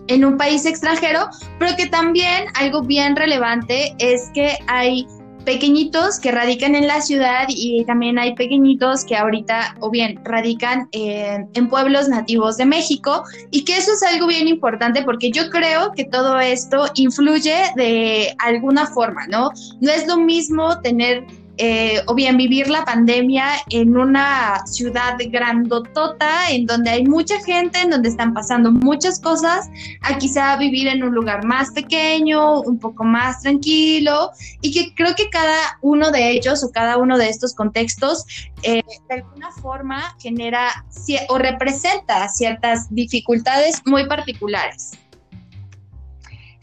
en 0.07 0.26
un 0.26 0.38
país 0.38 0.66
extranjero, 0.66 1.30
pero 1.60 1.76
que 1.76 1.88
también 1.88 2.45
algo 2.56 2.82
bien 2.82 3.16
relevante 3.16 3.95
es 3.99 4.30
que 4.34 4.57
hay 4.68 5.07
pequeñitos 5.45 6.20
que 6.20 6.32
radican 6.32 6.76
en 6.76 6.88
la 6.88 7.02
ciudad 7.02 7.45
y 7.48 7.86
también 7.86 8.18
hay 8.18 8.34
pequeñitos 8.36 9.06
que 9.06 9.16
ahorita 9.16 9.78
o 9.80 9.90
bien 9.90 10.20
radican 10.26 10.90
en 10.91 11.70
pueblos 11.70 12.10
nativos 12.10 12.57
de 12.57 12.66
México 12.66 13.24
y 13.52 13.64
que 13.64 13.78
eso 13.78 13.94
es 13.94 14.03
algo 14.03 14.28
bien 14.28 14.48
importante 14.48 15.03
porque 15.03 15.32
yo 15.32 15.49
creo 15.49 15.91
que 15.94 16.06
todo 16.06 16.40
esto 16.40 16.88
influye 16.95 17.56
de 17.76 18.36
alguna 18.40 18.88
forma, 18.88 19.28
¿no? 19.28 19.52
No 19.80 19.91
es 19.91 20.07
lo 20.07 20.18
mismo 20.18 20.82
tener 20.82 21.26
eh, 21.57 22.02
o 22.07 22.15
bien 22.15 22.38
vivir 22.38 22.68
la 22.68 22.84
pandemia 22.84 23.48
en 23.69 23.95
una 23.98 24.65
ciudad 24.65 25.18
grandotota, 25.30 26.49
en 26.49 26.65
donde 26.65 26.90
hay 26.90 27.06
mucha 27.06 27.41
gente, 27.44 27.80
en 27.80 27.90
donde 27.90 28.10
están 28.10 28.34
pasando 28.34 28.72
muchas 28.72 29.19
cosas, 29.19 29.69
a 30.02 30.18
quizá 30.18 30.56
vivir 30.57 30.88
en 30.88 31.03
un 31.03 31.14
lugar 31.14 31.45
más 31.45 31.72
pequeño, 31.72 32.61
un 32.61 32.80
poco 32.80 33.03
más 33.03 33.41
tranquilo, 33.41 34.32
y 34.61 34.72
que 34.72 34.94
creo 34.95 35.15
que 35.15 35.30
cada 35.30 35.77
uno 35.82 36.11
de 36.11 36.32
ellos 36.32 36.64
o 36.64 36.72
cada 36.72 36.98
uno 36.98 37.18
de 37.18 37.30
estos 37.30 37.53
contextos 37.56 38.26
eh, 38.64 38.84
de 39.10 39.15
alguna 39.15 39.52
forma 39.52 40.15
genera 40.19 40.86
o 41.30 41.38
representa 41.38 42.27
ciertas 42.30 42.88
dificultades 42.90 43.82
muy 43.86 44.07
particulares. 44.07 44.91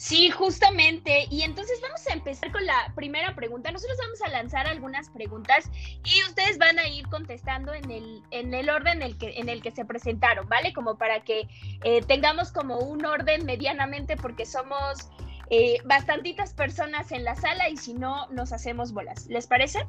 Sí, 0.03 0.33
justamente. 0.33 1.27
Y 1.31 1.43
entonces 1.43 1.81
vamos 1.81 2.05
a 2.09 2.12
empezar 2.12 2.51
con 2.51 2.66
la 2.66 2.93
primera 2.97 3.37
pregunta. 3.37 3.70
Nosotros 3.70 3.97
vamos 4.03 4.20
a 4.23 4.31
lanzar 4.31 4.66
algunas 4.66 5.09
preguntas 5.11 5.70
y 6.03 6.24
ustedes 6.24 6.59
van 6.59 6.77
a 6.81 6.89
ir 6.89 7.07
contestando 7.07 7.73
en 7.73 7.89
el, 7.89 8.20
en 8.33 8.53
el 8.53 8.69
orden 8.69 9.01
en 9.01 9.03
el, 9.03 9.16
que, 9.16 9.39
en 9.39 9.49
el 9.49 9.62
que 9.62 9.70
se 9.70 9.85
presentaron, 9.85 10.49
¿vale? 10.49 10.73
Como 10.73 10.99
para 10.99 11.20
que 11.20 11.47
eh, 11.85 12.03
tengamos 12.03 12.51
como 12.51 12.81
un 12.81 13.07
orden 13.07 13.47
medianamente 13.47 14.16
porque 14.16 14.45
somos 14.45 15.09
eh, 15.51 15.79
bastantitas 15.85 16.53
personas 16.53 17.12
en 17.12 17.23
la 17.23 17.37
sala 17.37 17.69
y 17.69 17.77
si 17.77 17.95
no, 17.95 18.27
nos 18.31 18.53
hacemos 18.53 18.93
bolas. 18.93 19.27
¿Les 19.29 19.47
parece? 19.47 19.87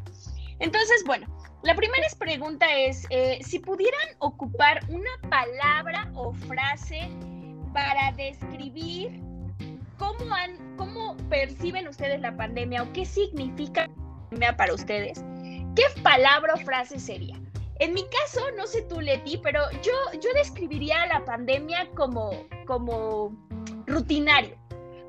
Entonces, 0.60 1.04
bueno, 1.08 1.26
la 1.64 1.74
primera 1.74 2.08
pregunta 2.20 2.68
es, 2.72 3.08
eh, 3.10 3.40
si 3.42 3.58
pudieran 3.58 4.10
ocupar 4.20 4.80
una 4.90 5.10
palabra 5.28 6.12
o 6.14 6.34
frase 6.34 7.10
para 7.74 8.12
describir 8.12 9.33
¿cómo, 9.98 10.34
han, 10.34 10.76
¿cómo 10.78 11.18
perciben 11.30 11.88
ustedes 11.88 12.20
la 12.22 12.36
pandemia 12.36 12.84
o 12.84 12.94
qué 12.94 13.06
significa 13.06 13.88
la 13.88 13.94
pandemia 14.30 14.58
para 14.58 14.74
ustedes? 14.74 15.24
¿Qué 15.76 15.84
palabra 16.02 16.54
o 16.56 16.58
frase 16.58 17.00
sería? 17.00 17.40
En 17.80 17.94
mi 17.94 18.04
caso, 18.04 18.42
no 18.56 18.68
sé 18.68 18.84
tú, 18.84 19.02
Leti, 19.02 19.38
pero 19.38 19.60
yo, 19.82 19.92
yo 20.20 20.30
describiría 20.36 21.06
la 21.08 21.26
pandemia 21.26 21.90
como, 21.96 22.32
como 22.66 23.36
rutinario. 23.88 24.56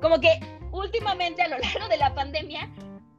Como 0.01 0.19
que 0.19 0.39
últimamente 0.71 1.41
a 1.41 1.47
lo 1.47 1.57
largo 1.59 1.87
de 1.87 1.97
la 1.97 2.13
pandemia, 2.13 2.69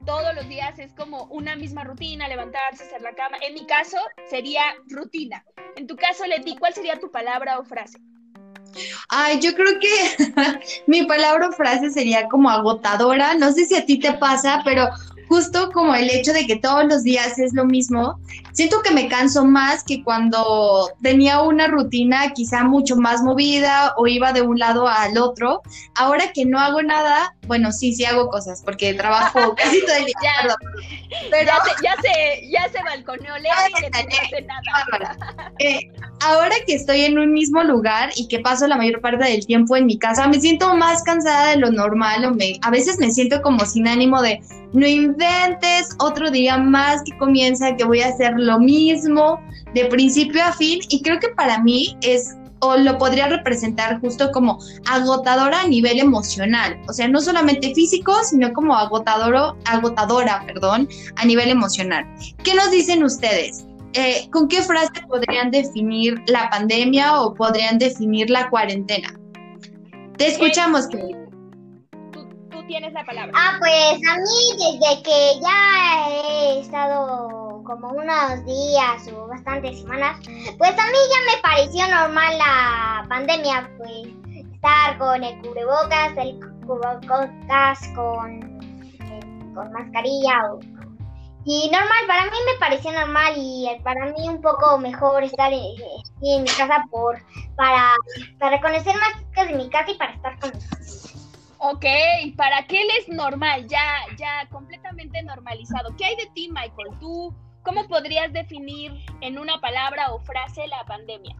todos 0.05 0.34
los 0.34 0.48
días 0.48 0.78
es 0.78 0.93
como 0.94 1.24
una 1.24 1.56
misma 1.56 1.84
rutina, 1.84 2.28
levantarse, 2.28 2.84
hacer 2.84 3.02
la 3.02 3.14
cama. 3.14 3.38
En 3.40 3.55
mi 3.55 3.66
caso, 3.66 3.98
sería 4.28 4.62
rutina. 4.88 5.44
En 5.76 5.86
tu 5.86 5.97
caso, 5.97 6.26
Leti, 6.26 6.56
¿cuál 6.56 6.74
sería 6.74 6.98
tu 6.98 7.10
palabra 7.10 7.59
o 7.59 7.64
frase? 7.64 7.98
Ay, 9.09 9.40
yo 9.40 9.55
creo 9.55 9.78
que 9.80 10.24
mi 10.86 11.06
palabra 11.06 11.48
o 11.48 11.52
frase 11.52 11.90
sería 11.90 12.28
como 12.28 12.51
agotadora. 12.51 13.34
No 13.34 13.52
sé 13.52 13.64
si 13.64 13.74
a 13.74 13.84
ti 13.84 13.98
te 13.98 14.12
pasa, 14.14 14.62
pero 14.64 14.88
justo 15.28 15.70
como 15.72 15.94
el 15.94 16.10
hecho 16.10 16.32
de 16.32 16.46
que 16.46 16.56
todos 16.56 16.84
los 16.84 17.02
días 17.02 17.38
es 17.38 17.52
lo 17.54 17.64
mismo, 17.64 18.18
siento 18.52 18.80
que 18.82 18.90
me 18.90 19.08
canso 19.08 19.44
más 19.44 19.84
que 19.84 20.02
cuando 20.02 20.90
tenía 21.02 21.42
una 21.42 21.66
rutina 21.66 22.32
quizá 22.32 22.64
mucho 22.64 22.96
más 22.96 23.22
movida 23.22 23.94
o 23.96 24.06
iba 24.06 24.32
de 24.32 24.42
un 24.42 24.58
lado 24.58 24.88
al 24.88 25.18
otro. 25.18 25.62
Ahora 25.94 26.32
que 26.32 26.46
no 26.46 26.58
hago 26.58 26.82
nada, 26.82 27.34
bueno, 27.46 27.72
sí, 27.72 27.94
sí 27.94 28.04
hago 28.04 28.28
cosas 28.28 28.62
porque 28.64 28.94
trabajo 28.94 29.54
casi 29.56 29.80
todo 29.82 29.96
el 29.96 30.06
día. 30.06 30.14
Ya, 30.22 30.56
pero 31.30 31.52
ya 31.82 31.94
se, 32.00 32.50
ya 32.50 32.68
se, 32.70 32.82
balconeó 32.82 33.34
no 33.38 33.48
hace 33.52 34.42
nada. 34.42 35.16
Eh, 35.58 35.90
ahora 36.20 36.54
que 36.66 36.74
estoy 36.74 37.02
en 37.02 37.18
un 37.18 37.32
mismo 37.32 37.62
lugar 37.62 38.10
y 38.16 38.28
que 38.28 38.40
paso 38.40 38.66
la 38.66 38.76
mayor 38.76 39.00
parte 39.00 39.24
del 39.24 39.46
tiempo 39.46 39.76
en 39.76 39.86
mi 39.86 39.98
casa, 39.98 40.26
me 40.28 40.40
siento 40.40 40.74
más 40.76 41.02
cansada 41.02 41.50
de 41.50 41.56
lo 41.56 41.70
normal 41.70 42.24
o 42.24 42.34
me, 42.34 42.58
a 42.62 42.70
veces 42.70 42.98
me 42.98 43.10
siento 43.10 43.42
como 43.42 43.64
sin 43.66 43.86
ánimo 43.86 44.22
de 44.22 44.40
no 44.72 44.86
inventes 44.86 45.97
otro 45.98 46.30
día 46.30 46.56
más 46.59 47.02
que 47.05 47.16
comienza, 47.18 47.76
que 47.76 47.84
voy 47.84 48.01
a 48.01 48.09
hacer 48.09 48.34
lo 48.36 48.59
mismo 48.59 49.40
de 49.74 49.86
principio 49.86 50.43
a 50.43 50.52
fin 50.52 50.80
y 50.88 51.02
creo 51.02 51.18
que 51.18 51.28
para 51.28 51.62
mí 51.62 51.97
es 52.02 52.36
o 52.60 52.76
lo 52.76 52.97
podría 52.97 53.28
representar 53.28 54.01
justo 54.01 54.30
como 54.32 54.59
agotadora 54.88 55.60
a 55.60 55.68
nivel 55.68 56.01
emocional, 56.01 56.80
o 56.88 56.93
sea, 56.93 57.06
no 57.06 57.20
solamente 57.20 57.74
físico, 57.74 58.14
sino 58.24 58.52
como 58.55 58.74
agotador, 58.74 59.56
agotadora, 59.66 60.43
perdón, 60.47 60.88
a 61.16 61.24
nivel 61.26 61.51
emocional. 61.51 62.06
¿Qué 62.43 62.55
nos 62.55 62.70
dicen 62.70 63.05
ustedes? 63.05 63.66
Eh, 63.93 64.28
¿Con 64.30 64.48
qué 64.48 64.62
frase 64.62 65.02
podrían 65.06 65.51
definir 65.51 66.20
la 66.28 66.48
pandemia 66.51 67.20
o 67.20 67.34
podrían 67.34 67.78
definir 67.78 68.30
la 68.30 68.48
cuarentena? 68.48 69.14
Te 70.16 70.28
escuchamos, 70.28 70.86
Kelly 70.86 71.25
tienes 72.66 72.93
la 72.93 73.05
palabra. 73.05 73.32
Ah, 73.34 73.56
pues 73.59 74.01
a 74.09 74.16
mí 74.16 74.78
desde 74.80 75.02
que 75.02 75.40
ya 75.40 76.09
he 76.09 76.60
estado 76.60 77.62
como 77.64 77.88
unos 77.88 78.44
días 78.44 79.09
o 79.12 79.26
bastantes 79.26 79.80
semanas, 79.80 80.18
pues 80.59 80.70
a 80.70 80.86
mí 80.86 80.98
ya 81.10 81.34
me 81.34 81.43
pareció 81.43 81.88
normal 81.88 82.38
la 82.38 83.06
pandemia, 83.09 83.70
pues 83.78 84.09
estar 84.52 84.98
con 84.98 85.22
el 85.22 85.40
cubrebocas, 85.43 86.16
el 86.16 86.38
cubrebocas 86.66 87.88
con, 87.94 88.43
eh, 89.01 89.20
con 89.55 89.72
mascarilla 89.72 90.43
y 91.48 91.70
normal, 91.70 92.06
para 92.09 92.24
mí 92.24 92.36
me 92.44 92.59
pareció 92.59 92.90
normal 92.90 93.34
y 93.36 93.68
para 93.84 94.06
mí 94.06 94.28
un 94.28 94.43
poco 94.43 94.78
mejor 94.78 95.22
estar 95.22 95.52
en, 95.52 95.76
en 96.22 96.43
mi 96.43 96.48
casa 96.48 96.84
por 96.90 97.22
para, 97.55 97.94
para 98.40 98.60
conocer 98.60 98.97
más 98.97 99.47
de 99.47 99.55
mi 99.55 99.70
casa 99.70 99.93
y 99.93 99.94
para 99.94 100.12
estar 100.12 100.38
con 100.40 100.51
Ok, 101.58 101.84
para 102.36 102.66
qué 102.66 102.82
él 102.82 102.88
es 103.00 103.08
normal, 103.08 103.66
ya, 103.66 103.80
ya 104.18 104.46
completamente 104.50 105.22
normalizado. 105.22 105.94
¿Qué 105.96 106.04
hay 106.04 106.16
de 106.16 106.26
ti, 106.34 106.48
Michael? 106.48 106.98
¿Tú 107.00 107.34
cómo 107.62 107.88
podrías 107.88 108.32
definir 108.32 108.92
en 109.22 109.38
una 109.38 109.60
palabra 109.60 110.12
o 110.12 110.20
frase 110.20 110.66
la 110.68 110.84
pandemia? 110.84 111.34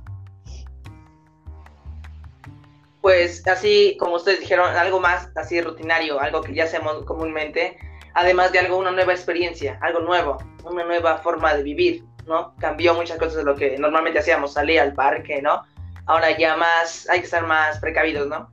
Pues 3.02 3.47
así 3.47 3.97
como 4.01 4.16
ustedes 4.16 4.40
dijeron, 4.40 4.74
algo 4.74 4.98
más 4.98 5.28
así 5.36 5.60
rutinario, 5.60 6.18
algo 6.18 6.40
que 6.40 6.55
ya 6.55 6.64
hacemos 6.64 7.05
comúnmente, 7.05 7.78
además 8.14 8.51
de 8.51 8.59
algo, 8.59 8.78
una 8.78 8.90
nueva 8.90 9.12
experiencia, 9.12 9.78
algo 9.82 10.01
nuevo, 10.01 10.38
una 10.64 10.82
nueva 10.82 11.18
forma 11.18 11.55
de 11.55 11.62
vivir, 11.62 12.05
¿no? 12.26 12.55
Cambió 12.59 12.94
muchas 12.94 13.18
cosas 13.18 13.36
de 13.36 13.44
lo 13.44 13.55
que 13.55 13.78
normalmente 13.78 14.18
hacíamos, 14.18 14.55
salir 14.55 14.80
al 14.80 14.94
parque, 14.94 15.40
¿no? 15.40 15.62
Ahora 16.06 16.36
ya 16.36 16.56
más, 16.56 17.09
hay 17.10 17.20
que 17.20 17.26
estar 17.26 17.47
más 17.47 17.78
precavidos, 17.78 18.26
¿no? 18.26 18.51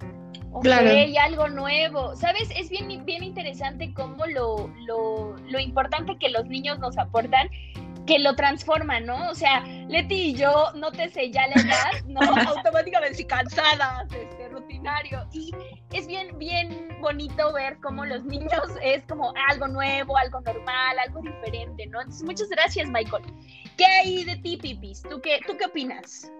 Ok, 0.54 0.68
algo 1.20 1.50
nuevo. 1.50 2.16
¿Sabes? 2.16 2.50
Es 2.56 2.70
bien, 2.70 3.06
bien 3.06 3.24
interesante 3.24 3.94
cómo 3.94 4.26
lo, 4.28 4.70
lo, 4.86 5.36
lo 5.38 5.60
importante 5.60 6.18
que 6.18 6.30
los 6.30 6.46
niños 6.46 6.80
nos 6.80 6.98
aportan 6.98 7.50
que 8.06 8.20
lo 8.20 8.36
transforman, 8.36 9.06
¿no? 9.06 9.30
O 9.30 9.36
sea, 9.36 9.62
Leti 9.88 10.16
y 10.16 10.34
yo, 10.36 10.72
nótese 10.76 11.32
ya 11.32 11.48
la 11.48 11.62
edad, 11.62 12.06
¿no? 12.08 12.20
Automáticamente 12.50 13.26
cansadas, 13.26 14.12
este, 14.12 14.50
rutinario. 14.50 15.26
Y 15.32 15.54
es 15.92 16.08
bien, 16.08 16.38
bien 16.38 16.98
bonito 17.02 17.54
ver 17.54 17.78
cómo 17.82 18.06
los 18.06 18.24
niños 18.26 18.64
es 18.82 19.04
como 19.04 19.34
algo 19.50 19.68
nuevo, 19.68 20.18
algo 20.18 20.42
normal, 20.42 21.00
algo 21.00 21.22
diferente, 21.22 21.88
¿no? 21.88 22.02
Entonces, 22.02 22.24
muchas 22.24 22.50
gracias, 22.50 22.90
Michael. 22.90 23.24
¿Qué 23.78 23.86
hay 23.86 24.24
de 24.24 24.36
ti, 24.38 24.58
Pipis? 24.58 25.02
¿Tú 25.04 25.22
qué, 25.22 25.40
tú 25.48 25.56
qué 25.58 25.66
opinas? 25.66 26.32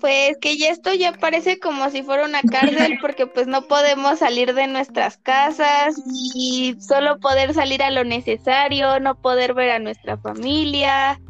Pues 0.00 0.36
que 0.38 0.56
ya 0.58 0.70
esto 0.70 0.92
ya 0.92 1.12
parece 1.12 1.58
como 1.58 1.88
si 1.90 2.02
fuera 2.02 2.24
una 2.24 2.42
cárcel 2.42 2.98
porque 3.00 3.26
pues 3.26 3.46
no 3.46 3.62
podemos 3.62 4.18
salir 4.18 4.54
de 4.54 4.66
nuestras 4.66 5.16
casas 5.18 5.96
y 6.24 6.76
solo 6.80 7.18
poder 7.18 7.54
salir 7.54 7.82
a 7.82 7.90
lo 7.90 8.04
necesario, 8.04 9.00
no 9.00 9.14
poder 9.20 9.54
ver 9.54 9.70
a 9.70 9.78
nuestra 9.78 10.18
familia. 10.18 11.20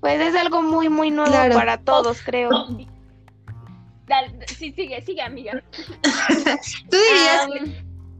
Pues 0.00 0.20
es 0.20 0.34
algo 0.34 0.62
muy, 0.62 0.88
muy 0.88 1.10
nuevo 1.10 1.32
para 1.54 1.78
todos, 1.78 2.22
creo. 2.22 2.50
sí, 4.46 4.72
sigue, 4.72 5.02
sigue, 5.02 5.20
amiga. 5.20 5.62
Tú 6.90 6.96
dirías, 6.96 7.48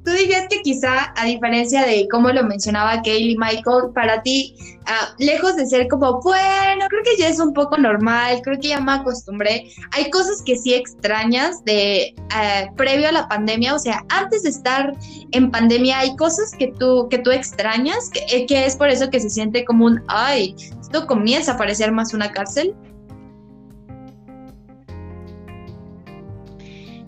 Tú 0.05 0.13
dirías 0.13 0.47
que 0.49 0.63
quizá, 0.63 1.13
a 1.15 1.27
diferencia 1.27 1.85
de 1.85 2.09
cómo 2.11 2.31
lo 2.31 2.43
mencionaba 2.45 3.03
Kaylee 3.03 3.37
Michael, 3.37 3.93
para 3.95 4.23
ti, 4.23 4.55
ah, 4.87 5.15
lejos 5.19 5.57
de 5.57 5.67
ser 5.67 5.89
como, 5.89 6.21
bueno, 6.23 6.87
creo 6.89 7.03
que 7.05 7.17
ya 7.19 7.29
es 7.29 7.39
un 7.39 7.53
poco 7.53 7.77
normal, 7.77 8.41
creo 8.43 8.59
que 8.59 8.69
ya 8.69 8.81
me 8.81 8.93
acostumbré, 8.93 9.71
hay 9.93 10.09
cosas 10.11 10.43
que 10.43 10.57
sí 10.57 10.73
extrañas 10.73 11.63
de 11.65 12.15
eh, 12.15 12.71
previo 12.77 13.09
a 13.09 13.13
la 13.13 13.29
pandemia, 13.29 13.75
o 13.75 13.79
sea, 13.79 14.03
antes 14.09 14.43
de 14.45 14.51
estar 14.51 14.95
en 15.33 15.51
pandemia, 15.51 15.99
hay 15.99 16.17
cosas 16.17 16.53
que 16.59 16.73
tú, 16.79 17.07
que 17.11 17.19
tú 17.19 17.31
extrañas, 17.31 18.09
que, 18.09 18.21
eh, 18.35 18.47
que 18.47 18.65
es 18.65 18.77
por 18.77 18.89
eso 18.89 19.11
que 19.11 19.21
se 19.21 19.29
siente 19.29 19.67
como 19.67 19.85
un, 19.85 20.03
ay, 20.09 20.57
esto 20.81 21.07
comienza 21.07 21.53
a 21.53 21.57
parecer 21.57 21.93
más 21.93 22.15
una 22.15 22.33
cárcel. 22.33 22.75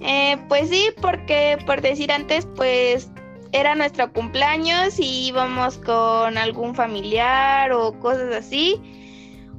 Eh, 0.04 0.36
pues 0.48 0.68
sí, 0.68 0.88
porque 1.00 1.58
por 1.66 1.80
decir 1.80 2.10
antes, 2.10 2.46
pues 2.56 3.08
era 3.52 3.74
nuestro 3.74 4.12
cumpleaños 4.12 4.98
y 4.98 5.28
íbamos 5.28 5.78
con 5.78 6.38
algún 6.38 6.74
familiar 6.74 7.72
o 7.72 7.98
cosas 8.00 8.34
así. 8.34 8.80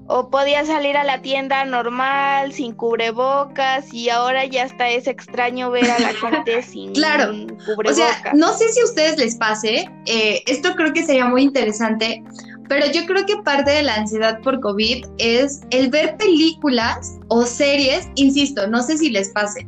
O 0.06 0.30
podía 0.30 0.66
salir 0.66 0.98
a 0.98 1.06
la 1.06 1.22
tienda 1.22 1.64
normal, 1.64 2.52
sin 2.52 2.74
cubrebocas, 2.74 3.94
y 3.94 4.10
ahora 4.10 4.44
ya 4.44 4.66
está 4.66 4.90
es 4.90 5.08
extraño 5.08 5.72
ver 5.72 5.90
a 5.90 5.98
la 5.98 6.14
gente 6.14 6.62
sin 6.62 6.92
claro. 6.92 7.32
cubrebocas. 7.66 7.92
O 7.92 7.96
sea, 7.96 8.34
no 8.34 8.54
sé 8.54 8.68
si 8.70 8.82
a 8.82 8.84
ustedes 8.84 9.18
les 9.18 9.38
pase, 9.38 9.90
eh, 10.06 10.44
esto 10.46 10.76
creo 10.76 10.92
que 10.92 11.06
sería 11.06 11.26
muy 11.26 11.44
interesante, 11.44 12.22
pero 12.68 12.86
yo 12.92 13.06
creo 13.06 13.26
que 13.26 13.38
parte 13.44 13.72
de 13.72 13.84
la 13.84 13.96
ansiedad 13.96 14.42
por 14.42 14.60
COVID 14.60 15.06
es 15.20 15.62
el 15.70 15.90
ver 15.90 16.18
películas 16.18 17.18
o 17.30 17.46
series, 17.46 18.10
insisto, 18.16 18.68
no 18.68 18.84
sé 18.84 18.98
si 18.98 19.10
les 19.10 19.30
pase, 19.30 19.66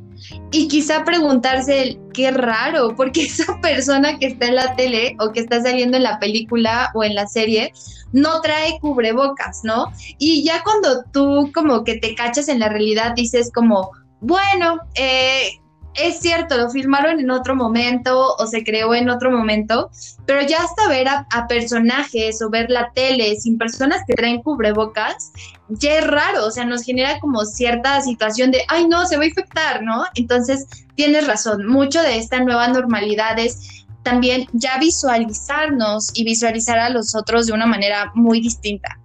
y 0.52 0.68
quizá 0.68 1.04
preguntarse 1.04 2.00
qué 2.14 2.32
raro, 2.32 2.96
porque 2.96 3.24
esa 3.24 3.60
persona 3.62 4.18
que 4.18 4.28
está 4.28 4.48
en 4.48 4.56
la 4.56 4.76
tele 4.76 5.16
o 5.20 5.32
que 5.32 5.42
está 5.42 5.62
saliendo 5.62 5.98
en 5.98 6.04
la 6.04 6.20
película 6.20 6.92
o 6.94 7.04
en 7.04 7.16
la 7.16 7.28
serie 7.28 7.74
no 8.14 8.42
trae 8.42 8.80
cubrebocas, 8.80 9.62
¿no? 9.64 9.92
Y 10.18 10.44
ya 10.44 10.64
cuando 10.64 11.04
tú 11.12 11.52
como 11.54 11.84
que 11.84 11.98
te 11.98 12.16
cachas 12.16 12.48
en 12.48 12.60
la 12.60 12.70
realidad 12.70 13.14
dices 13.16 13.52
como, 13.54 13.92
bueno, 14.22 14.80
eh, 14.96 15.60
es 15.96 16.20
cierto, 16.20 16.58
lo 16.58 16.70
filmaron 16.70 17.20
en 17.20 17.32
otro 17.32 17.56
momento 17.56 18.36
o 18.38 18.48
se 18.48 18.64
creó 18.64 18.94
en 18.94 19.10
otro 19.10 19.32
momento, 19.32 19.90
pero 20.26 20.42
ya 20.42 20.62
hasta 20.62 20.88
ver 20.90 21.08
a, 21.08 21.26
personajes 21.48 22.42
o 22.42 22.50
ver 22.50 22.70
la 22.70 22.92
tele 22.94 23.36
sin 23.36 23.58
personas 23.58 24.02
que 24.08 24.14
traen 24.14 24.42
cubrebocas, 24.42 25.32
ya 25.70 25.96
es 26.00 26.08
raro, 26.08 26.46
o 26.46 26.52
sea, 26.52 26.66
nos 26.66 26.84
genera 26.84 27.20
como 27.20 27.46
cierta 27.46 28.02
situación 28.02 28.52
de, 28.52 28.62
ay 28.68 28.88
no, 28.88 29.06
se 29.06 29.18
va 29.18 29.24
a 29.24 29.28
infectar, 29.28 29.84
¿no? 29.84 30.06
Entonces, 30.16 30.68
tienes 30.96 31.28
razón, 31.28 31.66
mucho 31.66 32.02
de 32.02 32.18
esta 32.18 32.40
nueva 32.40 32.68
normalidad 32.68 33.40
es 33.40 33.86
también 34.04 34.48
ya 34.54 34.78
visualizarnos 34.78 36.12
y 36.14 36.24
visualizar 36.24 36.78
a 36.78 36.90
los 36.90 37.16
otros 37.16 37.48
de 37.48 37.54
una 37.54 37.66
manera 37.66 38.12
muy 38.14 38.40
distinta. 38.40 39.00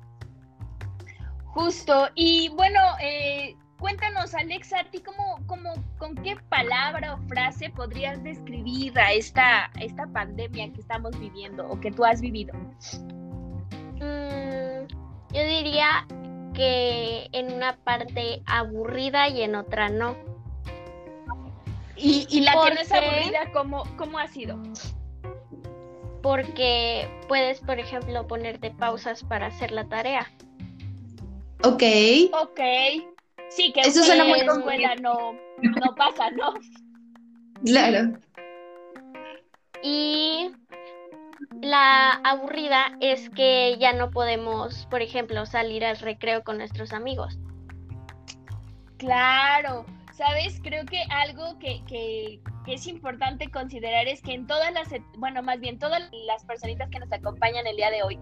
Justo, 1.47 2.09
y 2.15 2.51
bueno, 2.51 2.81
eh, 3.03 3.57
Cuéntanos, 3.81 4.35
Alexa, 4.35 4.81
¿a 4.81 4.85
ti 4.85 5.01
cómo, 5.01 5.41
cómo, 5.47 5.73
con 5.97 6.15
qué 6.17 6.37
palabra 6.51 7.15
o 7.15 7.29
frase 7.29 7.71
podrías 7.71 8.23
describir 8.23 8.99
a 8.99 9.13
esta, 9.13 9.71
esta 9.81 10.07
pandemia 10.07 10.71
que 10.71 10.83
estamos 10.83 11.19
viviendo 11.19 11.67
o 11.67 11.81
que 11.81 11.91
tú 11.91 12.05
has 12.05 12.21
vivido? 12.21 12.53
Mm, 13.95 14.87
yo 15.33 15.43
diría 15.45 16.07
que 16.53 17.31
en 17.33 17.55
una 17.55 17.79
parte 17.79 18.43
aburrida 18.45 19.29
y 19.29 19.43
en 19.43 19.55
otra 19.55 19.89
no. 19.89 20.15
¿Y, 21.97 22.27
y 22.29 22.41
la 22.43 22.53
que 22.53 22.75
no 22.75 22.81
es 22.83 22.93
aburrida, 22.93 23.51
¿cómo, 23.53 23.85
cómo 23.97 24.19
ha 24.19 24.27
sido? 24.27 24.59
Porque 26.23 27.09
puedes, 27.29 27.61
por 27.61 27.79
ejemplo, 27.79 28.27
ponerte 28.27 28.73
pausas 28.73 29.25
para 29.25 29.47
hacer 29.47 29.71
la 29.71 29.89
tarea. 29.89 30.31
Ok. 31.63 31.83
Ok. 32.43 32.61
Sí, 33.51 33.73
que 33.73 33.81
eso 33.81 34.03
suena 34.05 34.25
muy 34.25 34.41
escuela 34.41 34.95
no, 34.97 35.33
no 35.33 35.95
pasa, 35.97 36.31
¿no? 36.31 36.55
Claro. 37.65 38.19
Y 39.83 40.51
la 41.61 42.13
aburrida 42.25 42.97
es 43.01 43.29
que 43.31 43.77
ya 43.79 43.93
no 43.93 44.11
podemos, 44.11 44.87
por 44.87 45.03
ejemplo, 45.03 45.45
salir 45.47 45.85
al 45.85 45.99
recreo 45.99 46.45
con 46.45 46.59
nuestros 46.59 46.93
amigos. 46.93 47.39
Claro, 48.99 49.85
sabes, 50.13 50.61
creo 50.63 50.85
que 50.85 51.03
algo 51.11 51.59
que, 51.59 51.83
que, 51.87 52.41
que, 52.65 52.75
es 52.75 52.87
importante 52.87 53.51
considerar 53.51 54.07
es 54.07 54.23
que 54.23 54.35
en 54.35 54.47
todas 54.47 54.73
las, 54.73 54.89
bueno, 55.17 55.43
más 55.43 55.59
bien 55.59 55.79
todas 55.79 56.03
las 56.27 56.45
personitas 56.45 56.89
que 56.91 57.01
nos 57.01 57.11
acompañan 57.11 57.67
el 57.67 57.77
día 57.77 57.91
de 57.91 58.03
hoy 58.03 58.19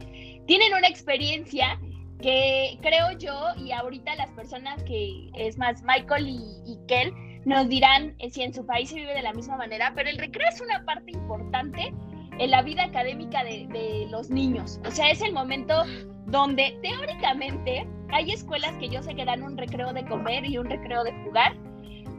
tienen 0.46 0.72
una 0.74 0.88
experiencia 0.88 1.78
que 2.20 2.78
creo 2.82 3.12
yo, 3.12 3.54
y 3.56 3.72
ahorita 3.72 4.14
las 4.16 4.30
personas 4.32 4.82
que, 4.84 5.30
es 5.34 5.56
más, 5.58 5.82
Michael 5.82 6.28
y, 6.28 6.40
y 6.66 6.78
Kel, 6.86 7.12
nos 7.44 7.68
dirán 7.68 8.14
eh, 8.18 8.30
si 8.30 8.42
en 8.42 8.52
su 8.52 8.66
país 8.66 8.90
se 8.90 8.96
vive 8.96 9.14
de 9.14 9.22
la 9.22 9.32
misma 9.32 9.56
manera, 9.56 9.92
pero 9.94 10.10
el 10.10 10.18
recreo 10.18 10.48
es 10.48 10.60
una 10.60 10.84
parte 10.84 11.12
importante 11.12 11.94
en 12.38 12.50
la 12.50 12.62
vida 12.62 12.84
académica 12.84 13.44
de, 13.44 13.66
de 13.68 14.06
los 14.10 14.30
niños. 14.30 14.80
O 14.86 14.90
sea, 14.90 15.10
es 15.10 15.22
el 15.22 15.32
momento 15.32 15.84
donde 16.26 16.78
teóricamente 16.82 17.86
hay 18.10 18.32
escuelas 18.32 18.72
que 18.78 18.88
yo 18.88 19.02
sé 19.02 19.14
que 19.14 19.24
dan 19.24 19.42
un 19.42 19.56
recreo 19.56 19.92
de 19.92 20.04
comer 20.06 20.44
y 20.44 20.58
un 20.58 20.68
recreo 20.68 21.04
de 21.04 21.12
jugar, 21.24 21.56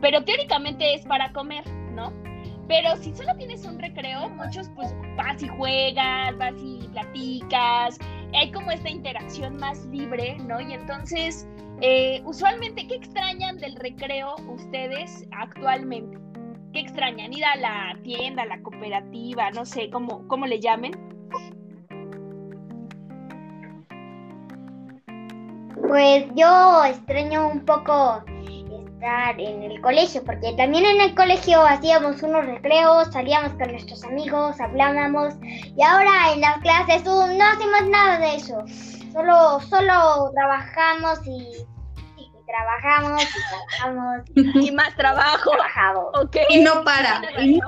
pero 0.02 0.24
teóricamente 0.24 0.94
es 0.94 1.06
para 1.06 1.32
comer, 1.32 1.68
¿no? 1.94 2.12
Pero 2.68 2.96
si 2.98 3.14
solo 3.16 3.36
tienes 3.36 3.66
un 3.66 3.80
recreo, 3.80 4.30
muchos 4.30 4.70
pues 4.76 4.94
vas 5.18 5.42
y 5.42 5.48
juegas, 5.48 6.38
vas 6.38 6.54
y 6.64 6.88
platicas, 6.92 7.98
hay 8.34 8.52
como 8.52 8.72
esta 8.72 8.90
interacción 8.90 9.58
más 9.58 9.86
libre, 9.86 10.38
¿no? 10.40 10.60
Y 10.62 10.74
entonces, 10.74 11.48
eh, 11.82 12.22
usualmente, 12.26 12.88
¿qué 12.88 12.96
extrañan 12.96 13.58
del 13.58 13.76
recreo 13.76 14.36
ustedes 14.48 15.28
actualmente? 15.32 16.18
¿Qué 16.74 16.82
extrañan? 16.82 17.34
¿Ir 17.34 17.46
a 17.46 17.56
la 17.56 18.00
tienda, 18.04 18.44
a 18.44 18.46
la 18.46 18.62
cooperativa, 18.62 19.50
no 19.52 19.66
sé, 19.66 19.90
cómo, 19.90 20.28
cómo 20.28 20.46
le 20.46 20.60
llamen? 20.60 20.92
Pues 25.88 26.26
yo 26.36 26.86
extraño 26.86 27.48
un 27.48 27.66
poco 27.66 28.24
en 29.02 29.64
el 29.64 29.82
colegio, 29.82 30.24
porque 30.24 30.54
también 30.58 30.86
en 30.86 31.02
el 31.02 31.16
colegio 31.16 31.62
hacíamos 31.66 32.22
unos 32.22 32.46
recreos, 32.46 33.08
salíamos 33.12 33.54
con 33.54 33.72
nuestros 33.72 34.04
amigos, 34.04 34.60
hablábamos, 34.60 35.36
y 35.42 35.82
ahora 35.82 36.34
en 36.34 36.42
las 36.42 36.58
clases 36.60 37.04
uh, 37.08 37.28
no 37.38 37.46
hacemos 37.46 37.90
nada 37.90 38.20
de 38.20 38.36
eso. 38.36 38.64
Solo, 39.14 39.60
solo 39.62 40.32
trabajamos 40.36 41.20
y, 41.26 41.66
trabajamos 42.46 43.24
y 43.24 43.78
trabajamos. 43.78 44.66
Y 44.66 44.72
más 44.74 44.96
trabajo. 44.96 45.52
Y 46.50 46.62
no 46.62 46.84
para. 46.84 47.22
Sí, 47.38 47.60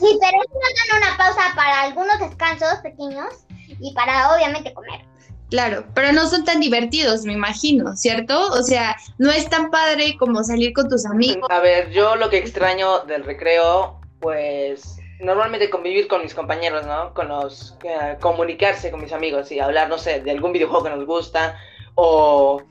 sí, 0.00 0.18
pero 0.20 0.38
nos 0.38 0.72
dan 0.74 0.98
una 0.98 1.16
pausa 1.16 1.54
para 1.54 1.82
algunos 1.82 2.18
descansos 2.18 2.78
pequeños 2.82 3.46
y 3.80 3.94
para 3.94 4.34
obviamente 4.34 4.72
comer. 4.74 5.00
Claro, 5.50 5.84
pero 5.94 6.12
no 6.12 6.28
son 6.28 6.44
tan 6.44 6.60
divertidos, 6.60 7.24
me 7.24 7.32
imagino, 7.32 7.96
¿cierto? 7.96 8.48
O 8.52 8.62
sea, 8.62 8.96
no 9.16 9.30
es 9.30 9.48
tan 9.48 9.70
padre 9.70 10.16
como 10.18 10.44
salir 10.44 10.74
con 10.74 10.88
tus 10.88 11.06
amigos. 11.06 11.48
A 11.50 11.60
ver, 11.60 11.90
yo 11.90 12.16
lo 12.16 12.28
que 12.28 12.36
extraño 12.36 13.00
del 13.00 13.24
recreo, 13.24 13.98
pues 14.20 14.98
normalmente 15.20 15.70
convivir 15.70 16.06
con 16.06 16.22
mis 16.22 16.34
compañeros, 16.34 16.86
¿no? 16.86 17.14
Con 17.14 17.28
los 17.28 17.76
eh, 17.82 18.16
comunicarse 18.20 18.90
con 18.90 19.00
mis 19.00 19.12
amigos 19.12 19.50
y 19.50 19.58
hablar, 19.58 19.88
no 19.88 19.98
sé, 19.98 20.20
de 20.20 20.30
algún 20.30 20.52
videojuego 20.52 20.84
que 20.84 20.90
nos 20.90 21.06
gusta 21.06 21.58
o 21.94 22.62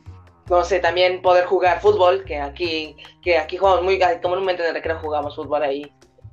no 0.49 0.63
sé, 0.63 0.79
también 0.79 1.21
poder 1.21 1.45
jugar 1.45 1.81
fútbol, 1.81 2.23
que 2.23 2.37
aquí 2.37 2.95
que 3.21 3.37
aquí 3.37 3.57
jugamos 3.57 3.83
muy 3.83 3.99
comúnmente 4.21 4.61
en 4.61 4.69
el 4.69 4.75
recreo 4.75 4.99
jugamos 4.99 5.35
fútbol 5.35 5.63
ahí 5.63 5.91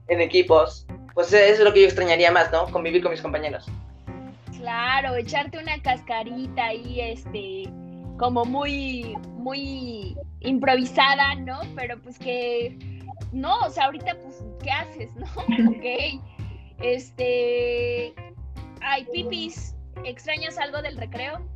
en 0.08 0.20
equipos. 0.20 0.86
Pues 1.14 1.32
eso 1.32 1.38
es 1.38 1.60
lo 1.60 1.72
que 1.72 1.80
yo 1.80 1.86
extrañaría 1.86 2.30
más, 2.30 2.52
¿no? 2.52 2.66
Convivir 2.66 3.02
con 3.02 3.12
mis 3.12 3.22
compañeros. 3.22 3.66
Claro, 4.64 5.14
echarte 5.16 5.58
una 5.58 5.78
cascarita 5.82 6.64
ahí, 6.64 6.98
este, 6.98 7.64
como 8.16 8.46
muy, 8.46 9.14
muy 9.36 10.16
improvisada, 10.40 11.34
¿no? 11.34 11.60
Pero 11.76 12.00
pues 12.00 12.18
que, 12.18 12.74
no, 13.30 13.58
o 13.58 13.68
sea, 13.68 13.84
ahorita 13.84 14.16
pues, 14.22 14.42
¿qué 14.62 14.70
haces, 14.70 15.14
no? 15.16 15.26
ok. 15.70 16.18
Este, 16.80 18.14
ay, 18.80 19.06
Pipis, 19.12 19.74
¿extrañas 20.02 20.56
algo 20.56 20.80
del 20.80 20.96
recreo? 20.96 21.46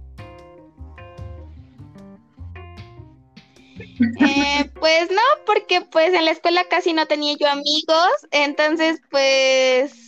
Eh, 4.21 4.71
pues 4.79 5.11
no, 5.11 5.23
porque 5.47 5.81
pues 5.81 6.13
en 6.13 6.27
la 6.27 6.33
escuela 6.33 6.65
casi 6.69 6.93
no 6.93 7.07
tenía 7.07 7.35
yo 7.41 7.49
amigos, 7.49 8.11
entonces 8.33 9.01
pues 9.11 10.08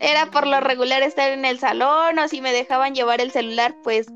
era 0.00 0.26
por 0.30 0.46
lo 0.46 0.60
regular 0.60 1.02
estar 1.02 1.30
en 1.30 1.44
el 1.44 1.58
salón 1.58 2.18
o 2.18 2.28
si 2.28 2.40
me 2.40 2.52
dejaban 2.52 2.94
llevar 2.94 3.20
el 3.20 3.30
celular, 3.30 3.74
pues 3.82 4.06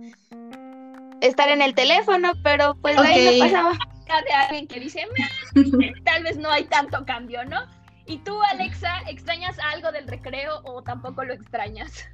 estar 1.21 1.49
en 1.49 1.63
el 1.63 1.75
teléfono, 1.75 2.33
pero 2.43 2.75
pues 2.81 2.99
ahí 2.99 3.39
no 3.39 3.45
pasaba. 3.45 3.79
De 4.27 4.33
alguien 4.35 4.67
que 4.67 4.79
dice, 4.79 5.07
tal 6.05 6.23
vez 6.23 6.37
no 6.37 6.51
hay 6.51 6.65
tanto 6.65 7.07
cambio, 7.07 7.47
¿no? 7.47 7.63
¿Y 8.07 8.19
tú, 8.19 8.43
Alexa, 8.43 9.01
extrañas 9.09 9.57
algo 9.73 9.91
del 9.91 10.07
recreo 10.07 10.61
o 10.65 10.83
tampoco 10.83 11.25
lo 11.25 11.33
extrañas? 11.33 12.05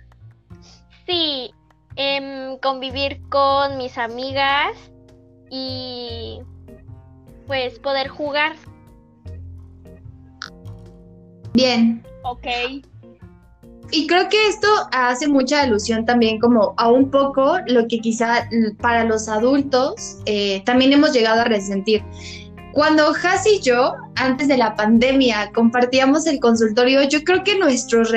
Sí, 1.06 1.52
em, 1.96 2.56
convivir 2.58 3.20
con 3.30 3.78
mis 3.78 3.98
amigas 3.98 4.76
y 5.50 6.40
pues 7.48 7.78
poder 7.80 8.08
jugar. 8.08 8.54
Bien. 11.54 12.06
Ok. 12.22 12.46
Y 13.90 14.06
creo 14.06 14.28
que 14.28 14.48
esto 14.48 14.68
hace 14.92 15.28
mucha 15.28 15.62
alusión 15.62 16.04
también 16.04 16.38
como 16.38 16.74
a 16.76 16.90
un 16.90 17.10
poco 17.10 17.58
lo 17.66 17.88
que 17.88 18.00
quizá 18.00 18.48
para 18.80 19.04
los 19.04 19.28
adultos 19.28 20.18
eh, 20.26 20.62
también 20.66 20.92
hemos 20.92 21.12
llegado 21.12 21.40
a 21.40 21.44
resentir. 21.44 22.02
Cuando 22.72 23.08
Has 23.08 23.46
y 23.46 23.60
yo, 23.60 23.94
antes 24.16 24.48
de 24.48 24.58
la 24.58 24.76
pandemia, 24.76 25.50
compartíamos 25.52 26.26
el 26.26 26.38
consultorio, 26.38 27.02
yo 27.08 27.24
creo 27.24 27.42
que 27.42 27.58
nuestros 27.58 28.12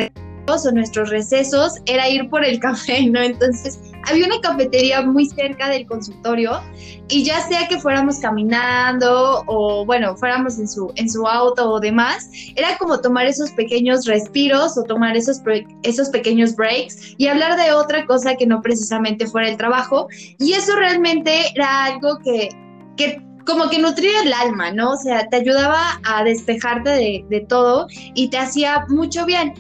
o 0.48 0.72
nuestros 0.72 1.10
recesos 1.10 1.76
era 1.86 2.10
ir 2.10 2.30
por 2.30 2.44
el 2.44 2.60
café, 2.68 3.06
¿no? 3.08 3.22
Entonces 3.22 3.80
había 4.10 4.26
una 4.26 4.40
cafetería 4.42 5.02
muy 5.02 5.26
cerca 5.26 5.70
del 5.70 5.86
consultorio 5.86 6.62
y 7.10 7.24
ya 7.24 7.40
sea 7.42 7.68
que 7.68 7.80
fuéramos 7.80 8.20
caminando 8.20 9.44
o 9.48 9.86
bueno, 9.86 10.16
fuéramos 10.16 10.60
en 10.60 10.68
su, 10.68 10.92
en 10.96 11.10
su 11.10 11.28
auto 11.28 11.70
o 11.70 11.80
demás, 11.80 12.30
era 12.56 12.78
como 12.78 13.00
tomar 13.00 13.26
esos 13.26 13.52
pequeños 13.52 14.06
respiros 14.06 14.78
o 14.78 14.84
tomar 14.84 15.16
esos, 15.16 15.42
esos 15.84 16.10
pequeños 16.10 16.56
breaks 16.56 17.16
y 17.18 17.28
hablar 17.28 17.58
de 17.58 17.74
otra 17.74 18.06
cosa 18.06 18.36
que 18.36 18.46
no 18.46 18.62
precisamente 18.62 19.28
fuera 19.28 19.50
el 19.50 19.58
trabajo. 19.58 20.08
Y 20.40 20.54
eso 20.54 20.76
realmente 20.76 21.52
era 21.54 21.86
algo 21.86 22.20
que, 22.24 22.50
que 22.98 23.22
como 23.46 23.70
que 23.70 23.80
nutría 23.80 24.22
el 24.24 24.34
alma, 24.34 24.72
¿no? 24.72 24.92
O 24.92 24.98
sea, 24.98 25.28
te 25.30 25.38
ayudaba 25.38 26.00
a 26.04 26.24
despejarte 26.24 26.90
de, 26.92 27.26
de 27.30 27.42
todo 27.42 27.88
y 28.14 28.30
te 28.30 28.38
hacía 28.38 28.86
mucho 28.88 29.26
bien 29.26 29.54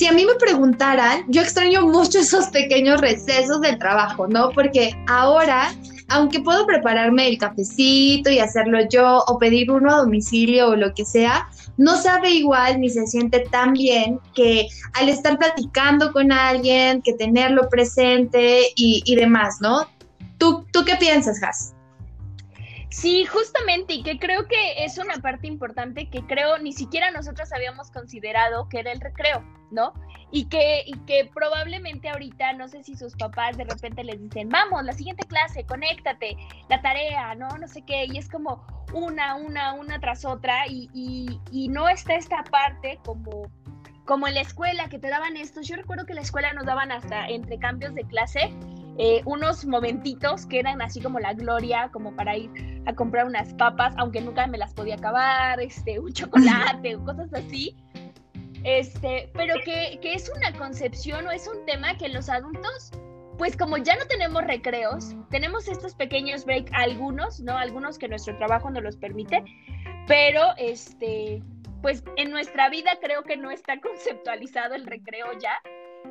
si 0.00 0.06
a 0.06 0.12
mí 0.12 0.24
me 0.24 0.36
preguntaran, 0.36 1.24
yo 1.28 1.42
extraño 1.42 1.82
mucho 1.82 2.20
esos 2.20 2.46
pequeños 2.46 3.02
recesos 3.02 3.60
del 3.60 3.78
trabajo, 3.78 4.26
¿no? 4.28 4.48
Porque 4.48 4.96
ahora, 5.06 5.74
aunque 6.08 6.40
puedo 6.40 6.64
prepararme 6.64 7.28
el 7.28 7.36
cafecito 7.36 8.30
y 8.30 8.38
hacerlo 8.38 8.78
yo 8.88 9.22
o 9.26 9.38
pedir 9.38 9.70
uno 9.70 9.92
a 9.92 9.96
domicilio 9.98 10.68
o 10.68 10.74
lo 10.74 10.94
que 10.94 11.04
sea, 11.04 11.50
no 11.76 11.98
sabe 11.98 12.30
igual 12.30 12.80
ni 12.80 12.88
se 12.88 13.06
siente 13.06 13.40
tan 13.40 13.74
bien 13.74 14.18
que 14.34 14.68
al 14.94 15.10
estar 15.10 15.38
platicando 15.38 16.14
con 16.14 16.32
alguien, 16.32 17.02
que 17.02 17.12
tenerlo 17.12 17.68
presente 17.68 18.72
y, 18.76 19.14
demás, 19.16 19.58
¿no? 19.60 19.86
¿Tú, 20.38 20.64
¿Tú 20.72 20.82
qué 20.86 20.96
piensas, 20.96 21.42
Has? 21.42 21.74
Sí, 22.90 23.24
justamente, 23.24 23.94
y 23.94 24.02
que 24.02 24.18
creo 24.18 24.48
que 24.48 24.84
es 24.84 24.98
una 24.98 25.14
parte 25.18 25.46
importante 25.46 26.10
que 26.10 26.26
creo 26.26 26.58
ni 26.58 26.72
siquiera 26.72 27.12
nosotros 27.12 27.52
habíamos 27.52 27.88
considerado 27.92 28.68
que 28.68 28.80
era 28.80 28.90
el 28.90 29.00
recreo, 29.00 29.44
¿no? 29.70 29.94
Y 30.32 30.46
que, 30.48 30.82
y 30.84 30.98
que 31.06 31.30
probablemente 31.32 32.08
ahorita, 32.08 32.52
no 32.54 32.66
sé 32.66 32.82
si 32.82 32.96
sus 32.96 33.14
papás 33.14 33.56
de 33.56 33.62
repente 33.62 34.02
les 34.02 34.20
dicen, 34.20 34.48
vamos, 34.48 34.84
la 34.84 34.92
siguiente 34.92 35.24
clase, 35.28 35.64
conéctate, 35.64 36.36
la 36.68 36.82
tarea, 36.82 37.36
¿no? 37.36 37.48
No 37.58 37.68
sé 37.68 37.82
qué, 37.82 38.06
y 38.06 38.18
es 38.18 38.28
como 38.28 38.66
una, 38.92 39.36
una, 39.36 39.72
una 39.74 40.00
tras 40.00 40.24
otra, 40.24 40.66
y, 40.66 40.90
y, 40.92 41.40
y 41.52 41.68
no 41.68 41.88
está 41.88 42.16
esta 42.16 42.42
parte 42.50 42.98
como 43.04 43.48
como 44.06 44.26
en 44.26 44.34
la 44.34 44.40
escuela 44.40 44.88
que 44.88 44.98
te 44.98 45.08
daban 45.08 45.36
estos, 45.36 45.68
yo 45.68 45.76
recuerdo 45.76 46.04
que 46.04 46.12
en 46.12 46.16
la 46.16 46.22
escuela 46.22 46.52
nos 46.52 46.66
daban 46.66 46.90
hasta 46.90 47.28
entre 47.28 47.60
cambios 47.60 47.94
de 47.94 48.02
clase 48.02 48.52
eh, 48.98 49.22
unos 49.24 49.64
momentitos 49.64 50.46
que 50.46 50.58
eran 50.58 50.82
así 50.82 51.00
como 51.00 51.18
la 51.20 51.32
gloria, 51.32 51.90
como 51.92 52.14
para 52.14 52.36
ir 52.36 52.50
a 52.86 52.94
comprar 52.94 53.26
unas 53.26 53.54
papas, 53.54 53.94
aunque 53.96 54.20
nunca 54.20 54.46
me 54.46 54.58
las 54.58 54.74
podía 54.74 54.96
acabar, 54.96 55.60
este, 55.60 55.98
un 55.98 56.12
chocolate 56.12 56.96
cosas 57.04 57.32
así. 57.32 57.76
Este, 58.64 59.30
pero 59.32 59.54
que, 59.64 59.98
que 60.02 60.14
es 60.14 60.30
una 60.36 60.52
concepción 60.52 61.26
o 61.26 61.30
es 61.30 61.48
un 61.48 61.64
tema 61.64 61.96
que 61.96 62.08
los 62.10 62.28
adultos 62.28 62.92
pues 63.40 63.56
como 63.56 63.78
ya 63.78 63.96
no 63.96 64.04
tenemos 64.04 64.44
recreos, 64.44 65.16
tenemos 65.30 65.66
estos 65.66 65.94
pequeños 65.94 66.44
breaks, 66.44 66.70
algunos, 66.74 67.40
¿no? 67.40 67.56
Algunos 67.56 67.98
que 67.98 68.06
nuestro 68.06 68.36
trabajo 68.36 68.68
no 68.68 68.82
los 68.82 68.98
permite, 68.98 69.42
pero 70.06 70.42
este, 70.58 71.42
pues 71.80 72.04
en 72.16 72.30
nuestra 72.30 72.68
vida 72.68 72.90
creo 73.00 73.22
que 73.22 73.38
no 73.38 73.50
está 73.50 73.80
conceptualizado 73.80 74.74
el 74.74 74.86
recreo 74.86 75.26
ya. 75.40 75.54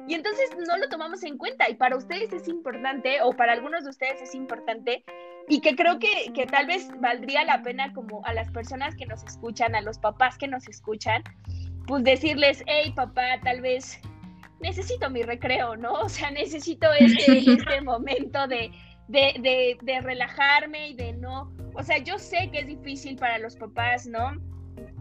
Y 0.07 0.13
entonces 0.15 0.49
no 0.67 0.77
lo 0.77 0.89
tomamos 0.89 1.23
en 1.23 1.37
cuenta 1.37 1.69
y 1.69 1.75
para 1.75 1.95
ustedes 1.95 2.31
es 2.33 2.47
importante 2.47 3.21
o 3.21 3.31
para 3.33 3.53
algunos 3.53 3.83
de 3.83 3.91
ustedes 3.91 4.21
es 4.21 4.35
importante 4.35 5.03
y 5.47 5.61
que 5.61 5.75
creo 5.75 5.99
que, 5.99 6.31
que 6.33 6.45
tal 6.45 6.67
vez 6.67 6.89
valdría 6.99 7.43
la 7.43 7.61
pena 7.61 7.93
como 7.93 8.25
a 8.25 8.33
las 8.33 8.49
personas 8.51 8.95
que 8.95 9.05
nos 9.05 9.23
escuchan, 9.23 9.75
a 9.75 9.81
los 9.81 9.97
papás 9.97 10.37
que 10.37 10.47
nos 10.47 10.67
escuchan, 10.67 11.23
pues 11.87 12.03
decirles, 12.03 12.63
hey 12.67 12.93
papá, 12.95 13.39
tal 13.43 13.61
vez 13.61 13.99
necesito 14.59 15.09
mi 15.09 15.23
recreo, 15.23 15.75
¿no? 15.75 15.93
O 15.93 16.09
sea, 16.09 16.31
necesito 16.31 16.91
este, 16.93 17.39
este 17.51 17.81
momento 17.81 18.47
de, 18.47 18.71
de, 19.07 19.33
de, 19.39 19.77
de 19.81 20.01
relajarme 20.01 20.89
y 20.89 20.93
de 20.93 21.13
no, 21.13 21.51
o 21.73 21.83
sea, 21.83 21.97
yo 21.97 22.17
sé 22.17 22.49
que 22.51 22.59
es 22.59 22.67
difícil 22.67 23.15
para 23.15 23.39
los 23.39 23.55
papás, 23.55 24.05
¿no? 24.05 24.33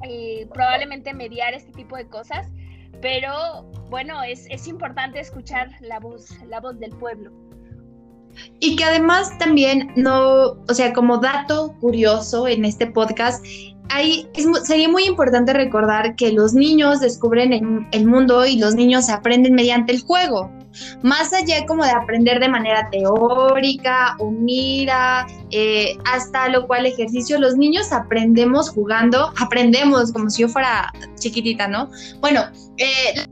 Eh, 0.03 0.47
probablemente 0.53 1.13
mediar 1.13 1.55
este 1.55 1.73
tipo 1.73 1.97
de 1.97 2.07
cosas, 2.09 2.53
pero 3.01 3.71
bueno, 3.91 4.23
es, 4.23 4.47
es 4.51 4.67
importante 4.67 5.21
escuchar 5.21 5.69
la 5.81 5.99
voz, 6.01 6.31
la 6.49 6.61
voz 6.61 6.79
del 6.79 6.91
pueblo. 6.97 7.33
Y 8.61 8.77
que 8.77 8.85
además 8.85 9.37
también 9.39 9.93
no, 9.97 10.53
o 10.69 10.75
sea, 10.75 10.93
como 10.93 11.19
dato 11.19 11.75
curioso 11.81 12.47
en 12.47 12.65
este 12.65 12.87
podcast, 12.87 13.45
hay, 13.91 14.29
sería 14.65 14.89
muy 14.89 15.05
importante 15.05 15.53
recordar 15.53 16.15
que 16.17 16.33
los 16.33 16.55
niños 16.55 17.01
descubren 17.01 17.53
el, 17.53 17.87
el, 17.93 18.07
mundo 18.07 18.47
y 18.47 18.59
los 18.59 18.75
niños 18.75 19.09
aprenden 19.09 19.55
mediante 19.55 19.93
el 19.93 20.03
juego. 20.03 20.51
Más 21.03 21.33
allá 21.33 21.65
como 21.67 21.85
de 21.85 21.91
aprender 21.91 22.41
de 22.41 22.49
manera 22.49 22.89
teórica 22.91 24.17
o 24.19 24.31
mira, 24.31 25.27
eh, 25.51 25.97
hasta 26.05 26.49
lo 26.49 26.67
cual 26.67 26.87
ejercicio, 26.87 27.39
los 27.39 27.57
niños 27.57 27.93
aprendemos 27.93 28.71
jugando, 28.71 29.33
aprendemos 29.41 30.13
como 30.13 30.31
si 30.31 30.43
yo 30.43 30.49
fuera 30.49 30.93
chiquitita, 31.19 31.69
¿no? 31.69 31.91
Bueno, 32.21 32.43
eh, 32.77 33.27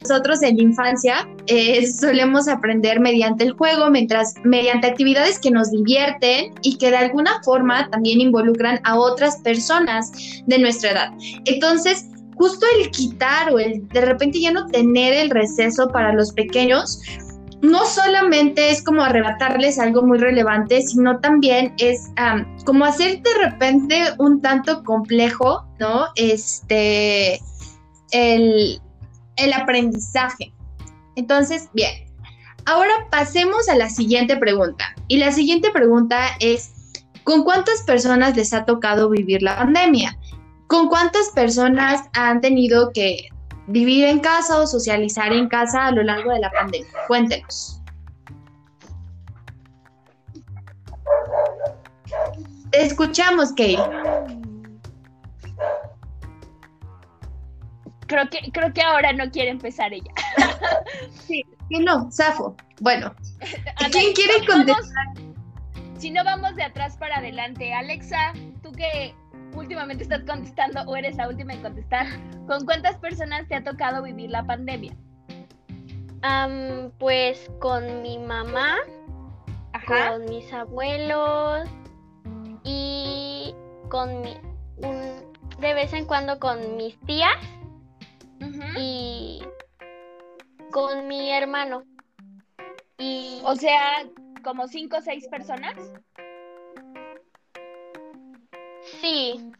nosotros 0.00 0.42
en 0.42 0.56
la 0.56 0.62
infancia 0.62 1.28
eh, 1.46 1.86
solemos 1.90 2.48
aprender 2.48 3.00
mediante 3.00 3.44
el 3.44 3.52
juego, 3.52 3.90
mientras 3.90 4.34
mediante 4.44 4.86
actividades 4.86 5.38
que 5.38 5.50
nos 5.50 5.70
divierten 5.70 6.52
y 6.62 6.76
que 6.78 6.90
de 6.90 6.96
alguna 6.96 7.42
forma 7.42 7.88
también 7.90 8.20
involucran 8.20 8.80
a 8.84 8.98
otras 8.98 9.38
personas 9.38 10.12
de 10.46 10.58
nuestra 10.58 10.90
edad. 10.90 11.12
Entonces, 11.46 12.06
justo 12.36 12.66
el 12.78 12.90
quitar 12.90 13.52
o 13.52 13.58
el 13.58 13.88
de 13.88 14.02
repente 14.02 14.40
ya 14.40 14.52
no 14.52 14.66
tener 14.66 15.14
el 15.14 15.30
receso 15.30 15.88
para 15.88 16.12
los 16.12 16.32
pequeños, 16.32 17.00
no 17.62 17.86
solamente 17.86 18.70
es 18.70 18.82
como 18.82 19.02
arrebatarles 19.02 19.78
algo 19.78 20.02
muy 20.02 20.18
relevante, 20.18 20.82
sino 20.82 21.18
también 21.20 21.74
es 21.78 22.10
como 22.64 22.84
hacer 22.84 23.22
de 23.22 23.34
repente 23.42 24.02
un 24.18 24.40
tanto 24.40 24.84
complejo, 24.84 25.64
¿no? 25.80 26.06
Este, 26.16 27.40
el, 28.12 28.80
el 29.36 29.52
aprendizaje. 29.52 30.52
Entonces, 31.14 31.68
bien, 31.72 32.06
ahora 32.66 32.92
pasemos 33.10 33.68
a 33.68 33.76
la 33.76 33.88
siguiente 33.88 34.36
pregunta. 34.36 34.84
Y 35.08 35.18
la 35.18 35.32
siguiente 35.32 35.70
pregunta 35.70 36.28
es, 36.40 36.72
¿con 37.24 37.44
cuántas 37.44 37.82
personas 37.82 38.36
les 38.36 38.52
ha 38.52 38.64
tocado 38.64 39.08
vivir 39.08 39.42
la 39.42 39.56
pandemia? 39.56 40.18
¿Con 40.66 40.88
cuántas 40.88 41.30
personas 41.30 42.02
han 42.14 42.40
tenido 42.40 42.90
que 42.92 43.28
vivir 43.68 44.04
en 44.04 44.20
casa 44.20 44.58
o 44.60 44.66
socializar 44.66 45.32
en 45.32 45.48
casa 45.48 45.86
a 45.86 45.92
lo 45.92 46.02
largo 46.02 46.32
de 46.32 46.40
la 46.40 46.50
pandemia? 46.50 46.90
Cuéntenos. 47.06 47.80
Te 52.70 52.82
escuchamos, 52.82 53.50
Kate. 53.50 53.78
Creo 58.06 58.28
que, 58.30 58.50
creo 58.52 58.72
que 58.72 58.82
ahora 58.82 59.12
no 59.12 59.30
quiere 59.30 59.50
empezar 59.50 59.92
ella. 59.92 60.10
sí, 61.26 61.44
que 61.70 61.80
no, 61.80 62.10
Safo. 62.10 62.56
Bueno, 62.80 63.14
¿quién 63.92 64.12
quiere 64.14 64.44
contestar? 64.46 65.06
Si 65.98 66.10
no 66.10 66.22
vamos 66.24 66.54
de 66.56 66.62
atrás 66.62 66.96
para 66.98 67.16
adelante, 67.18 67.72
Alexa, 67.72 68.32
tú 68.62 68.70
que 68.72 69.14
últimamente 69.54 70.02
estás 70.02 70.22
contestando 70.26 70.82
o 70.82 70.94
eres 70.96 71.16
la 71.16 71.28
última 71.28 71.54
en 71.54 71.62
contestar, 71.62 72.06
¿con 72.46 72.64
cuántas 72.66 72.96
personas 72.98 73.48
te 73.48 73.54
ha 73.54 73.64
tocado 73.64 74.02
vivir 74.02 74.30
la 74.30 74.44
pandemia? 74.44 74.92
Am, 76.22 76.90
pues 76.98 77.50
con 77.60 78.02
mi 78.02 78.18
mamá, 78.18 78.76
Ajá. 79.72 80.12
con 80.12 80.24
mis 80.26 80.52
abuelos 80.52 81.68
y 82.64 83.54
con 83.88 84.20
mi, 84.20 84.36
un- 84.78 85.24
de 85.60 85.74
vez 85.74 85.92
en 85.94 86.04
cuando 86.04 86.38
con 86.38 86.76
mis 86.76 86.98
tías 87.00 87.36
Y 88.78 89.42
con 90.70 91.08
mi 91.08 91.30
hermano. 91.30 91.84
Y 92.98 93.40
O 93.44 93.56
sea, 93.56 94.04
como 94.42 94.68
cinco 94.68 94.98
o 94.98 95.00
seis 95.00 95.26
personas. 95.28 95.76
sí, 99.00 99.52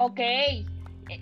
Ok. 0.00 0.18
Eh, 0.18 0.64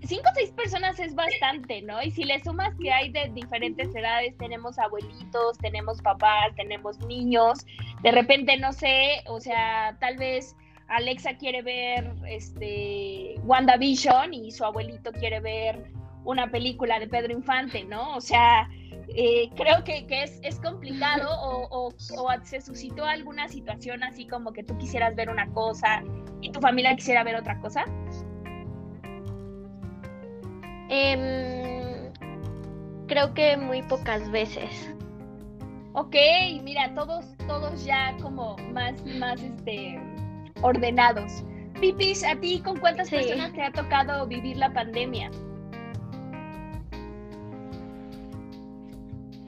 Cinco 0.05 0.29
o 0.31 0.35
seis 0.35 0.53
personas 0.53 1.01
es 1.01 1.15
bastante, 1.15 1.83
¿no? 1.83 2.01
Y 2.01 2.13
si 2.13 2.23
le 2.23 2.39
sumas 2.45 2.75
que 2.77 2.93
hay 2.93 3.11
de 3.11 3.29
diferentes 3.35 3.93
edades, 3.93 4.37
tenemos 4.39 4.79
abuelitos, 4.79 5.59
tenemos 5.59 6.01
papás, 6.03 6.55
tenemos 6.57 6.99
niños, 7.01 7.67
de 8.03 8.13
repente, 8.13 8.57
no 8.59 8.73
sé, 8.73 9.25
o 9.27 9.41
sea, 9.41 9.97
tal 9.99 10.17
vez 10.17 10.55
Alexa 10.89 11.35
quiere 11.37 11.63
ver 11.63 12.15
este 12.27 13.35
WandaVision 13.45 14.33
y 14.35 14.51
su 14.51 14.65
abuelito 14.65 15.13
quiere 15.13 15.41
ver 15.41 15.91
una 16.25 16.51
película 16.51 16.99
de 16.99 17.09
Pedro 17.09 17.33
Infante, 17.33 17.85
¿no? 17.85 18.17
O 18.17 18.21
sea, 18.21 18.69
eh, 19.15 19.51
creo 19.57 19.85
que, 19.85 20.07
que 20.07 20.23
es, 20.25 20.39
es 20.43 20.59
complicado 20.61 21.29
o, 21.41 21.67
o- 21.71 21.89
o 21.89 22.45
se 22.45 22.61
suscitó 22.61 23.05
alguna 23.05 23.49
situación 23.49 24.03
así 24.03 24.27
como 24.27 24.53
que 24.53 24.63
tú 24.63 24.77
quisieras 24.79 25.15
ver 25.15 25.31
una 25.31 25.47
cosa 25.53 26.03
y 26.41 26.51
tu 26.51 26.61
familia 26.61 26.95
quisiera 26.97 27.23
ver 27.25 27.37
otra 27.37 27.59
cosa. 27.61 27.85
em, 30.91 32.13
creo 33.07 33.35
que 33.35 33.57
muy 33.57 33.83
pocas 33.83 34.31
veces. 34.31 34.91
Ok, 35.95 36.15
mira, 36.63 36.95
todos, 36.95 37.25
todos 37.47 37.85
ya 37.85 38.17
como 38.23 38.57
más, 38.73 39.05
más 39.05 39.43
este 39.43 40.01
ordenados. 40.63 41.45
Pipis, 41.81 42.25
¿a 42.25 42.35
ti 42.37 42.61
con 42.61 42.79
cuántas 42.79 43.09
Sí. 43.09 43.17
personas 43.17 43.53
te 43.53 43.63
ha 43.63 43.71
tocado 43.71 44.27
vivir 44.27 44.57
la 44.57 44.73
pandemia? 44.73 45.31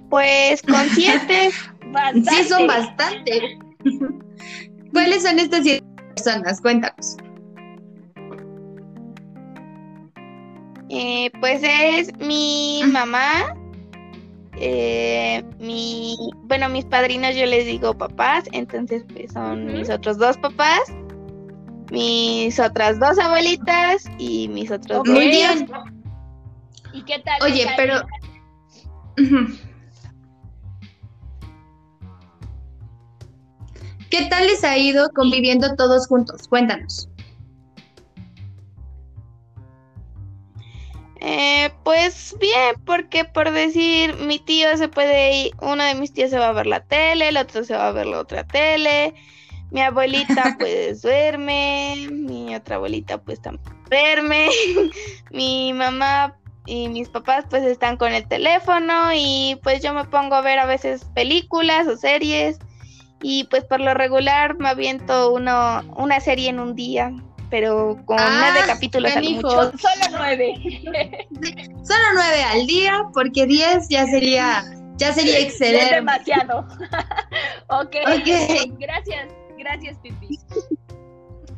Pues 0.08 0.62
con 0.62 0.88
siete. 0.90 1.50
Bastante. 1.92 2.30
Sí, 2.30 2.44
son 2.44 2.66
bastante. 2.68 3.58
¿Cuáles 4.92 5.22
son 5.24 5.38
estas 5.38 5.62
siete 5.64 5.84
personas? 6.14 6.60
Cuéntanos. 6.60 7.16
Eh, 10.88 11.30
pues 11.40 11.62
es 11.62 12.16
mi 12.18 12.82
mamá, 12.86 13.56
eh, 14.56 15.42
mi, 15.60 16.16
bueno, 16.42 16.68
mis 16.68 16.84
padrinos 16.84 17.36
yo 17.36 17.46
les 17.46 17.64
digo 17.64 17.94
papás, 17.94 18.44
entonces 18.52 19.04
pues 19.12 19.32
son 19.32 19.66
mis 19.66 19.88
otros 19.88 20.18
dos 20.18 20.36
papás, 20.38 20.80
mis 21.90 22.58
otras 22.58 22.98
dos 23.00 23.18
abuelitas 23.18 24.04
y 24.18 24.48
mis 24.48 24.70
otros 24.70 25.00
Ok. 25.00 25.06
dos 25.06 25.14
Muy 25.14 25.28
bien. 25.28 25.70
¿Y 26.92 27.02
qué 27.02 27.18
tal? 27.20 27.42
Oye, 27.42 27.64
les 27.64 27.66
ha 27.66 27.76
pero-. 27.76 28.02
¿Qué 34.10 34.26
tal 34.26 34.46
les 34.46 34.64
ha 34.64 34.76
ido 34.76 35.08
conviviendo 35.14 35.76
todos 35.76 36.08
juntos? 36.08 36.48
Cuéntanos. 36.48 37.08
Eh, 41.20 41.70
pues 41.84 42.34
bien, 42.40 42.76
porque 42.86 43.24
por 43.24 43.50
decir, 43.50 44.14
mi 44.16 44.38
tío 44.38 44.74
se 44.78 44.88
puede 44.88 45.44
ir, 45.44 45.52
uno 45.60 45.84
de 45.84 45.94
mis 45.94 46.14
tíos 46.14 46.30
se 46.30 46.38
va 46.38 46.48
a 46.48 46.52
ver 46.52 46.66
la 46.66 46.80
tele, 46.80 47.28
el 47.28 47.36
otro 47.36 47.62
se 47.62 47.74
va 47.74 47.88
a 47.88 47.92
ver 47.92 48.06
la 48.06 48.20
otra 48.20 48.44
tele, 48.44 49.14
mi 49.70 49.80
abuelita 49.82 50.54
pues 50.58 51.02
duerme, 51.02 52.08
mi 52.10 52.54
otra 52.54 52.76
abuelita 52.76 53.18
pues 53.18 53.40
también 53.40 53.64
duerme, 53.90 54.48
mi 55.30 55.72
mamá 55.72 56.36
y 56.66 56.88
mis 56.88 57.08
papás 57.08 57.44
pues 57.50 57.62
están 57.64 57.96
con 57.96 58.12
el 58.12 58.26
teléfono 58.28 59.10
y 59.14 59.58
pues 59.62 59.82
yo 59.82 59.92
me 59.94 60.04
pongo 60.04 60.34
a 60.36 60.40
ver 60.42 60.58
a 60.58 60.66
veces 60.66 61.04
películas 61.14 61.86
o 61.88 61.96
series 61.96 62.58
y 63.22 63.44
pues 63.44 63.64
por 63.64 63.80
lo 63.80 63.92
regular 63.94 64.56
me 64.58 64.68
aviento 64.68 65.32
uno, 65.32 65.82
una 65.96 66.20
serie 66.20 66.48
en 66.48 66.58
un 66.60 66.74
día, 66.74 67.12
pero 67.50 67.98
con 68.06 68.18
Ah, 68.18 68.52
nueve 68.52 68.66
capítulos 68.66 69.10
a 69.12 69.14
lo 69.16 69.20
canijo. 69.22 69.48
mucho. 69.48 69.72
Solo 69.78 70.16
nueve. 70.18 70.54
Solo 71.82 72.04
nueve 72.14 72.42
al 72.44 72.66
día, 72.66 73.04
porque 73.12 73.46
diez 73.46 73.88
ya 73.88 74.06
sería, 74.06 74.64
ya 74.96 75.12
sería 75.12 75.38
es 75.38 75.44
excelente. 75.46 75.94
demasiado. 75.96 76.60
ok, 77.68 77.96
Ok. 78.06 78.76
gracias, 78.78 79.28
gracias, 79.60 79.98
Pipis. 79.98 80.44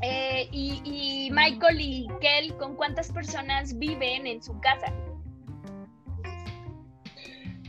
Eh, 0.03 0.49
y, 0.51 0.83
y 0.85 1.31
Michael 1.31 1.81
y 1.81 2.09
Kel, 2.21 2.57
¿con 2.57 2.75
cuántas 2.75 3.13
personas 3.13 3.79
viven 3.79 4.27
en 4.27 4.43
su 4.43 4.59
casa? 4.61 4.93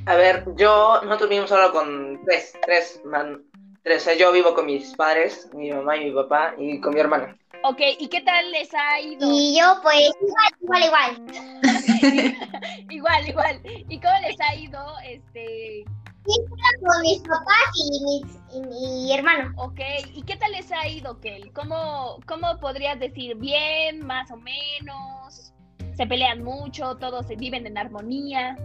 A 0.05 0.15
ver, 0.15 0.43
yo, 0.57 0.99
nosotros 1.03 1.29
vivimos 1.29 1.49
solo 1.49 1.71
con 1.71 2.19
tres, 2.25 2.53
tres, 2.65 3.01
man, 3.05 3.43
tres. 3.83 4.01
O 4.01 4.05
sea, 4.05 4.15
yo 4.15 4.31
vivo 4.31 4.53
con 4.53 4.65
mis 4.65 4.93
padres, 4.95 5.49
mi 5.53 5.71
mamá 5.71 5.95
y 5.95 6.05
mi 6.05 6.11
papá, 6.11 6.55
y 6.57 6.81
con 6.81 6.93
mi 6.93 6.99
hermana. 6.99 7.37
Ok, 7.63 7.79
¿y 7.99 8.09
qué 8.09 8.21
tal 8.21 8.51
les 8.51 8.73
ha 8.73 8.99
ido? 8.99 9.29
Y 9.31 9.57
yo, 9.57 9.79
pues, 9.81 10.11
igual, 10.59 10.83
igual, 10.83 11.17
igual. 11.23 12.35
igual, 12.89 13.29
igual. 13.29 13.61
¿Y 13.87 13.99
cómo 14.01 14.13
les 14.21 14.41
ha 14.41 14.55
ido? 14.55 14.85
Este, 15.07 15.85
Con 16.23 17.01
mis 17.01 17.19
papás 17.19 17.71
y, 17.75 18.03
mis, 18.03 18.39
y 18.53 18.61
mi 18.61 19.13
hermano. 19.13 19.51
ok, 19.57 19.79
¿y 20.13 20.23
qué 20.23 20.37
tal 20.37 20.53
les 20.53 20.71
ha 20.71 20.87
ido, 20.87 21.19
Kel? 21.19 21.51
¿Cómo, 21.53 22.19
¿Cómo 22.25 22.59
podrías 22.59 22.99
decir? 22.99 23.35
¿Bien? 23.35 24.05
¿Más 24.05 24.31
o 24.31 24.37
menos? 24.37 25.53
¿Se 25.97 26.07
pelean 26.07 26.43
mucho? 26.43 26.95
¿Todos 26.95 27.27
se 27.27 27.35
viven 27.35 27.67
en 27.67 27.77
armonía? 27.77 28.57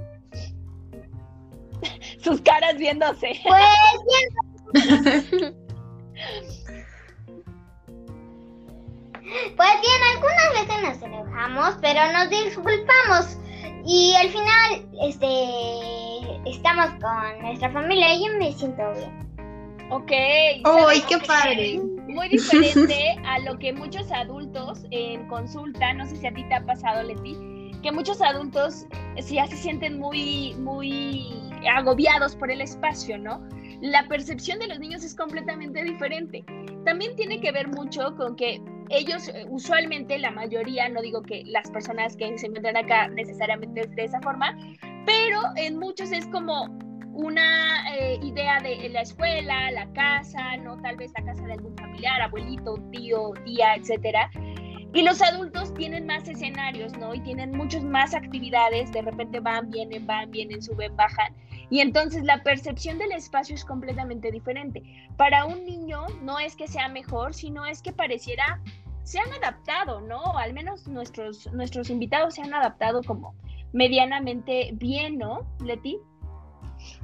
Sus 2.22 2.40
caras 2.42 2.76
viéndose. 2.76 3.40
Pues 3.42 3.64
bien. 4.06 5.56
Pues 9.56 9.70
bien, 9.82 10.02
algunas 10.14 10.52
veces 10.54 10.82
nos 10.82 11.02
enojamos, 11.02 11.74
pero 11.82 12.00
nos 12.12 12.30
disculpamos. 12.30 13.36
Y 13.84 14.14
al 14.14 14.30
final, 14.30 14.88
este, 15.02 16.17
estamos 16.50 16.90
con 17.00 17.42
nuestra 17.42 17.70
familia 17.70 18.14
y 18.14 18.26
yo 18.26 18.38
me 18.38 18.52
siento 18.52 18.82
bien. 18.94 19.28
Ok. 19.90 20.10
¡Ay, 20.10 20.62
¿sabes 20.64 21.06
qué 21.06 21.18
padre! 21.18 21.80
Muy 22.08 22.28
diferente 22.28 23.16
a 23.24 23.38
lo 23.40 23.58
que 23.58 23.72
muchos 23.72 24.10
adultos 24.12 24.84
en 24.90 25.26
consulta, 25.28 25.92
no 25.94 26.06
sé 26.06 26.16
si 26.16 26.26
a 26.26 26.32
ti 26.32 26.44
te 26.48 26.54
ha 26.54 26.64
pasado, 26.64 27.02
Leti, 27.02 27.36
que 27.82 27.92
muchos 27.92 28.20
adultos 28.20 28.86
ya 29.16 29.46
se 29.46 29.56
sienten 29.56 29.98
muy, 29.98 30.54
muy 30.58 31.26
agobiados 31.74 32.36
por 32.36 32.50
el 32.50 32.60
espacio, 32.60 33.18
¿no? 33.18 33.40
La 33.80 34.06
percepción 34.08 34.58
de 34.58 34.68
los 34.68 34.78
niños 34.78 35.04
es 35.04 35.14
completamente 35.14 35.82
diferente. 35.84 36.44
También 36.84 37.14
tiene 37.16 37.40
que 37.40 37.52
ver 37.52 37.68
mucho 37.68 38.14
con 38.16 38.36
que 38.36 38.60
ellos, 38.90 39.28
eh, 39.28 39.46
usualmente, 39.48 40.18
la 40.18 40.30
mayoría, 40.30 40.88
no 40.88 41.00
digo 41.02 41.22
que 41.22 41.42
las 41.46 41.70
personas 41.70 42.16
que 42.16 42.36
se 42.38 42.46
encuentran 42.46 42.76
acá 42.76 43.08
necesariamente 43.08 43.82
es 43.82 43.94
de 43.94 44.04
esa 44.04 44.20
forma, 44.20 44.56
pero 45.06 45.40
en 45.56 45.78
muchos 45.78 46.12
es 46.12 46.26
como 46.28 46.66
una 47.12 47.96
eh, 47.96 48.18
idea 48.22 48.60
de 48.60 48.88
la 48.90 49.00
escuela, 49.00 49.70
la 49.72 49.92
casa, 49.92 50.56
no 50.58 50.80
tal 50.82 50.96
vez 50.96 51.10
la 51.18 51.24
casa 51.24 51.44
de 51.44 51.54
algún 51.54 51.76
familiar, 51.76 52.22
abuelito, 52.22 52.76
tío, 52.92 53.32
tía, 53.44 53.74
etcétera. 53.74 54.30
Y 54.94 55.02
los 55.02 55.20
adultos 55.20 55.74
tienen 55.74 56.06
más 56.06 56.28
escenarios, 56.28 56.96
¿no? 56.96 57.14
Y 57.14 57.20
tienen 57.20 57.50
muchas 57.50 57.82
más 57.82 58.14
actividades, 58.14 58.90
de 58.92 59.02
repente 59.02 59.40
van, 59.40 59.70
vienen, 59.70 60.06
van, 60.06 60.30
vienen, 60.30 60.62
suben, 60.62 60.94
bajan. 60.96 61.34
Y 61.70 61.80
entonces 61.80 62.24
la 62.24 62.42
percepción 62.42 62.98
del 62.98 63.12
espacio 63.12 63.54
es 63.54 63.64
completamente 63.64 64.30
diferente. 64.30 64.82
Para 65.16 65.44
un 65.44 65.64
niño 65.64 66.06
no 66.22 66.38
es 66.38 66.56
que 66.56 66.68
sea 66.68 66.88
mejor, 66.88 67.34
sino 67.34 67.66
es 67.66 67.82
que 67.82 67.92
pareciera 67.92 68.60
se 69.08 69.18
han 69.18 69.32
adaptado, 69.32 70.02
¿no? 70.02 70.36
Al 70.36 70.52
menos 70.52 70.86
nuestros, 70.86 71.50
nuestros 71.52 71.88
invitados 71.88 72.34
se 72.34 72.42
han 72.42 72.52
adaptado 72.52 73.02
como 73.02 73.34
medianamente 73.72 74.70
bien, 74.74 75.16
¿no, 75.16 75.46
Leti? 75.64 75.98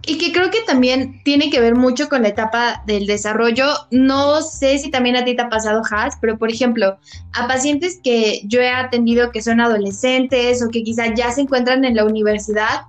Y 0.06 0.18
que 0.18 0.32
creo 0.32 0.50
que 0.50 0.60
también 0.66 1.22
tiene 1.24 1.50
que 1.50 1.60
ver 1.60 1.74
mucho 1.74 2.08
con 2.08 2.22
la 2.22 2.28
etapa 2.28 2.82
del 2.86 3.06
desarrollo. 3.06 3.66
No 3.90 4.42
sé 4.42 4.78
si 4.78 4.90
también 4.90 5.16
a 5.16 5.24
ti 5.24 5.34
te 5.34 5.42
ha 5.42 5.48
pasado, 5.48 5.82
Has, 5.90 6.16
pero 6.20 6.38
por 6.38 6.50
ejemplo, 6.50 6.98
a 7.32 7.48
pacientes 7.48 8.00
que 8.04 8.42
yo 8.44 8.60
he 8.60 8.68
atendido 8.68 9.32
que 9.32 9.40
son 9.40 9.60
adolescentes 9.60 10.62
o 10.62 10.68
que 10.68 10.82
quizá 10.82 11.14
ya 11.14 11.30
se 11.30 11.40
encuentran 11.40 11.84
en 11.84 11.96
la 11.96 12.04
universidad, 12.04 12.82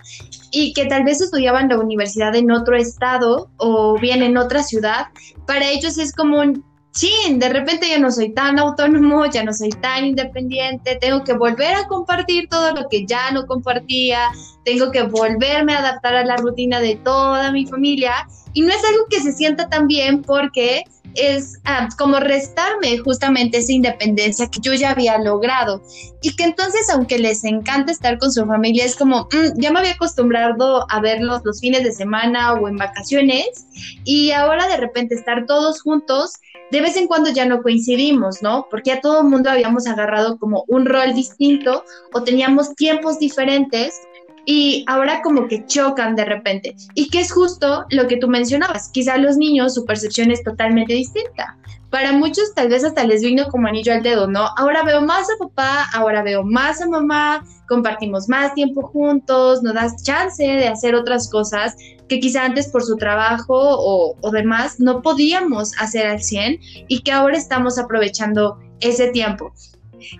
y 0.56 0.74
que 0.74 0.86
tal 0.86 1.04
vez 1.04 1.20
estudiaban 1.22 1.68
la 1.68 1.78
universidad 1.78 2.34
en 2.36 2.50
otro 2.50 2.78
estado 2.78 3.50
o 3.58 4.00
bien 4.00 4.24
en 4.24 4.38
otra 4.38 4.64
ciudad, 4.64 5.08
para 5.46 5.70
ellos 5.70 5.98
es 5.98 6.14
como 6.14 6.40
un, 6.40 6.64
chin, 6.96 7.40
de 7.40 7.50
repente 7.50 7.90
ya 7.90 8.00
no 8.00 8.10
soy 8.10 8.34
tan 8.34 8.58
autónomo, 8.58 9.26
ya 9.26 9.44
no 9.44 9.54
soy 9.54 9.70
tan 9.70 10.06
independiente, 10.06 10.96
tengo 10.96 11.24
que 11.26 11.34
volver 11.34 11.76
a 11.76 11.88
compartir 11.88 12.48
todo 12.48 12.72
lo 12.72 12.88
que 12.88 13.06
ya 13.06 13.32
no 13.32 13.46
compartía, 13.46 14.30
tengo 14.64 14.92
que 14.92 15.04
volverme 15.04 15.74
a 15.74 15.80
adaptar 15.80 16.16
a 16.16 16.24
la 16.24 16.38
rutina 16.38 16.80
de 16.80 16.96
toda 16.96 17.52
mi 17.52 17.66
familia 17.66 18.26
y 18.54 18.62
no 18.62 18.70
es 18.70 18.84
algo 18.86 19.06
que 19.10 19.20
se 19.20 19.34
sienta 19.34 19.68
tan 19.68 19.88
bien 19.88 20.22
porque 20.22 20.84
es 21.16 21.60
ah, 21.66 21.90
como 21.98 22.20
restarme 22.20 22.98
justamente 23.00 23.58
esa 23.58 23.72
independencia 23.72 24.48
que 24.48 24.60
yo 24.62 24.74
ya 24.74 24.92
había 24.92 25.18
logrado. 25.18 25.82
Y 26.22 26.36
que 26.36 26.44
entonces, 26.44 26.90
aunque 26.90 27.18
les 27.20 27.44
encanta 27.44 27.92
estar 27.92 28.18
con 28.18 28.32
su 28.32 28.46
familia, 28.46 28.86
es 28.86 28.96
como, 28.96 29.24
mm, 29.32 29.60
ya 29.60 29.72
me 29.72 29.80
había 29.80 29.94
acostumbrado 29.94 30.86
a 30.90 31.00
verlos 31.00 31.42
los 31.44 31.60
fines 31.60 31.84
de 31.84 31.92
semana 31.92 32.54
o 32.54 32.68
en 32.68 32.78
vacaciones, 32.78 33.68
y 34.04 34.32
ahora 34.32 34.68
de 34.68 34.78
repente 34.78 35.16
estar 35.16 35.46
todos 35.46 35.82
juntos, 35.82 36.34
de 36.72 36.82
vez 36.82 36.98
en 36.98 37.08
cuando 37.08 37.30
ya 37.30 37.46
no 37.46 37.62
coincidimos, 37.62 38.42
¿no? 38.42 38.68
Porque 38.70 38.92
a 38.92 39.02
todo 39.02 39.22
el 39.22 39.28
mundo 39.28 39.50
habíamos 39.50 39.88
agarrado 39.88 40.38
como 40.40 40.66
un 40.68 40.86
rol 40.86 41.14
distinto 41.14 41.86
o 42.14 42.24
teníamos 42.24 42.76
tiempos 42.76 43.20
diferentes 43.20 44.02
y 44.46 44.84
ahora 44.88 45.22
como 45.22 45.48
que 45.48 45.66
chocan 45.66 46.16
de 46.16 46.26
repente. 46.26 46.76
Y 46.94 47.10
que 47.10 47.20
es 47.20 47.32
justo 47.32 47.86
lo 47.90 48.08
que 48.08 48.18
tú 48.18 48.28
mencionabas, 48.28 48.90
quizá 48.90 49.18
los 49.18 49.38
niños 49.38 49.74
su 49.74 49.86
percepción 49.86 50.32
es 50.32 50.44
totalmente 50.44 50.94
distinta. 50.94 51.58
Para 51.90 52.12
muchos 52.12 52.54
tal 52.54 52.70
vez 52.70 52.84
hasta 52.84 53.06
les 53.06 53.22
vino 53.22 53.48
como 53.48 53.68
anillo 53.68 53.94
al 53.94 54.04
dedo, 54.04 54.28
¿no? 54.28 54.50
Ahora 54.58 54.84
veo 54.84 55.02
más 55.02 55.28
a 55.30 55.38
papá, 55.40 55.86
ahora 55.94 56.24
veo 56.24 56.44
más 56.44 56.82
a 56.82 56.88
mamá, 56.88 57.46
compartimos 57.68 58.28
más 58.28 58.54
tiempo 58.54 58.82
juntos, 58.82 59.64
nos 59.64 59.74
das 59.74 60.04
chance 60.04 60.44
de 60.44 60.68
hacer 60.68 60.94
otras 60.94 61.30
cosas 61.30 61.76
que 62.10 62.20
quizá 62.20 62.44
antes 62.44 62.68
por 62.68 62.84
su 62.84 62.98
trabajo 62.98 63.56
o, 63.56 64.16
o 64.20 64.32
demás 64.32 64.80
no 64.80 65.02
podíamos 65.02 65.72
hacer 65.80 66.06
al 66.06 66.22
100 66.22 66.60
y 66.88 67.02
que 67.02 67.12
ahora 67.12 67.38
estamos 67.38 67.80
aprovechando 67.80 68.60
ese 68.82 69.08
tiempo. 69.08 69.54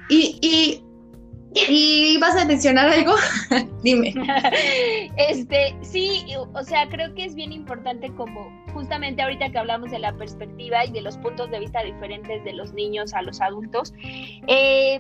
Y, 0.10 0.40
y 0.42 0.85
¿Y 1.56 2.18
vas 2.20 2.36
a 2.36 2.46
mencionar 2.46 2.90
algo? 2.90 3.16
Dime. 3.84 4.14
Este, 5.18 5.76
sí, 5.82 6.26
o 6.54 6.64
sea, 6.64 6.90
creo 6.90 7.14
que 7.16 7.26
es 7.26 7.36
bien 7.36 7.54
importante 7.54 8.14
como 8.16 8.52
justamente 8.74 9.22
ahorita 9.22 9.50
que 9.50 9.58
hablamos 9.58 9.90
de 9.92 10.00
la 10.00 10.16
perspectiva 10.18 10.86
y 10.86 10.92
de 10.92 11.02
los 11.02 11.18
puntos 11.18 11.50
de 11.52 11.60
vista 11.60 11.82
diferentes 11.84 12.44
de 12.44 12.54
los 12.54 12.74
niños 12.74 13.14
a 13.14 13.22
los 13.22 13.40
adultos, 13.40 13.94
eh, 14.48 15.00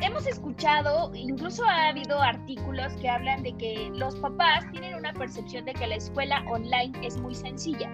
hemos 0.00 0.26
escuchado, 0.26 1.12
incluso 1.14 1.64
ha 1.64 1.88
habido 1.88 2.20
artículos 2.20 2.94
que 2.94 3.08
hablan 3.08 3.42
de 3.42 3.54
que 3.56 3.90
los 3.94 4.16
papás 4.16 4.64
tienen 4.70 4.94
una 4.94 5.12
percepción 5.12 5.64
de 5.66 5.74
que 5.74 5.86
la 5.86 5.96
escuela 5.96 6.42
online 6.50 6.92
es 7.02 7.18
muy 7.18 7.34
sencilla 7.34 7.92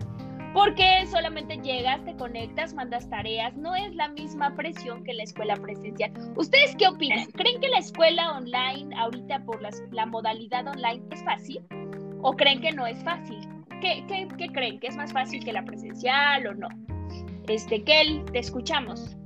porque 0.58 1.06
solamente 1.06 1.56
llegas, 1.58 2.04
te 2.04 2.16
conectas, 2.16 2.74
mandas 2.74 3.08
tareas, 3.08 3.56
no 3.56 3.76
es 3.76 3.94
la 3.94 4.08
misma 4.08 4.56
presión 4.56 5.04
que 5.04 5.14
la 5.14 5.22
escuela 5.22 5.54
presencial. 5.54 6.10
¿Ustedes 6.34 6.74
qué 6.74 6.88
opinan? 6.88 7.26
¿Creen 7.26 7.60
que 7.60 7.68
la 7.68 7.78
escuela 7.78 8.32
online, 8.32 8.92
ahorita 8.98 9.44
por 9.44 9.60
la 9.92 10.06
modalidad 10.06 10.66
online, 10.66 11.00
es 11.12 11.22
fácil? 11.22 11.64
¿O 12.22 12.32
creen 12.32 12.60
que 12.60 12.72
no 12.72 12.88
es 12.88 13.00
fácil? 13.04 13.38
¿Qué, 13.80 14.04
qué, 14.08 14.48
creen? 14.48 14.80
¿Que 14.80 14.88
es 14.88 14.96
más 14.96 15.12
fácil 15.12 15.44
que 15.44 15.52
la 15.52 15.64
presencial 15.64 16.44
o 16.48 16.54
no? 16.54 16.66
Este, 17.46 17.84
Kel, 17.84 18.24
te 18.32 18.40
escuchamos. 18.40 19.16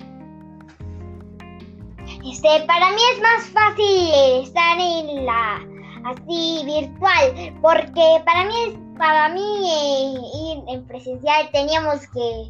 Este, 2.30 2.60
para 2.66 2.90
mí 2.90 3.00
es 3.14 3.22
más 3.22 3.46
fácil 3.46 4.44
estar 4.44 4.78
en 4.78 5.24
la 5.24 5.66
así 6.04 6.62
virtual, 6.66 7.54
porque 7.62 8.22
para 8.26 8.44
mí 8.44 8.54
es 8.66 8.81
para 8.98 9.28
mí 9.31 9.70
eh, 9.70 10.14
ir 10.35 10.64
en 10.69 10.86
presencial 10.86 11.51
teníamos 11.52 12.01
que 12.09 12.48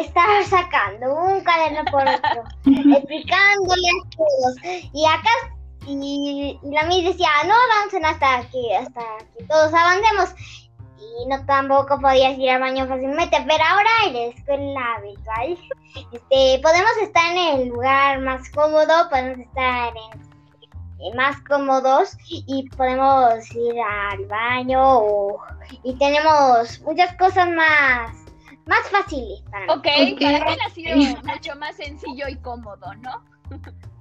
estar 0.00 0.44
sacando 0.48 1.14
un 1.14 1.42
cuaderno 1.42 1.84
por 1.90 2.02
otro, 2.02 2.44
explicándole 2.96 3.88
a 3.88 4.16
todos. 4.16 4.54
Y 4.92 5.04
acá 5.06 5.30
y, 5.86 6.58
la 6.64 6.84
mí 6.84 7.04
decía, 7.04 7.28
no 7.46 7.54
avancen 7.54 8.04
hasta 8.04 8.48
que 8.50 8.76
hasta 8.76 9.00
que 9.36 9.44
todos 9.44 9.72
avancemos. 9.72 10.34
Y 10.98 11.26
no 11.28 11.44
tampoco 11.46 12.00
podías 12.00 12.38
ir 12.38 12.50
al 12.50 12.60
baño 12.60 12.86
fácilmente, 12.86 13.36
pero 13.46 13.64
ahora 13.64 13.90
en 14.06 14.12
la 14.12 14.26
escuela 14.26 15.00
virtual 15.02 15.58
este, 16.12 16.60
podemos 16.62 16.90
estar 17.02 17.36
en 17.36 17.60
el 17.60 17.68
lugar 17.68 18.20
más 18.20 18.50
cómodo, 18.50 19.08
podemos 19.08 19.38
estar 19.38 19.92
en 19.96 20.25
más 21.14 21.40
cómodos 21.42 22.16
y 22.28 22.68
podemos 22.70 23.50
ir 23.54 23.74
al 23.80 24.24
baño 24.26 25.02
y 25.82 25.94
tenemos 25.98 26.80
muchas 26.82 27.14
cosas 27.16 27.48
más 27.50 28.26
más 28.66 28.88
fáciles 28.90 29.42
para 29.50 29.74
Ok, 29.74 29.86
para 30.20 30.44
mí 30.44 30.56
ha 30.66 30.70
sido 30.70 30.96
mucho 30.96 31.56
más 31.56 31.76
sencillo 31.76 32.26
y 32.28 32.36
cómodo, 32.36 32.92
¿no? 33.00 33.22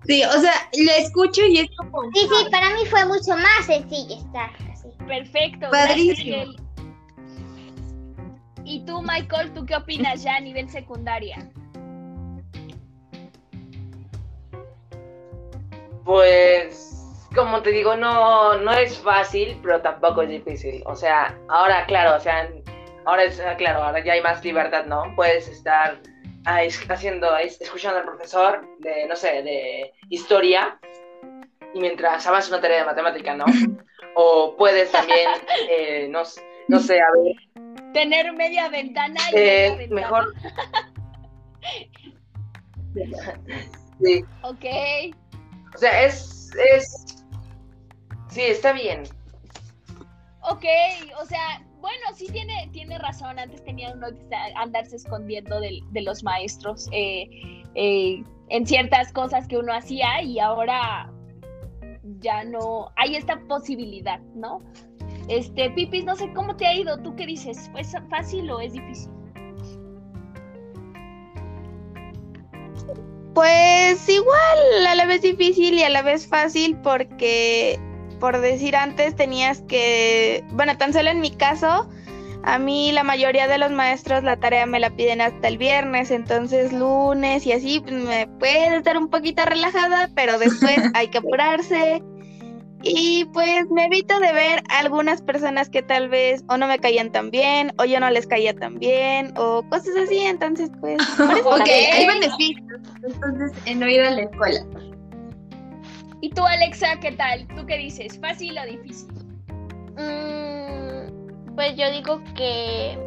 Sí, 0.06 0.24
o 0.24 0.40
sea, 0.40 0.70
lo 0.78 0.92
escucho 0.92 1.42
y 1.46 1.60
es 1.60 1.70
como... 1.78 2.04
Sí, 2.14 2.22
sí, 2.22 2.50
para 2.52 2.72
mí 2.72 2.86
fue 2.90 3.06
mucho 3.06 3.36
más 3.38 3.66
sencillo 3.66 4.16
estar 4.16 4.52
así. 4.72 4.88
Perfecto. 5.08 5.70
Padrísimo. 5.72 6.54
y 8.64 8.84
tú, 8.86 9.02
Michael, 9.02 9.54
¿tú 9.54 9.66
qué 9.66 9.76
opinas 9.76 10.24
ya 10.24 10.36
a 10.36 10.40
nivel 10.40 10.70
secundaria? 10.70 11.50
Pues, 16.06 16.96
como 17.36 17.62
te 17.62 17.72
digo, 17.72 17.98
no, 17.98 18.58
no 18.60 18.72
es 18.72 18.98
fácil, 19.00 19.60
pero 19.62 19.82
tampoco 19.82 20.22
es 20.22 20.30
difícil. 20.30 20.82
O 20.86 20.96
sea, 20.96 21.38
ahora, 21.50 21.86
claro, 21.88 22.16
o 22.16 22.20
sea, 22.20 22.48
ahora 23.06 23.24
es, 23.24 23.40
ah, 23.40 23.56
claro, 23.58 23.84
ahora 23.84 24.04
ya 24.04 24.14
hay 24.14 24.22
más 24.22 24.44
libertad, 24.46 24.86
¿no? 24.86 25.14
Puedes 25.16 25.48
estar 25.48 26.00
haciendo, 26.46 27.36
escuchando 27.38 28.00
al 28.00 28.06
profesor 28.06 28.66
de, 28.80 29.08
no 29.08 29.16
sé, 29.16 29.42
de 29.42 29.92
historia 30.10 30.80
y 31.74 31.80
mientras 31.80 32.26
avanza 32.28 32.50
una 32.50 32.62
tarea 32.62 32.80
de 32.80 32.86
matemática, 32.86 33.36
¿no? 33.36 33.46
O 34.18 34.56
puedes 34.56 34.90
también, 34.92 35.28
eh, 35.70 36.08
no, 36.10 36.22
no, 36.70 36.80
sé, 36.80 37.02
a 37.02 37.08
ver. 37.12 37.36
Tener 37.92 38.32
media 38.32 38.70
ventana 38.70 39.20
y 39.34 39.36
eh, 39.36 39.88
Mejor. 39.92 40.34
sí. 44.02 44.24
Ok. 44.44 44.66
O 45.76 45.78
sea, 45.78 46.06
es, 46.06 46.52
es... 46.74 47.26
Sí, 48.30 48.42
está 48.42 48.72
bien. 48.72 49.04
Ok, 50.42 50.64
o 51.22 51.26
sea, 51.26 51.62
bueno, 51.82 52.06
sí 52.16 52.28
tiene, 52.32 52.70
tiene 52.72 52.98
razón. 52.98 53.38
Antes 53.38 53.64
tenía 53.64 53.92
uno 53.94 54.08
que 54.10 54.36
andarse 54.56 54.96
escondiendo 54.96 55.60
de, 55.60 55.82
los 56.02 56.24
maestros 56.24 56.88
eh, 56.94 57.28
eh, 57.76 58.24
en 58.50 58.66
ciertas 58.66 59.12
cosas 59.12 59.48
que 59.48 59.58
uno 59.58 59.74
hacía 59.74 60.22
y 60.22 60.40
ahora 60.40 61.12
ya 62.20 62.44
no 62.44 62.92
hay 62.96 63.16
esta 63.16 63.40
posibilidad, 63.48 64.20
¿no? 64.34 64.62
Este, 65.28 65.70
Pipis, 65.72 66.06
no 66.06 66.16
sé 66.16 66.32
cómo 66.34 66.56
te 66.56 66.68
ha 66.68 66.74
ido. 66.74 66.98
¿Tú 67.00 67.16
qué 67.16 67.26
dices? 67.26 67.70
¿Es 67.78 67.94
fácil 68.10 68.50
o 68.50 68.62
es 68.62 68.74
difícil? 68.74 69.15
Pues 73.36 74.08
igual, 74.08 74.88
a 74.88 74.96
la 74.96 75.06
vez 75.06 75.22
difícil 75.22 75.74
y 75.74 75.84
a 75.84 75.90
la 75.90 76.02
vez 76.02 76.26
fácil 76.26 76.78
porque, 76.78 77.78
por 78.22 78.40
decir 78.40 78.78
antes, 78.78 79.14
tenías 79.18 79.62
que, 79.68 80.42
bueno, 80.52 80.78
tan 80.78 80.94
solo 80.94 81.10
en 81.10 81.20
mi 81.20 81.32
caso, 81.32 81.90
a 82.44 82.60
mí 82.60 82.94
la 82.94 83.04
mayoría 83.04 83.50
de 83.50 83.58
los 83.58 83.72
maestros 83.72 84.24
la 84.24 84.38
tarea 84.38 84.66
me 84.66 84.80
la 84.80 84.90
piden 84.96 85.20
hasta 85.20 85.50
el 85.50 85.58
viernes, 85.58 86.12
entonces 86.12 86.72
lunes 86.72 87.46
y 87.46 87.52
así 87.52 87.82
pues, 87.82 87.94
me 87.94 88.28
puede 88.40 88.78
estar 88.78 88.98
un 88.98 89.10
poquito 89.10 89.44
relajada, 89.44 90.10
pero 90.16 90.40
después 90.40 90.78
hay 90.94 91.10
que 91.10 91.18
apurarse 91.18 92.02
y 92.84 93.26
pues 93.34 93.70
me 93.72 93.86
evito 93.86 94.20
de 94.20 94.32
ver 94.32 94.64
algunas 94.70 95.22
personas 95.22 95.70
que 95.70 95.82
tal 95.82 96.10
vez 96.10 96.44
o 96.50 96.58
no 96.58 96.68
me 96.68 96.80
caían 96.80 97.12
tan 97.12 97.32
bien, 97.32 97.74
o 97.80 97.86
yo 97.86 98.00
no 98.00 98.10
les 98.10 98.28
caía 98.28 98.56
tan 98.56 98.78
bien, 98.78 99.34
o 99.38 99.64
cosas 99.70 99.96
así. 100.04 100.20
Entonces, 100.20 100.70
pues. 100.82 101.02
ok, 101.46 101.70
hay 101.94 102.06
beneficios 102.06 102.80
entonces 103.04 103.52
en 103.66 103.80
no 103.80 103.88
ir 103.88 104.02
a 104.02 104.12
la 104.12 104.22
escuela. 104.24 104.66
¿Y 106.22 106.30
tú, 106.30 106.44
Alexa, 106.44 107.00
qué 107.00 107.12
tal? 107.12 107.48
¿Tú 107.56 107.66
qué 107.66 107.78
dices? 107.78 108.20
¿Fácil 108.20 108.58
o 108.58 108.66
difícil? 108.66 109.14
Mm, 109.98 111.56
pues 111.56 111.76
yo 111.76 111.92
digo 111.92 112.22
que. 112.36 112.98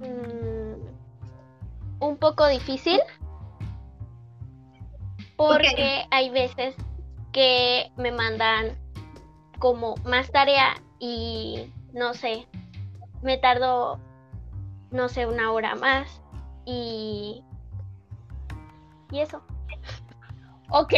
Mm, 0.00 2.04
un 2.04 2.16
poco 2.18 2.46
difícil. 2.48 3.00
Porque 5.36 6.04
hay 6.10 6.30
veces 6.30 6.76
que 7.32 7.90
me 7.96 8.12
mandan 8.12 8.78
como 9.58 9.96
más 10.04 10.30
tarea 10.30 10.74
y 10.98 11.72
no 11.92 12.14
sé, 12.14 12.46
me 13.22 13.38
tardo, 13.38 13.98
no 14.90 15.08
sé, 15.08 15.26
una 15.26 15.52
hora 15.52 15.74
más 15.74 16.20
y, 16.64 17.42
y 19.10 19.20
eso. 19.20 19.42
Ok, 20.70 20.94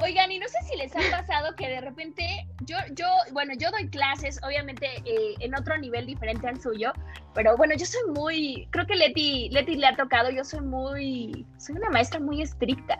Oigan, 0.00 0.32
y 0.32 0.38
no 0.40 0.48
sé 0.48 0.58
si 0.68 0.76
les 0.76 0.94
ha 0.96 1.10
pasado 1.10 1.54
que 1.54 1.68
de 1.68 1.80
repente 1.80 2.48
yo, 2.62 2.76
yo, 2.94 3.06
bueno, 3.32 3.54
yo 3.56 3.70
doy 3.70 3.88
clases, 3.88 4.40
obviamente 4.42 4.86
eh, 5.04 5.34
en 5.38 5.54
otro 5.54 5.78
nivel 5.78 6.04
diferente 6.06 6.48
al 6.48 6.60
suyo, 6.60 6.92
pero 7.32 7.56
bueno, 7.56 7.74
yo 7.76 7.86
soy 7.86 8.00
muy, 8.12 8.66
creo 8.70 8.86
que 8.86 8.96
Leti, 8.96 9.48
Leti 9.50 9.76
le 9.76 9.86
ha 9.86 9.94
tocado, 9.96 10.30
yo 10.30 10.44
soy 10.44 10.62
muy, 10.62 11.46
soy 11.58 11.76
una 11.76 11.90
maestra 11.90 12.18
muy 12.18 12.42
estricta. 12.42 12.98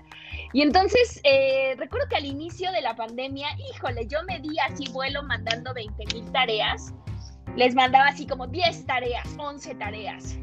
Y 0.53 0.63
entonces, 0.63 1.21
eh, 1.25 1.75
recuerdo 1.79 2.09
que 2.09 2.17
al 2.17 2.27
inicio 2.27 2.71
de 2.71 2.81
la 2.81 2.95
pandemia, 2.95 3.49
híjole, 3.71 4.07
yo 4.07 4.23
me 4.29 4.39
di 4.39 4.57
así 4.61 4.89
vuelo 4.93 5.25
mandando 5.25 5.75
20 5.75 6.15
mil 6.15 6.31
tareas, 6.31 6.95
les 7.57 7.75
mandaba 7.75 8.07
así 8.07 8.25
como 8.25 8.47
10 8.47 8.87
tareas, 8.87 9.29
11 9.39 9.75
tareas, 9.75 10.37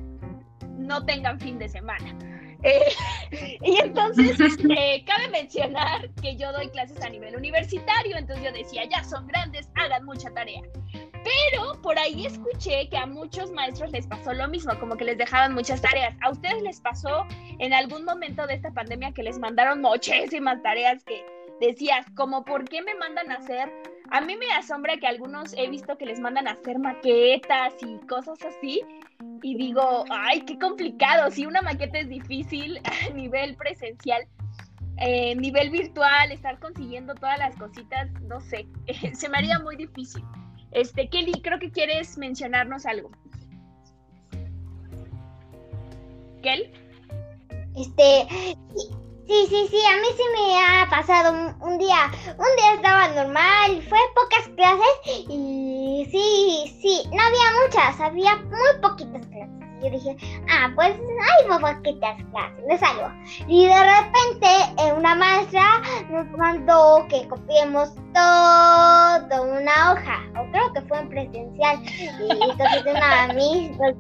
no 0.78 1.06
tengan 1.06 1.40
fin 1.40 1.58
de 1.60 1.70
semana. 1.70 2.14
Eh, 2.64 2.94
y 3.64 3.78
entonces, 3.78 4.38
eh, 4.70 5.04
cabe 5.06 5.30
mencionar 5.30 6.10
que 6.22 6.36
yo 6.36 6.52
doy 6.52 6.70
clases 6.70 7.02
a 7.02 7.10
nivel 7.10 7.36
universitario, 7.36 8.18
entonces 8.18 8.46
yo 8.46 8.52
decía, 8.52 8.84
ya 8.86 9.04
son 9.04 9.28
grandes, 9.28 9.70
hagan 9.76 10.06
mucha 10.06 10.30
tarea. 10.32 10.62
Pero 11.24 11.80
por 11.82 11.98
ahí 12.00 12.26
escuché 12.26 12.90
que 12.90 12.98
a 12.98 13.06
muchos 13.06 13.52
maestros 13.52 13.92
les 13.92 14.08
pasó 14.08 14.34
lo 14.34 14.48
mismo, 14.48 14.78
como 14.80 14.96
que 14.96 15.06
les 15.06 15.18
dejaban 15.18 15.54
muchas 15.54 15.82
tareas. 15.82 16.16
¿A 16.22 16.32
ustedes 16.32 16.62
les 16.64 16.82
pasó 16.82 17.26
en 17.60 17.74
algún 17.74 18.06
momento 18.06 18.48
de 18.48 18.56
esta 18.56 18.72
pandemia 18.72 19.12
que 19.12 19.24
les 19.24 19.38
mandaron 19.38 19.82
muchísimas 19.82 20.62
tareas 20.64 21.04
que 21.04 21.24
decías, 21.62 22.06
como, 22.16 22.44
¿por 22.44 22.68
qué 22.68 22.82
me 22.82 22.96
mandan 22.96 23.32
a 23.32 23.36
hacer? 23.36 23.72
A 24.10 24.20
mí 24.20 24.36
me 24.36 24.52
asombra 24.52 24.98
que 24.98 25.08
algunos 25.08 25.54
he 25.54 25.70
visto 25.70 25.98
que 25.98 26.06
les 26.06 26.20
mandan 26.20 26.48
a 26.48 26.52
hacer 26.52 26.80
maquetas 26.80 27.74
y 27.82 27.98
cosas 28.08 28.40
así. 28.44 28.82
Y 29.42 29.56
digo, 29.56 30.04
ay, 30.10 30.42
qué 30.42 30.60
complicado. 30.60 31.32
Si 31.32 31.46
una 31.46 31.62
maqueta 31.62 32.00
es 32.00 32.10
difícil 32.10 32.82
a 32.84 33.14
nivel 33.14 33.56
presencial, 33.56 34.28
eh, 34.98 35.36
nivel 35.36 35.70
virtual, 35.70 36.32
estar 36.32 36.60
consiguiendo 36.60 37.16
todas 37.16 37.40
las 37.40 37.56
cositas, 37.56 38.12
no 38.24 38.42
sé, 38.42 38.68
se 39.14 39.30
me 39.30 39.38
haría 39.38 39.60
muy 39.60 39.78
difícil. 39.78 40.24
Este, 40.72 41.10
Kelly, 41.10 41.42
creo 41.42 41.60
que 41.60 41.72
quieres 41.72 42.18
mencionarnos 42.18 42.86
algo. 42.86 43.12
¿Kel? 46.42 46.72
Este, 47.76 48.28
sí, 49.50 49.68
sí, 49.70 49.78
a 49.86 49.98
mí 49.98 50.08
sí 50.16 50.24
me 50.36 50.64
ha 50.64 50.90
pasado 50.90 51.32
un, 51.62 51.78
día, 51.78 52.12
un 52.38 52.56
día 52.58 52.74
estaba 52.76 53.08
normal, 53.10 53.82
fue 53.88 54.00
pocas 54.16 54.48
clases 54.56 55.28
y 55.30 56.08
sí, 56.12 56.80
sí, 56.82 57.10
no 57.12 57.22
había 57.22 57.42
muchas, 57.64 58.00
había 58.00 58.36
muy 58.36 58.82
poquitas 58.82 59.26
clases. 59.28 59.62
Yo 59.82 59.90
dije, 59.90 60.16
ah, 60.48 60.70
pues 60.76 60.90
hay 60.90 61.60
poquitas 61.60 62.16
clases, 62.32 62.64
no 62.70 62.78
salgo. 62.78 63.12
Y 63.48 63.66
de 63.66 63.84
repente 63.84 64.48
eh, 64.78 64.94
una 64.94 65.16
maestra 65.16 65.82
nos 66.12 66.30
mandó 66.38 67.08
que 67.10 67.28
copiemos 67.28 67.90
todo 68.14 69.44
una 69.44 69.94
hoja, 69.94 70.20
o 70.40 70.52
creo 70.52 70.74
que 70.74 70.82
fue 70.82 71.00
en 71.00 71.10
presencial. 71.10 71.82
Y 71.84 72.30
entonces 72.30 72.84
una 72.86 73.34
mí, 73.34 73.72
pues, 73.78 73.96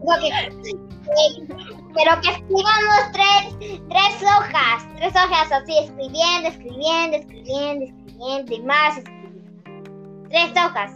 pero 1.93 2.21
que 2.21 2.29
escribamos 2.29 3.11
tres, 3.13 3.79
tres 3.89 4.23
hojas, 4.23 4.87
tres 4.97 5.13
hojas 5.15 5.51
así, 5.51 5.77
escribiendo, 5.77 6.49
escribiendo, 6.49 7.17
escribiendo, 7.17 7.85
escribiendo 7.85 8.55
y 8.55 8.61
más 8.61 8.97
escribiendo. 8.97 10.29
Tres 10.29 10.51
hojas 10.51 10.91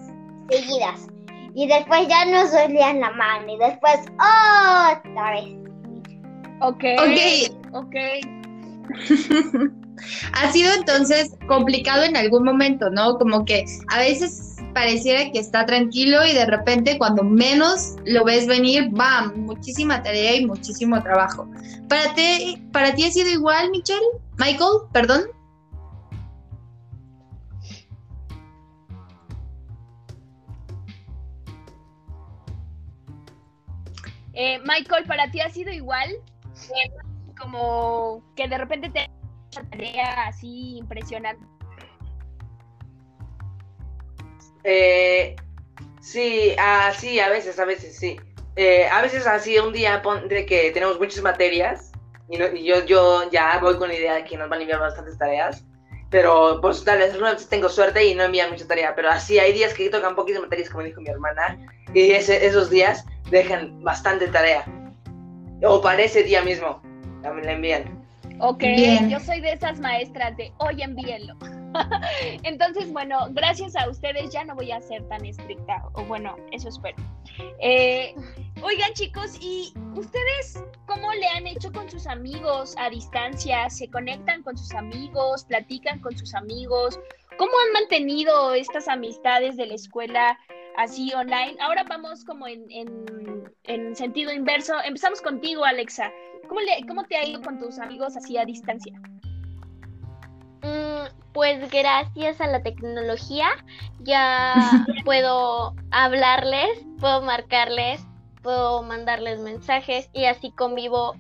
seguidas. 0.49 1.07
Y 1.53 1.67
después 1.67 2.07
ya 2.07 2.26
nos 2.26 2.51
dolían 2.51 2.99
la 2.99 3.11
mano 3.11 3.53
y 3.53 3.57
después 3.57 3.99
otra 4.17 5.31
vez. 5.31 5.55
Ok. 6.61 6.84
Ok. 6.99 7.73
Ok. 7.73 7.95
ha 10.34 10.51
sido 10.51 10.73
entonces 10.73 11.35
complicado 11.47 12.03
en 12.03 12.17
algún 12.17 12.43
momento, 12.43 12.89
¿no? 12.89 13.17
Como 13.17 13.45
que 13.45 13.65
a 13.89 13.99
veces 13.99 14.44
pareciera 14.76 15.31
que 15.31 15.39
está 15.39 15.65
tranquilo 15.65 16.26
y 16.26 16.34
de 16.34 16.45
repente 16.45 16.97
cuando 16.97 17.23
menos 17.23 17.95
lo 18.06 18.26
ves 18.26 18.45
venir, 18.45 18.89
¡bam! 18.91 19.34
Muchísima 19.38 20.03
tarea 20.03 20.35
y 20.35 20.45
muchísimo 20.45 21.02
trabajo. 21.02 21.49
¿Para 21.88 22.14
ti, 22.14 22.61
para 22.73 22.93
ti 22.93 23.06
ha 23.06 23.11
sido 23.11 23.30
igual, 23.30 23.72
Michelle? 23.72 24.06
Michael, 24.38 24.81
perdón. 24.91 25.22
Eh, 34.34 34.60
Michael, 34.60 35.06
¿para 35.07 35.31
ti 35.31 35.39
ha 35.39 35.49
sido 35.49 35.72
igual? 35.72 36.10
Como 37.39 38.22
que 38.35 38.49
de 38.49 38.57
repente 38.57 38.89
te 38.89 39.10
tarea 39.72 40.27
así 40.27 40.76
impresionante. 40.80 41.55
Eh, 44.66 45.36
sí, 46.02 46.56
ah, 46.58 46.92
sí, 46.98 47.20
a 47.20 47.30
veces, 47.30 47.60
a 47.60 47.66
veces, 47.66 47.96
sí. 47.98 48.18
Eh, 48.56 48.88
a 48.92 49.02
veces 49.02 49.28
así 49.28 49.58
un 49.60 49.72
día 49.74 50.02
de 50.28 50.46
que 50.46 50.72
tenemos 50.72 51.00
muchas 51.00 51.22
materias 51.22 51.92
y, 52.30 52.38
yo, 52.64 52.84
yo 52.86 53.30
ya 53.30 53.60
voy 53.62 53.78
con 53.78 53.90
la 53.90 53.96
idea 53.96 54.16
de 54.16 54.24
que 54.24 54.38
nos 54.38 54.50
van 54.50 54.60
a 54.60 54.62
enviar 54.64 54.80
bastantes 54.80 55.18
tareas, 55.18 55.64
pero 56.10 56.60
pues 56.62 56.84
tal 56.84 57.00
vez 57.00 57.14
tengo 57.50 57.70
suerte 57.70 58.04
y 58.06 58.16
no 58.16 58.24
envían 58.24 58.50
mucha 58.50 58.66
tarea, 58.66 58.96
pero 58.96 59.10
así 59.10 59.38
hay 59.38 59.54
días 59.54 59.74
que 59.74 59.90
tocan 59.90 60.16
poquitas 60.16 60.42
materias, 60.42 60.70
como 60.70 60.84
dijo 60.84 61.02
mi 61.02 61.10
hermana, 61.10 61.60
y 61.94 62.12
esos 62.12 62.70
días 62.70 63.06
dejan 63.30 63.84
bastante 63.84 64.28
tarea. 64.28 64.66
O 65.64 65.82
para 65.82 66.02
ese 66.02 66.24
día 66.24 66.42
mismo, 66.42 66.82
también 67.22 67.46
la 67.46 67.54
envían. 67.54 68.06
Ok, 68.40 68.64
yo 69.10 69.20
soy 69.20 69.42
de 69.42 69.54
esas 69.54 69.80
maestras 69.80 70.36
de 70.38 70.52
hoy 70.58 70.82
envíenlo. 70.82 71.36
Entonces, 72.43 72.91
bueno, 72.91 73.27
gracias 73.31 73.76
a 73.76 73.89
ustedes 73.89 74.31
ya 74.31 74.43
no 74.43 74.56
voy 74.56 74.72
a 74.72 74.81
ser 74.81 75.07
tan 75.07 75.26
estricta, 75.26 75.84
o 75.93 76.03
bueno, 76.03 76.35
eso 76.52 76.69
espero. 76.69 76.97
Eh, 77.60 78.15
oigan 78.61 78.93
chicos, 78.93 79.38
¿y 79.39 79.73
ustedes 79.95 80.64
cómo 80.85 81.11
le 81.14 81.27
han 81.27 81.47
hecho 81.47 81.72
con 81.72 81.89
sus 81.89 82.07
amigos 82.07 82.76
a 82.77 82.89
distancia? 82.89 83.69
¿Se 83.69 83.89
conectan 83.89 84.43
con 84.43 84.57
sus 84.57 84.73
amigos? 84.73 85.45
¿Platican 85.45 85.99
con 85.99 86.18
sus 86.18 86.34
amigos? 86.34 86.99
¿Cómo 87.38 87.52
han 87.65 87.73
mantenido 87.73 88.53
estas 88.53 88.88
amistades 88.88 89.57
de 89.57 89.68
la 89.68 89.76
escuela 89.76 90.39
así 90.77 91.14
online? 91.14 91.57
Ahora 91.60 91.84
vamos 91.84 92.23
como 92.23 92.47
en, 92.47 92.65
en, 93.64 93.95
sentido 93.95 94.31
inverso. 94.31 94.73
Empezamos 94.84 95.22
contigo, 95.22 95.65
Alexa. 95.65 96.11
¿Cómo, 96.47 96.61
le, 96.61 96.85
¿Cómo 96.88 97.03
te 97.06 97.18
ha 97.18 97.26
ido 97.26 97.41
con 97.41 97.60
tus 97.60 97.80
amigos 97.80 98.15
así 98.15 98.38
a 98.38 98.45
distancia? 98.45 98.93
Mm, 100.66 101.08
pues 101.32 101.70
gracias 101.70 102.42
a 102.42 102.48
la 102.48 102.64
tecnología 102.64 103.48
ya 104.00 104.56
puedo 105.06 105.76
hablarles, 105.92 106.70
puedo 107.00 107.22
marcarles, 107.22 108.02
puedo 108.42 108.82
mandarles 108.82 109.40
mensajes 109.40 110.10
y 110.14 110.26
así 110.26 110.52
convivo, 110.52 111.16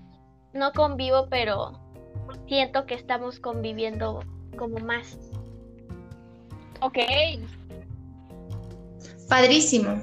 no 0.53 0.71
convivo, 0.71 1.27
pero 1.29 1.79
siento 2.47 2.85
que 2.85 2.95
estamos 2.95 3.39
conviviendo 3.39 4.23
como 4.57 4.79
más. 4.79 5.17
Ok. 6.81 6.97
Padrísimo. 9.29 10.01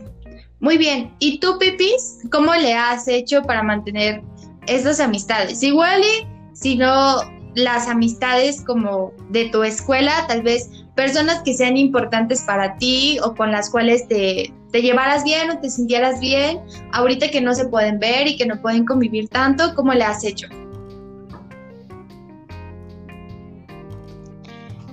Muy 0.61 0.79
bien. 0.79 1.15
¿Y 1.19 1.41
tú, 1.41 1.59
Pipis? 1.59 2.21
¿Cómo 2.31 2.55
le 2.55 2.75
has 2.75 3.09
hecho 3.09 3.43
para 3.43 3.63
mantener 3.63 4.23
estas 4.67 5.01
amistades? 5.01 5.63
Igual 5.63 6.03
y 6.03 6.27
si 6.55 6.77
no 6.77 7.42
las 7.55 7.89
amistades 7.89 8.63
como 8.63 9.13
de 9.31 9.47
tu 9.47 9.63
escuela, 9.63 10.13
tal 10.29 10.43
vez 10.43 10.71
personas 10.95 11.43
que 11.43 11.55
sean 11.55 11.77
importantes 11.77 12.43
para 12.43 12.77
ti 12.77 13.19
o 13.23 13.35
con 13.35 13.51
las 13.51 13.71
cuales 13.71 14.07
te, 14.09 14.53
te, 14.71 14.83
llevaras 14.83 15.25
bien 15.25 15.51
o 15.51 15.59
te 15.59 15.71
sintieras 15.71 16.21
bien, 16.21 16.61
ahorita 16.93 17.31
que 17.31 17.41
no 17.41 17.55
se 17.55 17.67
pueden 17.67 17.99
ver 17.99 18.27
y 18.27 18.37
que 18.37 18.47
no 18.47 18.61
pueden 18.61 18.85
convivir 18.85 19.29
tanto, 19.29 19.75
¿cómo 19.75 19.93
le 19.93 20.05
has 20.05 20.25
hecho? 20.25 20.47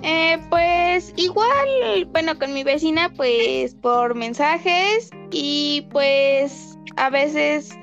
Eh, 0.01 0.39
pues 0.49 1.13
igual, 1.17 2.05
bueno, 2.11 2.37
con 2.39 2.53
mi 2.53 2.63
vecina, 2.63 3.11
pues 3.15 3.75
por 3.75 4.15
mensajes 4.15 5.09
y 5.31 5.87
pues 5.91 6.77
a 6.95 7.09
veces 7.09 7.77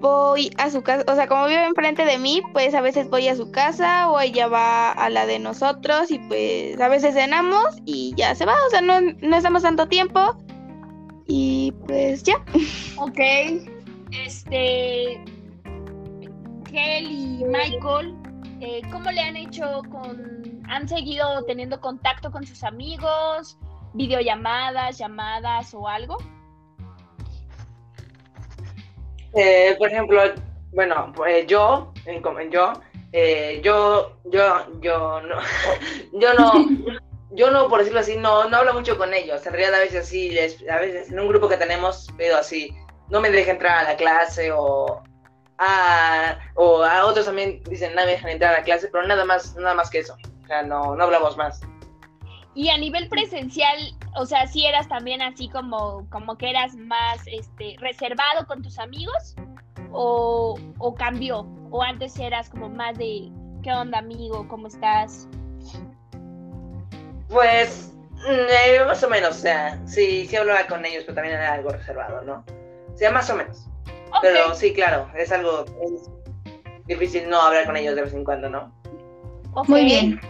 voy 0.00 0.50
a 0.58 0.70
su 0.70 0.82
casa, 0.82 1.04
o 1.10 1.14
sea, 1.14 1.26
como 1.26 1.46
vive 1.46 1.64
enfrente 1.64 2.04
de 2.04 2.18
mí, 2.18 2.42
pues 2.52 2.74
a 2.74 2.80
veces 2.80 3.08
voy 3.08 3.28
a 3.28 3.36
su 3.36 3.50
casa 3.50 4.10
o 4.10 4.20
ella 4.20 4.46
va 4.48 4.92
a 4.92 5.08
la 5.10 5.26
de 5.26 5.38
nosotros 5.38 6.10
y 6.10 6.18
pues 6.20 6.80
a 6.80 6.88
veces 6.88 7.14
cenamos 7.14 7.76
y 7.84 8.14
ya 8.16 8.34
se 8.34 8.44
va, 8.44 8.54
o 8.66 8.70
sea, 8.70 8.80
no, 8.80 9.00
no 9.00 9.36
estamos 9.36 9.62
tanto 9.62 9.88
tiempo 9.88 10.36
y 11.26 11.72
pues 11.86 12.22
ya. 12.22 12.34
Ok, 12.98 13.20
este, 14.24 15.22
Kelly, 16.64 17.44
Michael, 17.44 18.16
eh, 18.60 18.80
¿cómo 18.90 19.10
le 19.10 19.20
han 19.20 19.36
hecho 19.36 19.82
con, 19.90 20.62
han 20.68 20.88
seguido 20.88 21.44
teniendo 21.44 21.78
contacto 21.80 22.30
con 22.30 22.46
sus 22.46 22.64
amigos, 22.64 23.58
videollamadas, 23.92 24.98
llamadas 24.98 25.74
o 25.74 25.86
algo? 25.88 26.16
Eh, 29.36 29.76
por 29.78 29.88
ejemplo, 29.88 30.22
bueno, 30.72 31.12
pues 31.14 31.46
yo, 31.46 31.92
yo 32.04 32.72
eh, 33.12 33.60
yo, 33.62 34.16
yo, 34.24 34.80
yo 34.80 35.20
no, 35.22 35.36
yo 36.12 36.34
no, 36.34 36.52
yo 37.30 37.50
no, 37.50 37.68
por 37.68 37.80
decirlo 37.80 38.00
así, 38.00 38.16
no, 38.16 38.48
no 38.48 38.56
hablo 38.56 38.74
mucho 38.74 38.96
con 38.96 39.12
ellos. 39.14 39.46
En 39.46 39.52
realidad 39.52 39.74
a 39.74 39.84
veces 39.84 40.08
sí, 40.08 40.36
a 40.68 40.78
veces 40.78 41.10
en 41.10 41.20
un 41.20 41.28
grupo 41.28 41.48
que 41.48 41.56
tenemos, 41.56 42.08
veo 42.16 42.36
así, 42.36 42.74
no 43.10 43.20
me 43.20 43.30
deja 43.30 43.52
entrar 43.52 43.78
a 43.78 43.90
la 43.90 43.96
clase 43.96 44.50
o 44.52 45.02
a, 45.58 46.38
o 46.54 46.82
a 46.82 47.06
otros 47.06 47.26
también 47.26 47.62
dicen, 47.64 47.94
no 47.94 48.02
me 48.04 48.12
dejan 48.12 48.30
entrar 48.30 48.54
a 48.54 48.58
la 48.58 48.64
clase, 48.64 48.88
pero 48.88 49.06
nada 49.06 49.24
más, 49.24 49.54
nada 49.56 49.74
más 49.74 49.90
que 49.90 49.98
eso. 50.00 50.16
O 50.44 50.46
sea, 50.46 50.62
no, 50.62 50.94
no 50.96 51.04
hablamos 51.04 51.36
más. 51.36 51.60
Y 52.56 52.70
a 52.70 52.78
nivel 52.78 53.06
presencial, 53.10 53.76
o 54.14 54.24
sea, 54.24 54.46
si 54.46 54.64
eras 54.64 54.88
también 54.88 55.20
así 55.20 55.46
como, 55.50 56.08
como 56.08 56.38
que 56.38 56.48
eras 56.48 56.74
más 56.74 57.20
este, 57.26 57.76
reservado 57.78 58.46
con 58.46 58.62
tus 58.62 58.78
amigos 58.78 59.36
o, 59.92 60.58
o 60.78 60.94
cambió, 60.94 61.46
o 61.70 61.82
antes 61.82 62.18
eras 62.18 62.48
como 62.48 62.70
más 62.70 62.96
de, 62.96 63.30
¿qué 63.62 63.72
onda 63.72 63.98
amigo? 63.98 64.48
¿Cómo 64.48 64.68
estás? 64.68 65.28
Pues, 67.28 67.92
mm, 68.14 68.30
eh, 68.30 68.84
más 68.86 69.02
o 69.02 69.10
menos, 69.10 69.36
o 69.36 69.40
sea, 69.40 69.78
sí, 69.86 70.26
sí 70.26 70.36
hablaba 70.36 70.66
con 70.66 70.82
ellos, 70.86 71.02
pero 71.04 71.16
también 71.16 71.36
era 71.36 71.52
algo 71.52 71.68
reservado, 71.68 72.22
¿no? 72.22 72.42
O 72.90 72.96
sea, 72.96 73.10
más 73.10 73.28
o 73.28 73.36
menos. 73.36 73.66
Pero 74.22 74.54
sí, 74.54 74.72
claro, 74.72 75.10
es 75.14 75.30
algo 75.30 75.66
es 75.82 76.08
difícil 76.86 77.28
no 77.28 77.38
hablar 77.38 77.66
con 77.66 77.76
ellos 77.76 77.94
de 77.96 78.02
vez 78.02 78.14
en 78.14 78.24
cuando, 78.24 78.48
¿no? 78.48 78.72
Muy 79.68 79.84
bien. 79.84 80.20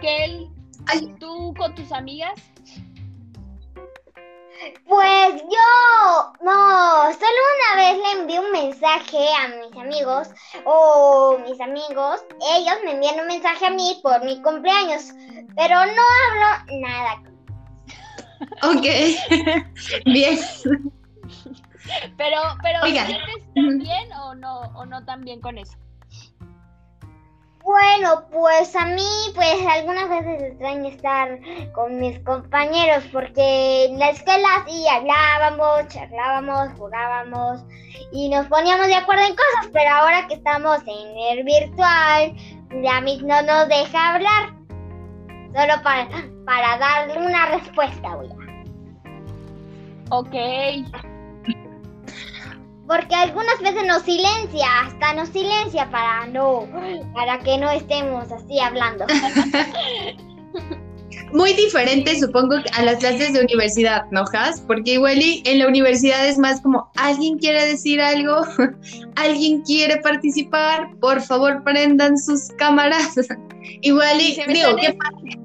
Kel, 0.00 0.51
Ay. 0.86 1.14
¿tú 1.18 1.54
con 1.56 1.74
tus 1.74 1.92
amigas? 1.92 2.40
Pues 4.86 5.42
yo, 5.42 6.32
no, 6.42 7.12
solo 7.12 7.40
una 7.56 7.76
vez 7.76 7.98
le 7.98 8.20
envié 8.20 8.38
un 8.38 8.52
mensaje 8.52 9.18
a 9.40 9.48
mis 9.48 9.76
amigos 9.76 10.28
o 10.64 11.38
mis 11.48 11.60
amigos, 11.60 12.24
ellos 12.56 12.74
me 12.84 12.92
envían 12.92 13.20
un 13.20 13.26
mensaje 13.26 13.66
a 13.66 13.70
mí 13.70 13.98
por 14.02 14.24
mi 14.24 14.40
cumpleaños, 14.40 15.12
pero 15.56 15.74
no 15.86 16.02
hablo 16.22 16.80
nada. 16.80 17.22
Ok. 18.62 18.84
Bien. 20.04 20.38
Pero, 22.16 22.38
pero 22.62 22.78
Oigan. 22.84 23.06
¿sientes 23.06 23.54
tan 23.54 23.78
bien 23.78 24.12
o 24.12 24.34
no, 24.34 24.60
o 24.76 24.86
no 24.86 25.04
tan 25.04 25.22
bien 25.22 25.40
con 25.40 25.58
eso? 25.58 25.76
Bueno, 27.64 28.24
pues 28.32 28.74
a 28.74 28.86
mí, 28.86 29.06
pues 29.34 29.64
algunas 29.66 30.08
veces 30.08 30.42
extraño 30.42 30.88
estar 30.88 31.38
con 31.72 32.00
mis 32.00 32.18
compañeros 32.20 33.04
porque 33.12 33.84
en 33.84 33.98
la 34.00 34.10
escuela 34.10 34.64
sí 34.66 34.84
hablábamos, 34.88 35.86
charlábamos, 35.88 36.70
jugábamos 36.76 37.64
y 38.10 38.28
nos 38.30 38.46
poníamos 38.46 38.88
de 38.88 38.96
acuerdo 38.96 39.22
en 39.22 39.36
cosas, 39.36 39.70
pero 39.72 39.90
ahora 39.90 40.26
que 40.26 40.34
estamos 40.34 40.80
en 40.86 41.38
el 41.38 41.44
virtual, 41.44 42.34
mí 43.02 43.20
no 43.22 43.42
nos 43.42 43.68
deja 43.68 44.14
hablar. 44.14 44.54
Solo 45.54 45.82
para, 45.84 46.08
para 46.44 46.78
darle 46.78 47.18
una 47.18 47.46
respuesta, 47.46 48.16
voy 48.16 48.28
a. 48.28 48.42
Ok. 50.10 51.11
Porque 52.92 53.14
algunas 53.14 53.58
veces 53.60 53.86
nos 53.86 54.02
silencia, 54.02 54.66
hasta 54.84 55.14
nos 55.14 55.30
silencia 55.30 55.90
para 55.90 56.26
no, 56.26 56.68
para 57.14 57.38
que 57.38 57.56
no 57.56 57.70
estemos 57.70 58.30
así 58.30 58.60
hablando. 58.60 59.06
Muy 61.32 61.54
diferente, 61.54 62.20
supongo, 62.20 62.56
a 62.74 62.82
las 62.82 62.98
clases 62.98 63.32
de 63.32 63.40
universidad, 63.40 64.02
¿no, 64.10 64.24
Has? 64.34 64.60
Porque 64.60 64.92
igual 64.92 65.22
y 65.22 65.42
en 65.46 65.60
la 65.60 65.68
universidad 65.68 66.28
es 66.28 66.36
más 66.36 66.60
como, 66.60 66.90
¿alguien 66.96 67.38
quiere 67.38 67.64
decir 67.64 67.98
algo? 67.98 68.42
¿Alguien 69.16 69.62
quiere 69.62 69.96
participar? 70.02 70.90
Por 71.00 71.22
favor, 71.22 71.64
prendan 71.64 72.18
sus 72.18 72.48
cámaras. 72.58 73.14
igual 73.80 74.20
y, 74.20 74.38
digo, 74.52 74.76
qué 74.76 74.92
padre. 74.92 75.41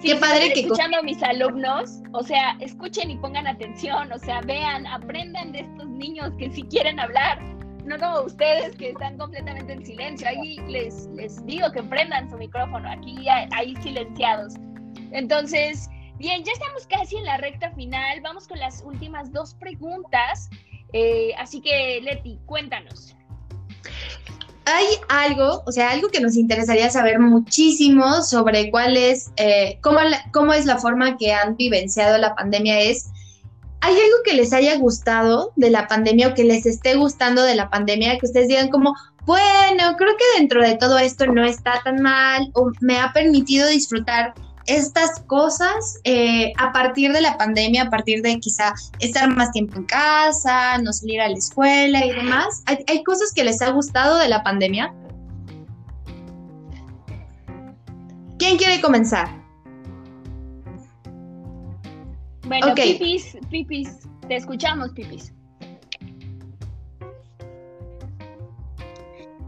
Si 0.00 0.08
Qué 0.08 0.16
padre 0.16 0.52
escuchando 0.54 0.98
a 0.98 1.02
mis 1.02 1.22
alumnos, 1.22 2.00
o 2.12 2.22
sea, 2.22 2.56
escuchen 2.60 3.10
y 3.10 3.18
pongan 3.18 3.46
atención, 3.46 4.10
o 4.10 4.18
sea, 4.18 4.40
vean, 4.40 4.86
aprendan 4.86 5.52
de 5.52 5.60
estos 5.60 5.88
niños 5.90 6.32
que 6.38 6.50
sí 6.50 6.62
quieren 6.62 6.98
hablar. 6.98 7.38
No, 7.84 7.98
no, 7.98 8.22
ustedes 8.22 8.74
que 8.76 8.90
están 8.90 9.18
completamente 9.18 9.74
en 9.74 9.84
silencio, 9.84 10.26
ahí 10.26 10.56
les, 10.68 11.06
les 11.08 11.44
digo 11.44 11.70
que 11.70 11.82
prendan 11.82 12.30
su 12.30 12.38
micrófono, 12.38 12.90
aquí 12.90 13.26
hay 13.28 13.76
silenciados. 13.82 14.54
Entonces, 15.12 15.90
bien, 16.16 16.44
ya 16.44 16.52
estamos 16.52 16.86
casi 16.86 17.18
en 17.18 17.24
la 17.24 17.36
recta 17.36 17.70
final, 17.72 18.22
vamos 18.22 18.48
con 18.48 18.58
las 18.58 18.82
últimas 18.82 19.30
dos 19.32 19.54
preguntas. 19.54 20.48
Eh, 20.94 21.32
así 21.36 21.60
que, 21.60 22.00
Leti, 22.02 22.38
cuéntanos. 22.46 23.14
Hay 24.66 24.86
algo, 25.08 25.62
o 25.66 25.72
sea, 25.72 25.90
algo 25.90 26.08
que 26.08 26.20
nos 26.20 26.36
interesaría 26.36 26.90
saber 26.90 27.18
muchísimo 27.18 28.22
sobre 28.22 28.70
cuál 28.70 28.96
es, 28.96 29.30
eh, 29.36 29.78
cómo, 29.82 30.00
la- 30.00 30.24
cómo 30.32 30.52
es 30.52 30.66
la 30.66 30.78
forma 30.78 31.16
que 31.16 31.32
han 31.32 31.56
vivenciado 31.56 32.18
la 32.18 32.34
pandemia 32.34 32.80
es, 32.80 33.06
¿hay 33.80 33.94
algo 33.94 34.16
que 34.24 34.34
les 34.34 34.52
haya 34.52 34.76
gustado 34.76 35.52
de 35.56 35.70
la 35.70 35.88
pandemia 35.88 36.28
o 36.28 36.34
que 36.34 36.44
les 36.44 36.66
esté 36.66 36.94
gustando 36.94 37.42
de 37.42 37.54
la 37.54 37.70
pandemia? 37.70 38.18
Que 38.18 38.26
ustedes 38.26 38.48
digan 38.48 38.68
como, 38.68 38.94
bueno, 39.24 39.96
creo 39.96 40.16
que 40.16 40.38
dentro 40.38 40.62
de 40.62 40.76
todo 40.76 40.98
esto 40.98 41.26
no 41.26 41.44
está 41.44 41.80
tan 41.82 42.02
mal 42.02 42.50
o 42.54 42.70
me 42.80 42.98
ha 42.98 43.12
permitido 43.12 43.66
disfrutar 43.68 44.34
estas 44.66 45.20
cosas 45.26 46.00
eh, 46.04 46.52
a 46.58 46.72
partir 46.72 47.12
de 47.12 47.20
la 47.20 47.36
pandemia, 47.36 47.84
a 47.84 47.90
partir 47.90 48.22
de 48.22 48.38
quizá 48.40 48.74
estar 48.98 49.28
más 49.28 49.52
tiempo 49.52 49.76
en 49.76 49.84
casa, 49.84 50.78
no 50.78 50.92
salir 50.92 51.20
a 51.20 51.28
la 51.28 51.36
escuela 51.36 52.04
y 52.04 52.12
demás. 52.12 52.62
¿Hay, 52.66 52.78
hay 52.86 53.02
cosas 53.02 53.32
que 53.34 53.44
les 53.44 53.60
ha 53.62 53.70
gustado 53.70 54.18
de 54.18 54.28
la 54.28 54.42
pandemia? 54.42 54.94
¿Quién 58.38 58.56
quiere 58.56 58.80
comenzar? 58.80 59.28
Bueno. 62.46 62.74
Pipis, 62.74 63.36
Pipis, 63.50 64.00
te 64.26 64.36
escuchamos, 64.36 64.90
Pipis. 64.90 65.32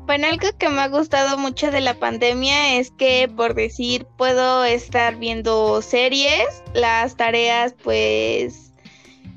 Bueno, 0.07 0.27
algo 0.27 0.49
que 0.59 0.69
me 0.69 0.81
ha 0.81 0.89
gustado 0.89 1.39
mucho 1.39 1.71
de 1.71 1.81
la 1.81 1.95
pandemia 1.95 2.77
es 2.79 2.91
que, 2.91 3.31
por 3.35 3.55
decir, 3.55 4.05
puedo 4.19 4.65
estar 4.65 5.17
viendo 5.17 5.81
series, 5.81 6.63
las 6.75 7.17
tareas, 7.17 7.75
pues, 7.83 8.73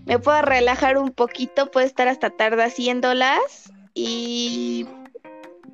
me 0.05 0.19
puedo 0.19 0.41
relajar 0.41 0.97
un 0.97 1.11
poquito, 1.11 1.69
puedo 1.71 1.85
estar 1.85 2.07
hasta 2.07 2.29
tarde 2.31 2.63
haciéndolas 2.63 3.71
y, 3.93 4.87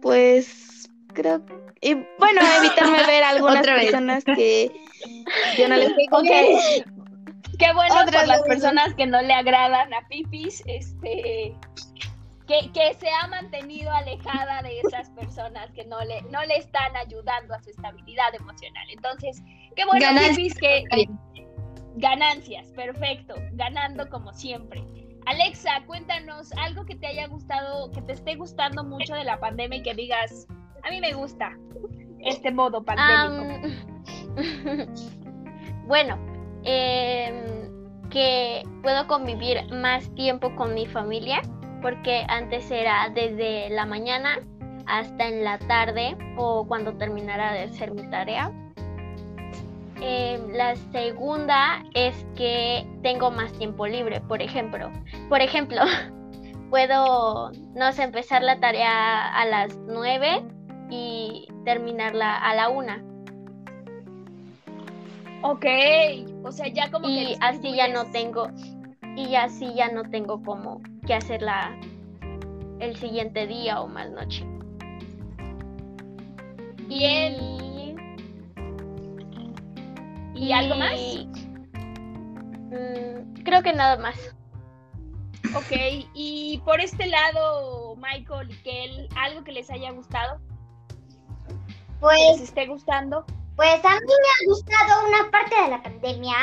pues, 0.01 0.89
creo, 1.13 1.41
y 1.81 1.95
bueno, 2.19 2.41
evitarme 2.59 3.05
ver 3.07 3.23
algunas 3.23 3.59
Otra 3.61 3.75
vez. 3.75 3.85
personas 3.85 4.23
que 4.25 4.71
yo 5.57 5.67
no 5.67 5.77
les 5.77 5.89
caigo 5.95 6.17
Ok. 6.17 6.23
bien. 6.23 6.83
Qué 7.57 7.73
bueno 7.73 7.93
Otra 8.01 8.19
por 8.19 8.27
las 8.27 8.41
personas 8.41 8.93
que 8.95 9.05
no 9.05 9.21
le 9.21 9.33
agradan 9.33 9.93
a 9.93 10.07
Pipis, 10.07 10.63
este, 10.65 11.53
que, 12.51 12.71
que 12.71 12.93
se 12.95 13.07
ha 13.09 13.27
mantenido 13.27 13.89
alejada 13.91 14.61
de 14.61 14.81
esas 14.81 15.09
personas 15.11 15.71
que 15.71 15.85
no 15.85 16.03
le, 16.03 16.21
no 16.23 16.43
le 16.43 16.57
están 16.57 16.95
ayudando 16.97 17.53
a 17.53 17.61
su 17.61 17.69
estabilidad 17.69 18.35
emocional. 18.35 18.87
Entonces, 18.89 19.41
qué 19.75 19.85
bueno, 19.85 20.05
Ganancias. 20.05 20.57
Que 20.57 20.85
ganancias, 21.95 22.67
perfecto, 22.69 23.35
ganando 23.53 24.09
como 24.09 24.33
siempre. 24.33 24.83
Alexa, 25.25 25.83
cuéntanos 25.85 26.51
algo 26.53 26.85
que 26.85 26.95
te 26.95 27.07
haya 27.07 27.27
gustado, 27.27 27.91
que 27.91 28.01
te 28.01 28.13
esté 28.13 28.35
gustando 28.35 28.83
mucho 28.83 29.13
de 29.13 29.23
la 29.23 29.39
pandemia 29.39 29.79
y 29.79 29.83
que 29.83 29.93
digas, 29.93 30.47
a 30.83 30.89
mí 30.89 30.99
me 30.99 31.13
gusta 31.13 31.57
este 32.19 32.51
modo 32.51 32.83
pandémico. 32.83 33.67
Bueno, 35.87 36.17
em, 36.63 38.09
que 38.09 38.63
puedo 38.81 39.05
convivir 39.07 39.67
más 39.73 40.09
tiempo 40.15 40.55
con 40.55 40.73
mi 40.73 40.85
familia, 40.85 41.41
porque 41.81 42.25
antes 42.27 42.69
era 42.71 43.09
desde 43.09 43.69
la 43.69 43.85
mañana 43.85 44.39
hasta 44.85 45.27
en 45.27 45.43
la 45.43 45.57
tarde 45.59 46.17
o 46.37 46.65
cuando 46.67 46.93
terminara 46.97 47.53
de 47.53 47.63
hacer 47.63 47.91
mi 47.91 48.09
tarea. 48.09 48.51
Em, 50.01 50.51
la 50.53 50.75
segunda 50.91 51.83
es 51.93 52.25
que 52.35 52.87
tengo 53.03 53.29
más 53.29 53.53
tiempo 53.53 53.85
libre, 53.85 54.19
por 54.21 54.41
ejemplo. 54.41 54.91
Por 55.29 55.41
ejemplo, 55.41 55.81
puedo, 56.69 57.51
no 57.75 57.91
sé, 57.91 58.03
empezar 58.03 58.41
la 58.41 58.59
tarea 58.59 59.27
a 59.27 59.45
las 59.45 59.77
9 59.87 60.43
y 60.89 61.47
terminarla 61.65 62.37
a 62.37 62.55
la 62.55 62.69
1. 62.69 63.11
Ok, 65.43 65.65
o 66.43 66.51
sea, 66.51 66.67
ya 66.67 66.91
como 66.91 67.07
que 67.07 67.13
y 67.13 67.37
así 67.39 67.75
ya 67.75 67.87
no 67.87 68.05
tengo 68.11 68.47
y 69.15 69.35
así 69.35 69.73
ya 69.73 69.89
no 69.89 70.03
tengo 70.09 70.41
como 70.43 70.81
que 71.05 71.13
hacerla 71.13 71.77
el 72.79 72.95
siguiente 72.95 73.47
día 73.47 73.81
o 73.81 73.87
más 73.87 74.09
noche. 74.11 74.45
Bien. 76.87 77.35
Y, 77.41 77.95
¿Y 80.35 80.51
algo 80.51 80.75
más? 80.75 80.99
mm, 82.71 83.43
creo 83.43 83.61
que 83.61 83.73
nada 83.73 83.97
más. 83.97 84.17
Ok, 85.55 86.07
y 86.13 86.61
por 86.63 86.79
este 86.79 87.07
lado, 87.07 87.95
Michael 87.97 88.51
y 88.51 88.55
Kel, 88.63 89.09
¿algo 89.17 89.43
que 89.43 89.51
les 89.51 89.69
haya 89.69 89.91
gustado? 89.91 90.39
Pues, 91.99 92.17
que 92.17 92.31
les 92.31 92.41
esté 92.41 92.67
gustando. 92.67 93.25
Pues 93.55 93.83
a 93.85 93.89
mí 93.89 94.07
me 94.07 94.29
ha 94.29 94.47
gustado 94.47 95.07
una 95.07 95.29
parte 95.29 95.61
de 95.61 95.67
la 95.69 95.83
pandemia 95.83 96.35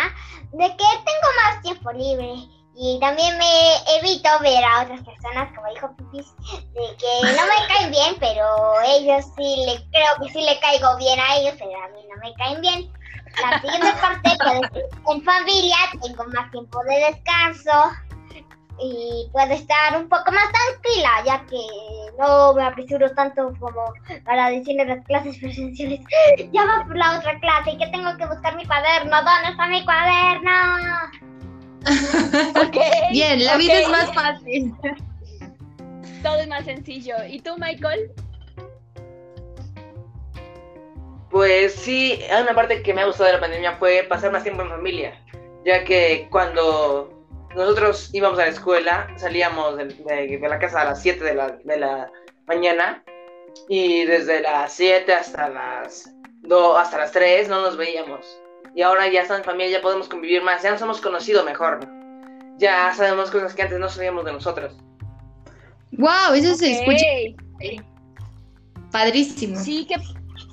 de 0.52 0.66
que 0.68 0.76
tengo 0.76 1.28
más 1.42 1.62
tiempo 1.62 1.90
libre 1.92 2.34
y 2.80 3.00
también 3.00 3.36
me 3.38 3.74
evito 3.98 4.28
ver 4.40 4.62
a 4.62 4.82
otras 4.82 5.02
personas, 5.02 5.48
como 5.52 5.68
dijo 5.68 5.96
Pipis, 5.96 6.32
de 6.74 6.96
que 6.96 7.32
no 7.34 7.42
me 7.42 7.66
caen 7.66 7.90
bien, 7.90 8.14
pero 8.20 8.80
ellos 8.86 9.24
sí 9.36 9.64
le 9.66 9.84
creo 9.90 10.14
que 10.22 10.32
sí 10.32 10.42
le 10.42 10.60
caigo 10.60 10.96
bien 10.96 11.18
a 11.18 11.36
ellos, 11.38 11.54
pero 11.58 11.72
a 11.82 11.88
mí 11.88 12.06
no 12.08 12.16
me 12.22 12.32
caen 12.34 12.60
bien. 12.60 12.92
La 13.42 13.60
siguiente 13.60 13.92
parte, 14.00 14.30
que 14.30 15.12
en 15.12 15.22
familia 15.22 15.76
tengo 16.00 16.24
más 16.26 16.52
tiempo 16.52 16.80
de 16.84 16.94
descanso 17.10 17.90
y 18.80 19.28
puedo 19.32 19.52
estar 19.54 19.96
un 19.96 20.08
poco 20.08 20.30
más 20.30 20.46
tranquila, 20.52 21.10
ya 21.26 21.44
que 21.46 21.58
no 22.16 22.54
me 22.54 22.62
apresuro 22.62 23.12
tanto 23.12 23.54
como 23.58 23.92
para 24.24 24.50
decirle 24.50 24.84
las 24.84 25.04
clases 25.04 25.36
presenciales. 25.38 25.98
Ya 26.52 26.64
va 26.64 26.84
por 26.86 26.96
la 26.96 27.18
otra 27.18 27.40
clase 27.40 27.72
y 27.72 27.78
que 27.78 27.88
tengo 27.88 28.16
que 28.16 28.26
buscar 28.26 28.54
mi 28.54 28.64
cuaderno. 28.64 29.16
¿Dónde 29.16 29.50
está 29.50 29.66
mi 29.66 29.84
cuaderno? 29.84 30.50
Bien, 33.12 33.44
la 33.44 33.56
vida 33.56 33.80
es 33.80 33.88
más 33.88 34.12
fácil. 34.14 34.74
Todo 36.22 36.40
es 36.40 36.48
más 36.48 36.64
sencillo. 36.64 37.14
¿Y 37.28 37.40
tú, 37.40 37.56
Michael? 37.58 38.10
Pues 41.30 41.74
sí, 41.74 42.20
una 42.40 42.54
parte 42.54 42.82
que 42.82 42.94
me 42.94 43.02
ha 43.02 43.06
gustado 43.06 43.26
de 43.26 43.34
la 43.34 43.40
pandemia 43.40 43.76
fue 43.76 44.04
pasar 44.08 44.32
más 44.32 44.42
tiempo 44.42 44.62
en 44.62 44.70
familia, 44.70 45.22
ya 45.64 45.84
que 45.84 46.26
cuando 46.30 47.12
nosotros 47.54 48.10
íbamos 48.14 48.38
a 48.38 48.42
la 48.42 48.48
escuela, 48.48 49.08
salíamos 49.16 49.76
de, 49.76 49.84
de- 49.86 50.38
de 50.38 50.48
la 50.48 50.58
casa 50.58 50.80
a 50.80 50.84
las 50.86 51.02
7 51.02 51.22
de 51.22 51.34
la, 51.34 51.50
de 51.64 51.76
la 51.76 52.10
mañana 52.46 53.04
y 53.68 54.04
desde 54.04 54.40
las 54.40 54.72
7 54.72 55.12
hasta 55.12 55.48
las 55.50 56.10
2, 56.42 56.76
hasta 56.78 56.96
las 56.98 57.12
3 57.12 57.48
no 57.48 57.60
nos 57.60 57.76
veíamos. 57.76 58.26
Y 58.78 58.82
ahora 58.82 59.08
ya 59.08 59.22
estamos 59.22 59.40
en 59.40 59.44
familia, 59.44 59.78
ya 59.78 59.82
podemos 59.82 60.08
convivir 60.08 60.40
más, 60.40 60.62
ya 60.62 60.70
nos 60.70 60.80
hemos 60.80 61.00
conocido 61.00 61.42
mejor. 61.42 61.80
Ya 62.58 62.92
sabemos 62.94 63.28
cosas 63.28 63.52
que 63.52 63.62
antes 63.62 63.80
no 63.80 63.88
sabíamos 63.88 64.24
de 64.24 64.32
nosotros. 64.32 64.72
Wow, 65.90 66.34
eso 66.34 66.54
se 66.54 66.78
escucha 66.78 67.04
padrísimo. 68.92 69.56
Sí, 69.56 69.84
qué, 69.88 69.96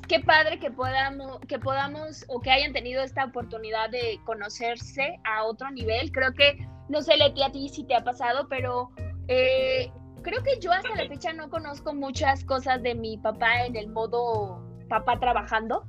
qué 0.08 0.22
padre 0.22 0.58
que 0.58 0.72
podamos, 0.72 1.40
que 1.42 1.60
podamos 1.60 2.26
o 2.28 2.42
que 2.42 2.50
hayan 2.50 2.74
tenido 2.74 3.04
esta 3.04 3.26
oportunidad 3.26 3.92
de 3.92 4.20
conocerse 4.26 5.20
a 5.24 5.44
otro 5.44 5.70
nivel. 5.70 6.12
Creo 6.12 6.34
que, 6.34 6.68
no 6.90 7.04
sé, 7.04 7.18
Leti, 7.18 7.44
a 7.44 7.52
ti 7.52 7.70
si 7.70 7.84
te 7.84 7.94
ha 7.94 8.04
pasado, 8.04 8.48
pero 8.50 8.90
eh, 9.28 9.92
creo 10.24 10.42
que 10.42 10.60
yo 10.60 10.72
hasta 10.72 10.96
la 10.96 11.08
fecha 11.08 11.32
no 11.32 11.52
conozco 11.52 11.94
muchas 11.94 12.44
cosas 12.44 12.82
de 12.82 12.96
mi 12.96 13.20
papá 13.20 13.66
en 13.68 13.76
el 13.76 13.88
modo 13.90 14.66
papá 14.90 15.20
trabajando. 15.20 15.86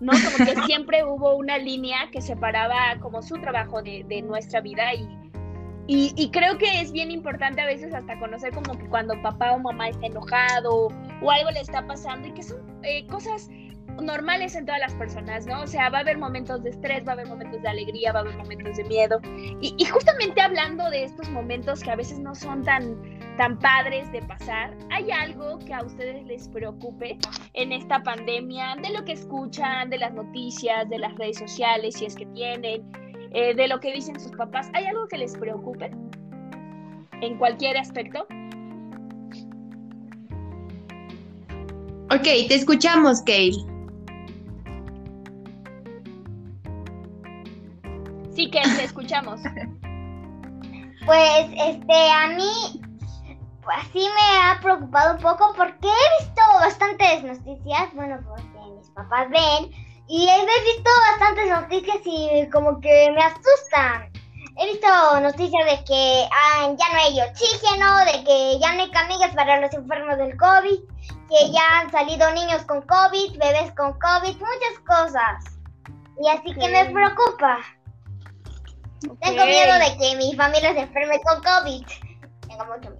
¿No? 0.00 0.12
Como 0.12 0.46
que 0.46 0.62
siempre 0.66 1.04
hubo 1.04 1.36
una 1.36 1.58
línea 1.58 2.10
que 2.10 2.20
separaba 2.20 2.98
como 3.00 3.22
su 3.22 3.36
trabajo 3.36 3.82
de, 3.82 4.04
de 4.08 4.22
nuestra 4.22 4.60
vida 4.60 4.94
y, 4.94 5.06
y, 5.86 6.30
creo 6.30 6.56
que 6.56 6.80
es 6.80 6.92
bien 6.92 7.10
importante 7.10 7.60
a 7.60 7.66
veces 7.66 7.92
hasta 7.92 8.16
conocer 8.20 8.52
como 8.52 8.78
que 8.78 8.86
cuando 8.86 9.20
papá 9.22 9.52
o 9.52 9.58
mamá 9.58 9.88
está 9.88 10.06
enojado 10.06 10.88
o 11.20 11.30
algo 11.30 11.50
le 11.50 11.60
está 11.60 11.84
pasando 11.84 12.28
y 12.28 12.32
que 12.32 12.44
son 12.44 12.58
eh, 12.84 13.04
cosas 13.08 13.48
normales 14.00 14.54
en 14.54 14.66
todas 14.66 14.80
las 14.80 14.94
personas, 14.94 15.46
¿no? 15.46 15.62
O 15.62 15.66
sea, 15.66 15.90
va 15.90 15.98
a 15.98 16.00
haber 16.02 16.16
momentos 16.16 16.62
de 16.62 16.70
estrés, 16.70 17.04
va 17.04 17.10
a 17.10 17.14
haber 17.14 17.26
momentos 17.26 17.60
de 17.60 17.68
alegría, 17.68 18.12
va 18.12 18.20
a 18.20 18.22
haber 18.22 18.36
momentos 18.36 18.76
de 18.76 18.84
miedo. 18.84 19.20
Y 19.60 19.84
justamente 19.84 20.40
hablando 20.40 20.88
de 20.90 21.04
estos 21.04 21.28
momentos 21.30 21.82
que 21.82 21.90
a 21.90 21.96
veces 21.96 22.20
no 22.20 22.34
son 22.34 22.62
tan, 22.62 23.19
tan 23.40 23.58
padres 23.58 24.12
de 24.12 24.20
pasar, 24.20 24.76
¿hay 24.90 25.10
algo 25.10 25.58
que 25.60 25.72
a 25.72 25.82
ustedes 25.82 26.26
les 26.26 26.46
preocupe 26.48 27.16
en 27.54 27.72
esta 27.72 28.02
pandemia? 28.02 28.76
De 28.82 28.90
lo 28.90 29.02
que 29.02 29.12
escuchan, 29.12 29.88
de 29.88 29.96
las 29.96 30.12
noticias, 30.12 30.86
de 30.90 30.98
las 30.98 31.14
redes 31.16 31.38
sociales, 31.38 31.94
si 31.94 32.04
es 32.04 32.16
que 32.16 32.26
tienen, 32.26 32.82
eh, 33.30 33.54
de 33.54 33.66
lo 33.66 33.80
que 33.80 33.94
dicen 33.94 34.20
sus 34.20 34.32
papás. 34.32 34.68
¿Hay 34.74 34.84
algo 34.84 35.08
que 35.08 35.16
les 35.16 35.34
preocupe? 35.38 35.90
En 37.22 37.38
cualquier 37.38 37.78
aspecto. 37.78 38.26
Ok, 42.10 42.24
te 42.46 42.54
escuchamos, 42.54 43.22
Kale. 43.22 43.52
Sí, 48.34 48.50
que 48.50 48.60
te 48.60 48.84
escuchamos. 48.84 49.40
Pues 51.06 51.48
este, 51.66 52.10
a 52.12 52.28
mí 52.36 52.79
pues 53.62 53.78
sí 53.92 54.08
me 54.14 54.38
ha 54.38 54.60
preocupado 54.60 55.14
un 55.14 55.20
poco 55.20 55.52
porque 55.56 55.88
he 55.88 56.24
visto 56.24 56.42
bastantes 56.60 57.22
noticias, 57.22 57.94
bueno, 57.94 58.18
porque 58.26 58.70
mis 58.76 58.88
papás 58.90 59.28
ven, 59.30 59.70
y 60.08 60.28
he 60.28 60.40
visto 60.64 60.90
bastantes 61.10 61.50
noticias 61.50 61.98
y 62.04 62.48
como 62.50 62.80
que 62.80 63.10
me 63.14 63.22
asustan. 63.22 64.10
He 64.56 64.66
visto 64.66 65.20
noticias 65.20 65.64
de 65.64 65.84
que 65.84 66.28
ah, 66.30 66.74
ya 66.76 66.92
no 66.92 66.98
hay 67.00 67.20
oxígeno, 67.30 67.98
de 67.98 68.24
que 68.24 68.58
ya 68.58 68.74
no 68.74 68.82
hay 68.82 68.90
camillas 68.90 69.34
para 69.34 69.60
los 69.60 69.72
enfermos 69.72 70.18
del 70.18 70.36
COVID, 70.36 70.80
que 71.28 71.52
ya 71.52 71.80
han 71.80 71.90
salido 71.90 72.30
niños 72.32 72.62
con 72.64 72.82
COVID, 72.82 73.38
bebés 73.38 73.72
con 73.76 73.92
COVID, 73.92 74.34
muchas 74.34 74.78
cosas. 74.86 75.44
Y 76.20 76.28
así 76.28 76.52
que 76.54 76.68
me 76.68 76.86
preocupa. 76.86 77.58
Tengo 79.22 79.42
Ok. 79.42 79.48
miedo 79.48 79.74
de 79.78 79.96
que 79.96 80.16
mi 80.16 80.34
familia 80.34 80.74
se 80.74 80.80
enferme 80.80 81.20
con 81.22 81.42
COVID. 81.42 81.86
Tengo 82.48 82.64
mucho 82.66 82.90
miedo. 82.90 82.99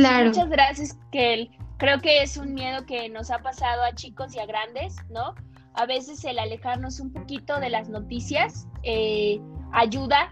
Claro. 0.00 0.26
Muchas 0.28 0.48
gracias, 0.48 0.98
Kel. 1.12 1.50
Creo 1.78 2.00
que 2.00 2.22
es 2.22 2.36
un 2.36 2.52
miedo 2.54 2.84
que 2.86 3.08
nos 3.08 3.30
ha 3.30 3.38
pasado 3.38 3.82
a 3.84 3.94
chicos 3.94 4.34
y 4.34 4.38
a 4.38 4.46
grandes, 4.46 4.96
¿no? 5.10 5.34
A 5.74 5.86
veces 5.86 6.24
el 6.24 6.38
alejarnos 6.38 7.00
un 7.00 7.12
poquito 7.12 7.58
de 7.60 7.70
las 7.70 7.88
noticias 7.88 8.66
eh, 8.82 9.40
ayuda. 9.72 10.30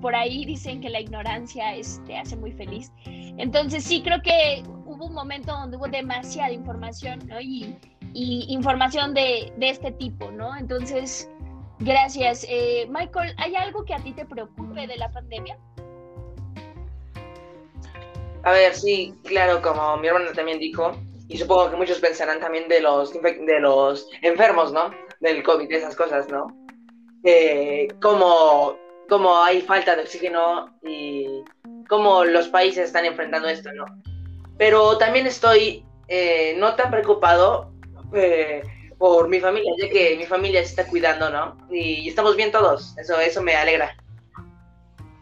Por 0.00 0.14
ahí 0.14 0.44
dicen 0.44 0.80
que 0.80 0.90
la 0.90 1.00
ignorancia 1.00 1.74
es- 1.74 2.00
te 2.04 2.16
hace 2.18 2.36
muy 2.36 2.52
feliz. 2.52 2.92
Entonces 3.06 3.82
sí 3.84 4.02
creo 4.02 4.20
que 4.22 4.62
hubo 4.84 5.06
un 5.06 5.14
momento 5.14 5.52
donde 5.52 5.76
hubo 5.76 5.88
demasiada 5.88 6.52
información, 6.52 7.20
¿no? 7.26 7.40
Y, 7.40 7.76
y 8.12 8.44
información 8.48 9.14
de, 9.14 9.52
de 9.56 9.70
este 9.70 9.90
tipo, 9.92 10.30
¿no? 10.30 10.56
Entonces, 10.56 11.28
gracias. 11.80 12.46
Eh, 12.48 12.86
Michael, 12.90 13.34
¿hay 13.38 13.56
algo 13.56 13.84
que 13.84 13.94
a 13.94 13.98
ti 13.98 14.12
te 14.12 14.24
preocupe 14.26 14.86
de 14.86 14.96
la 14.96 15.10
pandemia? 15.10 15.56
A 18.44 18.52
ver, 18.52 18.74
sí, 18.74 19.14
claro, 19.24 19.62
como 19.62 19.96
mi 19.96 20.08
hermana 20.08 20.32
también 20.32 20.58
dijo, 20.58 20.92
y 21.28 21.38
supongo 21.38 21.70
que 21.70 21.76
muchos 21.76 21.98
pensarán 21.98 22.40
también 22.40 22.68
de 22.68 22.80
los, 22.80 23.12
de 23.12 23.60
los 23.60 24.08
enfermos, 24.20 24.72
¿no? 24.72 24.90
Del 25.20 25.42
COVID, 25.42 25.68
de 25.68 25.76
esas 25.76 25.96
cosas, 25.96 26.28
¿no? 26.28 26.46
Eh, 27.24 27.88
cómo, 28.02 28.76
cómo 29.08 29.42
hay 29.42 29.62
falta 29.62 29.96
de 29.96 30.02
oxígeno 30.02 30.76
y 30.82 31.42
cómo 31.88 32.24
los 32.24 32.48
países 32.48 32.86
están 32.86 33.06
enfrentando 33.06 33.48
esto, 33.48 33.72
¿no? 33.72 33.86
Pero 34.58 34.98
también 34.98 35.26
estoy 35.26 35.84
eh, 36.08 36.54
no 36.58 36.74
tan 36.74 36.90
preocupado 36.90 37.72
eh, 38.12 38.62
por 38.98 39.28
mi 39.28 39.40
familia, 39.40 39.72
ya 39.80 39.88
que 39.88 40.16
mi 40.16 40.26
familia 40.26 40.60
se 40.60 40.68
está 40.68 40.86
cuidando, 40.86 41.30
¿no? 41.30 41.56
Y 41.70 42.08
estamos 42.10 42.36
bien 42.36 42.52
todos, 42.52 42.96
eso, 42.98 43.18
eso 43.18 43.42
me 43.42 43.56
alegra. 43.56 43.96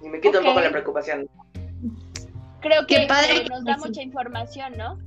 Y 0.03 0.09
me 0.09 0.21
quita 0.21 0.39
Ok. 0.39 0.45
un 0.45 0.51
poco 0.51 0.61
la 0.61 0.71
preocupación. 0.71 1.29
Creo 2.63 2.87
que 2.87 3.07
padre 3.09 3.45
nos 3.51 3.65
da 3.65 3.77
mucha 3.77 4.03
información, 4.03 4.75
¿no? 4.77 4.99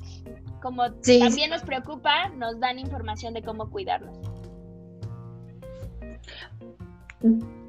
Como 0.62 0.84
Sí. 1.02 1.20
también 1.20 1.50
nos 1.50 1.64
preocupa, 1.64 2.30
nos 2.30 2.60
dan 2.60 2.80
información 2.80 3.34
de 3.34 3.42
cómo 3.42 3.70
cuidarnos. 3.70 4.18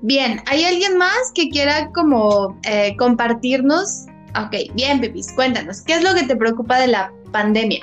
Bien, 0.03 0.43
¿hay 0.47 0.65
alguien 0.65 0.99
más 0.99 1.33
que 1.35 1.49
quiera 1.49 1.91
como 1.93 2.59
eh, 2.65 2.95
compartirnos? 2.99 4.07
Ok, 4.39 4.75
bien, 4.75 5.01
Pipis, 5.01 5.33
cuéntanos, 5.33 5.81
¿qué 5.83 5.95
es 5.95 6.05
lo 6.05 6.15
que 6.15 6.25
te 6.25 6.37
preocupa 6.37 6.79
de 6.79 6.89
la 6.89 7.13
pandemia? 7.33 7.81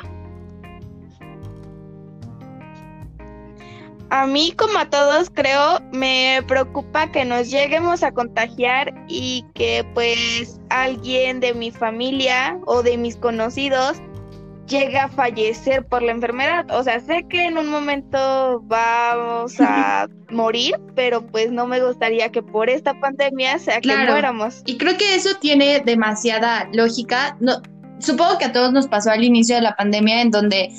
A 4.16 4.28
mí, 4.28 4.52
como 4.56 4.78
a 4.78 4.88
todos, 4.92 5.32
creo, 5.32 5.80
me 5.92 6.40
preocupa 6.48 7.12
que 7.12 7.26
nos 7.26 7.50
lleguemos 7.50 8.04
a 8.04 8.12
contagiar 8.12 8.94
y 9.08 9.44
que 9.56 9.84
pues 9.96 10.60
alguien 10.70 11.40
de 11.40 11.56
mi 11.56 11.72
familia 11.72 12.60
o 12.68 12.84
de 12.84 12.96
mis 12.96 13.16
conocidos 13.16 13.98
llegue 14.68 15.00
a 15.00 15.08
fallecer 15.08 15.84
por 15.88 16.04
la 16.04 16.12
enfermedad. 16.12 16.70
O 16.70 16.84
sea, 16.84 17.00
sé 17.00 17.26
que 17.28 17.46
en 17.46 17.58
un 17.58 17.70
momento 17.70 18.62
vamos 18.66 19.56
a 19.60 20.08
morir, 20.30 20.76
pero 20.94 21.26
pues 21.26 21.52
no 21.52 21.66
me 21.66 21.84
gustaría 21.84 22.30
que 22.32 22.44
por 22.44 22.70
esta 22.70 22.94
pandemia 23.00 23.58
sea 23.58 23.78
que 23.82 23.90
Claro. 23.90 24.12
muéramos. 24.12 24.62
Y 24.68 24.78
creo 24.78 24.96
que 24.96 25.16
eso 25.16 25.30
tiene 25.42 25.80
demasiada 25.84 26.70
lógica. 26.72 27.36
No, 27.40 27.64
supongo 27.98 28.38
que 28.38 28.46
a 28.46 28.52
todos 28.52 28.72
nos 28.74 28.88
pasó 28.88 29.10
al 29.10 29.24
inicio 29.24 29.56
de 29.56 29.64
la 29.64 29.76
pandemia 29.76 30.22
en 30.22 30.30
donde 30.30 30.70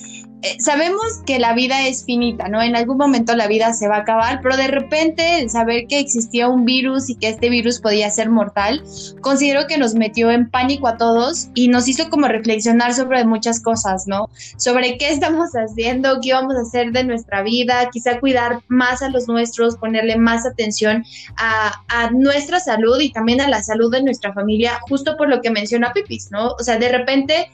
eh, 0.44 0.58
sabemos 0.60 1.22
que 1.24 1.38
la 1.38 1.54
vida 1.54 1.88
es 1.88 2.04
finita, 2.04 2.48
¿no? 2.48 2.60
En 2.60 2.76
algún 2.76 2.98
momento 2.98 3.34
la 3.34 3.46
vida 3.46 3.72
se 3.72 3.88
va 3.88 3.96
a 3.96 4.00
acabar, 4.00 4.40
pero 4.42 4.58
de 4.58 4.68
repente 4.68 5.40
el 5.40 5.48
saber 5.48 5.86
que 5.88 5.98
existía 5.98 6.48
un 6.48 6.66
virus 6.66 7.08
y 7.08 7.14
que 7.14 7.30
este 7.30 7.48
virus 7.48 7.80
podía 7.80 8.10
ser 8.10 8.28
mortal, 8.28 8.84
considero 9.22 9.66
que 9.66 9.78
nos 9.78 9.94
metió 9.94 10.30
en 10.30 10.50
pánico 10.50 10.86
a 10.86 10.98
todos 10.98 11.48
y 11.54 11.68
nos 11.68 11.88
hizo 11.88 12.10
como 12.10 12.28
reflexionar 12.28 12.92
sobre 12.92 13.24
muchas 13.24 13.58
cosas, 13.58 14.06
¿no? 14.06 14.28
Sobre 14.58 14.98
qué 14.98 15.08
estamos 15.08 15.52
haciendo, 15.52 16.18
qué 16.20 16.34
vamos 16.34 16.56
a 16.56 16.60
hacer 16.60 16.92
de 16.92 17.04
nuestra 17.04 17.42
vida, 17.42 17.88
quizá 17.90 18.20
cuidar 18.20 18.60
más 18.68 19.00
a 19.00 19.08
los 19.08 19.26
nuestros, 19.28 19.76
ponerle 19.78 20.18
más 20.18 20.44
atención 20.44 21.06
a, 21.38 21.82
a 21.88 22.10
nuestra 22.10 22.60
salud 22.60 23.00
y 23.00 23.10
también 23.10 23.40
a 23.40 23.48
la 23.48 23.62
salud 23.62 23.90
de 23.90 24.02
nuestra 24.02 24.34
familia, 24.34 24.78
justo 24.90 25.16
por 25.16 25.30
lo 25.30 25.40
que 25.40 25.50
menciona 25.50 25.94
Pipis, 25.94 26.30
¿no? 26.30 26.50
O 26.50 26.62
sea, 26.62 26.76
de 26.76 26.90
repente 26.90 27.48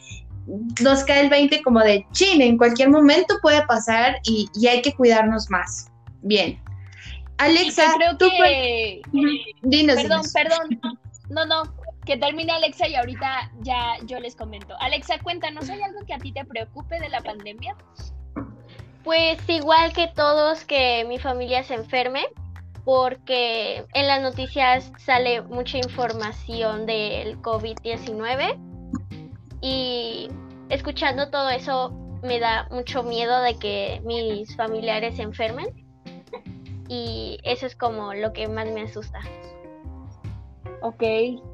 nos 0.81 1.05
cae 1.05 1.21
el 1.21 1.31
20 1.31 1.63
como 1.63 1.81
de 1.81 2.07
Chile, 2.13 2.47
en 2.47 2.59
cualquier 2.59 2.91
momento 2.91 3.37
puede 3.43 3.65
pasar 3.67 4.21
y, 4.25 4.49
hay 4.67 4.83
que 4.83 4.95
cuidarnos 4.95 5.51
más. 5.51 5.91
Bien. 6.23 6.61
Alexa, 7.39 7.95
creo 7.97 8.19
que... 8.19 9.01
Dinos, 9.63 9.97
perdón, 9.97 10.23
perdón. 10.33 10.81
No, 11.31 11.47
no, 11.47 11.63
que 12.05 12.17
termine 12.17 12.53
Alexa 12.53 12.89
y 12.89 12.95
ahorita 12.95 13.51
ya 13.63 13.97
yo 14.05 14.19
les 14.21 14.37
comento. 14.37 14.75
Alexa, 14.81 15.19
cuéntanos, 15.21 15.71
¿hay 15.71 15.81
algo 15.81 16.01
que 16.07 16.15
a 16.15 16.19
ti 16.19 16.33
te 16.33 16.45
preocupe 16.45 16.99
de 17.01 17.09
la 17.09 17.21
pandemia? 17.21 17.77
Pues 19.05 19.39
igual 19.49 19.93
que 19.93 20.09
todos, 20.09 20.65
que 20.65 21.07
mi 21.09 21.19
familia 21.19 21.63
se 21.63 21.75
enferme, 21.75 22.27
porque 22.85 23.87
en 23.95 24.07
las 24.07 24.21
noticias 24.21 24.93
sale 24.99 25.41
mucha 25.43 25.79
información 25.79 26.85
del 26.85 27.41
COVID-19 27.41 28.70
y 29.61 30.29
escuchando 30.69 31.31
todo 31.31 31.51
eso 31.51 31.91
me 32.23 32.39
da 32.39 32.69
mucho 32.71 33.03
miedo 33.03 33.41
de 33.43 33.59
que 33.59 34.01
mis 34.05 34.55
familiares 34.57 35.17
se 35.17 35.23
enfermen 35.23 35.69
y 36.89 37.39
eso 37.45 37.67
es 37.67 37.77
como 37.77 38.15
lo 38.15 38.33
que 38.33 38.49
más 38.49 38.69
me 38.71 38.83
asusta. 38.83 39.21
Ok, 40.83 41.03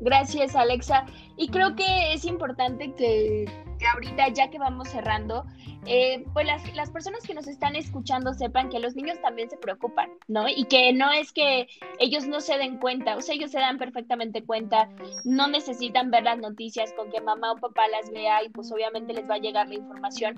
gracias 0.00 0.54
Alexa. 0.54 1.04
Y 1.36 1.48
creo 1.48 1.74
que 1.74 2.14
es 2.14 2.24
importante 2.24 2.92
que, 2.94 3.44
ahorita, 3.92 4.28
ya 4.28 4.48
que 4.48 4.58
vamos 4.58 4.88
cerrando, 4.88 5.44
eh, 5.86 6.24
pues 6.32 6.46
las, 6.46 6.74
las, 6.74 6.90
personas 6.90 7.22
que 7.24 7.34
nos 7.34 7.46
están 7.46 7.76
escuchando 7.76 8.32
sepan 8.32 8.70
que 8.70 8.80
los 8.80 8.96
niños 8.96 9.20
también 9.20 9.50
se 9.50 9.56
preocupan, 9.58 10.10
¿no? 10.28 10.48
Y 10.48 10.64
que 10.64 10.92
no 10.92 11.12
es 11.12 11.32
que 11.32 11.68
ellos 11.98 12.26
no 12.26 12.40
se 12.40 12.56
den 12.56 12.78
cuenta, 12.78 13.16
o 13.16 13.20
sea, 13.20 13.34
ellos 13.34 13.50
se 13.50 13.58
dan 13.58 13.78
perfectamente 13.78 14.44
cuenta, 14.44 14.88
no 15.24 15.46
necesitan 15.46 16.10
ver 16.10 16.24
las 16.24 16.38
noticias 16.38 16.92
con 16.94 17.10
que 17.10 17.20
mamá 17.20 17.52
o 17.52 17.56
papá 17.56 17.86
las 17.88 18.10
vea 18.10 18.42
y 18.42 18.48
pues 18.48 18.72
obviamente 18.72 19.12
les 19.12 19.28
va 19.28 19.34
a 19.34 19.38
llegar 19.38 19.68
la 19.68 19.74
información. 19.74 20.36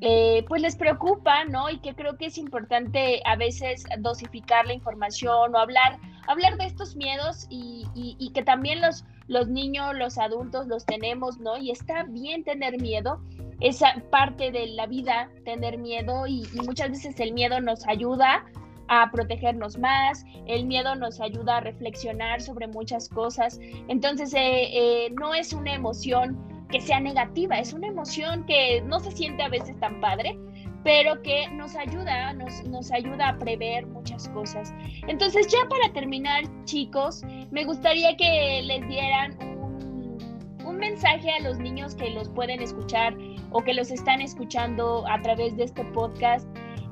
Eh, 0.00 0.44
pues 0.46 0.62
les 0.62 0.76
preocupa, 0.76 1.44
¿no? 1.44 1.70
Y 1.70 1.78
que 1.80 1.94
creo 1.94 2.16
que 2.16 2.26
es 2.26 2.38
importante 2.38 3.20
a 3.24 3.36
veces 3.36 3.84
dosificar 3.98 4.66
la 4.66 4.74
información 4.74 5.54
o 5.54 5.58
hablar, 5.58 5.98
hablar 6.28 6.56
de 6.56 6.66
estos 6.66 6.94
miedos 6.94 7.46
y, 7.50 7.84
y 7.94 8.30
que 8.32 8.42
también 8.42 8.80
los, 8.80 9.04
los 9.28 9.48
niños, 9.48 9.94
los 9.96 10.18
adultos 10.18 10.66
los 10.66 10.84
tenemos, 10.86 11.38
¿no? 11.38 11.56
Y 11.58 11.70
está 11.70 12.04
bien 12.04 12.44
tener 12.44 12.80
miedo 12.80 13.20
esa 13.60 13.94
parte 14.10 14.50
de 14.50 14.68
la 14.68 14.86
vida, 14.86 15.30
tener 15.44 15.78
miedo 15.78 16.26
y, 16.26 16.46
muchas 16.64 16.90
veces 16.90 17.18
el 17.20 17.32
miedo 17.32 17.60
nos 17.60 17.86
ayuda 17.86 18.44
a 18.88 19.10
protegernos 19.10 19.76
más, 19.78 20.24
el 20.46 20.64
miedo 20.64 20.94
nos 20.94 21.20
ayuda 21.20 21.58
a 21.58 21.60
reflexionar 21.60 22.40
sobre 22.40 22.68
muchas 22.68 23.08
cosas. 23.08 23.60
Entonces, 23.88 24.32
eh, 24.32 24.38
eh, 24.72 25.10
no 25.10 25.34
es 25.34 25.52
una 25.52 25.74
emoción 25.74 26.38
que 26.68 26.80
sea 26.80 27.00
negativa, 27.00 27.58
es 27.58 27.72
una 27.72 27.88
emoción 27.88 28.44
que 28.46 28.82
no 28.82 29.00
se 29.00 29.10
siente 29.12 29.42
a 29.42 29.48
veces 29.48 29.78
tan 29.80 30.00
padre, 30.00 30.38
pero 30.84 31.20
que 31.22 31.48
nos 31.50 31.74
ayuda, 31.76 32.32
nos, 32.34 32.64
nos 32.64 32.92
ayuda 32.92 33.30
a 33.30 33.38
prever 33.38 33.86
muchas 33.86 34.28
cosas. 34.28 34.72
Entonces, 35.06 35.48
ya 35.48 35.68
para 35.68 35.92
terminar, 35.92 36.44
chicos, 36.64 37.22
me 37.50 37.64
gustaría 37.64 38.16
que 38.16 38.62
les 38.64 38.86
dieran 38.88 39.36
un, 39.40 40.18
un 40.64 40.76
mensaje 40.76 41.30
a 41.30 41.40
los 41.40 41.58
niños 41.58 41.94
que 41.94 42.10
los 42.10 42.28
pueden 42.28 42.60
escuchar 42.62 43.16
o 43.50 43.62
que 43.62 43.74
los 43.74 43.90
están 43.90 44.20
escuchando 44.20 45.04
a 45.08 45.20
través 45.22 45.56
de 45.56 45.64
este 45.64 45.84
podcast, 45.84 46.46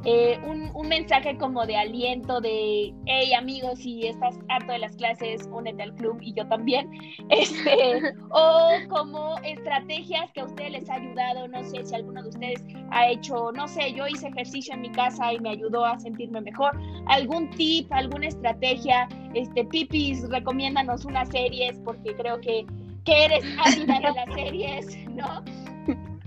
eh, 0.08 0.38
un, 0.44 0.70
un, 0.72 0.88
mensaje 0.88 1.36
como 1.36 1.66
de 1.66 1.76
aliento, 1.76 2.40
de, 2.40 2.94
hey 3.06 3.34
amigos, 3.34 3.80
si 3.80 4.06
estás 4.06 4.38
harto 4.48 4.70
de 4.70 4.78
las 4.78 4.94
clases, 4.94 5.48
únete 5.50 5.82
al 5.82 5.92
club 5.96 6.18
y 6.20 6.32
yo 6.32 6.46
también, 6.46 6.88
este, 7.28 8.14
o 8.30 8.70
como 8.88 9.36
estrategias 9.38 10.30
que 10.32 10.42
a 10.42 10.44
ustedes 10.44 10.70
les 10.70 10.90
ha 10.90 10.94
ayudado, 10.94 11.48
no 11.48 11.64
sé 11.64 11.84
si 11.84 11.92
alguno 11.92 12.22
de 12.22 12.28
ustedes 12.28 12.64
ha 12.92 13.08
hecho, 13.08 13.50
no 13.50 13.66
sé, 13.66 13.94
yo 13.94 14.06
hice 14.06 14.28
ejercicio 14.28 14.74
en 14.74 14.82
mi 14.82 14.92
casa 14.92 15.32
y 15.32 15.40
me 15.40 15.50
ayudó 15.50 15.84
a 15.84 15.98
sentirme 15.98 16.40
mejor, 16.40 16.70
algún 17.06 17.50
tip, 17.50 17.92
alguna 17.92 18.28
estrategia, 18.28 19.08
este, 19.34 19.64
Pipis, 19.64 20.28
recomiéndanos 20.28 21.04
unas 21.04 21.28
series 21.30 21.80
porque 21.80 22.14
creo 22.14 22.40
que, 22.40 22.64
que 23.04 23.24
eres 23.24 23.44
ávida 23.66 23.98
de 23.98 24.12
las 24.12 24.34
series, 24.34 25.08
¿no? 25.08 25.42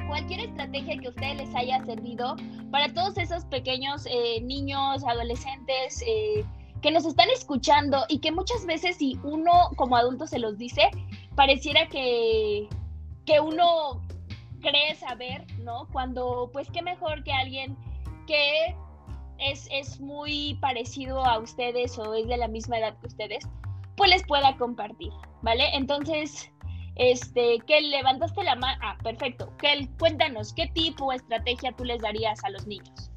Cualquier 0.10 0.41
estrategia 0.41 0.98
que 0.98 1.07
a 1.07 1.10
ustedes 1.11 1.38
les 1.38 1.56
haya 1.56 1.86
servido 1.86 2.36
para 2.72 2.91
todos 2.94 3.18
esos 3.18 3.45
pequeños 3.45 4.06
eh, 4.07 4.41
niños, 4.41 5.03
adolescentes 5.06 6.03
eh, 6.06 6.44
que 6.81 6.91
nos 6.91 7.06
están 7.06 7.30
escuchando 7.30 8.06
y 8.10 8.19
que 8.19 8.31
muchas 8.31 8.65
veces 8.65 8.98
si 8.98 9.19
uno 9.23 9.52
como 9.76 9.95
adulto 9.95 10.26
se 10.26 10.40
los 10.40 10.57
dice, 10.57 10.90
pareciera 11.36 11.88
que, 11.88 12.68
que 13.26 13.40
uno 13.40 14.02
cree 14.61 14.95
saber, 14.95 15.45
¿no? 15.60 15.88
Cuando 15.91 16.49
pues 16.52 16.69
qué 16.72 16.81
mejor 16.81 17.23
que 17.23 17.31
alguien 17.31 17.77
que 18.27 18.76
es, 19.40 19.68
es 19.72 19.99
muy 19.99 20.57
parecido 20.60 21.23
a 21.23 21.40
ustedes 21.40 21.98
o 21.99 22.14
es 22.14 22.27
de 22.27 22.38
la 22.38 22.48
misma 22.48 22.80
edad 22.80 22.98
que 22.99 23.07
ustedes, 23.07 23.48
pues 23.95 24.10
les 24.10 24.23
pueda 24.23 24.57
compartir, 24.57 25.11
¿vale? 25.41 25.76
Entonces, 25.76 26.52
este, 26.99 27.59
que 27.65 27.80
levantaste 27.80 28.43
la 28.43 28.55
mano. 28.55 28.77
Ah, 28.84 28.97
perfecto. 29.01 29.51
Que 29.57 29.88
cuéntanos, 29.97 30.53
¿qué 30.53 30.67
tipo 30.67 31.09
de 31.09 31.17
estrategia 31.17 31.71
tú 31.71 31.85
les 31.85 32.01
darías 32.01 32.43
a 32.43 32.49
los 32.49 32.67
niños? 32.67 33.09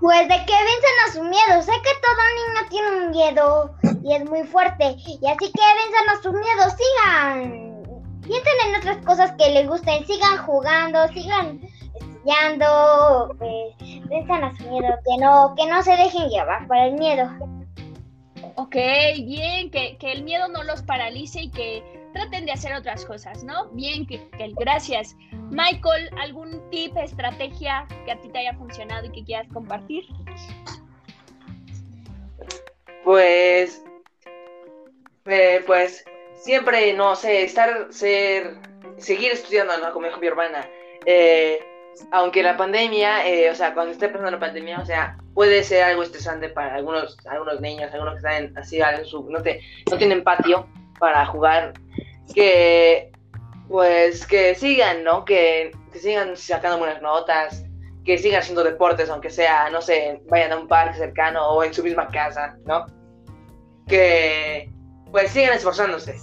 Pues 0.00 0.28
de 0.28 0.34
que 0.34 0.52
venzan 0.52 0.98
a 1.06 1.12
su 1.12 1.22
miedo. 1.24 1.62
Sé 1.62 1.72
que 1.72 1.90
todo 2.00 2.22
niño 2.40 2.68
tiene 2.70 3.04
un 3.04 3.10
miedo 3.10 3.74
y 4.02 4.14
es 4.14 4.28
muy 4.28 4.44
fuerte. 4.44 4.96
Y 5.06 5.26
así 5.28 5.52
que 5.52 5.62
venzan 5.84 6.08
a 6.08 6.22
su 6.22 6.32
miedo. 6.32 6.70
Sigan. 6.70 7.82
Piensen 8.22 8.52
en 8.66 8.76
otras 8.76 9.04
cosas 9.04 9.32
que 9.32 9.50
les 9.50 9.68
gusten. 9.68 10.06
Sigan 10.06 10.38
jugando, 10.38 11.06
sigan 11.08 11.60
estudiando. 11.94 13.34
Pues, 13.38 14.08
venzan 14.08 14.44
a 14.44 14.56
su 14.56 14.64
miedo. 14.70 14.88
Que 15.04 15.22
no, 15.22 15.54
que 15.54 15.66
no 15.66 15.82
se 15.82 15.96
dejen 15.96 16.30
llevar 16.30 16.66
por 16.66 16.78
el 16.78 16.94
miedo. 16.94 17.30
Ok, 18.56 18.74
bien, 19.18 19.70
que, 19.70 19.98
que 19.98 20.12
el 20.12 20.24
miedo 20.24 20.48
no 20.48 20.62
los 20.64 20.82
paralice 20.82 21.42
y 21.42 21.50
que 21.50 22.01
traten 22.12 22.46
de 22.46 22.52
hacer 22.52 22.74
otras 22.74 23.04
cosas, 23.04 23.42
¿no? 23.44 23.68
Bien, 23.70 24.06
que, 24.06 24.20
gracias. 24.58 25.16
Michael, 25.50 26.10
¿algún 26.20 26.68
tip, 26.70 26.96
estrategia 26.96 27.86
que 28.04 28.12
a 28.12 28.20
ti 28.20 28.28
te 28.28 28.38
haya 28.38 28.54
funcionado 28.54 29.06
y 29.06 29.12
que 29.12 29.24
quieras 29.24 29.46
compartir? 29.52 30.04
Pues, 33.04 33.84
eh, 35.26 35.62
pues, 35.66 36.04
siempre, 36.34 36.92
no 36.94 37.16
sé, 37.16 37.44
estar, 37.44 37.92
ser, 37.92 38.56
seguir 38.98 39.32
estudiando. 39.32 39.72
Como 39.92 40.06
dijo 40.06 40.20
mi 40.20 40.26
hermana. 40.26 40.68
Eh, 41.04 41.64
aunque 42.10 42.42
la 42.42 42.56
pandemia, 42.56 43.26
eh, 43.26 43.50
o 43.50 43.54
sea, 43.54 43.74
cuando 43.74 43.92
esté 43.92 44.08
pasando 44.08 44.30
la 44.30 44.38
pandemia, 44.38 44.80
o 44.80 44.86
sea, 44.86 45.18
puede 45.34 45.62
ser 45.62 45.84
algo 45.84 46.02
estresante 46.02 46.48
para 46.48 46.74
algunos, 46.74 47.16
algunos 47.26 47.60
niños, 47.60 47.92
algunos 47.92 48.14
que 48.14 48.18
están 48.18 48.58
así, 48.58 48.80
no, 49.28 49.42
te, 49.42 49.60
no 49.90 49.98
tienen 49.98 50.24
patio 50.24 50.66
para 50.98 51.26
jugar 51.26 51.74
que 52.32 53.12
pues 53.68 54.26
que 54.26 54.54
sigan, 54.54 55.02
¿no? 55.02 55.24
Que, 55.24 55.72
sigan 55.94 56.36
sacando 56.36 56.78
buenas 56.78 57.00
notas, 57.02 57.64
que 58.04 58.18
sigan 58.18 58.40
haciendo 58.40 58.64
deportes, 58.64 59.08
aunque 59.10 59.30
sea, 59.30 59.70
no 59.70 59.80
sé, 59.80 60.22
vayan 60.30 60.52
a 60.52 60.58
un 60.58 60.68
parque 60.68 60.98
cercano 60.98 61.48
o 61.48 61.64
en 61.64 61.72
su 61.72 61.82
misma 61.82 62.08
casa, 62.08 62.56
¿no? 62.66 62.86
Que 63.86 64.70
pues 65.10 65.30
sigan 65.30 65.54
esforzándose. 65.54 66.16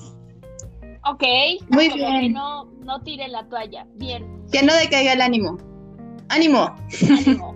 Ok, 1.06 1.23
muy 1.69 1.90
bien. 1.90 2.22
Que 2.22 2.30
no, 2.30 2.65
no 2.84 3.02
tiren 3.02 3.31
la 3.31 3.48
toalla, 3.48 3.86
bien. 3.95 4.45
Que 4.52 4.61
no 4.64 4.76
decaiga 4.76 5.14
el 5.14 5.22
ánimo. 5.22 5.57
¡Ánimo! 6.30 6.76
¡Ánimo! 7.10 7.56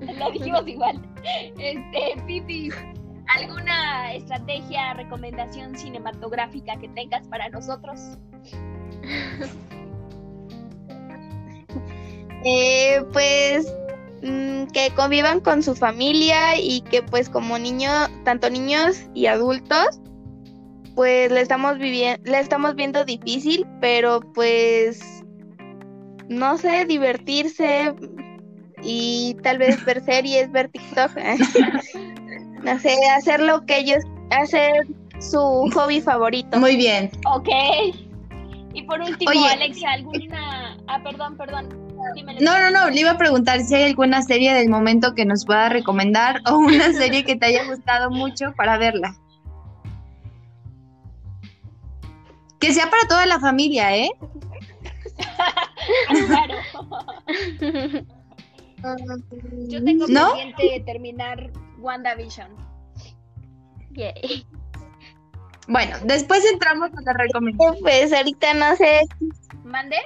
Lo 0.18 0.30
dijimos 0.32 0.66
igual. 0.66 1.00
Este, 1.58 2.20
Pipi, 2.26 2.70
¿Alguna 3.36 4.14
estrategia, 4.14 4.94
recomendación 4.94 5.76
cinematográfica 5.76 6.76
que 6.80 6.88
tengas 6.88 7.26
para 7.28 7.48
nosotros? 7.48 8.18
Eh, 12.42 13.04
pues 13.12 13.70
mm, 14.22 14.64
que 14.72 14.90
convivan 14.96 15.40
con 15.40 15.62
su 15.62 15.74
familia 15.74 16.58
y 16.58 16.80
que 16.80 17.02
pues 17.02 17.28
como 17.28 17.58
niños, 17.58 18.08
tanto 18.24 18.48
niños 18.48 19.02
y 19.12 19.26
adultos, 19.26 20.00
pues 20.94 21.30
le 21.30 21.42
estamos 21.42 21.76
viviendo, 21.76 22.22
le 22.30 22.40
estamos 22.40 22.76
viendo 22.76 23.04
difícil, 23.04 23.66
pero 23.82 24.20
pues 24.32 25.22
no 26.30 26.56
sé, 26.56 26.86
divertirse 26.86 27.94
y 28.82 29.36
tal 29.42 29.58
vez 29.58 29.84
ver 29.84 30.00
series, 30.06 30.50
ver 30.50 30.70
TikTok. 30.70 31.10
no 32.62 32.78
sé, 32.78 32.96
hacer 33.16 33.40
lo 33.40 33.64
que 33.66 33.78
ellos, 33.78 34.04
hacer 34.30 34.86
su 35.18 35.70
hobby 35.74 36.00
favorito. 36.00 36.58
Muy 36.58 36.76
bien. 36.76 37.10
Ok. 37.26 37.48
Y 38.72 38.82
por 38.82 39.00
último, 39.00 39.30
Oye. 39.30 39.48
Alexa, 39.48 39.90
¿alguna... 39.90 40.76
Ah, 40.86 41.00
perdón, 41.02 41.36
perdón. 41.36 41.68
Dímelo. 42.14 42.40
No, 42.40 42.58
no, 42.58 42.70
no, 42.70 42.90
le 42.90 43.00
iba 43.00 43.10
a 43.10 43.18
preguntar 43.18 43.60
si 43.60 43.74
hay 43.74 43.84
alguna 43.84 44.22
serie 44.22 44.54
del 44.54 44.68
momento 44.70 45.14
que 45.14 45.26
nos 45.26 45.44
pueda 45.44 45.68
recomendar 45.68 46.40
o 46.46 46.56
una 46.56 46.92
serie 46.94 47.24
que 47.24 47.36
te 47.36 47.46
haya 47.46 47.64
gustado 47.64 48.10
mucho 48.10 48.54
para 48.56 48.78
verla. 48.78 49.14
Que 52.58 52.72
sea 52.72 52.90
para 52.90 53.08
toda 53.08 53.26
la 53.26 53.40
familia, 53.40 53.96
¿eh? 53.96 54.10
Claro. 56.26 56.54
Yo 59.68 59.84
tengo 59.84 60.06
¿No? 60.08 60.34
pendiente 60.34 60.82
terminar 60.86 61.50
WandaVision. 61.80 62.50
Yay. 63.92 64.46
Bueno, 65.68 65.96
después 66.04 66.44
entramos 66.52 66.90
a 66.96 67.00
la 67.02 67.12
recomendación. 67.12 67.76
Pues 67.80 68.12
ahorita 68.12 68.54
no 68.54 68.76
sé, 68.76 69.02
¿Mande? 69.64 69.96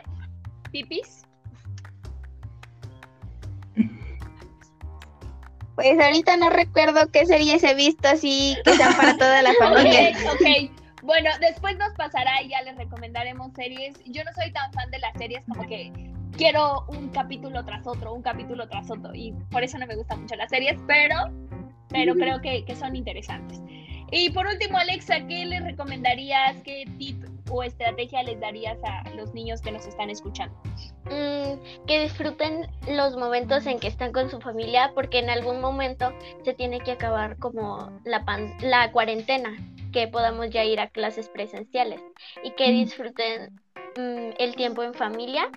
¿Pipis? 0.71 1.23
pues 5.75 5.99
ahorita 5.99 6.37
no 6.37 6.51
recuerdo 6.51 7.11
qué 7.11 7.27
series 7.27 7.63
he 7.65 7.75
visto 7.75 8.07
así 8.09 8.57
que 8.65 8.75
sean 8.75 8.95
para 8.97 9.17
toda 9.17 9.43
la 9.43 9.53
familia. 9.59 10.11
Ok, 10.33 10.41
ok. 10.41 10.85
Bueno, 11.03 11.31
después 11.41 11.77
nos 11.77 11.93
pasará 11.95 12.43
y 12.43 12.49
ya 12.49 12.63
les 12.63 12.77
recomendaremos 12.77 13.53
series. 13.55 14.01
Yo 14.07 14.25
no 14.25 14.33
soy 14.33 14.53
tan 14.53 14.73
fan 14.73 14.91
de 14.91 14.99
las 15.01 15.13
series 15.19 15.45
como 15.47 15.67
que 15.67 15.93
quiero 16.37 16.85
un 16.89 17.09
capítulo 17.11 17.65
tras 17.65 17.87
otro, 17.87 18.15
un 18.15 18.23
capítulo 18.23 18.69
tras 18.69 18.91
otro. 18.91 19.15
Y 19.15 19.33
por 19.51 19.63
eso 19.63 19.79
no 19.79 19.87
me 19.87 19.97
gustan 19.97 20.23
mucho 20.23 20.37
las 20.37 20.49
series, 20.49 20.81
pero, 20.87 21.17
pero 21.95 22.15
creo 22.15 22.41
que, 22.43 22.65
que 22.65 22.75
son 22.77 22.95
interesantes. 22.97 23.61
Y 24.11 24.31
por 24.31 24.47
último, 24.47 24.79
Alexa, 24.79 25.27
¿qué 25.27 25.47
les 25.47 25.63
recomendarías? 25.65 26.57
¿Qué 26.63 26.85
tip 26.99 27.17
o 27.51 27.63
estrategia 27.63 28.23
les 28.23 28.39
darías 28.39 28.79
a 28.85 29.09
los 29.17 29.33
niños 29.35 29.61
que 29.61 29.73
nos 29.73 29.87
están 29.87 30.11
escuchando? 30.11 30.55
Mm, 31.07 31.87
que 31.87 32.01
disfruten 32.01 32.67
los 32.89 33.17
momentos 33.17 33.67
en 33.67 33.79
que 33.81 33.89
están 33.89 34.13
con 34.13 34.31
su 34.31 34.41
familia 34.41 34.93
porque 34.95 35.19
en 35.19 35.31
algún 35.31 35.61
momento 35.61 36.13
se 36.45 36.53
tiene 36.55 36.81
que 36.81 36.93
acabar 36.93 37.39
como 37.39 37.91
la, 38.05 38.25
pan- 38.25 38.55
la 38.61 38.93
cuarentena, 38.93 39.57
que 39.93 40.07
podamos 40.09 40.51
ya 40.51 40.65
ir 40.65 40.81
a 40.81 40.89
clases 40.89 41.29
presenciales 41.29 42.01
y 42.43 42.51
que 42.53 42.71
disfruten 42.73 43.61
mm, 43.97 44.31
el 44.39 44.55
tiempo 44.55 44.83
en 44.83 44.95
familia 44.95 45.49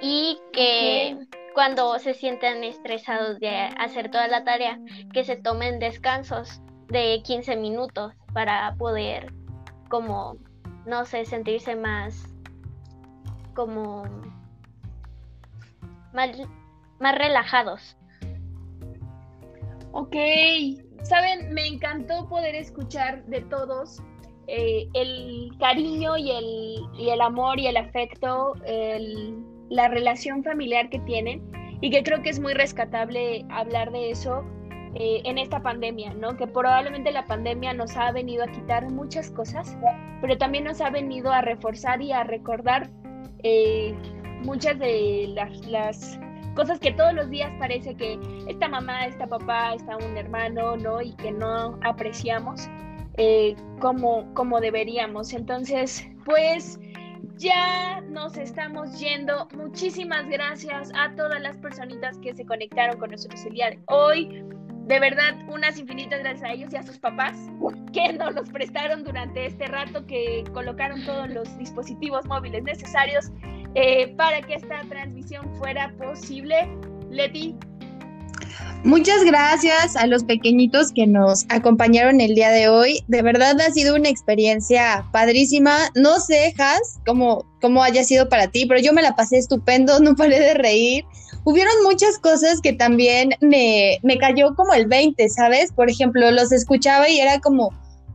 y 0.00 0.38
que 0.52 1.16
cuando 1.54 1.98
se 1.98 2.14
sientan 2.14 2.64
estresados 2.64 3.38
de 3.38 3.50
hacer 3.78 4.10
toda 4.10 4.26
la 4.28 4.44
tarea, 4.44 4.78
que 5.12 5.24
se 5.24 5.36
tomen 5.36 5.78
descansos 5.78 6.60
de 6.88 7.22
15 7.24 7.56
minutos 7.56 8.12
para 8.32 8.74
poder 8.76 9.32
como, 9.88 10.36
no 10.86 11.04
sé, 11.04 11.24
sentirse 11.24 11.76
más 11.76 12.26
como 13.54 14.04
más, 16.12 16.30
más 16.98 17.16
relajados. 17.16 17.96
Ok, 19.92 20.16
saben, 21.04 21.52
me 21.54 21.66
encantó 21.68 22.28
poder 22.28 22.56
escuchar 22.56 23.24
de 23.26 23.42
todos 23.42 24.02
eh, 24.48 24.88
el 24.94 25.50
cariño 25.60 26.16
y 26.16 26.30
el, 26.32 26.82
y 26.98 27.10
el 27.10 27.20
amor 27.20 27.60
y 27.60 27.68
el 27.68 27.76
afecto, 27.76 28.54
el- 28.66 29.53
la 29.70 29.88
relación 29.88 30.42
familiar 30.42 30.88
que 30.90 30.98
tienen 31.00 31.42
y 31.80 31.90
que 31.90 32.02
creo 32.02 32.22
que 32.22 32.30
es 32.30 32.40
muy 32.40 32.54
rescatable 32.54 33.44
hablar 33.50 33.90
de 33.92 34.10
eso 34.10 34.44
eh, 34.96 35.22
en 35.24 35.38
esta 35.38 35.60
pandemia, 35.60 36.14
¿no? 36.14 36.36
Que 36.36 36.46
probablemente 36.46 37.10
la 37.10 37.26
pandemia 37.26 37.74
nos 37.74 37.96
ha 37.96 38.12
venido 38.12 38.44
a 38.44 38.46
quitar 38.46 38.88
muchas 38.90 39.30
cosas, 39.30 39.76
pero 40.20 40.38
también 40.38 40.64
nos 40.64 40.80
ha 40.80 40.90
venido 40.90 41.32
a 41.32 41.40
reforzar 41.40 42.00
y 42.00 42.12
a 42.12 42.22
recordar 42.22 42.88
eh, 43.42 43.92
muchas 44.44 44.78
de 44.78 45.34
las, 45.34 46.18
cosas 46.54 46.78
que 46.78 46.92
todos 46.92 47.12
los 47.12 47.28
días 47.28 47.50
parece 47.58 47.96
que 47.96 48.20
esta 48.46 48.68
mamá, 48.68 49.06
esta 49.06 49.26
papá, 49.26 49.74
está 49.74 49.96
un 49.96 50.16
hermano, 50.16 50.76
¿no? 50.76 51.02
Y 51.02 51.12
que 51.16 51.32
no 51.32 51.76
apreciamos 51.82 52.68
eh, 53.16 53.56
como, 53.80 54.32
como 54.34 54.60
deberíamos. 54.60 55.32
Entonces, 55.32 56.06
pues 56.24 56.78
ya 57.36 58.00
nos 58.02 58.36
estamos 58.36 58.98
yendo. 58.98 59.48
Muchísimas 59.54 60.28
gracias 60.28 60.90
a 60.94 61.14
todas 61.14 61.40
las 61.40 61.56
personitas 61.58 62.18
que 62.18 62.34
se 62.34 62.44
conectaron 62.44 62.98
con 62.98 63.10
nosotros 63.10 63.44
el 63.44 63.78
hoy. 63.86 64.42
De 64.86 65.00
verdad, 65.00 65.34
unas 65.48 65.78
infinitas 65.78 66.20
gracias 66.20 66.44
a 66.44 66.52
ellos 66.52 66.72
y 66.72 66.76
a 66.76 66.82
sus 66.82 66.98
papás 66.98 67.38
que 67.92 68.12
nos 68.12 68.34
los 68.34 68.50
prestaron 68.50 69.02
durante 69.02 69.46
este 69.46 69.66
rato, 69.66 70.04
que 70.06 70.44
colocaron 70.52 71.02
todos 71.04 71.30
los 71.30 71.56
dispositivos 71.56 72.26
móviles 72.26 72.62
necesarios 72.64 73.30
eh, 73.74 74.14
para 74.16 74.42
que 74.42 74.54
esta 74.54 74.80
transmisión 74.82 75.54
fuera 75.56 75.90
posible. 75.96 76.68
Leti, 77.10 77.56
Muchas 78.84 79.24
gracias 79.24 79.96
a 79.96 80.06
los 80.06 80.24
pequeñitos 80.24 80.92
que 80.92 81.06
nos 81.06 81.46
acompañaron 81.48 82.20
el 82.20 82.34
día 82.34 82.50
de 82.50 82.68
hoy. 82.68 83.02
De 83.08 83.22
verdad 83.22 83.58
ha 83.58 83.70
sido 83.70 83.96
una 83.96 84.10
experiencia 84.10 85.08
padrísima. 85.10 85.74
No 85.94 86.20
sé, 86.20 86.52
Has, 86.58 87.00
cómo, 87.06 87.46
cómo 87.62 87.82
haya 87.82 88.04
sido 88.04 88.28
para 88.28 88.48
ti, 88.48 88.66
pero 88.66 88.82
yo 88.82 88.92
me 88.92 89.00
la 89.00 89.16
pasé 89.16 89.38
estupendo, 89.38 89.98
no 90.00 90.14
paré 90.14 90.38
de 90.38 90.52
reír. 90.52 91.02
Hubieron 91.44 91.72
muchas 91.82 92.18
cosas 92.18 92.60
que 92.60 92.74
también 92.74 93.30
me, 93.40 94.00
me 94.02 94.18
cayó 94.18 94.54
como 94.54 94.74
el 94.74 94.86
20, 94.86 95.30
¿sabes? 95.30 95.72
Por 95.72 95.88
ejemplo, 95.88 96.30
los 96.30 96.52
escuchaba 96.52 97.08
y 97.08 97.20
era 97.20 97.40
como, 97.40 97.70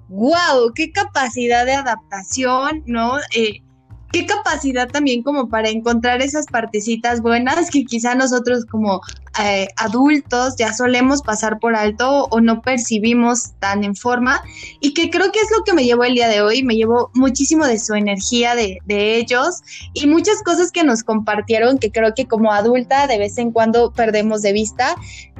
wow, 0.10 0.72
qué 0.76 0.92
capacidad 0.92 1.66
de 1.66 1.74
adaptación, 1.74 2.84
¿no? 2.86 3.18
Eh, 3.36 3.64
qué 4.12 4.26
capacidad 4.26 4.88
también 4.88 5.24
como 5.24 5.50
para 5.50 5.70
encontrar 5.70 6.22
esas 6.22 6.46
partecitas 6.48 7.22
buenas 7.22 7.70
que 7.70 7.86
quizá 7.86 8.16
nosotros 8.16 8.66
como 8.66 9.02
eh, 9.42 9.68
adultos 9.78 10.56
ya 10.58 10.74
solemos 10.74 11.22
pasar 11.22 11.60
por 11.60 11.76
alto 11.76 12.28
o 12.30 12.42
no 12.42 12.62
percibimos 12.62 13.52
tan 13.60 13.84
en 13.84 13.96
forma 13.96 14.42
y 14.82 14.94
que 14.94 15.10
creo 15.10 15.32
que 15.32 15.40
es 15.40 15.50
lo 15.56 15.64
que 15.64 15.74
me 15.74 15.86
llevó 15.86 16.04
el 16.04 16.16
día 16.16 16.28
de 16.28 16.42
hoy, 16.42 16.64
me 16.64 16.76
llevó 16.76 17.10
muchísimo 17.14 17.66
de 17.66 17.80
su 17.80 17.94
energía 17.94 18.56
de, 18.56 18.80
de 18.86 19.18
ellos 19.18 19.62
y 19.94 20.08
muchas 20.08 20.42
cosas 20.44 20.72
que 20.72 20.84
nos 20.84 21.04
compartieron 21.04 21.78
que 21.78 21.92
creo 21.92 22.14
que 22.14 22.28
como 22.28 22.52
adulta 22.52 23.08
de 23.08 23.18
vez 23.18 23.38
en 23.38 23.52
cuando 23.52 23.92
perdemos 23.92 24.42
de 24.42 24.54
vista. 24.54 24.96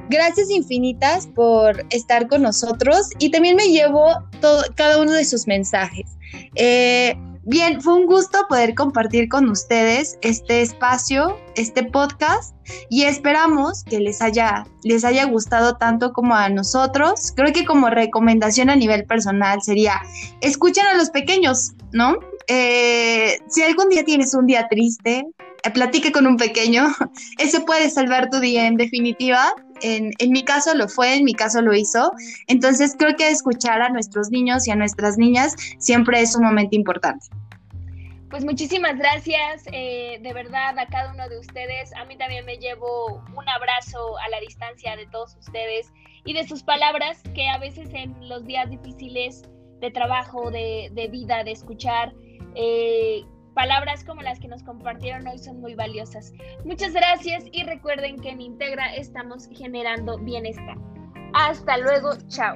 Gracias 0.10 0.50
infinitas 0.50 1.28
por 1.28 1.86
estar 1.90 2.28
con 2.28 2.42
nosotros 2.42 3.10
y 3.20 3.30
también 3.30 3.56
me 3.56 3.68
llevo 3.68 4.24
todo, 4.42 4.64
cada 4.76 5.00
uno 5.00 5.12
de 5.12 5.26
sus 5.26 5.46
mensajes. 5.46 6.18
Eh, 6.56 7.16
Bien, 7.50 7.82
fue 7.82 7.96
un 7.96 8.06
gusto 8.06 8.46
poder 8.48 8.76
compartir 8.76 9.28
con 9.28 9.50
ustedes 9.50 10.20
este 10.22 10.62
espacio, 10.62 11.36
este 11.56 11.82
podcast 11.82 12.56
y 12.92 13.06
esperamos 13.06 13.84
que 13.84 14.00
les 14.00 14.22
haya, 14.22 14.68
les 14.84 15.04
haya 15.04 15.26
gustado 15.26 15.76
tanto 15.76 16.14
como 16.14 16.36
a 16.36 16.50
nosotros. 16.50 17.34
Creo 17.36 17.52
que 17.52 17.66
como 17.66 17.90
recomendación 17.90 18.70
a 18.70 18.76
nivel 18.76 19.04
personal 19.06 19.64
sería, 19.64 20.00
escuchen 20.42 20.86
a 20.86 20.94
los 20.94 21.10
pequeños, 21.10 21.72
¿no? 21.92 22.20
Eh, 22.46 23.40
si 23.48 23.64
algún 23.64 23.90
día 23.90 24.04
tienes 24.04 24.36
un 24.36 24.46
día 24.46 24.68
triste, 24.70 25.26
eh, 25.64 25.72
platique 25.72 26.12
con 26.12 26.28
un 26.28 26.38
pequeño, 26.38 26.86
eso 27.40 27.66
puede 27.66 27.90
salvar 27.90 28.30
tu 28.30 28.40
día 28.40 28.68
en 28.68 28.76
definitiva. 28.76 29.56
En, 29.82 30.12
en 30.20 30.32
mi 30.32 30.44
caso 30.44 30.76
lo 30.76 30.88
fue, 30.88 31.16
en 31.16 31.24
mi 31.24 31.34
caso 31.34 31.62
lo 31.62 31.74
hizo. 31.74 32.12
Entonces 32.48 32.96
creo 32.98 33.16
que 33.16 33.30
escuchar 33.30 33.82
a 33.82 33.90
nuestros 33.90 34.30
niños 34.30 34.68
y 34.68 34.72
a 34.72 34.76
nuestras 34.76 35.18
niñas 35.18 35.56
siempre 35.78 36.22
es 36.22 36.34
sumamente 36.34 36.76
importante. 36.76 37.28
Pues 38.30 38.46
muchísimas 38.46 38.96
gracias, 38.96 39.64
eh, 39.72 40.20
de 40.22 40.34
verdad, 40.34 40.78
a 40.78 40.86
cada 40.86 41.12
uno 41.12 41.28
de 41.30 41.40
ustedes. 41.40 41.92
A 41.96 42.06
mí 42.06 42.16
también 42.16 42.46
me 42.46 42.58
llevo 42.58 43.24
un 43.36 43.50
abrazo 43.50 44.20
a 44.20 44.30
la 44.30 44.40
distancia 44.40 44.96
de 44.96 45.08
todos 45.08 45.36
ustedes 45.38 45.92
y 46.26 46.34
de 46.34 46.48
sus 46.48 46.62
palabras 46.62 47.24
que 47.34 47.50
a 47.50 47.58
veces 47.58 47.90
en 47.92 48.30
los 48.30 48.46
días 48.46 48.70
difíciles 48.70 49.42
de 49.80 49.90
trabajo, 49.90 50.52
de, 50.52 50.92
de 50.94 51.08
vida, 51.08 51.44
de 51.44 51.52
escuchar, 51.52 52.14
eh, 52.54 53.24
palabras 53.60 54.06
como 54.06 54.22
las 54.22 54.40
que 54.40 54.48
nos 54.48 54.64
compartieron 54.64 55.28
hoy 55.28 55.38
son 55.38 55.60
muy 55.60 55.76
valiosas. 55.76 56.32
Muchas 56.64 56.94
gracias 56.94 57.44
y 57.52 57.64
recuerden 57.64 58.16
que 58.16 58.30
en 58.30 58.40
Integra 58.40 58.96
estamos 58.96 59.50
generando 59.52 60.18
bienestar. 60.20 60.78
Hasta 61.34 61.78
luego, 61.78 62.12
chao. 62.30 62.56